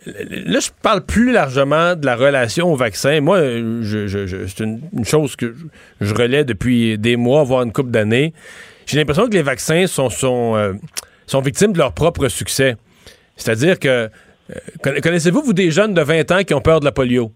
Là, 0.05 0.59
je 0.59 0.69
parle 0.81 1.05
plus 1.05 1.31
largement 1.31 1.95
de 1.95 2.05
la 2.05 2.15
relation 2.15 2.71
au 2.73 2.75
vaccin. 2.75 3.21
Moi, 3.21 3.39
je, 3.81 4.45
c'est 4.47 4.63
une, 4.63 4.81
chose 5.05 5.35
que 5.35 5.53
je, 5.99 6.13
relais 6.13 6.43
depuis 6.43 6.97
des 6.97 7.17
mois, 7.17 7.43
voire 7.43 7.61
une 7.63 7.71
couple 7.71 7.91
d'années. 7.91 8.33
J'ai 8.87 8.97
l'impression 8.97 9.27
que 9.27 9.33
les 9.33 9.43
vaccins 9.43 9.85
sont, 9.85 10.09
sont, 10.09 10.55
euh, 10.55 10.73
victimes 11.43 11.73
de 11.73 11.77
leur 11.77 11.93
propre 11.93 12.27
succès. 12.29 12.77
C'est-à-dire 13.35 13.77
que, 13.77 13.87
euh, 13.87 14.09
conna- 14.83 15.01
connaissez-vous, 15.01 15.43
vous, 15.43 15.53
des 15.53 15.69
jeunes 15.69 15.93
de 15.93 16.01
20 16.01 16.31
ans 16.31 16.43
qui 16.43 16.55
ont 16.55 16.61
peur 16.61 16.79
de 16.79 16.85
la 16.85 16.91
polio? 16.91 17.31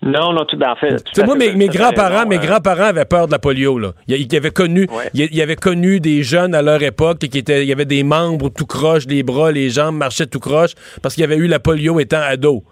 Non, 0.00 0.32
non, 0.32 0.44
tout 0.44 0.56
ben, 0.56 0.70
en 0.70 0.76
fait. 0.76 1.02
tout 1.12 1.24
moi, 1.24 1.36
fait, 1.36 1.54
mes, 1.54 1.66
grands-parents, 1.68 2.24
mes 2.26 2.36
euh, 2.36 2.40
grands-parents 2.40 2.84
avaient 2.84 3.04
peur 3.04 3.26
de 3.26 3.32
la 3.32 3.40
polio. 3.40 3.78
Là. 3.78 3.92
Ils, 4.06 4.32
ils 4.32 4.36
avaient 4.36 4.52
connu, 4.52 4.86
ils, 5.12 5.28
ils 5.32 5.42
avaient 5.42 5.56
connu 5.56 5.98
des 5.98 6.22
jeunes 6.22 6.54
à 6.54 6.62
leur 6.62 6.80
époque 6.82 7.18
qui 7.18 7.38
étaient, 7.38 7.62
il 7.64 7.68
y 7.68 7.72
avait 7.72 7.84
des 7.84 8.04
membres 8.04 8.48
tout 8.48 8.66
croche, 8.66 9.06
les 9.06 9.24
bras, 9.24 9.50
les 9.50 9.70
jambes 9.70 9.96
marchaient 9.96 10.26
tout 10.26 10.38
croche 10.38 10.74
parce 11.02 11.14
qu'il 11.14 11.22
y 11.22 11.24
avait 11.24 11.36
eu 11.36 11.48
la 11.48 11.58
polio 11.58 11.98
étant 11.98 12.20
ado. 12.20 12.62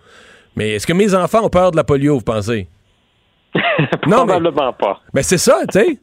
Mais 0.54 0.74
est-ce 0.74 0.86
que 0.86 0.92
mes 0.92 1.14
enfants 1.14 1.44
ont 1.44 1.50
peur 1.50 1.72
de 1.72 1.76
la 1.76 1.84
polio, 1.84 2.14
vous 2.14 2.24
pensez? 2.24 2.68
non, 4.06 4.24
mais, 4.24 4.34
Probablement 4.34 4.72
pas. 4.72 5.00
mais 5.12 5.22
c'est 5.22 5.38
ça, 5.38 5.60
tu 5.72 5.80
sais. 5.80 5.98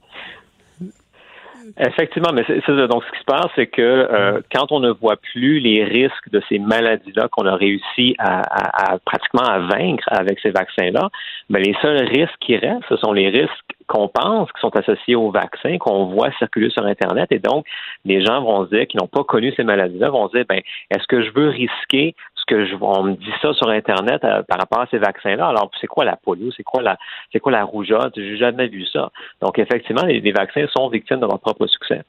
Effectivement, 1.80 2.32
mais 2.34 2.44
c'est 2.48 2.88
donc 2.88 3.04
ce 3.04 3.12
qui 3.12 3.20
se 3.20 3.26
passe, 3.26 3.48
c'est 3.56 3.68
que 3.68 3.82
euh, 3.82 4.42
quand 4.54 4.72
on 4.72 4.80
ne 4.80 4.92
voit 4.92 5.18
plus 5.18 5.60
les 5.60 5.84
risques 5.84 6.30
de 6.32 6.42
ces 6.50 6.60
maladies-là 6.60 7.28
qu'on 7.30 7.46
a 7.46 7.56
réussi 7.56 8.16
à, 8.20 8.98
pratiquement 9.06 9.44
à 9.44 9.60
vaincre 9.60 10.04
avec 10.08 10.40
ces 10.40 10.52
vaccins-là, 10.52 11.10
ben 11.50 11.62
les 11.62 11.76
seuls 11.82 12.04
risques 12.06 12.38
qui 12.40 12.58
restent, 12.58 12.86
ce 12.90 12.98
sont 12.98 13.12
les 13.12 13.30
risques 13.30 13.74
qu'on 13.88 14.08
pense 14.08 14.52
qui 14.52 14.62
sont 14.62 14.76
associés 14.76 15.16
aux 15.16 15.32
vaccins, 15.32 15.78
qu'on 15.78 16.06
voit 16.06 16.32
circuler 16.40 16.70
sur 16.70 16.86
Internet. 16.86 17.28
Et 17.32 17.40
donc, 17.40 17.66
les 18.06 18.24
gens 18.24 18.42
vont 18.42 18.66
se 18.66 18.76
dire, 18.76 18.88
qui 18.88 18.98
n'ont 18.98 19.08
pas 19.08 19.24
connu 19.24 19.54
ces 19.56 19.64
maladies-là, 19.64 20.10
vont 20.10 20.28
se 20.30 20.38
dire, 20.38 20.46
ben, 20.48 20.62
est-ce 20.90 21.06
que 21.08 21.22
je 21.22 21.32
veux 21.32 21.50
risquer 21.50 22.16
que 22.46 22.66
je, 22.66 22.76
on 22.80 23.04
me 23.04 23.14
dit 23.14 23.34
ça 23.42 23.54
sur 23.54 23.70
Internet 23.70 24.24
euh, 24.24 24.44
par 24.44 24.60
rapport 24.60 24.82
à 24.82 24.88
ces 24.92 24.98
vaccins-là. 24.98 25.48
Alors, 25.48 25.70
c'est 25.80 25.88
quoi 25.88 26.06
la 26.06 26.16
polio? 26.16 26.52
C'est 26.56 26.64
quoi 26.64 26.82
la, 26.82 26.98
c'est 27.32 27.40
quoi 27.40 27.52
la 27.52 27.64
rougeole? 27.64 28.12
J'ai 28.16 28.38
jamais 28.38 28.68
vu 28.68 28.86
ça. 28.86 29.12
Donc, 29.42 29.60
effectivement, 29.60 30.04
les, 30.04 30.32
vaccins 30.32 30.66
sont 30.76 30.90
victimes 30.90 31.20
de 31.20 31.26
leur 31.26 31.40
propre 31.40 31.68
succès. 31.68 32.02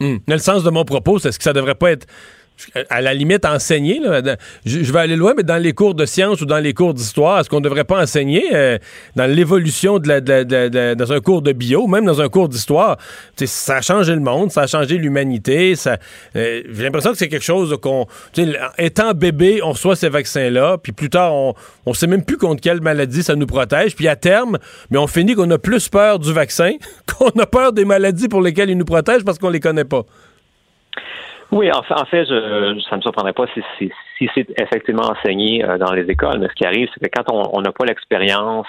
Mais 0.00 0.18
le 0.26 0.38
sens 0.38 0.64
de 0.64 0.70
mon 0.70 0.84
propos, 0.84 1.18
c'est 1.18 1.30
ce 1.30 1.38
que 1.38 1.44
ça 1.44 1.52
devrait 1.52 1.76
pas 1.76 1.92
être 1.92 2.06
à 2.90 3.00
la 3.00 3.14
limite 3.14 3.44
enseigné. 3.44 3.98
là, 4.00 4.36
je, 4.64 4.92
vais 4.92 4.98
aller 4.98 5.16
loin, 5.16 5.34
mais 5.36 5.42
dans 5.42 5.56
les 5.56 5.72
cours 5.72 5.94
de 5.94 6.06
sciences 6.06 6.40
ou 6.40 6.46
dans 6.46 6.58
les 6.58 6.74
cours 6.74 6.94
d'histoire, 6.94 7.40
est-ce 7.40 7.50
qu'on 7.50 7.58
ne 7.58 7.64
devrait 7.64 7.84
pas 7.84 8.00
enseigner 8.00 8.44
euh, 8.54 8.78
dans 9.16 9.26
l'évolution 9.26 9.98
de 9.98 10.94
dans 10.94 11.12
un 11.12 11.20
cours 11.20 11.42
de 11.42 11.52
bio, 11.52 11.86
même 11.86 12.04
dans 12.04 12.20
un 12.20 12.28
cours 12.28 12.48
d'histoire, 12.48 12.98
ça 13.44 13.76
a 13.76 13.80
changé 13.80 14.14
le 14.14 14.20
monde, 14.20 14.50
ça 14.50 14.62
a 14.62 14.66
changé 14.66 14.98
l'humanité. 14.98 15.74
Euh, 15.86 16.62
j'ai 16.70 16.82
l'impression 16.82 17.12
que 17.12 17.18
c'est 17.18 17.28
quelque 17.28 17.44
chose 17.44 17.76
qu'on, 17.80 18.06
étant 18.78 19.12
bébé, 19.12 19.60
on 19.62 19.72
reçoit 19.72 19.96
ces 19.96 20.08
vaccins-là, 20.08 20.78
puis 20.78 20.92
plus 20.92 21.10
tard, 21.10 21.34
on, 21.34 21.54
on 21.86 21.94
sait 21.94 22.06
même 22.06 22.24
plus 22.24 22.36
contre 22.36 22.60
quelle 22.60 22.80
maladie 22.80 23.22
ça 23.22 23.34
nous 23.34 23.46
protège, 23.46 23.96
puis 23.96 24.08
à 24.08 24.16
terme, 24.16 24.58
mais 24.90 24.98
on 24.98 25.06
finit 25.06 25.34
qu'on 25.34 25.50
a 25.50 25.58
plus 25.58 25.88
peur 25.88 26.18
du 26.18 26.32
vaccin 26.32 26.72
qu'on 27.06 27.30
a 27.40 27.46
peur 27.46 27.72
des 27.72 27.84
maladies 27.84 28.28
pour 28.28 28.40
lesquelles 28.40 28.70
il 28.70 28.78
nous 28.78 28.84
protège 28.84 29.24
parce 29.24 29.38
qu'on 29.38 29.50
les 29.50 29.60
connaît 29.60 29.84
pas. 29.84 30.04
Oui, 31.52 31.70
en 31.70 31.82
fait, 31.82 32.24
je, 32.24 32.80
ça 32.88 32.92
ne 32.92 32.96
me 32.96 33.02
surprendrait 33.02 33.34
pas 33.34 33.46
si, 33.52 33.62
si, 33.78 33.90
si 34.16 34.28
c'est 34.34 34.48
effectivement 34.58 35.10
enseigné 35.10 35.62
euh, 35.62 35.76
dans 35.76 35.92
les 35.92 36.10
écoles. 36.10 36.38
Mais 36.38 36.48
ce 36.48 36.54
qui 36.54 36.64
arrive, 36.64 36.88
c'est 36.94 37.08
que 37.08 37.10
quand 37.14 37.30
on 37.30 37.60
n'a 37.60 37.72
pas 37.72 37.84
l'expérience 37.84 38.66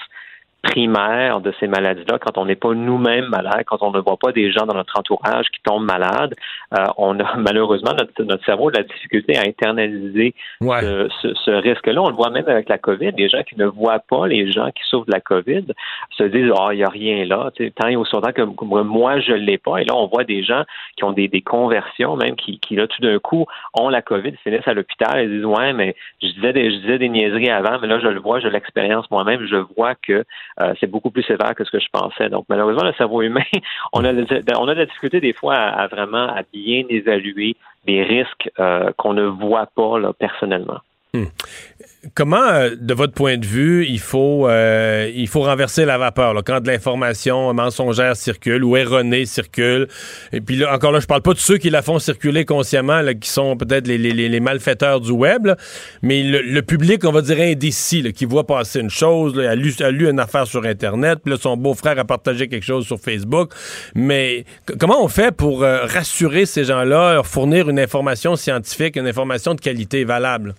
primaire 0.64 1.40
de 1.40 1.52
ces 1.60 1.66
maladies-là, 1.66 2.18
quand 2.18 2.38
on 2.38 2.46
n'est 2.46 2.56
pas 2.56 2.72
nous-mêmes 2.74 3.28
malades, 3.28 3.64
quand 3.66 3.82
on 3.82 3.90
ne 3.90 4.00
voit 4.00 4.16
pas 4.16 4.32
des 4.32 4.50
gens 4.50 4.66
dans 4.66 4.74
notre 4.74 4.98
entourage 4.98 5.46
qui 5.48 5.60
tombent 5.62 5.84
malades, 5.84 6.34
euh, 6.78 6.84
on 6.96 7.18
a 7.20 7.36
malheureusement 7.36 7.92
notre, 7.98 8.22
notre 8.24 8.44
cerveau 8.44 8.68
a 8.68 8.72
de 8.72 8.76
la 8.78 8.82
difficulté 8.84 9.36
à 9.36 9.42
internaliser 9.42 10.34
ce, 10.80 11.08
ce- 11.22 11.34
ce 11.34 11.50
risque-là. 11.50 12.00
On 12.02 12.08
le 12.08 12.14
voit 12.14 12.30
même 12.30 12.48
avec 12.48 12.68
la 12.68 12.78
COVID. 12.78 13.12
Les 13.16 13.28
gens 13.28 13.42
qui 13.42 13.58
ne 13.58 13.66
voient 13.66 13.98
pas 14.00 14.26
les 14.26 14.50
gens 14.50 14.70
qui 14.70 14.82
souffrent 14.88 15.06
de 15.06 15.12
la 15.12 15.20
COVID 15.20 15.66
se 16.16 16.24
disent 16.24 16.50
Ah, 16.58 16.68
il 16.72 16.76
n'y 16.78 16.84
a 16.84 16.88
rien 16.88 17.24
là. 17.24 17.50
Tu 17.54 17.64
sais, 17.64 17.70
tant 17.70 17.88
et 17.88 17.96
aussi 17.96 18.12
longtemps 18.14 18.32
que, 18.32 18.42
moi, 18.42 19.20
je 19.20 19.32
ne 19.32 19.36
l'ai 19.38 19.58
pas. 19.58 19.78
Et 19.78 19.84
là, 19.84 19.94
on 19.96 20.06
voit 20.06 20.24
des 20.24 20.42
gens 20.42 20.62
qui 20.96 21.04
ont 21.04 21.12
des, 21.12 21.28
des 21.28 21.42
conversions, 21.42 22.16
même 22.16 22.36
qui, 22.36 22.58
qui, 22.58 22.76
là, 22.76 22.86
tout 22.86 23.00
d'un 23.02 23.18
coup, 23.18 23.46
ont 23.74 23.88
la 23.88 24.02
COVID, 24.02 24.32
finissent 24.42 24.66
à 24.68 24.74
l'hôpital 24.74 25.18
et 25.20 25.28
disent 25.28 25.44
Ouais, 25.44 25.72
mais 25.72 25.94
je 26.22 26.28
disais 26.28 26.52
des, 26.52 26.70
je 26.70 26.76
disais 26.78 26.98
des 26.98 27.08
niaiseries 27.08 27.50
avant, 27.50 27.78
mais 27.80 27.86
là, 27.88 27.98
je 28.00 28.08
le 28.08 28.20
vois, 28.20 28.40
je 28.40 28.48
l'expérience 28.48 29.10
moi-même, 29.10 29.46
je 29.46 29.56
vois 29.76 29.94
que 29.94 30.24
euh, 30.60 30.74
c'est 30.80 30.90
beaucoup 30.90 31.10
plus 31.10 31.22
sévère 31.22 31.54
que 31.54 31.64
ce 31.64 31.70
que 31.70 31.80
je 31.80 31.88
pensais. 31.92 32.28
Donc, 32.28 32.46
malheureusement, 32.48 32.84
le 32.84 32.92
cerveau 32.94 33.22
humain, 33.22 33.42
on 33.92 34.04
a, 34.04 34.12
de- 34.12 34.26
on 34.58 34.68
a 34.68 34.74
de 34.74 34.80
la 34.80 34.86
difficulté 34.86 35.20
des 35.20 35.32
fois 35.32 35.54
à, 35.54 35.82
à 35.82 35.86
vraiment 35.86 36.28
à 36.28 36.42
bien 36.64 36.84
évaluer 36.88 37.56
les 37.86 38.02
risques 38.02 38.50
euh, 38.58 38.90
qu'on 38.96 39.14
ne 39.14 39.26
voit 39.26 39.66
pas 39.66 39.98
là, 39.98 40.12
personnellement. 40.12 40.80
Hmm. 41.14 41.26
Comment, 42.12 42.42
euh, 42.42 42.70
de 42.78 42.92
votre 42.92 43.14
point 43.14 43.38
de 43.38 43.46
vue, 43.46 43.86
il 43.88 44.00
faut, 44.00 44.46
euh, 44.48 45.10
il 45.14 45.28
faut 45.28 45.42
renverser 45.42 45.84
la 45.84 45.96
vapeur 45.96 46.34
quand 46.44 46.60
de 46.60 46.66
l'information 46.66 47.54
mensongère 47.54 48.16
circule 48.16 48.64
ou 48.64 48.76
erronée 48.76 49.24
circule? 49.24 49.88
Et 50.32 50.40
puis 50.40 50.56
là, 50.56 50.74
encore 50.74 50.92
là, 50.92 51.00
je 51.00 51.06
parle 51.06 51.22
pas 51.22 51.32
de 51.32 51.38
ceux 51.38 51.56
qui 51.56 51.70
la 51.70 51.82
font 51.82 51.98
circuler 51.98 52.44
consciemment, 52.44 53.00
qui 53.18 53.30
sont 53.30 53.56
peut-être 53.56 53.86
les, 53.86 53.96
les, 53.96 54.12
les, 54.12 54.40
malfaiteurs 54.40 55.00
du 55.00 55.12
web, 55.12 55.48
mais 56.02 56.24
le, 56.24 56.62
public, 56.62 57.04
on 57.04 57.12
va 57.12 57.22
dire 57.22 57.40
indécis, 57.40 58.12
qui 58.12 58.24
voit 58.24 58.44
passer 58.44 58.80
une 58.80 58.90
chose, 58.90 59.38
a, 59.38 59.54
lu, 59.54 59.72
a 59.80 59.90
lu 59.90 60.10
une 60.10 60.20
affaire 60.20 60.46
sur 60.48 60.64
Internet, 60.64 61.20
puis 61.24 61.34
son 61.40 61.56
beau-frère 61.56 61.98
a 61.98 62.04
partagé 62.04 62.48
quelque 62.48 62.66
chose 62.66 62.86
sur 62.86 62.98
Facebook. 62.98 63.52
Mais 63.94 64.44
comment 64.78 65.02
on 65.02 65.08
fait 65.08 65.34
pour 65.34 65.62
euh, 65.62 65.86
rassurer 65.86 66.44
ces 66.44 66.64
gens-là, 66.64 67.14
leur 67.14 67.26
fournir 67.26 67.70
une 67.70 67.78
information 67.78 68.34
scientifique, 68.34 68.96
une 68.96 69.06
information 69.06 69.54
de 69.54 69.60
qualité 69.60 70.04
valable? 70.04 70.54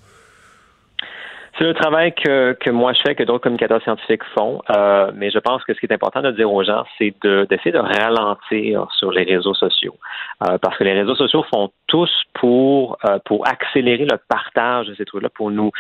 C'est 1.58 1.64
le 1.64 1.74
travail 1.74 2.14
que, 2.14 2.54
que 2.60 2.70
moi 2.70 2.92
je 2.94 3.00
fais, 3.06 3.16
que 3.16 3.24
d'autres 3.24 3.44
communicateurs 3.44 3.82
scientifiques 3.82 4.24
font, 4.38 4.62
euh, 4.76 5.12
mais 5.16 5.32
je 5.32 5.40
pense 5.40 5.64
que 5.64 5.74
ce 5.74 5.80
qui 5.80 5.86
est 5.86 5.94
important 5.94 6.22
de 6.22 6.32
dire 6.32 6.52
aux 6.52 6.64
gens, 6.64 6.84
c'est 6.98 7.14
d'essayer 7.24 7.72
de, 7.72 7.80
ralentir 7.80 8.88
sur 8.98 9.12
les 9.12 9.24
réseaux 9.24 9.54
sociaux, 9.54 9.96
euh, 10.44 10.58
parce 10.58 10.78
que 10.78 10.84
les 10.84 10.94
réseaux 10.94 11.16
sociaux 11.16 11.46
font 11.54 11.72
tous 11.88 12.12
pour 12.34 12.98
euh, 13.08 13.20
pour 13.26 13.48
accélérer 13.48 14.06
le 14.06 14.18
partage 14.28 14.88
de 14.88 14.96
ces 14.96 15.06
trucs-là, 15.06 15.30
pour 15.30 15.50
nous 15.50 15.72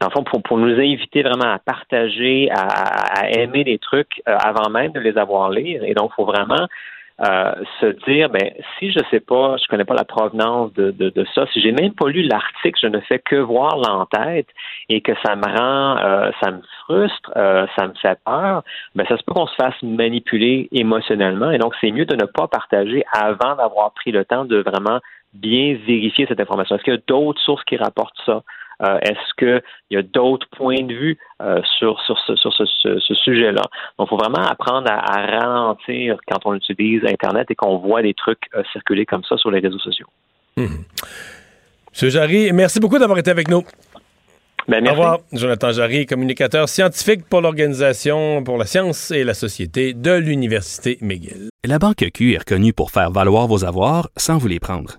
dans 0.00 0.08
le 0.08 0.12
fond, 0.12 0.24
pour, 0.24 0.42
pour 0.42 0.56
nous 0.56 0.72
inviter 0.80 1.22
vraiment 1.22 1.52
à 1.52 1.58
partager, 1.58 2.48
à, 2.50 3.20
à 3.20 3.28
aimer 3.28 3.64
des 3.64 3.78
trucs 3.78 4.22
euh, 4.26 4.36
avant 4.42 4.70
même 4.70 4.92
de 4.92 5.00
les 5.00 5.18
avoir 5.18 5.50
lire. 5.50 5.84
Et 5.84 5.92
donc, 5.92 6.10
il 6.12 6.14
faut 6.14 6.24
vraiment 6.24 6.66
euh, 7.22 7.52
se 7.80 7.86
dire, 8.10 8.30
ben, 8.30 8.50
si 8.78 8.90
je 8.90 9.00
sais 9.10 9.20
pas, 9.20 9.56
je 9.58 9.66
connais 9.68 9.84
pas 9.84 9.94
la 9.94 10.04
provenance 10.04 10.72
de, 10.72 10.90
de, 10.90 11.10
de 11.10 11.26
ça, 11.34 11.46
si 11.52 11.60
j'ai 11.60 11.72
même 11.72 11.92
pas 11.92 12.08
lu 12.08 12.22
l'article, 12.22 12.78
je 12.82 12.86
ne 12.86 13.00
fais 13.00 13.18
que 13.18 13.36
voir 13.36 13.76
l'entête 13.76 14.46
et 14.88 15.00
que 15.00 15.12
ça 15.24 15.36
me 15.36 15.44
rend, 15.44 15.98
euh, 15.98 16.30
ça 16.42 16.50
me 16.50 16.62
frustre, 16.84 17.30
euh, 17.36 17.66
ça 17.78 17.88
me 17.88 17.94
fait 17.94 18.18
peur, 18.24 18.62
ben, 18.94 19.06
ça 19.06 19.16
se 19.16 19.22
peut 19.24 19.34
qu'on 19.34 19.46
se 19.46 19.54
fasse 19.54 19.74
manipuler 19.82 20.68
émotionnellement. 20.72 21.50
Et 21.50 21.58
donc 21.58 21.74
c'est 21.80 21.90
mieux 21.90 22.06
de 22.06 22.16
ne 22.16 22.24
pas 22.24 22.48
partager 22.48 23.04
avant 23.12 23.56
d'avoir 23.56 23.92
pris 23.92 24.12
le 24.12 24.24
temps 24.24 24.44
de 24.44 24.58
vraiment 24.58 25.00
bien 25.32 25.78
vérifier 25.86 26.26
cette 26.26 26.40
information. 26.40 26.76
Est-ce 26.76 26.84
qu'il 26.84 26.94
y 26.94 26.96
a 26.96 27.02
d'autres 27.06 27.40
sources 27.40 27.64
qui 27.64 27.76
rapportent 27.76 28.20
ça? 28.26 28.42
Euh, 28.82 28.98
est-ce 29.02 29.34
qu'il 29.38 29.62
y 29.90 29.96
a 29.96 30.02
d'autres 30.02 30.46
points 30.56 30.82
de 30.82 30.94
vue 30.94 31.18
euh, 31.42 31.60
sur, 31.78 32.00
sur 32.00 32.18
ce, 32.26 32.34
sur 32.36 32.52
ce, 32.54 32.64
ce, 32.98 33.14
sujet-là? 33.14 33.62
Donc, 33.98 34.06
il 34.06 34.08
faut 34.08 34.16
vraiment 34.16 34.42
apprendre 34.42 34.90
à, 34.90 35.38
ralentir 35.38 36.16
quand 36.26 36.38
on 36.46 36.54
utilise 36.54 37.04
Internet 37.04 37.50
et 37.50 37.54
qu'on 37.54 37.76
voit 37.76 38.00
des 38.00 38.14
trucs 38.14 38.44
euh, 38.54 38.62
circuler 38.72 39.04
comme 39.04 39.22
ça 39.24 39.36
sur 39.36 39.50
les 39.50 39.60
réseaux 39.60 39.78
sociaux. 39.78 40.06
Hum. 40.56 40.84
Monsieur 41.92 42.08
Jarry, 42.08 42.52
merci 42.52 42.80
beaucoup 42.80 42.98
d'avoir 42.98 43.18
été 43.18 43.30
avec 43.30 43.48
nous. 43.48 43.64
Ben, 44.68 44.86
Au 44.86 44.90
revoir, 44.92 45.18
Jonathan 45.32 45.72
Jarry, 45.72 46.06
communicateur 46.06 46.68
scientifique 46.68 47.28
pour 47.28 47.40
l'Organisation 47.40 48.42
pour 48.44 48.56
la 48.56 48.66
science 48.66 49.10
et 49.10 49.24
la 49.24 49.34
société 49.34 49.94
de 49.94 50.12
l'Université 50.12 50.96
McGill. 51.00 51.48
La 51.64 51.78
Banque 51.78 52.06
Q 52.14 52.34
est 52.34 52.38
reconnue 52.38 52.72
pour 52.72 52.90
faire 52.90 53.10
valoir 53.10 53.46
vos 53.46 53.64
avoirs 53.64 54.08
sans 54.16 54.38
vous 54.38 54.48
les 54.48 54.60
prendre. 54.60 54.98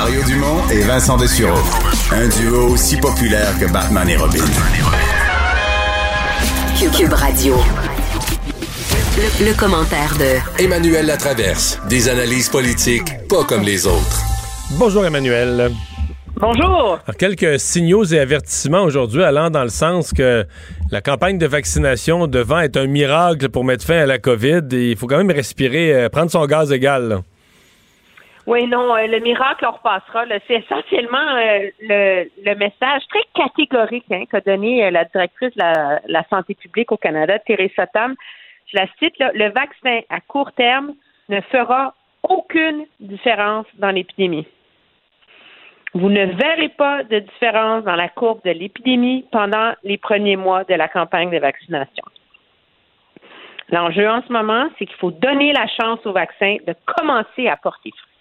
Mario 0.00 0.22
Dumont 0.22 0.62
et 0.70 0.82
Vincent 0.82 1.16
Dessureau. 1.16 1.58
Un 2.12 2.28
duo 2.28 2.68
aussi 2.68 2.98
populaire 2.98 3.58
que 3.58 3.64
Batman 3.72 4.08
et 4.08 4.16
Robin. 4.16 4.44
Cube 6.96 7.12
Radio. 7.12 7.56
Le, 9.40 9.58
commentaire 9.58 10.14
de 10.16 10.62
Emmanuel 10.62 11.06
Latraverse. 11.06 11.80
Des 11.88 12.08
analyses 12.08 12.48
politiques 12.48 13.26
pas 13.28 13.42
comme 13.42 13.62
les 13.62 13.88
autres. 13.88 14.22
Bonjour 14.78 15.04
Emmanuel. 15.04 15.72
Bonjour. 16.36 17.00
Alors, 17.04 17.16
quelques 17.18 17.58
signaux 17.58 18.04
et 18.04 18.20
avertissements 18.20 18.84
aujourd'hui 18.84 19.24
allant 19.24 19.50
dans 19.50 19.64
le 19.64 19.68
sens 19.68 20.12
que 20.12 20.46
la 20.92 21.00
campagne 21.00 21.38
de 21.38 21.46
vaccination 21.46 22.28
devant 22.28 22.60
être 22.60 22.76
un 22.76 22.86
miracle 22.86 23.48
pour 23.48 23.64
mettre 23.64 23.84
fin 23.84 23.98
à 23.98 24.06
la 24.06 24.18
COVID, 24.18 24.60
il 24.70 24.96
faut 24.96 25.08
quand 25.08 25.18
même 25.18 25.32
respirer, 25.32 25.92
euh, 25.92 26.08
prendre 26.08 26.30
son 26.30 26.46
gaz 26.46 26.70
égal. 26.70 27.08
Là. 27.08 27.22
Oui, 28.48 28.66
non, 28.66 28.96
euh, 28.96 29.06
le 29.06 29.18
miracle, 29.18 29.66
on 29.66 29.72
repassera. 29.72 30.24
C'est 30.46 30.54
essentiellement 30.64 31.36
euh, 31.36 31.68
le, 31.82 32.54
message 32.54 33.02
très 33.10 33.22
catégorique 33.34 34.06
hein, 34.10 34.24
qu'a 34.24 34.40
donné 34.40 34.86
euh, 34.86 34.90
la 34.90 35.04
directrice 35.04 35.54
de 35.54 36.10
la, 36.10 36.24
santé 36.30 36.54
publique 36.54 36.90
au 36.90 36.96
Canada, 36.96 37.38
Teresa 37.40 37.86
Tam. 37.88 38.14
Je 38.72 38.78
la 38.78 38.86
cite, 38.98 39.12
le 39.18 39.50
vaccin 39.50 40.00
à 40.08 40.22
court 40.22 40.50
terme 40.52 40.94
ne 41.28 41.42
fera 41.42 41.92
aucune 42.22 42.86
différence 43.00 43.66
dans 43.74 43.90
l'épidémie. 43.90 44.46
Vous 45.92 46.08
ne 46.08 46.24
verrez 46.24 46.70
pas 46.70 47.04
de 47.04 47.18
différence 47.18 47.84
dans 47.84 47.96
la 47.96 48.08
courbe 48.08 48.40
de 48.46 48.50
l'épidémie 48.52 49.26
pendant 49.30 49.74
les 49.84 49.98
premiers 49.98 50.36
mois 50.36 50.64
de 50.64 50.72
la 50.72 50.88
campagne 50.88 51.28
de 51.28 51.38
vaccination. 51.38 52.04
L'enjeu 53.68 54.08
en 54.08 54.22
ce 54.26 54.32
moment, 54.32 54.70
c'est 54.78 54.86
qu'il 54.86 54.96
faut 54.96 55.10
donner 55.10 55.52
la 55.52 55.66
chance 55.66 55.98
au 56.06 56.12
vaccin 56.12 56.56
de 56.66 56.74
commencer 56.86 57.46
à 57.46 57.58
porter 57.58 57.90
fruit. 57.90 58.17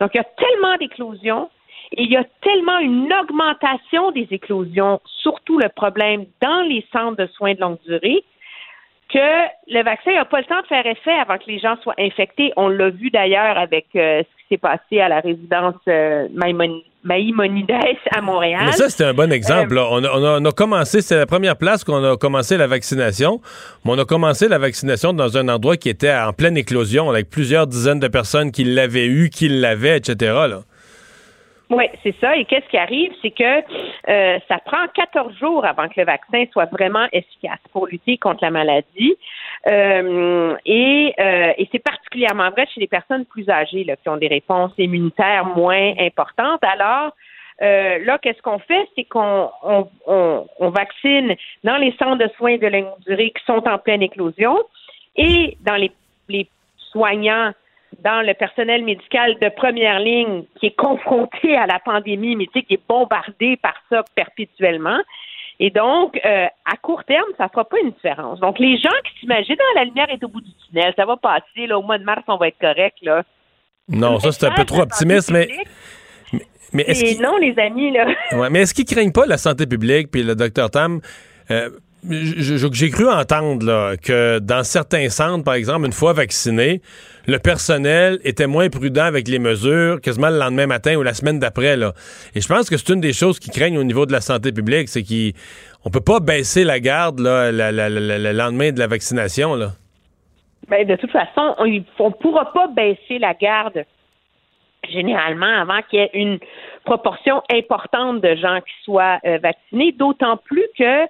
Donc, 0.00 0.10
il 0.14 0.18
y 0.18 0.20
a 0.20 0.24
tellement 0.24 0.76
d'éclosions 0.76 1.50
et 1.92 2.02
il 2.02 2.10
y 2.10 2.16
a 2.16 2.24
tellement 2.42 2.78
une 2.78 3.12
augmentation 3.12 4.10
des 4.10 4.26
éclosions, 4.30 5.00
surtout 5.22 5.58
le 5.58 5.68
problème 5.68 6.26
dans 6.40 6.62
les 6.62 6.84
centres 6.92 7.16
de 7.16 7.26
soins 7.26 7.54
de 7.54 7.60
longue 7.60 7.78
durée, 7.86 8.24
que 9.08 9.44
le 9.68 9.82
vaccin 9.84 10.12
n'a 10.12 10.24
pas 10.24 10.40
le 10.40 10.46
temps 10.46 10.60
de 10.62 10.66
faire 10.66 10.86
effet 10.86 11.12
avant 11.12 11.38
que 11.38 11.46
les 11.46 11.58
gens 11.58 11.76
soient 11.82 11.94
infectés. 11.98 12.52
On 12.56 12.68
l'a 12.68 12.90
vu 12.90 13.10
d'ailleurs 13.10 13.58
avec 13.58 13.86
euh, 13.94 14.22
ce 14.22 14.42
qui 14.42 14.48
s'est 14.48 14.58
passé 14.58 15.00
à 15.00 15.08
la 15.08 15.20
résidence 15.20 15.76
euh, 15.88 16.26
Maïmonides 17.04 17.70
à 18.10 18.20
Montréal. 18.22 18.62
Mais 18.66 18.72
ça, 18.72 18.88
c'était 18.88 19.04
un 19.04 19.14
bon 19.14 19.30
exemple. 19.30 19.78
On, 19.78 20.02
a, 20.02 20.40
on, 20.40 20.44
a, 20.44 20.52
commencé, 20.52 21.02
c'est 21.02 21.16
la 21.16 21.26
première 21.26 21.56
place 21.56 21.84
qu'on 21.84 22.02
a 22.02 22.16
commencé 22.16 22.56
la 22.56 22.66
vaccination, 22.66 23.40
mais 23.84 23.92
on 23.92 23.98
a 23.98 24.04
commencé 24.04 24.48
la 24.48 24.58
vaccination 24.58 25.12
dans 25.12 25.36
un 25.36 25.48
endroit 25.48 25.76
qui 25.76 25.90
était 25.90 26.12
en 26.12 26.32
pleine 26.32 26.56
éclosion, 26.56 27.10
avec 27.10 27.28
plusieurs 27.28 27.66
dizaines 27.66 28.00
de 28.00 28.08
personnes 28.08 28.50
qui 28.52 28.64
l'avaient 28.64 29.06
eu, 29.06 29.28
qui 29.28 29.48
l'avaient, 29.48 29.98
etc. 29.98 30.32
Là. 30.48 30.62
Oui, 31.74 31.86
c'est 32.04 32.14
ça. 32.20 32.36
Et 32.36 32.44
qu'est-ce 32.44 32.68
qui 32.68 32.76
arrive, 32.76 33.12
c'est 33.20 33.32
que 33.32 33.62
euh, 34.08 34.38
ça 34.48 34.58
prend 34.64 34.86
14 34.94 35.36
jours 35.38 35.64
avant 35.64 35.88
que 35.88 35.94
le 35.96 36.06
vaccin 36.06 36.44
soit 36.52 36.66
vraiment 36.66 37.06
efficace 37.12 37.58
pour 37.72 37.88
lutter 37.88 38.16
contre 38.16 38.44
la 38.44 38.50
maladie. 38.50 39.16
Euh, 39.66 40.56
et, 40.64 41.14
euh, 41.18 41.52
et 41.58 41.68
c'est 41.72 41.82
particulièrement 41.82 42.50
vrai 42.50 42.66
chez 42.72 42.80
les 42.80 42.86
personnes 42.86 43.24
plus 43.24 43.48
âgées 43.48 43.82
là, 43.82 43.96
qui 43.96 44.08
ont 44.08 44.16
des 44.16 44.28
réponses 44.28 44.72
immunitaires 44.78 45.46
moins 45.46 45.94
importantes. 45.98 46.62
Alors, 46.62 47.12
euh, 47.62 47.98
là, 48.04 48.18
qu'est-ce 48.18 48.42
qu'on 48.42 48.60
fait? 48.60 48.88
C'est 48.94 49.04
qu'on 49.04 49.50
on, 49.64 49.88
on, 50.06 50.46
on, 50.60 50.70
vaccine 50.70 51.34
dans 51.64 51.76
les 51.76 51.92
centres 51.98 52.24
de 52.24 52.30
soins 52.36 52.56
de 52.56 52.66
longue 52.68 52.98
durée 53.06 53.32
qui 53.36 53.44
sont 53.46 53.66
en 53.66 53.78
pleine 53.78 54.02
éclosion 54.02 54.58
et 55.16 55.56
dans 55.60 55.76
les, 55.76 55.90
les 56.28 56.48
soignants 56.92 57.52
dans 58.02 58.26
le 58.26 58.34
personnel 58.34 58.84
médical 58.84 59.36
de 59.40 59.48
première 59.48 60.00
ligne 60.00 60.44
qui 60.58 60.66
est 60.66 60.76
confronté 60.76 61.56
à 61.56 61.66
la 61.66 61.78
pandémie, 61.78 62.36
mais 62.36 62.46
qui 62.46 62.64
est 62.74 62.80
bombardé 62.88 63.56
par 63.56 63.74
ça 63.90 64.02
perpétuellement. 64.14 64.98
Et 65.60 65.70
donc, 65.70 66.18
euh, 66.24 66.46
à 66.64 66.76
court 66.82 67.04
terme, 67.04 67.28
ça 67.38 67.44
ne 67.44 67.48
fera 67.48 67.64
pas 67.64 67.78
une 67.80 67.92
différence. 67.92 68.40
Donc, 68.40 68.58
les 68.58 68.76
gens 68.76 68.90
qui 69.04 69.20
s'imaginent, 69.20 69.56
ah, 69.60 69.78
la 69.78 69.84
lumière 69.84 70.10
est 70.10 70.22
au 70.24 70.28
bout 70.28 70.40
du 70.40 70.50
tunnel, 70.68 70.92
ça 70.96 71.06
va 71.06 71.16
passer, 71.16 71.66
là, 71.68 71.78
au 71.78 71.82
mois 71.82 71.98
de 71.98 72.04
mars, 72.04 72.22
on 72.26 72.36
va 72.36 72.48
être 72.48 72.58
correct, 72.58 72.96
là. 73.02 73.22
Non, 73.88 74.18
ça, 74.18 74.32
c'est 74.32 74.46
un 74.46 74.50
peu 74.50 74.64
trop 74.64 74.80
optimiste, 74.80 75.30
mais... 75.30 75.48
mais, 76.72 76.82
est 76.88 77.20
non, 77.20 77.36
les 77.36 77.56
amis, 77.58 77.92
là. 77.92 78.06
Ouais, 78.32 78.50
mais 78.50 78.62
est-ce 78.62 78.74
qu'ils 78.74 78.86
craignent 78.86 79.12
pas 79.12 79.26
la 79.26 79.38
santé 79.38 79.66
publique, 79.66 80.10
puis 80.10 80.22
le 80.22 80.34
docteur 80.34 80.70
Tam... 80.70 81.00
Euh, 81.50 81.70
j'ai 82.10 82.90
cru 82.90 83.08
entendre 83.08 83.64
là, 83.66 83.96
que 83.96 84.38
dans 84.38 84.62
certains 84.62 85.08
centres, 85.08 85.44
par 85.44 85.54
exemple, 85.54 85.86
une 85.86 85.92
fois 85.92 86.12
vaccinés, 86.12 86.80
le 87.26 87.38
personnel 87.38 88.18
était 88.24 88.46
moins 88.46 88.68
prudent 88.68 89.04
avec 89.04 89.28
les 89.28 89.38
mesures 89.38 90.00
quasiment 90.00 90.28
le 90.28 90.38
lendemain 90.38 90.66
matin 90.66 90.96
ou 90.96 91.02
la 91.02 91.14
semaine 91.14 91.38
d'après. 91.38 91.76
Et 92.34 92.40
je 92.40 92.48
pense 92.48 92.68
que 92.68 92.76
c'est 92.76 92.92
une 92.92 93.00
des 93.00 93.12
choses 93.12 93.38
qui 93.38 93.50
craignent 93.50 93.78
au 93.78 93.84
niveau 93.84 94.06
de 94.06 94.12
la 94.12 94.20
santé 94.20 94.52
publique, 94.52 94.88
c'est 94.88 95.02
qu'on 95.02 95.90
peut 95.90 96.00
pas 96.04 96.20
baisser 96.20 96.64
la 96.64 96.80
garde 96.80 97.20
là, 97.20 97.50
le 97.52 98.32
lendemain 98.32 98.72
de 98.72 98.78
la 98.78 98.86
vaccination. 98.86 99.54
Là. 99.54 99.68
Ben, 100.68 100.86
de 100.86 100.96
toute 100.96 101.10
façon, 101.10 101.54
on 101.58 101.66
ne 101.66 102.12
pourra 102.20 102.52
pas 102.52 102.68
baisser 102.68 103.18
la 103.18 103.34
garde 103.34 103.84
généralement, 104.90 105.46
avant 105.46 105.80
qu'il 105.88 106.00
y 106.00 106.02
ait 106.02 106.10
une 106.14 106.38
proportion 106.84 107.42
importante 107.50 108.20
de 108.20 108.34
gens 108.36 108.60
qui 108.60 108.84
soient 108.84 109.18
euh, 109.24 109.38
vaccinés, 109.42 109.92
d'autant 109.92 110.36
plus 110.36 110.66
que 110.78 111.06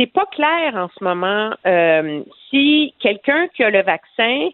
c'est 0.00 0.06
pas 0.06 0.24
clair 0.26 0.74
en 0.76 0.88
ce 0.98 1.04
moment 1.04 1.50
euh, 1.66 2.22
si 2.48 2.94
quelqu'un 3.00 3.48
qui 3.48 3.62
a 3.62 3.70
le 3.70 3.82
vaccin 3.82 4.48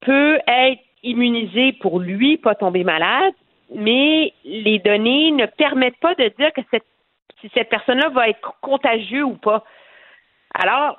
peut 0.00 0.38
être 0.46 0.80
immunisé 1.02 1.74
pour 1.74 2.00
lui, 2.00 2.38
pas 2.38 2.54
tomber 2.54 2.82
malade, 2.82 3.34
mais 3.74 4.32
les 4.44 4.78
données 4.78 5.32
ne 5.32 5.44
permettent 5.44 6.00
pas 6.00 6.14
de 6.14 6.32
dire 6.38 6.50
que 6.54 6.62
cette, 6.70 6.86
si 7.40 7.50
cette 7.52 7.68
personne-là 7.68 8.08
va 8.08 8.30
être 8.30 8.54
contagieuse 8.62 9.24
ou 9.24 9.34
pas. 9.34 9.64
Alors, 10.54 10.96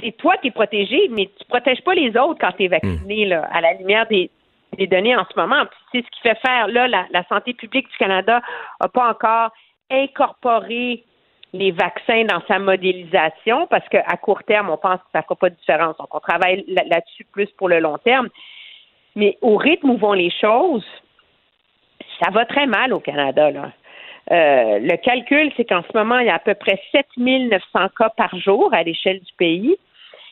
c'est 0.00 0.14
toi 0.18 0.36
qui 0.36 0.48
es 0.48 0.50
protégé, 0.50 1.08
mais 1.10 1.30
tu 1.38 1.44
protèges 1.46 1.82
pas 1.82 1.94
les 1.94 2.10
autres 2.18 2.38
quand 2.38 2.52
tu 2.52 2.64
es 2.64 2.68
vacciné, 2.68 3.24
là, 3.24 3.48
à 3.50 3.62
la 3.62 3.72
lumière 3.74 4.06
des, 4.08 4.30
des 4.76 4.86
données 4.86 5.16
en 5.16 5.24
ce 5.24 5.40
moment. 5.40 5.64
Puis 5.64 5.78
C'est 5.92 6.04
ce 6.04 6.10
qui 6.10 6.20
fait 6.20 6.38
faire, 6.46 6.68
là, 6.68 6.86
la, 6.86 7.06
la 7.10 7.24
santé 7.24 7.54
publique 7.54 7.88
du 7.88 7.96
Canada 7.96 8.42
n'a 8.80 8.88
pas 8.88 9.08
encore 9.08 9.52
incorporé 9.90 11.04
les 11.52 11.70
vaccins 11.70 12.24
dans 12.24 12.42
sa 12.46 12.58
modélisation 12.58 13.66
parce 13.68 13.88
qu'à 13.88 14.16
court 14.16 14.42
terme, 14.44 14.70
on 14.70 14.76
pense 14.76 14.98
que 14.98 15.06
ça 15.12 15.20
ne 15.20 15.22
fera 15.24 15.36
pas 15.36 15.50
de 15.50 15.54
différence. 15.54 15.96
Donc, 15.96 16.14
on 16.14 16.20
travaille 16.20 16.64
là- 16.68 16.84
là-dessus 16.86 17.24
plus 17.32 17.50
pour 17.56 17.68
le 17.68 17.80
long 17.80 17.98
terme. 17.98 18.28
Mais 19.16 19.38
au 19.40 19.56
rythme 19.56 19.90
où 19.90 19.96
vont 19.96 20.12
les 20.12 20.30
choses, 20.30 20.84
ça 22.22 22.30
va 22.30 22.44
très 22.44 22.66
mal 22.66 22.92
au 22.92 23.00
Canada. 23.00 23.50
Là. 23.50 23.72
Euh, 24.30 24.78
le 24.80 24.96
calcul, 24.96 25.50
c'est 25.56 25.64
qu'en 25.64 25.82
ce 25.82 25.96
moment, 25.96 26.18
il 26.18 26.26
y 26.26 26.30
a 26.30 26.34
à 26.34 26.38
peu 26.38 26.54
près 26.54 26.80
7900 26.92 27.88
cas 27.98 28.10
par 28.10 28.36
jour 28.38 28.72
à 28.74 28.82
l'échelle 28.82 29.20
du 29.20 29.32
pays 29.38 29.76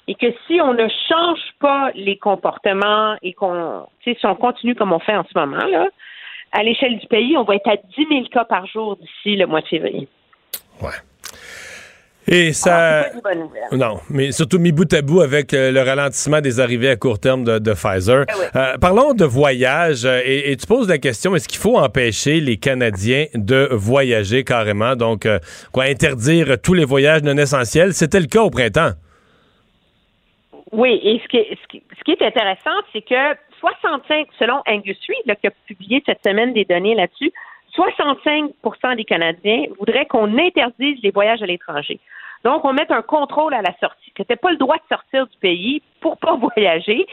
et 0.08 0.14
que 0.14 0.26
si 0.46 0.60
on 0.60 0.74
ne 0.74 0.86
change 1.08 1.40
pas 1.60 1.90
les 1.94 2.18
comportements 2.18 3.16
et 3.22 3.32
qu'on, 3.32 3.86
si 4.04 4.16
on 4.24 4.34
continue 4.34 4.74
comme 4.74 4.92
on 4.92 4.98
fait 4.98 5.16
en 5.16 5.24
ce 5.24 5.36
moment, 5.38 5.64
là, 5.64 5.88
à 6.52 6.62
l'échelle 6.62 6.98
du 6.98 7.06
pays, 7.06 7.36
on 7.36 7.42
va 7.42 7.56
être 7.56 7.68
à 7.68 7.76
10 7.76 8.06
000 8.08 8.24
cas 8.30 8.44
par 8.44 8.66
jour 8.66 8.96
d'ici 8.96 9.36
le 9.36 9.46
mois 9.46 9.62
de 9.62 9.66
février. 9.66 10.08
Et 12.28 12.52
ça. 12.52 13.04
C'est 13.04 13.22
pas 13.22 13.32
une 13.32 13.38
bonne 13.38 13.46
nouvelle. 13.46 13.62
Non, 13.72 14.00
mais 14.10 14.32
surtout 14.32 14.58
mis 14.58 14.72
bout 14.72 14.92
à 14.92 15.00
bout 15.00 15.20
avec 15.20 15.54
euh, 15.54 15.70
le 15.70 15.80
ralentissement 15.80 16.40
des 16.40 16.58
arrivées 16.58 16.90
à 16.90 16.96
court 16.96 17.20
terme 17.20 17.44
de, 17.44 17.58
de 17.60 17.72
Pfizer. 17.72 18.24
Euh, 18.56 18.76
parlons 18.78 19.14
de 19.14 19.24
voyage 19.24 20.04
euh, 20.04 20.20
et, 20.24 20.50
et 20.50 20.56
tu 20.56 20.66
poses 20.66 20.88
la 20.88 20.98
question 20.98 21.36
est-ce 21.36 21.46
qu'il 21.46 21.60
faut 21.60 21.78
empêcher 21.78 22.40
les 22.40 22.56
Canadiens 22.56 23.26
de 23.34 23.68
voyager 23.70 24.42
carrément? 24.42 24.96
Donc, 24.96 25.28
quoi, 25.72 25.84
interdire 25.84 26.60
tous 26.60 26.74
les 26.74 26.84
voyages 26.84 27.22
non 27.22 27.36
essentiels? 27.36 27.92
C'était 27.92 28.20
le 28.20 28.26
cas 28.26 28.42
au 28.42 28.50
printemps. 28.50 28.92
Oui, 30.72 31.00
et 31.04 31.20
ce 31.22 31.28
qui 31.28 31.36
est, 31.36 31.56
ce 31.62 31.68
qui, 31.68 31.82
ce 31.96 32.04
qui 32.04 32.10
est 32.10 32.22
intéressant, 32.22 32.76
c'est 32.92 33.02
que 33.02 33.38
65, 33.60 34.26
selon 34.38 34.62
Angus 34.66 34.98
Reid, 35.08 35.36
qui 35.40 35.46
a 35.46 35.50
publié 35.66 36.02
cette 36.04 36.20
semaine 36.26 36.52
des 36.52 36.64
données 36.64 36.94
là-dessus, 36.94 37.32
65% 37.76 38.96
des 38.96 39.04
Canadiens 39.04 39.64
voudraient 39.78 40.06
qu'on 40.06 40.36
interdise 40.38 40.98
les 41.02 41.10
voyages 41.10 41.42
à 41.42 41.46
l'étranger. 41.46 41.98
Donc, 42.44 42.64
on 42.64 42.72
met 42.72 42.90
un 42.92 43.02
contrôle 43.02 43.54
à 43.54 43.62
la 43.62 43.74
sortie, 43.80 44.12
que 44.14 44.22
tu 44.22 44.30
n'as 44.30 44.36
pas 44.36 44.50
le 44.52 44.56
droit 44.56 44.76
de 44.76 44.82
sortir 44.94 45.26
du 45.26 45.36
pays 45.38 45.82
pour 46.00 46.16
pas 46.18 46.36
voyager. 46.56 47.06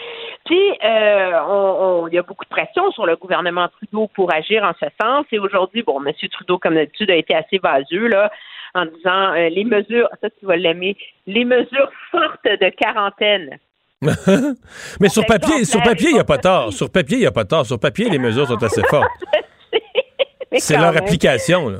Puis, 0.45 0.71
euh, 0.83 1.31
on- 1.47 2.03
on- 2.03 2.07
il 2.07 2.13
y 2.13 2.17
a 2.19 2.21
beaucoup 2.23 2.43
de 2.45 2.49
pression 2.49 2.91
sur 2.91 3.05
le 3.05 3.15
gouvernement 3.15 3.67
Trudeau 3.69 4.09
pour 4.13 4.31
agir 4.33 4.63
en 4.63 4.73
ce 4.79 4.85
sens. 5.01 5.25
Et 5.31 5.39
aujourd'hui, 5.39 5.81
bon, 5.81 6.03
M. 6.05 6.13
Trudeau, 6.31 6.59
comme 6.59 6.75
d'habitude, 6.75 7.09
a 7.09 7.15
été 7.15 7.33
assez 7.33 7.57
vaseux, 7.57 8.07
là, 8.07 8.31
en 8.75 8.85
disant 8.85 9.33
euh, 9.33 9.49
les 9.49 9.63
mesures, 9.63 10.07
ça 10.21 10.29
tu 10.29 10.45
vas 10.45 10.55
l'aimer, 10.57 10.95
les 11.25 11.45
mesures 11.45 11.89
fortes 12.11 12.43
de 12.45 12.69
quarantaine. 12.69 13.57
mais 14.99 15.09
sur 15.09 15.25
papier, 15.25 15.63
sur 15.63 15.81
papier, 15.81 16.09
il 16.09 16.13
n'y 16.15 16.19
a 16.19 16.23
pas 16.25 16.37
tort. 16.37 16.73
Sur 16.73 16.91
papier, 16.91 17.17
il 17.17 17.21
n'y 17.21 17.25
a 17.25 17.31
pas 17.31 17.45
tort. 17.45 17.65
Sur 17.65 17.79
papier, 17.79 18.09
les 18.09 18.19
mesures 18.19 18.45
sont 18.47 18.61
assez 18.61 18.83
fortes. 18.83 19.07
C'est 20.59 20.77
leur 20.77 20.93
même. 20.93 21.03
application, 21.03 21.69
là. 21.69 21.79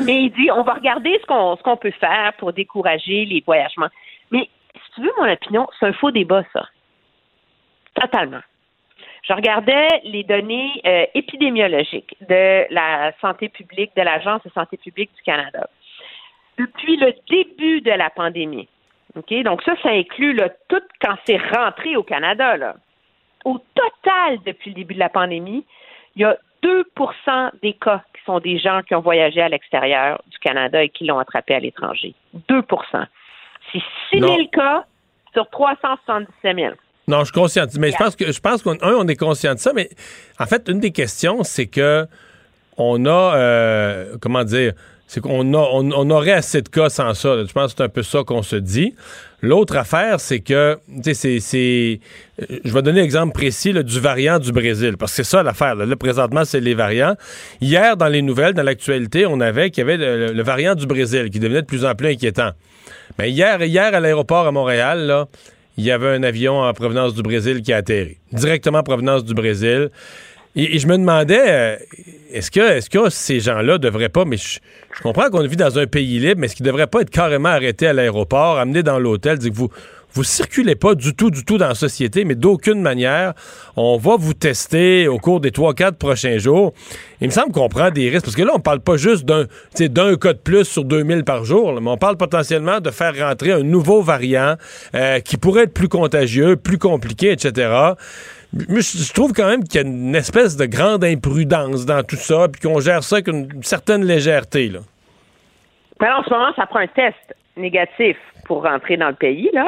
Mais 0.00 0.22
il 0.24 0.30
dit, 0.30 0.50
on 0.52 0.62
va 0.62 0.74
regarder 0.74 1.18
ce 1.20 1.26
qu'on 1.26 1.56
ce 1.56 1.62
qu'on 1.62 1.76
peut 1.76 1.90
faire 1.90 2.32
pour 2.38 2.52
décourager 2.52 3.24
les 3.24 3.42
voyagements. 3.44 3.88
Mais 4.30 4.48
si 4.74 4.92
tu 4.94 5.02
veux 5.02 5.12
mon 5.18 5.30
opinion, 5.30 5.66
c'est 5.78 5.86
un 5.86 5.92
faux 5.92 6.10
débat, 6.10 6.44
ça. 6.52 6.68
Totalement. 7.94 8.40
Je 9.28 9.32
regardais 9.32 9.88
les 10.04 10.22
données 10.22 10.80
euh, 10.86 11.04
épidémiologiques 11.14 12.16
de 12.28 12.72
la 12.72 13.12
santé 13.20 13.48
publique, 13.48 13.90
de 13.96 14.02
l'Agence 14.02 14.42
de 14.44 14.50
santé 14.50 14.76
publique 14.76 15.10
du 15.16 15.22
Canada. 15.22 15.68
Depuis 16.56 16.96
le 16.96 17.12
début 17.28 17.80
de 17.80 17.90
la 17.90 18.10
pandémie, 18.10 18.68
OK? 19.16 19.34
Donc 19.42 19.62
ça, 19.62 19.74
ça 19.82 19.90
inclut 19.90 20.32
là, 20.34 20.48
tout 20.68 20.82
quand 21.00 21.16
c'est 21.26 21.36
rentré 21.36 21.96
au 21.96 22.02
Canada. 22.02 22.56
Là. 22.56 22.76
Au 23.44 23.58
total, 23.74 24.38
depuis 24.46 24.70
le 24.70 24.76
début 24.76 24.94
de 24.94 25.00
la 25.00 25.08
pandémie, 25.08 25.64
il 26.16 26.22
y 26.22 26.24
a 26.24 26.36
2% 26.62 27.50
des 27.62 27.72
cas 27.74 28.02
qui 28.14 28.22
sont 28.24 28.40
des 28.40 28.58
gens 28.58 28.80
qui 28.86 28.94
ont 28.94 29.00
voyagé 29.00 29.40
à 29.40 29.48
l'extérieur 29.48 30.22
du 30.30 30.38
Canada 30.38 30.82
et 30.82 30.88
qui 30.88 31.04
l'ont 31.06 31.18
attrapé 31.18 31.54
à 31.54 31.60
l'étranger. 31.60 32.14
2% 32.48 32.62
C'est 33.72 33.78
6 34.10 34.20
000 34.20 34.26
Non. 34.26 34.46
cas 34.48 34.84
sur 35.32 35.48
377 35.50 36.56
000. 36.56 36.74
Non, 37.06 37.20
je 37.20 37.24
suis 37.26 37.32
conscient. 37.32 37.64
Mais 37.78 37.90
je 37.90 37.96
pense 37.96 38.16
que 38.16 38.30
je 38.30 38.40
pense 38.40 38.62
qu'on 38.62 38.76
on 38.82 39.08
est 39.08 39.16
conscient 39.16 39.54
de 39.54 39.58
ça, 39.58 39.72
mais 39.74 39.88
en 40.38 40.46
fait, 40.46 40.68
une 40.68 40.80
des 40.80 40.92
questions, 40.92 41.42
c'est 41.42 41.66
que 41.66 42.06
on 42.76 43.06
a 43.06 43.34
euh, 43.36 44.16
comment 44.20 44.44
dire, 44.44 44.72
c'est 45.08 45.22
qu'on 45.22 45.54
on, 45.54 46.10
aurait 46.10 46.32
assez 46.32 46.60
de 46.60 46.68
cas 46.68 46.90
sans 46.90 47.14
ça. 47.14 47.42
Je 47.42 47.50
pense 47.50 47.72
que 47.72 47.78
c'est 47.78 47.84
un 47.84 47.88
peu 47.88 48.02
ça 48.02 48.24
qu'on 48.24 48.42
se 48.42 48.56
dit. 48.56 48.94
L'autre 49.40 49.76
affaire, 49.76 50.20
c'est 50.20 50.40
que 50.40 50.78
tu 51.02 51.14
sais, 51.14 51.40
c'est, 51.40 52.00
euh, 52.42 52.58
je 52.62 52.72
vais 52.74 52.82
donner 52.82 53.00
l'exemple 53.00 53.32
précis 53.32 53.72
du 53.72 54.00
variant 54.00 54.38
du 54.38 54.52
Brésil, 54.52 54.96
parce 54.98 55.12
que 55.12 55.22
c'est 55.22 55.30
ça 55.30 55.42
l'affaire. 55.42 55.76
Là, 55.76 55.96
présentement, 55.96 56.44
c'est 56.44 56.60
les 56.60 56.74
variants. 56.74 57.16
Hier, 57.62 57.96
dans 57.96 58.08
les 58.08 58.20
nouvelles, 58.20 58.52
dans 58.52 58.62
l'actualité, 58.62 59.24
on 59.24 59.40
avait 59.40 59.70
qu'il 59.70 59.80
y 59.80 59.90
avait 59.90 59.96
le, 59.96 60.42
variant 60.42 60.74
du 60.74 60.86
Brésil 60.86 61.30
qui 61.30 61.40
devenait 61.40 61.62
de 61.62 61.66
plus 61.66 61.86
en 61.86 61.94
plus 61.94 62.08
inquiétant. 62.08 62.50
Mais 63.18 63.30
hier, 63.30 63.62
hier 63.62 63.94
à 63.94 64.00
l'aéroport 64.00 64.46
à 64.46 64.52
Montréal, 64.52 65.24
il 65.78 65.84
y 65.84 65.90
avait 65.90 66.08
un 66.08 66.22
avion 66.22 66.60
en 66.60 66.72
provenance 66.74 67.14
du 67.14 67.22
Brésil 67.22 67.62
qui 67.62 67.72
a 67.72 67.78
atterri. 67.78 68.18
Directement 68.32 68.80
en 68.80 68.82
provenance 68.82 69.24
du 69.24 69.32
Brésil. 69.32 69.88
Et, 70.56 70.78
je 70.78 70.86
me 70.86 70.96
demandais, 70.96 71.42
euh, 71.46 71.76
est-ce 72.32 72.50
que, 72.50 72.60
est-ce 72.60 72.90
que 72.90 73.10
ces 73.10 73.40
gens-là 73.40 73.78
devraient 73.78 74.08
pas, 74.08 74.24
mais 74.24 74.36
je, 74.36 74.58
comprends 75.02 75.30
qu'on 75.30 75.46
vit 75.46 75.56
dans 75.56 75.78
un 75.78 75.86
pays 75.86 76.18
libre, 76.18 76.40
mais 76.40 76.46
est-ce 76.46 76.56
qu'ils 76.56 76.66
devraient 76.66 76.86
pas 76.86 77.02
être 77.02 77.10
carrément 77.10 77.50
arrêtés 77.50 77.86
à 77.86 77.92
l'aéroport, 77.92 78.58
amenés 78.58 78.82
dans 78.82 78.98
l'hôtel, 78.98 79.38
dire 79.38 79.50
que 79.52 79.56
vous, 79.56 79.70
vous 80.12 80.24
circulez 80.24 80.74
pas 80.74 80.94
du 80.94 81.14
tout, 81.14 81.30
du 81.30 81.44
tout 81.44 81.58
dans 81.58 81.68
la 81.68 81.74
société, 81.74 82.24
mais 82.24 82.34
d'aucune 82.34 82.80
manière. 82.80 83.34
On 83.76 83.98
va 83.98 84.16
vous 84.16 84.34
tester 84.34 85.06
au 85.06 85.18
cours 85.18 85.40
des 85.40 85.50
3-4 85.50 85.92
prochains 85.92 86.38
jours. 86.38 86.72
Il 87.20 87.28
me 87.28 87.32
semble 87.32 87.52
qu'on 87.52 87.68
prend 87.68 87.90
des 87.90 88.08
risques, 88.08 88.24
parce 88.24 88.36
que 88.36 88.42
là, 88.42 88.52
on 88.54 88.60
parle 88.60 88.80
pas 88.80 88.96
juste 88.96 89.24
d'un, 89.24 89.46
cas 90.16 90.32
de 90.32 90.38
plus 90.38 90.64
sur 90.64 90.84
2000 90.84 91.24
par 91.24 91.44
jour, 91.44 91.80
mais 91.80 91.90
on 91.90 91.98
parle 91.98 92.16
potentiellement 92.16 92.80
de 92.80 92.90
faire 92.90 93.16
rentrer 93.16 93.52
un 93.52 93.62
nouveau 93.62 94.02
variant 94.02 94.56
euh, 94.94 95.20
qui 95.20 95.36
pourrait 95.36 95.64
être 95.64 95.74
plus 95.74 95.88
contagieux, 95.88 96.56
plus 96.56 96.78
compliqué, 96.78 97.30
etc. 97.30 97.94
Mais 98.52 98.80
je 98.80 99.12
trouve 99.12 99.32
quand 99.32 99.46
même 99.46 99.62
qu'il 99.64 99.80
y 99.80 99.84
a 99.84 99.86
une 99.86 100.14
espèce 100.14 100.56
de 100.56 100.64
grande 100.64 101.04
imprudence 101.04 101.84
dans 101.84 102.02
tout 102.02 102.16
ça, 102.16 102.48
puis 102.48 102.60
qu'on 102.62 102.80
gère 102.80 103.02
ça 103.02 103.16
avec 103.16 103.28
une 103.28 103.62
certaine 103.62 104.04
légèreté. 104.04 104.68
Là. 104.68 104.80
Mais 106.00 106.08
en 106.10 106.22
ce 106.24 106.30
moment, 106.30 106.52
ça 106.56 106.66
prend 106.66 106.78
un 106.78 106.86
test 106.86 107.34
négatif 107.56 108.16
pour 108.46 108.62
rentrer 108.62 108.96
dans 108.96 109.08
le 109.08 109.14
pays, 109.14 109.50
là. 109.52 109.66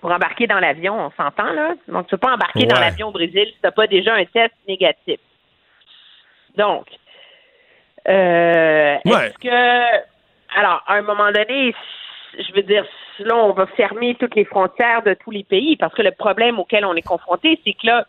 Pour 0.00 0.12
embarquer 0.12 0.46
dans 0.46 0.60
l'avion, 0.60 0.94
on 0.94 1.10
s'entend, 1.16 1.52
là. 1.52 1.74
Donc, 1.88 2.06
tu 2.06 2.14
ne 2.14 2.18
peux 2.18 2.18
pas 2.18 2.34
embarquer 2.34 2.66
dans 2.66 2.78
l'avion 2.78 3.08
au 3.08 3.12
Brésil 3.12 3.46
si 3.46 3.52
tu 3.54 3.58
n'as 3.64 3.72
pas 3.72 3.88
déjà 3.88 4.14
un 4.14 4.24
test 4.26 4.54
négatif. 4.68 5.18
Donc, 6.56 6.86
euh, 8.06 8.96
Ouais. 9.04 9.26
est-ce 9.26 9.38
que. 9.38 10.58
Alors, 10.58 10.82
à 10.86 10.94
un 10.94 11.02
moment 11.02 11.32
donné, 11.32 11.74
je 12.38 12.54
veux 12.54 12.62
dire, 12.62 12.84
là, 13.20 13.36
on 13.36 13.52
va 13.52 13.66
fermer 13.66 14.14
toutes 14.16 14.34
les 14.34 14.44
frontières 14.44 15.02
de 15.02 15.14
tous 15.14 15.30
les 15.30 15.44
pays 15.44 15.76
parce 15.76 15.94
que 15.94 16.02
le 16.02 16.12
problème 16.12 16.58
auquel 16.58 16.84
on 16.84 16.94
est 16.94 17.02
confronté, 17.06 17.60
c'est 17.64 17.72
que 17.72 17.86
là, 17.86 18.06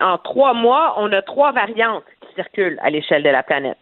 en 0.00 0.18
trois 0.18 0.54
mois, 0.54 0.94
on 0.98 1.12
a 1.12 1.22
trois 1.22 1.52
variantes 1.52 2.04
qui 2.20 2.34
circulent 2.34 2.78
à 2.82 2.90
l'échelle 2.90 3.22
de 3.22 3.28
la 3.28 3.42
planète 3.42 3.78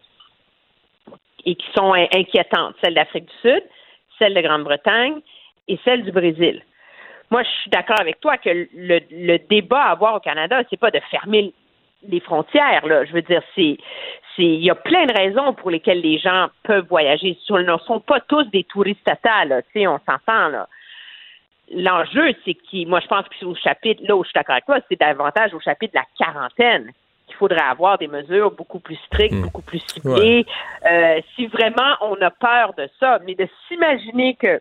et 1.45 1.55
qui 1.55 1.65
sont 1.75 1.93
in- 1.93 2.07
inquiétantes. 2.13 2.75
Celle 2.83 2.93
d'Afrique 2.95 3.25
du 3.25 3.49
Sud, 3.49 3.63
celle 4.17 4.33
de 4.33 4.41
Grande-Bretagne 4.41 5.19
et 5.67 5.79
celle 5.85 6.03
du 6.03 6.11
Brésil. 6.11 6.61
Moi, 7.31 7.43
je 7.43 7.49
suis 7.61 7.69
d'accord 7.69 7.99
avec 7.99 8.19
toi 8.19 8.37
que 8.37 8.49
le, 8.49 8.99
le 9.11 9.37
débat 9.49 9.83
à 9.83 9.91
avoir 9.91 10.15
au 10.15 10.19
Canada, 10.19 10.61
c'est 10.69 10.79
pas 10.79 10.91
de 10.91 10.99
fermer 11.11 11.53
les 12.07 12.19
frontières. 12.19 12.85
Là. 12.85 13.05
Je 13.05 13.13
veux 13.13 13.21
dire, 13.21 13.41
c'est, 13.55 13.77
c'est, 14.35 14.43
il 14.43 14.63
y 14.63 14.69
a 14.69 14.75
plein 14.75 15.05
de 15.05 15.13
raisons 15.13 15.53
pour 15.53 15.69
lesquelles 15.71 16.01
les 16.01 16.17
gens 16.19 16.47
peuvent 16.63 16.87
voyager. 16.87 17.37
Ce 17.45 17.53
ne 17.53 17.77
sont 17.79 17.99
pas 17.99 18.19
tous 18.21 18.45
des 18.45 18.63
touristes 18.63 19.03
tata. 19.03 19.45
Tu 19.45 19.81
sais, 19.81 19.87
on 19.87 19.99
s'entend, 19.99 20.49
là. 20.49 20.67
L'enjeu, 21.71 22.33
c'est 22.45 22.55
que, 22.55 22.87
moi, 22.87 22.99
je 22.99 23.07
pense 23.07 23.27
que 23.27 23.35
c'est 23.39 23.45
au 23.45 23.53
chapitre, 23.53 24.01
là 24.07 24.15
où 24.15 24.23
je 24.23 24.29
suis 24.29 24.33
d'accord 24.33 24.53
avec 24.53 24.65
toi, 24.65 24.79
c'est 24.89 24.99
davantage 24.99 25.53
au 25.53 25.59
chapitre 25.59 25.93
de 25.93 25.99
la 25.99 26.25
quarantaine 26.25 26.91
qu'il 27.27 27.35
faudrait 27.35 27.61
avoir 27.61 27.99
des 27.99 28.07
mesures 28.07 28.49
beaucoup 28.49 28.79
plus 28.79 28.95
strictes, 29.05 29.35
beaucoup 29.35 29.61
plus 29.61 29.79
ciblées. 29.85 30.47
Euh, 30.89 31.21
si 31.35 31.45
vraiment 31.45 31.95
on 32.01 32.19
a 32.21 32.31
peur 32.31 32.73
de 32.73 32.89
ça, 32.99 33.19
mais 33.23 33.35
de 33.35 33.47
s'imaginer 33.67 34.33
que 34.33 34.59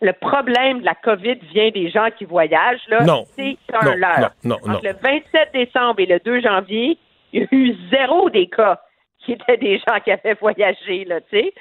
le 0.00 0.12
problème 0.12 0.80
de 0.80 0.84
la 0.84 0.94
COVID 0.94 1.36
vient 1.52 1.70
des 1.70 1.88
gens 1.90 2.08
qui 2.16 2.24
voyagent, 2.24 2.86
là, 2.88 3.04
Non. 3.04 3.24
c'est 3.36 3.56
un 3.72 3.84
Non, 3.86 3.94
leurre. 3.96 4.30
non, 4.44 4.56
non, 4.66 4.74
Entre 4.74 4.82
non. 4.84 4.90
le 4.90 4.92
27 5.02 5.50
décembre 5.54 6.00
et 6.00 6.06
le 6.06 6.18
2 6.20 6.40
janvier, 6.40 6.98
il 7.32 7.42
y 7.42 7.44
a 7.44 7.48
eu 7.50 7.74
zéro 7.90 8.28
des 8.30 8.46
cas 8.48 8.80
qui 9.24 9.32
étaient 9.32 9.56
des 9.56 9.78
gens 9.78 9.98
qui 10.04 10.10
avaient 10.10 10.34
voyagé, 10.34 11.04
là, 11.06 11.20
tu 11.22 11.26
sais. 11.38 11.54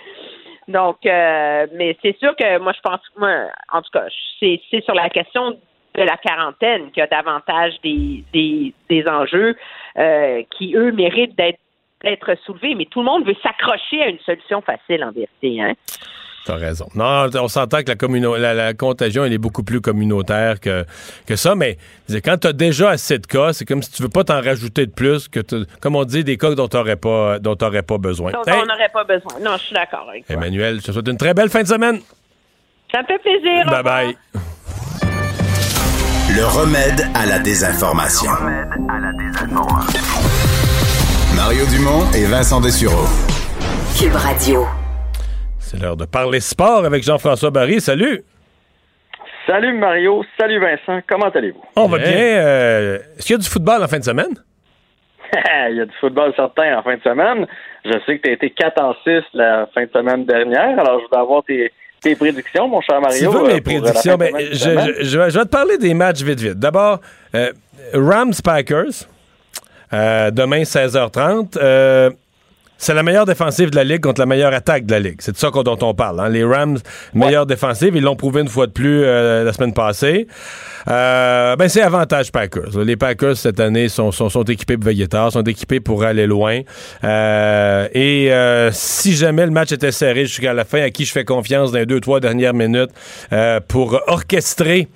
Donc, 0.68 1.06
euh, 1.06 1.68
mais 1.74 1.98
c'est 2.02 2.18
sûr 2.20 2.36
que 2.36 2.58
moi, 2.60 2.74
je 2.74 2.80
pense, 2.82 3.02
moi, 3.18 3.48
en 3.72 3.82
tout 3.82 3.90
cas, 3.92 4.06
c'est 4.40 4.62
c'est 4.72 4.84
sur 4.84 4.94
la 4.94 5.10
question 5.10 5.52
de 5.96 6.02
la 6.02 6.18
quarantaine 6.18 6.90
qu'il 6.92 7.02
y 7.02 7.04
a 7.04 7.08
davantage 7.08 7.74
des, 7.84 8.24
des, 8.34 8.74
des 8.90 9.08
enjeux 9.08 9.56
euh, 9.98 10.42
qui, 10.52 10.76
eux, 10.76 10.92
méritent 10.92 11.36
d'être 11.38 11.60
d'être 12.04 12.36
soulevés. 12.46 12.76
Mais 12.76 12.86
tout 12.86 13.00
le 13.00 13.06
monde 13.06 13.26
veut 13.26 13.36
s'accrocher 13.44 14.02
à 14.04 14.08
une 14.10 14.20
solution 14.20 14.62
facile, 14.62 15.04
en 15.04 15.12
vérité. 15.12 15.62
Hein? 15.62 15.74
T'as 16.46 16.56
raison. 16.58 16.88
Non, 16.94 17.30
on 17.40 17.48
s'entend 17.48 17.84
que 17.84 17.92
la, 17.92 18.38
la, 18.38 18.54
la 18.54 18.74
contagion, 18.74 19.24
elle 19.24 19.32
est 19.32 19.38
beaucoup 19.38 19.64
plus 19.64 19.80
communautaire 19.80 20.60
que, 20.60 20.84
que 21.26 21.38
ça, 21.38 21.56
mais 21.56 21.78
quand 22.24 22.38
tu 22.38 22.48
as 22.48 22.54
déjà 22.54 22.90
assez 22.90 23.18
de 23.18 23.26
cas, 23.26 23.54
c'est 23.54 23.64
comme 23.64 23.82
si 23.82 23.92
tu 23.92 24.02
veux 24.04 24.10
pas 24.10 24.26
t'en 24.26 24.42
rajouter 24.42 24.86
de 24.86 24.92
plus, 24.92 25.30
que 25.30 25.40
t'as- 25.40 25.64
comme 25.80 25.96
on 25.96 26.04
dit, 26.04 26.26
des 26.26 26.36
cas 26.38 26.54
dont 26.54 26.68
tu 26.68 26.76
n'aurais 26.76 26.98
pas, 26.98 27.40
dont 27.40 27.56
t'aurais 27.56 27.82
pas 27.84 27.98
besoin. 27.98 28.32
Donc, 28.32 28.46
Hey, 28.48 28.56
on 28.62 28.66
n'aurait 28.66 28.90
pas 28.94 29.06
besoin. 29.06 29.40
Non, 29.42 29.56
je 29.58 29.64
suis 29.64 29.74
d'accord 29.76 30.06
avec 30.10 30.26
toi. 30.28 30.36
Emmanuel, 30.36 30.82
je 30.82 30.88
te 30.88 30.92
souhaite 30.92 31.08
une 31.08 31.18
très 31.18 31.34
belle 31.34 31.50
fin 31.50 31.62
de 31.64 31.68
semaine. 31.68 32.00
Ça 32.92 33.02
me 33.02 33.08
fait 33.08 33.20
plaisir. 33.20 33.64
au 33.66 33.70
Bye 33.70 33.78
revoir. 33.78 34.04
bye. 34.04 34.18
Le 36.36 36.46
remède 36.46 37.08
à 37.14 37.26
la 37.26 37.40
désinformation. 37.40 38.32
Mario 41.36 41.66
Dumont 41.68 42.12
et 42.14 42.26
Vincent 42.26 42.60
Dessureau. 42.60 43.06
Cube 43.98 44.16
Radio. 44.16 44.66
C'est 45.74 45.82
l'heure 45.82 45.98
de 45.98 46.06
parler 46.06 46.40
sport 46.40 46.86
avec 46.86 47.04
Jean-François 47.04 47.50
Barry. 47.50 47.82
Salut. 47.82 48.24
Salut 49.48 49.74
Mario, 49.74 50.24
salut 50.40 50.60
Vincent, 50.60 51.02
comment 51.10 51.28
allez-vous? 51.30 51.62
On 51.76 51.88
va 51.88 51.98
bien. 51.98 52.12
euh, 52.14 52.98
Est-ce 53.18 53.26
qu'il 53.26 53.34
y 53.36 53.40
a 53.40 53.42
du 53.42 53.50
football 53.50 53.84
en 53.84 53.88
fin 53.88 54.00
de 54.00 54.04
semaine? 54.04 54.34
Il 55.70 55.76
y 55.78 55.82
a 55.82 55.86
du 55.86 55.92
football 56.00 56.32
certain 56.36 56.78
en 56.78 56.84
fin 56.84 56.96
de 56.96 57.02
semaine. 57.02 57.46
Je 57.84 57.92
sais 58.06 58.18
que 58.20 58.22
tu 58.24 58.30
as 58.30 58.34
été 58.34 58.52
4 58.52 58.82
en 58.82 58.94
6 59.04 59.22
la 59.34 59.68
fin 59.74 59.84
de 59.84 59.90
semaine 59.92 60.26
dernière, 60.26 60.80
alors 60.80 61.00
je 61.00 61.04
voudrais 61.06 61.20
avoir 61.20 61.44
tes, 61.44 61.74
tes 62.02 62.16
prédictions, 62.16 62.68
mon 62.70 62.80
cher 62.82 63.02
Mario. 63.02 63.32
tu 63.32 63.38
veux 63.38 63.44
euh, 63.44 63.48
mes 63.48 63.60
euh, 63.60 63.62
prédictions, 63.62 64.16
mais 64.18 64.32
je, 64.54 64.70
vais, 64.70 65.30
je 65.30 65.38
vais 65.40 65.44
te 65.46 65.50
parler 65.50 65.78
des 65.78 65.94
matchs 65.94 66.22
vite, 66.22 66.40
vite. 66.40 66.60
D'abord, 66.60 67.00
euh, 67.36 67.52
Rams-Packers, 67.94 69.08
euh, 69.92 70.32
demain 70.32 70.62
16h30. 70.62 71.58
C'est 72.78 72.94
la 72.94 73.04
meilleure 73.04 73.26
défensive 73.26 73.70
de 73.70 73.78
la 73.78 73.86
Ligue 73.86 74.02
contre 74.02 74.20
la 74.20 74.26
meilleure 74.26 74.54
attaque 74.54 74.86
de 74.86 74.92
la 74.92 75.00
Ligue. 75.00 75.18
C'est 75.20 75.32
de 75.32 75.38
ça 75.38 75.52
dont 75.52 75.78
on 75.82 75.94
parle. 75.94 76.20
hein. 76.20 76.28
Les 76.28 76.44
Rams, 76.44 76.78
meilleure 77.14 77.46
défensive, 77.46 77.96
ils 77.96 78.04
l'ont 78.04 78.18
prouvé 78.18 78.42
une 78.42 78.50
fois 78.50 78.68
de 78.68 78.74
plus 78.74 79.04
euh, 79.04 79.46
la 79.46 79.54
semaine 79.54 79.74
passée. 79.74 80.28
Euh, 80.90 81.56
ben 81.56 81.70
c'est 81.70 81.82
avantage 81.82 82.32
Packers. 82.34 82.78
Les 82.84 82.98
Packers 82.98 83.38
cette 83.38 83.62
année 83.62 83.88
sont, 83.88 84.12
sont, 84.12 84.28
sont 84.28 84.44
équipés 84.44 84.76
pour 84.76 84.88
veiller 84.88 85.08
tard, 85.08 85.32
sont 85.32 85.44
équipés 85.44 85.80
pour 85.80 86.04
aller 86.04 86.28
loin. 86.28 86.60
Euh, 87.06 87.88
et 87.94 88.32
si 88.74 89.14
jamais 89.16 89.46
le 89.46 89.52
match 89.52 89.72
était 89.72 89.94
serré 89.94 90.26
jusqu'à 90.26 90.54
la 90.54 90.66
fin, 90.66 90.82
à 90.82 90.90
qui 90.90 91.06
je 91.06 91.14
fais 91.14 91.24
confiance 91.24 91.72
dans 91.72 91.80
les 91.80 91.86
deux 91.86 92.02
trois 92.02 92.20
dernières 92.20 92.54
minutes 92.54 92.92
pour 93.70 94.02
orchestrer 94.08 94.90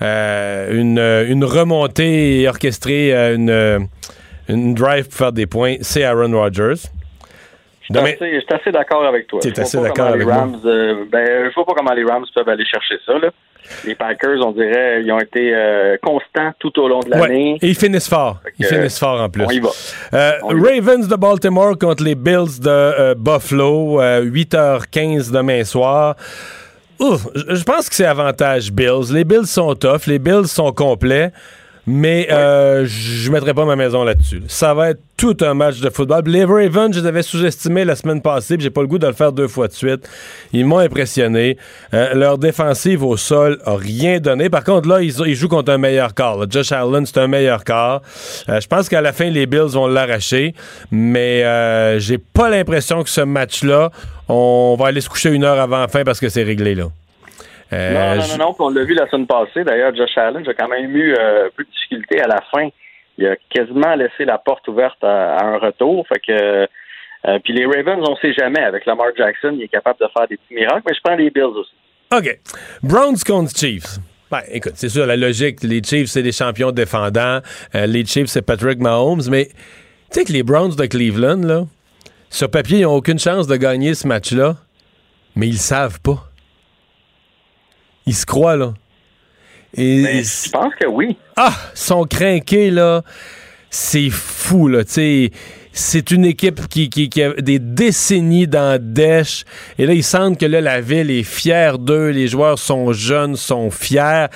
une, 0.00 0.98
une 1.28 1.44
remontée 1.44 2.40
et 2.40 2.48
orchestrer 2.48 3.34
une, 3.34 3.88
une 4.48 4.74
drive 4.74 5.04
pour 5.08 5.18
faire 5.18 5.32
des 5.32 5.46
points, 5.46 5.76
c'est 5.82 6.02
Aaron 6.02 6.32
Rodgers. 6.32 6.74
Je 7.88 8.40
suis 8.40 8.46
assez, 8.50 8.72
d'accord 8.72 9.04
avec 9.04 9.26
toi. 9.26 9.40
Assez 9.44 9.80
d'accord 9.80 10.08
avec 10.08 10.20
les 10.20 10.24
moi. 10.24 10.34
Rams, 10.34 10.60
euh, 10.64 11.04
ben, 11.10 11.48
je 11.48 11.54
vois 11.54 11.64
pas 11.64 11.74
comment 11.74 11.92
les 11.92 12.04
Rams 12.04 12.24
peuvent 12.34 12.48
aller 12.48 12.64
chercher 12.64 12.96
ça. 13.06 13.18
Là. 13.18 13.30
Les 13.84 13.94
Packers, 13.94 14.44
on 14.44 14.52
dirait, 14.52 15.02
ils 15.02 15.12
ont 15.12 15.18
été 15.18 15.54
euh, 15.54 15.96
constants 16.02 16.52
tout 16.58 16.78
au 16.80 16.88
long 16.88 17.00
de 17.00 17.10
l'année. 17.10 17.52
Ouais, 17.52 17.58
et 17.62 17.68
ils 17.68 17.74
finissent 17.74 18.08
fort. 18.08 18.40
Ils 18.58 18.66
finissent 18.66 18.98
fort 18.98 19.20
en 19.20 19.28
plus. 19.28 19.44
on 19.44 19.50
y 19.50 19.60
va. 19.60 19.70
Euh, 20.14 20.32
Ravens 20.42 21.08
de 21.08 21.16
Baltimore 21.16 21.76
contre 21.78 22.04
les 22.04 22.14
Bills 22.14 22.60
de 22.60 22.68
euh, 22.68 23.14
Buffalo, 23.14 24.00
euh, 24.00 24.24
8h15 24.24 25.32
demain 25.32 25.64
soir. 25.64 26.16
Ouf, 26.98 27.26
je 27.34 27.62
pense 27.62 27.88
que 27.88 27.94
c'est 27.94 28.06
avantage 28.06 28.72
Bills. 28.72 29.12
Les 29.12 29.24
Bills 29.24 29.46
sont 29.46 29.74
tough, 29.74 30.06
les 30.06 30.18
Bills 30.18 30.46
sont 30.46 30.72
complets, 30.72 31.30
mais 31.86 32.26
euh, 32.32 32.84
je 32.86 33.28
ne 33.28 33.34
mettrai 33.34 33.54
pas 33.54 33.64
ma 33.64 33.76
maison 33.76 34.02
là-dessus. 34.02 34.42
Ça 34.48 34.74
va 34.74 34.90
être 34.90 35.00
tout 35.16 35.36
un 35.40 35.54
match 35.54 35.80
de 35.80 35.88
football. 35.88 36.24
Les 36.26 36.44
Ravens, 36.44 36.94
je 36.94 37.00
les 37.00 37.06
avais 37.06 37.22
sous-estimés 37.22 37.84
la 37.84 37.96
semaine 37.96 38.20
passée, 38.20 38.56
j'ai 38.58 38.70
pas 38.70 38.80
le 38.80 38.86
goût 38.86 38.98
de 38.98 39.06
le 39.06 39.12
faire 39.12 39.32
deux 39.32 39.48
fois 39.48 39.68
de 39.68 39.72
suite. 39.72 40.08
Ils 40.52 40.66
m'ont 40.66 40.78
impressionné. 40.78 41.56
Euh, 41.94 42.14
leur 42.14 42.38
défensive 42.38 43.04
au 43.04 43.16
sol 43.16 43.58
a 43.64 43.76
rien 43.76 44.18
donné. 44.18 44.50
Par 44.50 44.64
contre, 44.64 44.88
là, 44.88 45.00
ils, 45.00 45.14
ils 45.26 45.34
jouent 45.34 45.48
contre 45.48 45.72
un 45.72 45.78
meilleur 45.78 46.12
quart. 46.14 46.36
là. 46.36 46.46
Josh 46.50 46.72
Allen, 46.72 47.06
c'est 47.06 47.18
un 47.18 47.28
meilleur 47.28 47.64
quart. 47.64 48.02
Euh, 48.48 48.60
je 48.60 48.66
pense 48.66 48.88
qu'à 48.88 49.00
la 49.00 49.12
fin, 49.12 49.30
les 49.30 49.46
Bills 49.46 49.60
vont 49.72 49.86
l'arracher, 49.86 50.54
mais 50.90 51.44
euh, 51.44 51.98
j'ai 51.98 52.18
pas 52.18 52.50
l'impression 52.50 53.02
que 53.04 53.10
ce 53.10 53.20
match-là, 53.20 53.90
on 54.28 54.76
va 54.78 54.88
aller 54.88 55.00
se 55.00 55.08
coucher 55.08 55.30
une 55.30 55.44
heure 55.44 55.60
avant 55.60 55.78
la 55.78 55.88
fin 55.88 56.02
parce 56.04 56.20
que 56.20 56.28
c'est 56.28 56.42
réglé, 56.42 56.74
là. 56.74 56.88
Euh, 57.72 57.92
non, 57.92 58.22
non, 58.22 58.28
non, 58.28 58.38
non, 58.38 58.52
puis 58.52 58.62
on 58.62 58.70
l'a 58.70 58.84
vu 58.84 58.94
la 58.94 59.08
semaine 59.08 59.26
passée. 59.26 59.64
D'ailleurs, 59.64 59.94
Josh 59.94 60.16
Allen, 60.16 60.44
j'ai 60.44 60.54
quand 60.54 60.68
même 60.68 60.94
eu 60.94 61.14
euh, 61.14 61.48
peu 61.56 61.64
de 61.64 61.70
difficulté 61.70 62.20
à 62.20 62.28
la 62.28 62.40
fin. 62.50 62.68
Il 63.18 63.26
a 63.26 63.36
quasiment 63.50 63.94
laissé 63.94 64.24
la 64.24 64.38
porte 64.38 64.68
ouverte 64.68 65.02
à, 65.02 65.36
à 65.36 65.44
un 65.44 65.58
retour. 65.58 66.06
Fait 66.08 66.20
que 66.20 66.32
euh, 67.26 67.38
puis 67.42 67.52
les 67.54 67.66
Ravens, 67.66 68.04
on 68.08 68.16
sait 68.16 68.32
jamais. 68.34 68.60
Avec 68.60 68.86
Lamar 68.86 69.08
Jackson, 69.16 69.52
il 69.54 69.62
est 69.62 69.68
capable 69.68 69.98
de 70.00 70.06
faire 70.16 70.28
des 70.28 70.36
petits 70.36 70.54
miracles, 70.54 70.82
mais 70.86 70.94
je 70.94 71.00
prends 71.02 71.16
les 71.16 71.30
Bills 71.30 71.44
aussi. 71.44 71.72
OK. 72.14 72.38
Browns 72.82 73.18
contre 73.26 73.56
Chiefs. 73.56 73.98
Ben, 74.30 74.42
écoute, 74.50 74.72
c'est 74.76 74.88
sûr, 74.88 75.06
la 75.06 75.16
logique, 75.16 75.62
les 75.62 75.82
Chiefs, 75.82 76.08
c'est 76.08 76.22
des 76.22 76.32
champions 76.32 76.72
défendants. 76.72 77.40
Les 77.74 78.04
Chiefs, 78.04 78.28
c'est 78.28 78.42
Patrick 78.42 78.78
Mahomes. 78.78 79.22
Mais 79.30 79.46
tu 79.46 79.52
sais 80.10 80.24
que 80.24 80.32
les 80.32 80.42
Browns 80.42 80.74
de 80.76 80.86
Cleveland, 80.86 81.42
là, 81.42 81.62
sur 82.30 82.50
papier, 82.50 82.78
ils 82.78 82.82
n'ont 82.82 82.94
aucune 82.94 83.18
chance 83.18 83.46
de 83.46 83.56
gagner 83.56 83.94
ce 83.94 84.06
match-là, 84.06 84.56
mais 85.36 85.46
ils 85.48 85.58
savent 85.58 86.00
pas. 86.00 86.25
Ils 88.06 88.14
se 88.14 88.24
croient, 88.24 88.56
là. 88.56 88.74
Et, 89.76 90.22
je 90.22 90.50
pense 90.50 90.74
que 90.74 90.86
oui. 90.86 91.16
Ah, 91.36 91.52
ils 91.74 91.78
sont 91.78 92.04
craqués, 92.04 92.70
là. 92.70 93.02
C'est 93.68 94.10
fou, 94.10 94.68
là. 94.68 94.84
Tu 94.84 94.92
sais, 94.92 95.30
c'est 95.72 96.10
une 96.10 96.24
équipe 96.24 96.68
qui, 96.68 96.88
qui, 96.88 97.10
qui 97.10 97.22
a 97.22 97.34
des 97.34 97.58
décennies 97.58 98.46
dans 98.46 98.80
Dèche. 98.80 99.44
Et 99.78 99.84
là, 99.84 99.92
ils 99.92 100.04
sentent 100.04 100.38
que 100.38 100.46
là, 100.46 100.62
la 100.62 100.80
ville 100.80 101.10
est 101.10 101.22
fière 101.22 101.78
d'eux. 101.78 102.08
Les 102.08 102.28
joueurs 102.28 102.58
sont 102.58 102.92
jeunes, 102.92 103.36
sont 103.36 103.70
fiers. 103.70 104.26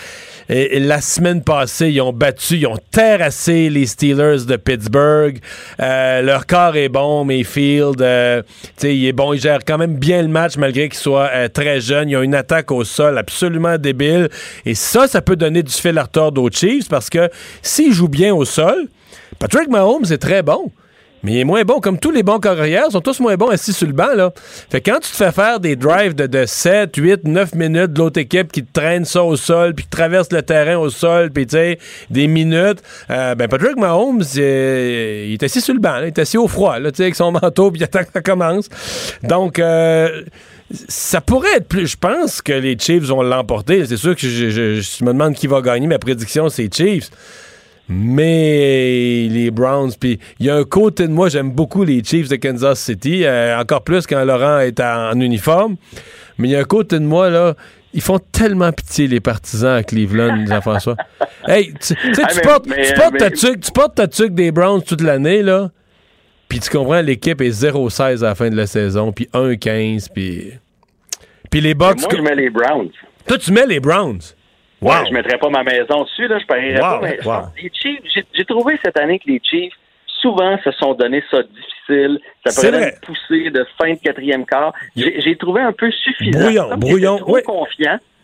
Et, 0.51 0.81
la 0.81 1.01
semaine 1.01 1.43
passée, 1.45 1.91
ils 1.91 2.01
ont 2.01 2.13
battu, 2.13 2.57
ils 2.57 2.67
ont 2.67 2.79
terrassé 2.91 3.71
les 3.71 3.87
Steelers 3.87 4.45
de 4.47 4.57
Pittsburgh. 4.57 5.39
Euh, 5.81 6.23
leur 6.23 6.45
corps 6.47 6.77
est 6.77 6.89
bon, 6.89 7.25
Mayfield. 7.25 8.03
euh, 8.03 8.43
il 8.83 9.07
est 9.07 9.13
bon, 9.13 9.33
il 9.33 9.41
gère 9.41 9.61
quand 9.65 9.79
même 9.79 9.95
bien 9.95 10.23
le 10.23 10.29
match 10.29 10.57
malgré 10.57 10.89
qu'il 10.89 10.99
soit 10.99 11.31
euh, 11.33 11.49
très 11.49 11.81
jeune. 11.81 12.11
Ils 12.11 12.17
ont 12.17 12.23
une 12.23 12.35
attaque 12.35 12.73
au 12.73 12.83
sol 12.83 13.17
absolument 13.17 13.79
débile. 13.79 14.29
Et 14.67 14.75
ça, 14.75 15.07
ça 15.07 15.23
peut 15.23 15.37
donner 15.37 15.63
du 15.63 15.73
fil 15.73 15.97
à 15.97 16.03
retordre 16.03 16.43
aux 16.43 16.51
Chiefs 16.51 16.89
parce 16.89 17.09
que 17.09 17.31
s'ils 17.63 17.93
jouent 17.93 18.09
bien 18.09 18.35
au 18.35 18.45
sol, 18.45 18.89
Patrick 19.39 19.69
Mahomes 19.69 20.07
est 20.11 20.19
très 20.19 20.43
bon. 20.43 20.73
Mais 21.23 21.33
il 21.33 21.39
est 21.41 21.45
moins 21.45 21.63
bon. 21.65 21.81
Comme 21.81 21.99
tous 21.99 22.11
les 22.11 22.23
bons 22.23 22.39
carrières, 22.39 22.91
sont 22.91 23.01
tous 23.01 23.21
moins 23.21 23.37
bons 23.37 23.49
assis 23.49 23.73
sur 23.73 23.87
le 23.87 23.93
banc. 23.93 24.15
Là. 24.15 24.33
Fait 24.71 24.81
que 24.81 24.91
quand 24.91 25.01
tu 25.01 25.11
te 25.11 25.17
fais 25.17 25.33
faire 25.33 25.61
des 25.61 25.77
drives 25.77 26.15
de, 26.15 26.27
de 26.27 26.47
7, 26.47 26.97
8, 26.97 27.25
9 27.25 27.55
minutes 27.55 27.93
de 27.93 27.99
l'autre 27.99 28.19
équipe 28.21 28.51
qui 28.53 28.65
te 28.65 28.73
traîne 28.73 29.05
ça 29.05 29.23
au 29.23 29.37
sol, 29.37 29.75
puis 29.75 29.85
qui 29.85 29.91
traverse 29.91 30.33
le 30.33 30.43
terrain 30.43 30.77
au 30.79 30.89
sol, 30.91 31.31
puis 31.31 31.47
tu 31.47 31.57
sais, 31.57 31.79
des 32.09 32.27
minutes, 32.27 32.83
euh, 33.11 33.35
ben 33.35 33.49
Patrick 33.49 33.77
Mahomes, 33.77 34.23
il 34.35 34.41
est 34.41 35.43
assis 35.43 35.61
sur 35.61 35.75
le 35.75 35.81
banc. 35.81 35.99
il 36.01 36.07
est 36.07 36.19
assis 36.19 36.39
au 36.39 36.49
froid, 36.49 36.79
là, 36.79 36.91
avec 36.99 37.15
son 37.15 37.33
manteau, 37.33 37.71
puis 37.71 37.81
il 37.81 37.85
attend 37.85 38.01
que 38.05 38.13
ça 38.13 38.23
commence. 38.23 38.69
Donc, 39.23 39.59
euh, 39.59 40.23
ça 40.89 41.21
pourrait 41.21 41.57
être 41.57 41.69
plus. 41.69 41.87
Je 41.89 41.97
pense 41.97 42.41
que 42.41 42.53
les 42.53 42.79
Chiefs 42.79 43.03
vont 43.05 43.23
l'emporter. 43.23 43.85
C'est 43.87 43.97
sûr 43.97 44.15
que 44.15 44.21
je- 44.27 44.81
je 44.81 45.05
me 45.05 45.13
demande 45.13 45.35
qui 45.35 45.47
va 45.49 45.61
gagner. 45.61 45.87
Ma 45.87 45.99
prédiction, 45.99 46.49
c'est 46.49 46.73
Chiefs. 46.73 47.11
Mais 47.91 49.27
les 49.29 49.51
Browns, 49.51 49.91
puis 49.99 50.19
il 50.39 50.47
y 50.47 50.51
a 50.51 50.55
un 50.57 50.65
côté 50.65 51.07
de 51.09 51.13
moi, 51.13 51.29
j'aime 51.29 51.51
beaucoup 51.51 51.83
les 51.85 52.03
Chiefs 52.05 52.29
de 52.29 52.37
Kansas 52.37 52.81
City, 52.81 53.25
euh, 53.25 53.59
encore 53.59 53.83
plus 53.83 54.07
quand 54.07 54.25
Laurent 54.25 54.61
est 54.61 54.79
en, 54.81 55.11
en 55.11 55.21
uniforme. 55.21 55.77
Mais 56.39 56.49
il 56.49 56.51
y 56.53 56.57
a 56.57 56.61
un 56.61 56.65
côté 56.65 56.99
de 56.99 57.05
moi, 57.05 57.31
là, 57.31 57.55
ils 57.93 58.01
font 58.01 58.19
tellement 58.19 58.71
pitié 58.73 59.09
les 59.09 59.19
partisans 59.21 59.75
à 59.77 59.83
Cleveland, 59.83 60.47
Jean-François. 60.49 60.97
hey, 61.49 61.75
tu 61.81 61.95
tu 61.95 62.21
Ah, 62.23 62.27
tu 62.31 62.37
mais- 62.37 62.43
portes, 62.43 62.67
mais- 62.69 62.87
tu 62.87 62.95
portes 62.95 63.19
ta 63.19 63.29
mais- 63.31 63.37
tuque, 63.37 63.61
tu 63.61 63.73
portes 63.73 63.95
ta 63.97 64.07
tuque 64.09 64.35
des 64.35 64.53
Browns 64.53 64.83
toute 64.83 65.03
l'année, 65.03 65.43
là. 65.43 65.71
Puis 66.49 66.61
tu 66.61 66.71
comprends, 66.71 67.01
l'équipe 67.01 67.41
est 67.41 67.51
0-16 67.51 68.23
à 68.25 68.29
la 68.29 68.35
fin 68.35 68.51
de 68.51 68.57
la 68.57 68.67
saison, 68.67 69.13
puis 69.13 69.29
1-15, 69.35 70.09
puis... 70.15 70.53
Puis 71.51 71.61
les 71.61 71.75
Bucks... 71.75 72.01
Moi, 72.01 72.11
je 72.17 72.23
mets 72.23 72.35
les 72.37 72.51
Browns. 72.51 72.91
Toi, 73.27 73.39
tu 73.39 73.53
mets 73.53 73.67
les 73.67 73.81
Browns. 73.81 74.21
Wow. 74.83 74.91
Ouais, 74.91 75.07
je 75.09 75.13
mettrais 75.15 75.39
pas 75.39 75.51
ma 75.51 75.63
maison 75.63 76.05
dessus, 76.05 76.27
là, 76.27 76.39
je 76.39 76.47
parierais 76.47 76.81
Wow, 76.81 77.01
pas, 77.01 77.01
mais 77.03 77.19
wow. 77.27 77.33
les 77.63 77.71
Chiefs, 77.75 78.01
j'ai- 78.35 78.45
trouvé 78.47 78.79
cette 78.83 78.99
année 78.99 79.19
que 79.19 79.29
les 79.31 79.41
Chiefs, 79.45 79.75
souvent, 80.07 80.59
se 80.65 80.71
sont 80.73 80.95
donné 80.95 81.23
ça 81.31 81.43
difficile. 81.43 82.19
Ça 82.47 82.69
vrai. 82.71 82.95
une 82.95 83.01
poussée 83.07 83.51
de 83.51 83.67
fin 83.79 83.93
de 83.93 83.99
quatrième 83.99 84.47
quart. 84.47 84.73
J'ai 84.97 85.37
trouvé 85.37 85.61
un 85.61 85.73
peu 85.73 85.91
suffisant. 85.91 86.41
Brouillon, 86.41 86.69
Comme 86.71 86.81
brouillon, 86.81 87.19
trop. 87.19 87.35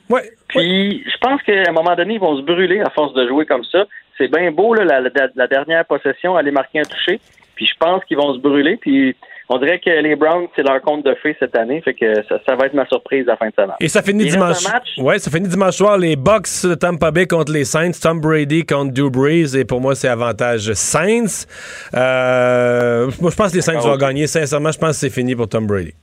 Ouais. 0.08 0.30
Puis, 0.48 1.04
je 1.04 1.16
pense 1.18 1.42
qu'à 1.42 1.64
un 1.68 1.72
moment 1.72 1.94
donné, 1.96 2.14
ils 2.14 2.20
vont 2.20 2.36
se 2.36 2.42
brûler 2.42 2.80
à 2.80 2.90
force 2.90 3.12
de 3.14 3.26
jouer 3.26 3.44
comme 3.44 3.64
ça. 3.64 3.84
C'est 4.16 4.28
bien 4.30 4.50
beau, 4.52 4.72
là, 4.74 4.84
la, 4.84 5.00
la- 5.00 5.10
la 5.34 5.46
dernière 5.46 5.84
possession, 5.84 6.36
aller 6.36 6.52
marquer 6.52 6.78
un 6.80 6.84
touché. 6.84 7.20
Puis 7.54 7.66
je 7.66 7.74
pense 7.78 8.04
qu'ils 8.04 8.16
vont 8.16 8.32
se 8.34 8.38
brûler. 8.38 8.76
Puis 8.76 9.14
on 9.48 9.58
dirait 9.58 9.78
que 9.78 9.88
les 9.90 10.16
Browns, 10.16 10.48
c'est 10.56 10.62
leur 10.62 10.80
compte 10.82 11.04
de 11.04 11.14
fées 11.22 11.36
cette 11.38 11.56
année. 11.56 11.80
Fait 11.82 11.94
que 11.94 12.14
ça, 12.28 12.38
ça 12.46 12.56
va 12.56 12.66
être 12.66 12.74
ma 12.74 12.86
surprise 12.86 13.26
à 13.28 13.32
la 13.32 13.36
fin 13.36 13.48
de 13.48 13.54
semaine. 13.54 13.76
Et 13.80 13.88
ça 13.88 14.02
finit 14.02 14.24
Il 14.24 14.30
dimanche. 14.32 14.64
Ouais, 14.98 15.18
ça 15.20 15.30
finit 15.30 15.48
dimanche 15.48 15.76
soir. 15.76 15.98
Les 15.98 16.16
Bucks 16.16 16.48
de 16.64 16.74
Tampa 16.74 17.10
Bay 17.12 17.26
contre 17.26 17.52
les 17.52 17.64
Saints. 17.64 17.92
Tom 18.02 18.20
Brady 18.20 18.64
contre 18.66 18.92
Drew 18.92 19.10
Brees. 19.10 19.56
Et 19.56 19.64
pour 19.64 19.80
moi, 19.80 19.94
c'est 19.94 20.08
avantage 20.08 20.72
Saints. 20.72 21.46
Euh, 21.94 23.10
moi, 23.20 23.30
je 23.30 23.36
pense 23.36 23.50
que 23.52 23.56
les 23.56 23.62
Saints 23.62 23.78
vont 23.78 23.96
gagner. 23.96 24.26
Sincèrement, 24.26 24.72
je 24.72 24.78
pense 24.78 24.90
que 24.90 24.96
c'est 24.96 25.10
fini 25.10 25.34
pour 25.36 25.48
Tom 25.48 25.66
Brady. 25.66 25.94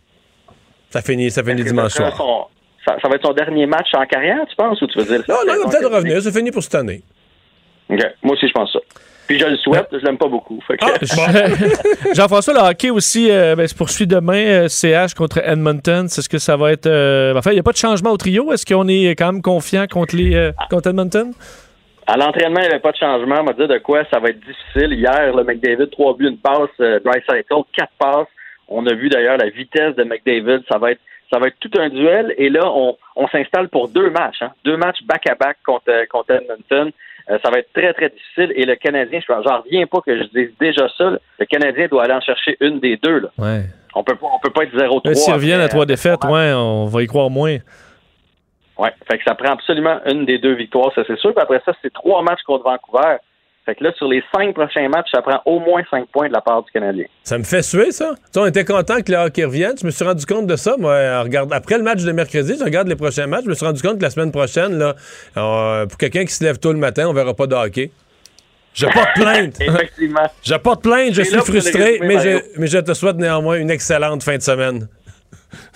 Ça 0.89 1.01
finit, 1.01 1.29
ça 1.31 1.43
finit 1.43 1.63
dimanche 1.63 1.93
soir. 1.93 2.15
son- 2.15 2.45
ça, 2.85 2.97
ça 3.01 3.07
va 3.07 3.15
être 3.15 3.25
son 3.25 3.33
dernier 3.33 3.65
match 3.65 3.87
en 3.93 4.05
carrière, 4.05 4.39
tu 4.49 4.55
penses, 4.57 4.81
ou 4.81 4.87
tu 4.87 4.99
veux 4.99 5.05
dire? 5.05 5.23
Non, 5.29 5.35
non, 5.35 5.41
il 5.43 5.47
va 5.47 5.53
saison 5.55 5.69
peut-être 5.69 5.95
revenir. 5.95 6.21
C'est 6.21 6.35
fini 6.35 6.51
pour 6.51 6.61
cette 6.63 6.75
année. 6.75 7.01
OK. 7.89 7.99
Moi 8.23 8.35
aussi, 8.35 8.47
je 8.47 8.51
pense 8.53 8.71
ça. 8.73 8.79
Puis 9.27 9.39
je 9.39 9.45
le 9.45 9.55
souhaite, 9.57 9.87
je 9.91 9.97
l'aime 9.99 10.17
pas 10.17 10.27
beaucoup. 10.27 10.59
Que- 10.67 10.75
Jean-François, 12.13 12.53
le 12.53 12.59
hockey 12.59 12.89
aussi 12.89 13.29
euh, 13.31 13.55
ben, 13.55 13.67
se 13.67 13.73
poursuit 13.75 14.05
demain. 14.07 14.45
euh, 14.45 14.67
CH 14.67 15.13
contre 15.13 15.37
Edmonton. 15.39 16.07
C'est 16.09 16.21
ce 16.21 16.29
que 16.29 16.37
ça 16.39 16.57
va 16.57 16.71
être. 16.71 16.87
euh, 16.87 17.33
Enfin, 17.37 17.51
il 17.51 17.55
n'y 17.55 17.59
a 17.59 17.63
pas 17.63 17.71
de 17.71 17.77
changement 17.77 18.11
au 18.11 18.17
trio. 18.17 18.51
Est-ce 18.51 18.65
qu'on 18.65 18.87
est 18.87 19.15
quand 19.17 19.31
même 19.31 19.41
confiant 19.41 19.85
contre, 19.87 20.15
les, 20.15 20.35
euh, 20.35 20.51
contre 20.69 20.89
Edmonton? 20.89 21.31
À 22.05 22.17
l'entraînement, 22.17 22.59
il 22.59 22.63
n'y 22.67 22.71
avait 22.73 22.79
pas 22.81 22.91
de 22.91 22.97
changement. 22.97 23.35
On 23.39 23.43
m'a 23.43 23.53
dit 23.53 23.65
de 23.67 23.77
quoi 23.77 24.03
ça 24.11 24.19
va 24.19 24.29
être 24.29 24.39
difficile. 24.41 24.91
Hier, 24.93 25.33
le 25.33 25.43
McDavid, 25.43 25.89
trois 25.89 26.15
buts, 26.17 26.27
une 26.27 26.37
passe, 26.37 26.69
euh, 26.81 26.99
Drysdale, 26.99 27.43
quatre 27.75 27.93
passes. 27.97 28.27
On 28.67 28.85
a 28.87 28.93
vu 28.93 29.07
d'ailleurs 29.09 29.37
la 29.37 29.49
vitesse 29.49 29.95
de 29.95 30.03
McDavid. 30.03 30.63
Ça 30.69 30.77
va 30.77 30.91
être 30.91 30.99
ça 31.31 31.39
va 31.39 31.47
être 31.47 31.55
tout 31.61 31.71
un 31.79 31.89
duel. 31.89 32.33
Et 32.37 32.49
là, 32.49 32.61
on, 32.65 32.95
on 33.15 33.27
s'installe 33.29 33.67
pour 33.69 33.87
deux 33.87 34.09
matchs. 34.11 34.41
hein. 34.41 34.51
Deux 34.65 34.77
matchs 34.77 35.01
back-à-back 35.05 35.57
contre, 35.65 35.85
euh, 35.89 36.03
contre 36.11 36.31
Edmonton. 36.31 36.91
Euh, 37.29 37.37
ça 37.43 37.49
va 37.49 37.59
être 37.59 37.71
très, 37.73 37.93
très 37.93 38.09
difficile. 38.09 38.51
Et 38.55 38.65
le 38.65 38.75
Canadien, 38.75 39.19
je 39.19 39.33
j'en 39.43 39.61
reviens 39.61 39.85
pas 39.87 40.01
que 40.01 40.17
je 40.17 40.23
dise 40.23 40.51
déjà 40.59 40.87
ça. 40.97 41.11
là. 41.11 41.17
Le 41.39 41.45
Canadien 41.45 41.87
doit 41.87 42.03
aller 42.03 42.13
en 42.13 42.21
chercher 42.21 42.57
une 42.59 42.79
des 42.79 42.97
deux. 42.97 43.19
Là. 43.19 43.29
Ouais. 43.37 43.61
On 43.95 44.03
peut 44.03 44.17
on 44.21 44.39
peut 44.39 44.49
pas 44.49 44.63
être 44.63 44.75
0-3. 44.75 45.07
Euh, 45.07 45.13
S'ils 45.13 45.33
reviennent 45.33 45.61
à 45.61 45.69
trois 45.69 45.85
défaites, 45.85 46.23
ouais, 46.25 46.51
on 46.53 46.85
va 46.85 47.03
y 47.03 47.07
croire 47.07 47.29
moins. 47.29 47.57
Ouais, 48.77 48.91
fait 49.09 49.19
que 49.19 49.23
ça 49.23 49.35
prend 49.35 49.51
absolument 49.53 49.99
une 50.07 50.25
des 50.25 50.39
deux 50.39 50.55
victoires, 50.55 50.91
ça 50.95 51.03
c'est 51.05 51.17
sûr. 51.19 51.31
Puis 51.33 51.41
après 51.43 51.61
ça, 51.63 51.73
c'est 51.81 51.93
trois 51.93 52.23
matchs 52.23 52.41
contre 52.41 52.63
Vancouver. 52.63 53.17
Fait 53.65 53.75
que 53.75 53.83
là, 53.85 53.93
sur 53.97 54.07
les 54.09 54.21
cinq 54.35 54.53
prochains 54.53 54.89
matchs, 54.89 55.07
ça 55.13 55.21
prend 55.21 55.41
au 55.45 55.59
moins 55.59 55.81
cinq 55.89 56.05
points 56.11 56.27
de 56.27 56.33
la 56.33 56.41
part 56.41 56.63
du 56.63 56.71
Canadien. 56.71 57.05
Ça 57.23 57.37
me 57.37 57.43
fait 57.43 57.61
suer, 57.61 57.91
ça. 57.93 58.11
Tu 58.15 58.21
sais, 58.33 58.39
on 58.41 58.45
était 58.45 58.65
content 58.65 59.01
que 59.01 59.09
le 59.11 59.17
hockey 59.19 59.45
revienne. 59.45 59.75
Je 59.79 59.85
me 59.85 59.91
suis 59.91 60.03
rendu 60.03 60.25
compte 60.25 60.47
de 60.47 60.55
ça. 60.57 60.75
Moi, 60.77 60.93
en 60.93 61.23
regard- 61.23 61.47
après 61.51 61.77
le 61.77 61.83
match 61.83 62.03
de 62.03 62.11
mercredi, 62.11 62.55
je 62.59 62.63
regarde 62.63 62.89
les 62.89 62.97
prochains 62.97 63.25
matchs. 63.27 63.45
Je 63.45 63.49
me 63.49 63.53
suis 63.53 63.65
rendu 63.65 63.81
compte 63.81 63.97
que 63.99 64.03
la 64.03 64.09
semaine 64.09 64.31
prochaine, 64.33 64.77
là, 64.77 64.95
euh, 65.37 65.85
pour 65.85 65.97
quelqu'un 65.97 66.25
qui 66.25 66.33
se 66.33 66.43
lève 66.43 66.57
tôt 66.59 66.73
le 66.73 66.79
matin, 66.79 67.07
on 67.07 67.13
verra 67.13 67.33
pas 67.33 67.47
de 67.47 67.55
hockey. 67.55 67.91
Je 68.73 68.85
porte 68.87 69.13
plainte. 69.15 69.55
Effectivement. 69.61 70.27
Je 70.43 70.55
porte 70.55 70.83
plainte, 70.83 71.13
je 71.13 71.21
suis 71.21 71.37
frustré, 71.39 71.83
résumer, 71.83 71.99
mais 72.07 72.19
je, 72.19 72.59
mais 72.59 72.67
je 72.67 72.79
te 72.79 72.93
souhaite 72.93 73.15
néanmoins 73.17 73.57
une 73.59 73.69
excellente 73.69 74.23
fin 74.23 74.35
de 74.35 74.41
semaine. 74.41 74.89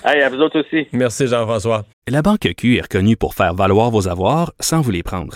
Hey, 0.04 0.22
à 0.24 0.30
vous 0.30 0.40
autres 0.42 0.60
aussi. 0.60 0.88
Merci, 0.92 1.28
Jean-François. 1.28 1.86
La 2.10 2.22
Banque 2.22 2.50
Q 2.58 2.78
est 2.78 2.82
reconnue 2.82 3.16
pour 3.16 3.34
faire 3.36 3.54
valoir 3.54 3.92
vos 3.92 4.08
avoirs 4.08 4.52
sans 4.60 4.82
vous 4.82 4.92
les 4.92 5.04
prendre. 5.04 5.36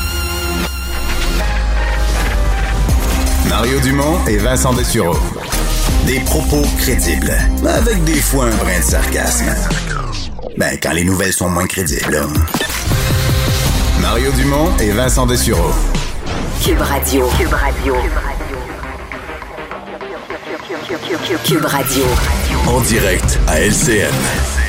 Mario 3.61 3.79
Dumont 3.81 4.17
et 4.27 4.37
Vincent 4.37 4.73
Dessureau. 4.73 5.15
Des 6.07 6.19
propos 6.21 6.63
crédibles, 6.79 7.31
avec 7.63 8.03
des 8.05 8.19
fois 8.19 8.45
un 8.45 8.55
brin 8.55 8.79
de 8.79 8.83
sarcasme. 8.83 9.53
Ben, 10.57 10.79
quand 10.81 10.93
les 10.93 11.03
nouvelles 11.03 11.31
sont 11.31 11.47
moins 11.47 11.67
crédibles. 11.67 12.11
là. 12.11 12.25
Mario 13.99 14.31
Dumont 14.31 14.75
et 14.79 14.89
Vincent 14.89 15.27
Dessureau. 15.27 15.71
Cube 16.65 16.81
Radio. 16.81 17.29
Cube 17.37 17.53
Radio. 17.53 17.95
Cube 21.45 21.65
Radio. 21.65 22.03
En 22.65 22.81
direct 22.81 23.39
à 23.45 23.59
LCN. 23.61 24.60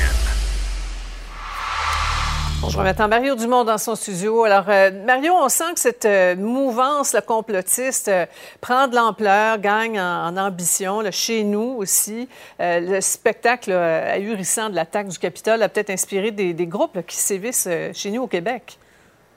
Bon, 2.62 2.68
je 2.68 2.78
remets 2.78 2.94
Mario 3.08 3.34
Dumont 3.34 3.64
dans 3.64 3.76
son 3.76 3.96
studio. 3.96 4.44
Alors, 4.44 4.66
euh, 4.68 4.92
Mario, 5.04 5.32
on 5.34 5.48
sent 5.48 5.74
que 5.74 5.80
cette 5.80 6.04
euh, 6.04 6.36
mouvance 6.36 7.12
là, 7.12 7.20
complotiste 7.20 8.06
euh, 8.06 8.24
prend 8.60 8.86
de 8.86 8.94
l'ampleur, 8.94 9.58
gagne 9.58 9.98
en, 9.98 10.28
en 10.28 10.36
ambition. 10.36 11.00
là, 11.00 11.10
chez 11.10 11.42
nous 11.42 11.74
aussi, 11.78 12.28
le 12.60 13.00
spectacle 13.00 13.72
ahurissant 13.72 14.70
de 14.70 14.76
l'attaque 14.76 15.08
du 15.08 15.18
Capitole 15.18 15.60
a 15.62 15.68
peut-être 15.68 15.90
inspiré 15.90 16.30
des, 16.30 16.54
des 16.54 16.66
groupes 16.66 16.94
là, 16.94 17.02
qui 17.02 17.16
sévissent 17.16 17.68
chez 17.94 18.10
nous 18.12 18.22
au 18.22 18.26
Québec. 18.28 18.78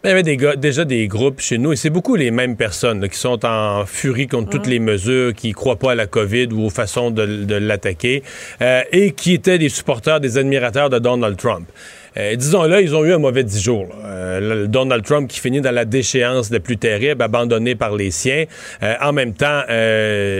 Il 0.03 0.09
y 0.09 0.11
avait 0.11 0.21
des 0.21 0.37
gars- 0.37 0.55
déjà 0.55 0.85
des 0.85 1.07
groupes 1.07 1.39
chez 1.39 1.57
nous, 1.57 1.73
et 1.73 1.75
c'est 1.75 1.89
beaucoup 1.89 2.15
les 2.15 2.29
mêmes 2.29 2.55
personnes 2.55 3.01
là, 3.01 3.07
qui 3.07 3.17
sont 3.17 3.43
en 3.43 3.87
furie 3.87 4.27
contre 4.27 4.51
toutes 4.51 4.67
les 4.67 4.77
mesures, 4.77 5.33
qui 5.33 5.49
ne 5.49 5.53
croient 5.53 5.79
pas 5.79 5.93
à 5.93 5.95
la 5.95 6.05
COVID 6.05 6.49
ou 6.53 6.65
aux 6.65 6.69
façons 6.69 7.09
de, 7.09 7.25
de 7.25 7.55
l'attaquer, 7.55 8.21
euh, 8.61 8.83
et 8.91 9.13
qui 9.13 9.33
étaient 9.33 9.57
des 9.57 9.69
supporters, 9.69 10.19
des 10.19 10.37
admirateurs 10.37 10.91
de 10.91 10.99
Donald 10.99 11.37
Trump. 11.37 11.67
Euh, 12.17 12.35
Disons-le, 12.35 12.81
ils 12.81 12.95
ont 12.95 13.03
eu 13.03 13.13
un 13.13 13.17
mauvais 13.17 13.43
dix 13.43 13.61
jours. 13.61 13.87
Euh, 14.03 14.67
Donald 14.67 15.03
Trump 15.03 15.29
qui 15.29 15.39
finit 15.39 15.61
dans 15.61 15.73
la 15.73 15.85
déchéance 15.85 16.49
la 16.49 16.59
plus 16.59 16.77
terrible, 16.77 17.21
abandonné 17.21 17.75
par 17.75 17.95
les 17.95 18.11
siens. 18.11 18.45
Euh, 18.83 18.93
en 19.01 19.11
même 19.13 19.33
temps, 19.33 19.61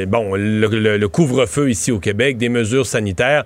bon, 0.07 0.35
le, 0.35 0.67
le- 0.67 0.97
le 0.97 1.07
couvre-feu 1.09 1.69
ici 1.69 1.91
au 1.91 1.99
Québec, 1.99 2.37
des 2.37 2.49
mesures 2.49 2.85
sanitaires. 2.85 3.43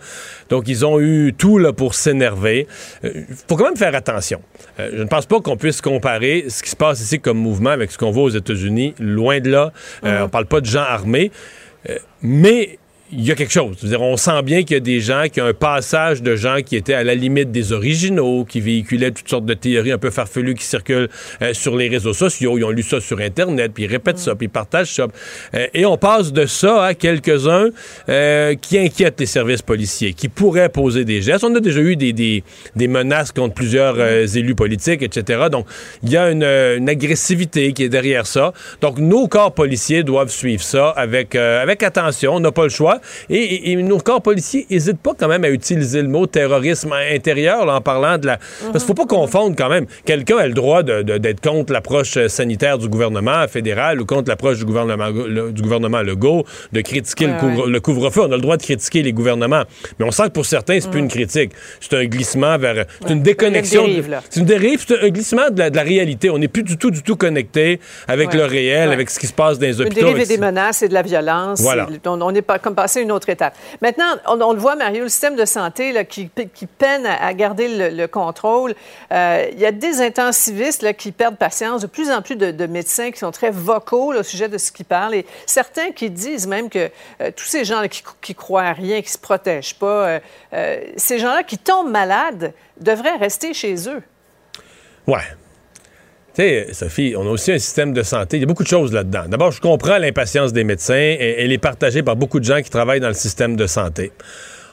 Donc, 0.49 0.67
ils 0.67 0.85
ont 0.85 0.99
eu 0.99 1.33
tout 1.37 1.57
là, 1.57 1.73
pour 1.73 1.93
s'énerver. 1.95 2.67
Il 3.03 3.25
faut 3.47 3.55
quand 3.55 3.65
même 3.65 3.77
faire 3.77 3.95
attention. 3.95 4.41
Je 4.77 5.01
ne 5.01 5.07
pense 5.07 5.25
pas 5.25 5.39
qu'on 5.41 5.57
puisse 5.57 5.81
comparer 5.81 6.45
ce 6.49 6.63
qui 6.63 6.69
se 6.69 6.75
passe 6.75 7.01
ici 7.01 7.19
comme 7.19 7.37
mouvement 7.37 7.69
avec 7.71 7.91
ce 7.91 7.97
qu'on 7.97 8.11
voit 8.11 8.23
aux 8.23 8.29
États-Unis. 8.29 8.93
Loin 8.99 9.39
de 9.39 9.49
là. 9.49 9.71
Euh, 10.05 10.23
On 10.23 10.29
parle 10.29 10.45
pas 10.45 10.61
de 10.61 10.65
gens 10.65 10.81
armés. 10.81 11.31
Mais 12.21 12.77
il 13.11 13.25
y 13.25 13.31
a 13.31 13.35
quelque 13.35 13.51
chose. 13.51 13.77
On 13.99 14.17
sent 14.17 14.43
bien 14.43 14.63
qu'il 14.63 14.75
y 14.75 14.77
a 14.77 14.81
des 14.81 14.99
gens, 14.99 15.23
qu'il 15.23 15.37
y 15.37 15.45
a 15.45 15.49
un 15.49 15.53
passage 15.53 16.21
de 16.21 16.35
gens 16.35 16.57
qui 16.63 16.75
étaient 16.75 16.93
à 16.93 17.03
la 17.03 17.15
limite 17.15 17.51
des 17.51 17.73
originaux, 17.73 18.45
qui 18.45 18.61
véhiculaient 18.61 19.11
toutes 19.11 19.29
sortes 19.29 19.45
de 19.45 19.53
théories 19.53 19.91
un 19.91 19.97
peu 19.97 20.11
farfelues 20.11 20.53
qui 20.53 20.63
circulent 20.63 21.09
euh, 21.41 21.53
sur 21.53 21.75
les 21.75 21.87
réseaux 21.87 22.13
sociaux. 22.13 22.57
Ils 22.57 22.63
ont 22.63 22.69
lu 22.69 22.83
ça 22.83 23.01
sur 23.01 23.19
Internet, 23.19 23.71
puis 23.73 23.85
ils 23.85 23.91
répètent 23.91 24.19
ça, 24.19 24.35
puis 24.35 24.45
ils 24.45 24.49
partagent 24.49 24.93
ça. 24.93 25.07
Euh, 25.55 25.67
et 25.73 25.85
on 25.85 25.97
passe 25.97 26.31
de 26.31 26.45
ça 26.45 26.83
à 26.83 26.93
quelques-uns 26.93 27.69
euh, 28.09 28.55
qui 28.55 28.77
inquiètent 28.77 29.19
les 29.19 29.25
services 29.25 29.63
policiers, 29.63 30.13
qui 30.13 30.29
pourraient 30.29 30.69
poser 30.69 31.03
des 31.03 31.21
gestes. 31.21 31.43
On 31.43 31.55
a 31.55 31.59
déjà 31.59 31.81
eu 31.81 31.95
des, 31.95 32.43
menaces 32.75 33.31
contre 33.31 33.55
plusieurs 33.55 33.99
élus 34.35 34.55
politiques, 34.55 35.01
etc. 35.01 35.47
Donc, 35.51 35.65
il 36.03 36.11
y 36.11 36.17
a 36.17 36.29
une, 36.31 36.89
agressivité 36.89 37.73
qui 37.73 37.83
est 37.83 37.89
derrière 37.89 38.25
ça. 38.25 38.53
Donc, 38.81 38.97
nos 38.97 39.27
corps 39.27 39.53
policiers 39.53 40.03
doivent 40.03 40.31
suivre 40.31 40.63
ça 40.63 40.89
avec 40.89 41.35
attention. 41.35 42.35
On 42.35 42.39
n'a 42.39 42.51
pas 42.51 42.63
le 42.63 42.69
choix. 42.69 42.98
Et, 43.29 43.35
et- 43.37 43.71
et 43.71 43.75
nos 43.77 43.99
corps 43.99 44.21
policiers 44.21 44.65
n'hésitent 44.69 44.99
pas 45.01 45.11
quand 45.17 45.27
même 45.27 45.43
à 45.43 45.49
utiliser 45.49 46.01
le 46.01 46.07
mot 46.07 46.25
terrorisme 46.25 46.93
intérieur 46.93 47.65
là, 47.65 47.75
en 47.75 47.81
parlant 47.81 48.17
de 48.17 48.27
la... 48.27 48.37
Parce 48.71 48.83
qu'il 48.83 48.87
faut 48.87 48.93
pas 48.93 49.05
confondre 49.05 49.55
quand 49.57 49.69
même. 49.69 49.85
Quelqu'un 50.05 50.37
a 50.37 50.47
le 50.47 50.53
droit 50.53 50.83
de- 50.83 51.01
de- 51.01 51.17
d'être 51.17 51.41
contre 51.41 51.73
l'approche 51.73 52.17
euh, 52.17 52.27
sanitaire 52.27 52.77
du 52.77 52.87
gouvernement 52.89 53.47
fédéral 53.47 54.01
ou 54.01 54.05
contre 54.05 54.29
l'approche 54.29 54.57
du 54.59 54.65
gouvernement, 54.65 55.07
le- 55.09 55.51
du 55.51 55.61
gouvernement 55.61 56.01
Legault, 56.01 56.45
de 56.71 56.81
critiquer 56.81 57.27
le 57.27 57.33
Ouais, 57.33 57.39
couvre- 57.39 57.67
le 57.67 57.79
couvre-feu. 57.79 58.21
On 58.21 58.31
a 58.31 58.35
le 58.35 58.41
droit 58.41 58.57
de 58.57 58.63
critiquer 58.63 59.01
les 59.03 59.13
gouvernements. 59.13 59.63
Mais 59.99 60.05
on 60.05 60.11
sent 60.11 60.23
que 60.23 60.29
pour 60.29 60.45
certains, 60.45 60.79
c'est 60.79 60.89
plus 60.89 60.99
une 60.99 61.07
critique. 61.07 61.51
C'est 61.79 61.93
un 61.95 62.05
glissement 62.05 62.57
vers... 62.57 62.85
C'est 63.05 63.13
une 63.13 63.21
déconnexion. 63.23 63.85
Une 63.85 63.93
dérive. 64.01 64.19
C'est 64.29 64.39
une 64.39 64.45
dérive, 64.45 64.85
c'est 64.87 64.99
un 65.03 65.09
glissement 65.09 65.49
de 65.49 65.59
la, 65.59 65.69
de 65.69 65.75
la 65.75 65.83
réalité. 65.83 66.29
On 66.29 66.37
n'est 66.37 66.47
plus 66.47 66.63
du 66.63 66.77
tout, 66.77 66.91
du 66.91 67.01
tout 67.03 67.15
connecté 67.15 67.79
avec 68.07 68.33
le 68.33 68.45
réel, 68.45 68.91
avec 68.91 69.09
ce 69.09 69.19
qui 69.19 69.27
se 69.27 69.33
passe 69.33 69.59
dans 69.59 69.65
les 69.67 69.75
Une 69.77 69.85
hôpitaux. 69.87 69.95
dérive 70.01 70.17
et 70.17 70.21
avec- 70.21 70.27
des 70.27 70.37
menaces 70.37 70.81
et 70.81 70.87
de 70.89 70.93
la 70.93 71.01
violence. 71.01 71.61
Voilà. 71.61 71.87
Et 71.93 72.07
On, 72.07 72.21
on 72.21 72.33
est 72.33 72.41
pas, 72.41 72.59
comme 72.59 72.75
passé 72.89 72.99
à 72.99 73.01
une 73.03 73.11
autre 73.11 73.29
étape. 73.29 73.55
Maintenant, 73.81 74.15
on, 74.25 74.53
le 74.53 74.59
voit, 74.59 74.75
Mario, 74.75 75.03
le 75.03 75.09
système 75.09 75.35
de 75.35 75.45
santé 75.45 76.05
qui, 76.05 76.27
peine 76.65 77.05
à, 77.05 77.33
garder 77.33 77.67
le, 77.67 77.95
le 77.95 78.07
contrôle. 78.07 78.73
Euh, 79.11 79.47
Il 79.51 79.59
y 79.59 79.65
a 79.65 79.71
des 79.71 80.01
intensivistes 80.01 80.81
là, 80.81 80.93
qui 80.93 81.11
perdent 81.11 81.37
patience, 81.37 81.81
de 81.81 81.87
plus 81.87 82.09
en 82.09 82.21
plus 82.21 82.35
de, 82.35 82.49
de 82.49 82.65
médecins 82.65 83.11
qui 83.11 83.19
sont 83.19 83.31
très 83.31 83.51
vocaux 83.51 84.13
au 84.13 84.23
sujet 84.23 84.49
de 84.49 84.57
ce 84.57 84.71
qu'ils 84.71 84.85
parlent. 84.85 85.13
Et 85.13 85.25
certains 85.45 85.91
qui 85.91 86.09
disent 86.09 86.47
même 86.47 86.69
que 86.69 86.89
euh, 87.21 87.31
tous 87.35 87.45
ces 87.45 87.63
gens 87.63 87.87
qui, 87.87 88.01
qui 88.21 88.33
croient 88.33 88.63
à 88.63 88.73
rien, 88.73 89.01
qui 89.01 89.11
se 89.11 89.19
protègent 89.19 89.75
pas, 89.75 90.19
euh, 90.53 90.81
ces 90.97 91.19
gens-là 91.19 91.43
qui 91.43 91.59
tombent 91.59 91.91
malades 91.91 92.53
devraient 92.79 93.17
rester 93.17 93.53
chez 93.53 93.87
eux. 93.87 94.01
Ouais. 95.05 95.17
Tu 96.39 96.45
sais, 96.45 96.67
Sophie, 96.71 97.15
on 97.17 97.27
a 97.27 97.31
aussi 97.31 97.51
un 97.51 97.59
système 97.59 97.91
de 97.91 98.01
santé. 98.01 98.37
Il 98.37 98.39
y 98.39 98.43
a 98.43 98.45
beaucoup 98.45 98.63
de 98.63 98.69
choses 98.69 98.93
là-dedans. 98.93 99.23
D'abord, 99.27 99.51
je 99.51 99.59
comprends 99.59 99.97
l'impatience 99.97 100.53
des 100.53 100.63
médecins 100.63 100.93
et 100.95 101.35
elle 101.39 101.51
est 101.51 101.57
partagée 101.57 102.01
par 102.01 102.15
beaucoup 102.15 102.39
de 102.39 102.45
gens 102.45 102.61
qui 102.61 102.69
travaillent 102.69 103.01
dans 103.01 103.09
le 103.09 103.13
système 103.13 103.57
de 103.57 103.67
santé. 103.67 104.13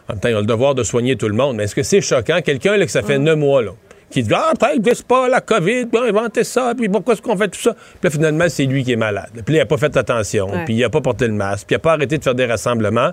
En 0.08 0.12
même 0.12 0.20
temps, 0.20 0.28
ils 0.28 0.36
ont 0.36 0.40
le 0.42 0.46
devoir 0.46 0.76
de 0.76 0.84
soigner 0.84 1.16
tout 1.16 1.26
le 1.26 1.34
monde. 1.34 1.56
Mais 1.56 1.64
est-ce 1.64 1.74
que 1.74 1.82
c'est 1.82 2.00
choquant? 2.00 2.40
Quelqu'un 2.40 2.76
là, 2.76 2.84
que 2.86 2.92
ça 2.92 3.02
fait 3.02 3.18
neuf 3.18 3.36
mois, 3.36 3.62
là, 3.62 3.72
qui 4.10 4.22
dit 4.22 4.32
Ah, 4.32 4.52
peut-être 4.56 5.02
pas 5.08 5.28
la 5.28 5.40
COVID, 5.40 5.86
puis 5.86 6.00
on 6.00 6.02
a 6.04 6.08
inventé 6.08 6.44
ça, 6.44 6.72
puis 6.76 6.88
pourquoi 6.88 7.14
est-ce 7.14 7.22
qu'on 7.22 7.36
fait 7.36 7.48
tout 7.48 7.58
ça? 7.60 7.72
Puis 7.74 7.98
là, 8.04 8.10
finalement, 8.10 8.48
c'est 8.48 8.64
lui 8.66 8.84
qui 8.84 8.92
est 8.92 8.96
malade. 8.96 9.30
Puis 9.44 9.56
là, 9.56 9.58
il 9.58 9.62
n'a 9.62 9.66
pas 9.66 9.76
fait 9.76 9.96
attention, 9.96 10.48
Ouais. 10.48 10.64
puis 10.66 10.74
il 10.74 10.80
n'a 10.82 10.88
pas 10.88 11.00
porté 11.00 11.26
le 11.26 11.32
masque, 11.32 11.66
puis 11.66 11.74
il 11.74 11.78
n'a 11.78 11.80
pas 11.80 11.94
arrêté 11.94 12.16
de 12.16 12.22
faire 12.22 12.36
des 12.36 12.46
rassemblements. 12.46 13.10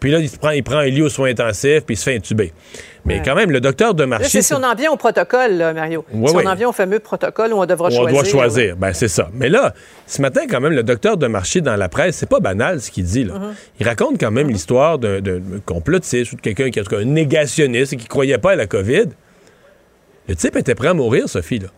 Puis 0.00 0.10
là, 0.10 0.18
il, 0.18 0.28
se 0.30 0.38
prend, 0.38 0.50
il 0.50 0.62
prend 0.64 0.78
un 0.78 0.86
lit 0.86 1.02
aux 1.02 1.08
soins 1.10 1.28
intensifs, 1.30 1.84
puis 1.84 1.94
il 1.94 1.98
se 1.98 2.04
fait 2.04 2.16
intuber. 2.16 2.52
Mais 3.04 3.16
Ouais. 3.16 3.22
quand 3.24 3.34
même, 3.34 3.50
le 3.50 3.60
docteur 3.60 3.94
de 3.94 4.04
marché. 4.04 4.28
c'est 4.28 4.42
si 4.42 4.52
on 4.54 4.62
en 4.62 4.74
vient 4.74 4.90
au 4.90 4.96
protocole, 4.96 5.52
là, 5.56 5.72
Mario. 5.74 6.04
Ouais, 6.12 6.28
si 6.28 6.34
ouais. 6.36 6.42
on 6.46 6.50
en 6.50 6.54
vient 6.54 6.68
au 6.68 6.72
fameux 6.72 6.98
protocole 6.98 7.52
où 7.52 7.56
on 7.58 7.66
devra 7.66 7.88
on 7.88 7.90
choisir. 7.90 8.12
doit 8.14 8.24
choisir. 8.24 8.76
Ben, 8.76 8.92
c'est 8.94 9.08
ça. 9.08 9.28
Mais 9.34 9.48
là, 9.48 9.74
ce 10.06 10.20
matin, 10.22 10.42
quand 10.50 10.60
même, 10.60 10.72
le 10.72 10.82
docteur 10.82 11.16
de 11.16 11.26
marché 11.26 11.60
dans 11.60 11.76
la 11.76 11.88
presse, 11.88 12.16
c'est 12.16 12.28
pas 12.28 12.40
banal 12.40 12.80
ce 12.80 12.90
qu'il 12.90 13.04
dit. 13.04 13.24
Là. 13.24 13.34
Mhm. 13.38 13.54
Il 13.80 13.86
raconte 13.86 14.18
quand 14.18 14.30
même 14.30 14.48
l'histoire 14.48 14.98
d'un 14.98 15.20
complotiste 15.66 16.32
ou 16.32 16.36
de 16.36 16.40
quelqu'un 16.40 16.70
qui 16.70 16.78
est 16.78 16.92
un 16.94 17.04
négationniste 17.04 17.92
et 17.92 17.96
qui 17.96 18.06
croyait 18.08 18.38
pas 18.38 18.52
à 18.52 18.56
la 18.56 18.66
COVID. 18.66 19.06
Le 20.28 20.36
type 20.36 20.56
était 20.56 20.74
prêt 20.74 20.88
à 20.88 20.94
mourir, 20.94 21.28
Sophie. 21.28 21.58
Là. 21.58 21.68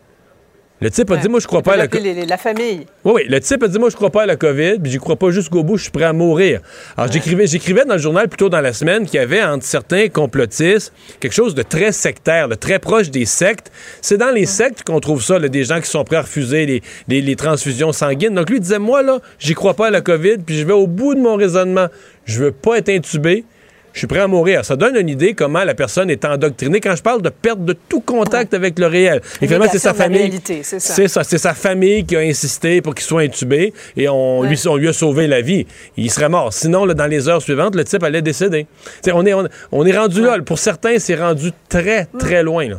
Le 0.83 0.91
type 0.91 1.09
a 1.11 1.17
dit, 1.17 1.29
moi, 1.29 1.39
je 1.39 1.47
crois 1.47 1.61
pas 1.61 1.73
à 1.73 1.77
la 1.77 1.87
COVID. 1.87 2.25
la 2.25 2.37
famille. 2.37 2.85
Oui, 3.05 3.13
oui. 3.15 3.21
Le 3.29 3.39
type 3.39 3.63
a 3.63 3.67
dit, 3.69 3.79
moi, 3.79 3.89
je 3.89 3.95
crois 3.95 4.09
pas 4.09 4.23
à 4.23 4.25
la 4.25 4.35
COVID, 4.35 4.79
puis 4.79 4.91
j'y 4.91 4.97
crois 4.97 5.15
pas 5.15 5.31
jusqu'au 5.31 5.63
bout, 5.63 5.77
je 5.77 5.83
suis 5.83 5.91
prêt 5.91 6.03
à 6.03 6.11
mourir. 6.13 6.59
Alors, 6.97 7.11
j'écrivais, 7.11 7.47
j'écrivais 7.47 7.85
dans 7.85 7.93
le 7.93 7.99
journal 8.01 8.27
plus 8.27 8.37
tôt 8.37 8.49
dans 8.49 8.59
la 8.59 8.73
semaine 8.73 9.05
qu'il 9.05 9.15
y 9.15 9.23
avait 9.23 9.41
entre 9.41 9.63
certains 9.65 10.09
complotistes 10.09 10.91
quelque 11.21 11.31
chose 11.33 11.55
de 11.55 11.63
très 11.63 11.91
sectaire, 11.93 12.49
de 12.49 12.55
très 12.55 12.79
proche 12.79 13.09
des 13.11 13.25
sectes. 13.25 13.71
C'est 14.01 14.17
dans 14.17 14.31
les 14.31 14.45
sectes 14.45 14.83
qu'on 14.83 14.99
trouve 14.99 15.23
ça, 15.23 15.39
là, 15.39 15.47
des 15.47 15.63
gens 15.63 15.79
qui 15.79 15.89
sont 15.89 16.03
prêts 16.03 16.17
à 16.17 16.21
refuser 16.23 16.65
les, 16.65 16.81
les- 17.07 17.21
les 17.21 17.35
transfusions 17.37 17.93
sanguines. 17.93 18.35
Donc, 18.35 18.49
lui 18.49 18.59
disait, 18.59 18.79
moi, 18.79 19.01
là, 19.03 19.19
j'y 19.39 19.53
crois 19.53 19.75
pas 19.75 19.87
à 19.87 19.91
la 19.91 20.01
COVID, 20.01 20.39
puis 20.45 20.57
je 20.57 20.65
vais 20.65 20.73
au 20.73 20.87
bout 20.87 21.15
de 21.15 21.21
mon 21.21 21.35
raisonnement. 21.37 21.87
Je 22.25 22.43
veux 22.43 22.51
pas 22.51 22.77
être 22.77 22.89
intubé. 22.89 23.45
Je 23.93 23.99
suis 23.99 24.07
prêt 24.07 24.19
à 24.19 24.27
mourir. 24.27 24.65
Ça 24.65 24.75
donne 24.75 24.95
une 24.95 25.09
idée 25.09 25.33
comment 25.33 25.63
la 25.63 25.75
personne 25.75 26.09
est 26.09 26.25
endoctrinée 26.25 26.79
quand 26.79 26.95
je 26.95 27.03
parle 27.03 27.21
de 27.21 27.29
perte 27.29 27.63
de 27.63 27.73
tout 27.73 28.01
contact 28.01 28.53
avec 28.53 28.79
le 28.79 28.87
réel. 28.87 29.21
Et 29.41 29.45
finalement, 29.45 29.67
c'est 29.71 29.79
sa 29.79 29.93
famille. 29.93 30.39
c'est 30.43 31.07
ça. 31.07 31.23
Sa 31.23 31.53
famille 31.53 32.05
qui 32.05 32.15
a 32.15 32.19
insisté 32.19 32.81
pour 32.81 32.95
qu'il 32.95 33.05
soit 33.05 33.21
intubé 33.21 33.73
et 33.95 34.09
on, 34.09 34.43
lui, 34.43 34.59
on 34.67 34.75
lui 34.77 34.87
a 34.87 34.93
sauvé 34.93 35.27
la 35.27 35.41
vie. 35.41 35.67
Il 35.95 36.09
serait 36.09 36.29
mort. 36.29 36.51
Sinon, 36.51 36.85
là, 36.85 36.93
dans 36.93 37.07
les 37.07 37.29
heures 37.29 37.41
suivantes, 37.41 37.75
le 37.75 37.83
type 37.83 38.03
allait 38.03 38.21
décéder. 38.21 38.65
T'sais, 39.01 39.11
on, 39.13 39.25
est, 39.25 39.33
on, 39.33 39.47
on 39.71 39.85
est 39.85 39.97
rendu 39.97 40.21
là. 40.21 40.39
Pour 40.41 40.57
certains, 40.57 40.97
c'est 40.97 41.15
rendu 41.15 41.51
très, 41.69 42.07
très 42.17 42.41
loin. 42.43 42.67
Là. 42.67 42.77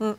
Hmm. 0.00 0.12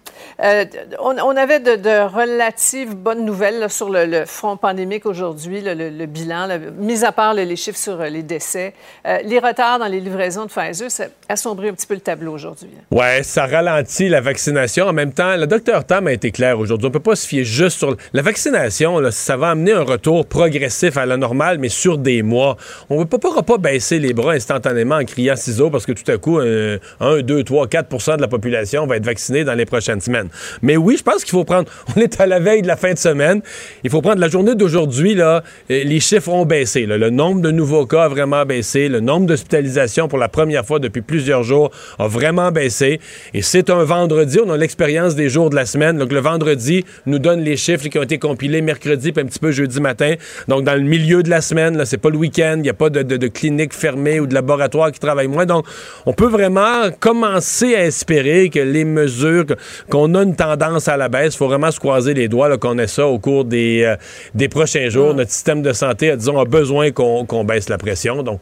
Euh, 0.43 0.65
on, 0.99 1.37
avait 1.37 1.61
de, 1.61 1.77
de 1.77 2.13
relatives 2.13 2.95
bonnes 2.95 3.23
nouvelles 3.23 3.69
sur 3.69 3.89
le, 3.89 4.25
front 4.25 4.57
pandémique 4.57 5.05
aujourd'hui, 5.05 5.61
le, 5.63 6.05
bilan, 6.05 6.49
mis 6.77 7.05
à 7.05 7.13
part 7.13 7.33
les 7.33 7.55
chiffres 7.55 7.77
sur 7.77 8.01
euh, 8.01 8.09
les 8.09 8.23
décès. 8.23 8.73
Euh, 9.07 9.19
les 9.23 9.39
retards 9.39 9.79
dans 9.79 9.87
les 9.87 10.01
livraisons 10.01 10.45
de 10.45 10.49
Pfizer, 10.49 10.91
ça 10.91 11.05
assombrit 11.29 11.69
un 11.69 11.73
petit 11.73 11.87
peu 11.87 11.93
le 11.93 12.01
tableau 12.01 12.33
aujourd'hui. 12.33 12.69
Ouais, 12.91 13.23
ça 13.23 13.45
ralentit 13.45 14.09
la 14.09 14.19
vaccination. 14.19 14.87
En 14.87 14.93
même 14.93 15.13
temps, 15.13 15.37
le 15.37 15.47
docteur 15.47 15.85
Tam 15.85 16.07
a 16.07 16.11
été 16.11 16.31
clair 16.31 16.59
aujourd'hui. 16.59 16.87
On 16.87 16.91
peut 16.91 16.99
pas 16.99 17.15
se 17.15 17.25
fier 17.25 17.45
juste 17.45 17.77
sur 17.77 17.95
la 18.11 18.21
vaccination. 18.21 18.99
Ça 19.11 19.37
va 19.37 19.51
amener 19.51 19.71
un 19.71 19.83
retour 19.83 20.25
progressif 20.25 20.97
à 20.97 21.05
la 21.05 21.15
normale, 21.15 21.57
mais 21.57 21.69
sur 21.69 21.97
des 21.97 22.21
mois. 22.21 22.57
On 22.89 22.99
ne 22.99 23.05
pourra 23.05 23.43
pas 23.43 23.57
baisser 23.57 23.99
les 23.99 24.13
bras 24.13 24.33
instantanément 24.33 24.95
en 24.95 25.05
criant 25.05 25.37
ciseaux 25.37 25.69
parce 25.69 25.85
que 25.85 25.93
tout 25.93 26.09
à 26.11 26.17
coup, 26.17 26.39
un, 26.39 26.79
1, 26.99 27.21
2, 27.21 27.43
3, 27.43 27.67
4 27.67 28.17
de 28.17 28.21
la 28.21 28.27
population 28.27 28.85
va 28.85 28.97
être 28.97 29.05
vaccinée 29.05 29.45
dans 29.45 29.53
les 29.53 29.68
prochaines 29.69 30.01
semaines. 30.01 30.29
Mais 30.61 30.75
oui, 30.77 30.95
je 30.97 31.03
pense 31.03 31.23
qu'il 31.23 31.31
faut 31.31 31.43
prendre. 31.45 31.69
On 31.95 31.99
est 32.01 32.19
à 32.19 32.25
la 32.25 32.39
veille 32.39 32.61
de 32.61 32.67
la 32.67 32.75
fin 32.75 32.93
de 32.93 32.97
semaine. 32.97 33.41
Il 33.83 33.89
faut 33.89 34.01
prendre 34.01 34.19
la 34.19 34.27
journée 34.29 34.55
d'aujourd'hui. 34.55 35.15
Là, 35.15 35.43
les 35.69 35.99
chiffres 35.99 36.29
ont 36.29 36.45
baissé. 36.45 36.85
Le 36.85 37.09
nombre 37.09 37.41
de 37.41 37.51
nouveaux 37.51 37.85
cas 37.85 38.03
a 38.03 38.07
vraiment 38.09 38.45
baissé. 38.45 38.89
Le 38.89 38.99
nombre 38.99 39.27
d'hospitalisations 39.27 40.07
pour 40.07 40.17
la 40.19 40.27
première 40.27 40.65
fois 40.65 40.79
depuis 40.79 41.01
plusieurs 41.01 41.43
jours 41.43 41.71
a 41.97 42.07
vraiment 42.07 42.51
baissé. 42.51 42.99
Et 43.33 43.41
c'est 43.41 43.69
un 43.69 43.83
vendredi. 43.83 44.39
On 44.45 44.49
a 44.51 44.57
l'expérience 44.57 45.15
des 45.15 45.29
jours 45.29 45.49
de 45.49 45.55
la 45.55 45.65
semaine. 45.65 45.97
Donc, 45.97 46.11
le 46.11 46.19
vendredi 46.19 46.83
nous 47.05 47.19
donne 47.19 47.41
les 47.41 47.57
chiffres 47.57 47.87
qui 47.87 47.97
ont 47.97 48.03
été 48.03 48.17
compilés 48.17 48.61
mercredi 48.61 49.11
puis 49.11 49.23
un 49.23 49.27
petit 49.27 49.39
peu 49.39 49.51
jeudi 49.51 49.79
matin. 49.79 50.15
Donc, 50.47 50.63
dans 50.63 50.75
le 50.75 50.81
milieu 50.81 51.23
de 51.23 51.29
la 51.29 51.41
semaine, 51.41 51.77
là, 51.77 51.85
c'est 51.85 51.97
pas 51.97 52.09
le 52.09 52.17
week-end. 52.17 52.55
Il 52.57 52.61
n'y 52.63 52.69
a 52.69 52.73
pas 52.73 52.89
de, 52.89 53.01
de, 53.03 53.17
de 53.17 53.27
clinique 53.27 53.73
fermée 53.73 54.19
ou 54.19 54.27
de 54.27 54.33
laboratoire 54.33 54.91
qui 54.91 54.99
travaille 54.99 55.27
moins. 55.27 55.45
Donc, 55.45 55.65
on 56.05 56.13
peut 56.13 56.27
vraiment 56.27 56.89
commencer 56.99 57.75
à 57.75 57.85
espérer 57.85 58.49
que 58.49 58.59
les 58.59 58.85
mesures, 58.85 59.45
que- 59.45 59.53
qu'on 59.89 60.13
a 60.15 60.23
une 60.23 60.35
tendance 60.35 60.87
à 60.87 60.97
la 60.97 61.09
baisse. 61.09 61.33
Il 61.35 61.37
faut 61.37 61.47
vraiment 61.47 61.71
se 61.71 61.79
croiser 61.79 62.13
les 62.13 62.27
doigts 62.27 62.57
qu'on 62.57 62.77
ait 62.77 62.87
ça 62.87 63.07
au 63.07 63.19
cours 63.19 63.45
des, 63.45 63.83
euh, 63.83 63.95
des 64.33 64.49
prochains 64.49 64.89
jours. 64.89 65.13
Notre 65.13 65.31
système 65.31 65.61
de 65.61 65.73
santé, 65.73 66.11
a, 66.11 66.15
disons, 66.15 66.39
a 66.39 66.45
besoin 66.45 66.91
qu'on 66.91 67.43
baisse 67.43 67.69
la 67.69 67.77
pression. 67.77 68.23
Donc, 68.23 68.41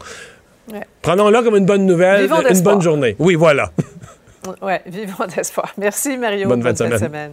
Ouais. 0.72 0.80
prenons-le 1.00 1.42
comme 1.42 1.56
une 1.56 1.64
bonne 1.64 1.86
nouvelle, 1.86 2.22
Vivons 2.22 2.42
une 2.46 2.60
bonne 2.60 2.82
journée. 2.82 3.16
Oui, 3.18 3.34
voilà. 3.34 3.70
Oui, 4.62 4.72
vivons 4.86 5.26
d'espoir. 5.26 5.74
Merci, 5.76 6.16
Mario. 6.16 6.48
Bonne 6.48 6.62
fin 6.62 6.72
de 6.72 6.78
semaine. 6.78 6.98
semaine. 6.98 7.30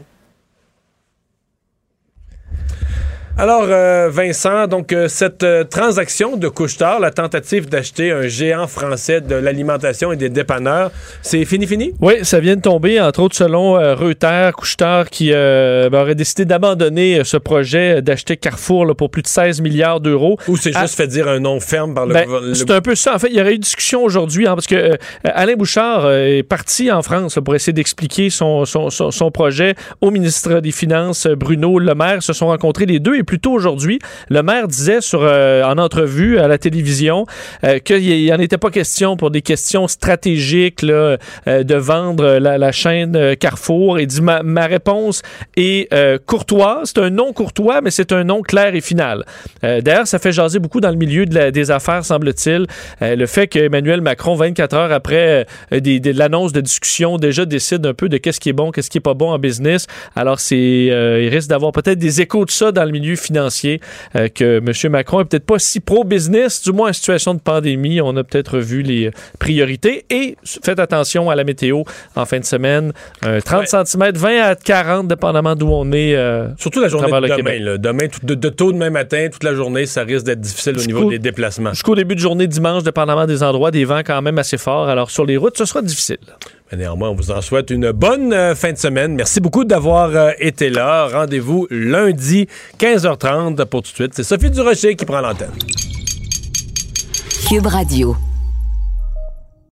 Alors, 3.38 3.66
euh, 3.68 4.08
Vincent, 4.10 4.66
donc 4.68 4.94
euh, 4.94 5.10
cette 5.10 5.44
euh, 5.44 5.66
transaction 5.66 6.38
de 6.38 6.48
Couche-Tard, 6.48 7.02
la 7.02 7.12
tentative 7.12 7.68
d'acheter 7.68 8.12
un 8.14 8.28
géant 8.30 8.66
français 8.66 9.20
de 9.20 9.36
l'alimentation 9.36 10.14
et 10.14 10.16
des 10.16 10.30
dépanneurs, 10.30 10.90
c'est 11.22 11.44
fini, 11.44 11.68
fini? 11.68 11.92
Oui, 12.00 12.14
ça 12.24 12.40
vient 12.40 12.56
de 12.56 12.62
tomber, 12.62 13.02
entre 13.02 13.20
autres 13.20 13.36
selon 13.36 13.78
euh, 13.78 13.94
Reuters, 13.94 14.54
Couchetard 14.54 15.10
qui 15.10 15.32
euh, 15.34 15.90
ben, 15.90 16.04
aurait 16.04 16.16
décidé 16.16 16.46
d'abandonner 16.46 17.20
euh, 17.20 17.24
ce 17.26 17.36
projet 17.36 18.02
d'acheter 18.02 18.38
Carrefour 18.38 18.86
là, 18.86 18.94
pour 18.96 19.10
plus 19.10 19.22
de 19.22 19.28
16 19.28 19.60
milliards 19.60 20.00
d'euros. 20.00 20.38
Ou 20.48 20.56
c'est 20.56 20.72
juste 20.72 20.96
fait 20.96 21.08
dire 21.08 21.28
un 21.28 21.42
nom 21.42 21.60
ferme 21.60 21.94
par 21.94 22.06
le 22.06 22.14
ben, 22.14 22.26
le- 22.42 22.54
c'est 22.54 22.72
un 22.72 22.80
peu 22.80 22.96
ça. 22.96 23.16
En 23.16 23.20
fait, 23.20 23.28
il 23.32 23.36
y 23.38 23.42
aurait 23.42 23.56
eu 23.56 23.60
discussion 23.60 24.02
aujourd'hui 24.02 24.48
hein, 24.48 24.56
parce 24.56 24.68
que 24.68 24.76
euh, 24.76 24.96
Alain 25.26 25.56
Bouchard 25.56 26.10
est 26.10 26.44
parti 26.44 26.90
en 26.90 27.02
France 27.02 27.36
là, 27.36 27.42
pour 27.42 27.54
essayer 27.54 27.74
d'expliquer 27.74 28.30
son, 28.30 28.64
son, 28.64 28.90
son, 28.90 29.12
son 29.12 29.30
projet 29.30 29.76
au 30.00 30.10
ministre 30.10 30.62
des 30.62 30.72
Finances, 30.72 31.28
Bruno 31.28 31.80
Le 31.80 31.94
Maire. 31.96 32.24
Se 32.24 32.32
sont 32.32 32.48
rencontrés 32.48 32.86
les 32.86 33.00
deux 33.00 33.16
et 33.16 33.25
plus 33.26 33.40
tôt 33.40 33.52
aujourd'hui, 33.52 34.00
le 34.30 34.44
maire 34.44 34.68
disait 34.68 35.02
sur, 35.02 35.22
euh, 35.24 35.64
en 35.64 35.78
entrevue 35.78 36.40
à 36.40 36.48
la 36.48 36.58
télévision 36.58 37.26
euh, 37.64 37.80
qu'il 37.80 38.02
n'y 38.02 38.32
en 38.34 38.40
était 38.40 38.58
pas 38.58 38.70
question 38.70 39.18
pour 39.18 39.32
des 39.32 39.42
questions 39.42 39.88
stratégiques 39.88 40.84
euh, 40.84 41.18
de 41.46 41.76
vendre 41.76 42.38
la, 42.38 42.72
chaîne 42.72 43.16
euh, 43.16 43.36
Carrefour. 43.36 44.00
Il 44.00 44.08
dit 44.08 44.22
ma, 44.22 44.66
réponse 44.66 45.22
est 45.56 45.92
courtoise. 46.26 46.92
C'est 46.94 47.02
un 47.02 47.10
non 47.10 47.34
courtois, 47.34 47.82
mais 47.82 47.92
c'est 47.92 48.12
un 48.12 48.24
non 48.24 48.42
clair 48.42 48.74
et 48.76 48.82
final. 48.82 49.26
D'ailleurs, 49.62 50.08
ça 50.08 50.20
fait 50.20 50.32
jaser 50.32 50.60
beaucoup 50.60 50.80
dans 50.80 50.90
le 50.90 50.96
milieu 50.96 51.26
des 51.26 51.72
affaires, 51.72 52.04
semble-t-il. 52.04 52.66
Le 53.02 53.26
fait 53.26 53.48
qu'Emmanuel 53.48 54.02
Macron, 54.02 54.36
24 54.36 54.74
heures 54.76 54.92
après 54.92 55.46
l'annonce 55.72 56.52
de 56.52 56.62
discussion, 56.62 57.18
déjà 57.18 57.46
décide 57.46 57.86
un 57.86 57.94
peu 57.94 58.10
de 58.10 58.18
qu'est-ce 58.18 58.40
qui 58.40 58.50
est 58.50 58.54
bon, 58.54 58.72
qu'est-ce 58.72 58.90
qui 58.90 58.98
est 58.98 59.02
pas 59.02 59.14
bon 59.14 59.32
en 59.32 59.40
business. 59.40 59.88
Alors, 60.16 60.40
c'est, 60.40 60.58
il 60.58 61.30
risque 61.30 61.50
d'avoir 61.50 61.72
peut-être 61.72 62.00
des 62.00 62.22
échos 62.22 62.46
de 62.46 62.52
ça 62.52 62.72
dans 62.72 62.86
le 62.86 62.92
milieu 62.92 63.15
financier, 63.16 63.82
euh, 64.16 64.28
que 64.30 64.58
M. 64.60 64.92
Macron 64.92 65.22
est 65.22 65.26
peut-être 65.26 65.46
pas 65.46 65.60
si 65.60 65.80
pro-business, 65.80 66.62
du 66.64 66.72
moins 66.72 66.90
en 66.90 66.94
situation 66.94 67.34
de 67.34 67.40
pandémie. 67.40 68.02
On 68.02 68.16
a 68.18 68.24
peut-être 68.24 68.60
vu 68.60 68.82
les 68.82 69.12
priorités. 69.40 70.06
Et 70.10 70.36
faites 70.64 70.80
attention 70.80 71.30
à 71.30 71.36
la 71.36 71.44
météo 71.44 71.84
en 72.16 72.26
fin 72.26 72.40
de 72.40 72.46
semaine. 72.46 72.92
Euh, 73.26 73.40
30 73.42 73.68
cm, 73.68 74.12
20 74.16 74.42
à 74.42 74.56
40, 74.56 75.08
dépendamment 75.08 75.56
d'où 75.56 75.70
on 75.70 75.92
est. 75.92 76.16
euh, 76.16 76.48
Surtout 76.58 76.80
la 76.82 76.88
journée 76.88 77.08
de 77.12 77.28
le 77.28 77.28
demain. 77.38 77.60
Là. 77.60 77.78
Demain, 77.78 78.08
tout- 78.08 78.26
de, 78.26 78.36
de 78.36 78.50
tôt 78.50 78.72
demain 78.72 78.90
matin, 78.90 79.28
toute 79.32 79.44
la 79.44 79.54
journée, 79.54 79.86
ça 79.86 80.04
risque 80.04 80.26
d'être 80.26 80.42
difficile 80.42 80.78
au 80.78 80.86
niveau 80.86 81.10
des 81.10 81.20
déplacements. 81.20 81.72
Jusqu'au 81.74 81.96
début 81.96 82.16
de 82.16 82.20
journée 82.20 82.48
dimanche, 82.48 82.84
dépendamment 82.84 83.26
des 83.26 83.44
endroits, 83.44 83.72
des 83.72 83.86
vents 83.86 84.02
quand 84.06 84.22
même 84.22 84.38
assez 84.38 84.58
forts. 84.58 84.88
Alors 84.90 85.10
sur 85.12 85.26
les 85.26 85.38
routes, 85.38 85.58
ce 85.58 85.66
sera 85.66 85.82
difficile. 85.82 86.18
Néanmoins, 86.74 87.10
on 87.10 87.16
vous 87.16 87.32
en 87.32 87.42
souhaite 87.42 87.70
une 87.70 87.92
bonne 87.92 88.34
euh, 88.34 88.56
fin 88.56 88.72
de 88.72 88.78
semaine. 88.78 89.14
Merci 89.14 89.40
beaucoup 89.40 89.66
d'avoir 89.66 90.10
euh, 90.10 90.32
été 90.40 90.70
là. 90.70 91.08
Rendez-vous 91.08 91.68
lundi, 91.70 92.48
15h30 92.80 93.66
pour 93.66 93.84
tout 93.84 93.92
de 93.92 93.96
suite. 93.96 94.14
C'est 94.16 94.24
Sophie 94.24 94.50
Durocher 94.50 94.96
qui 94.96 95.06
prend 95.06 95.22
l'antenne. 95.22 95.52
Cube 97.48 97.68
Radio. 97.68 98.16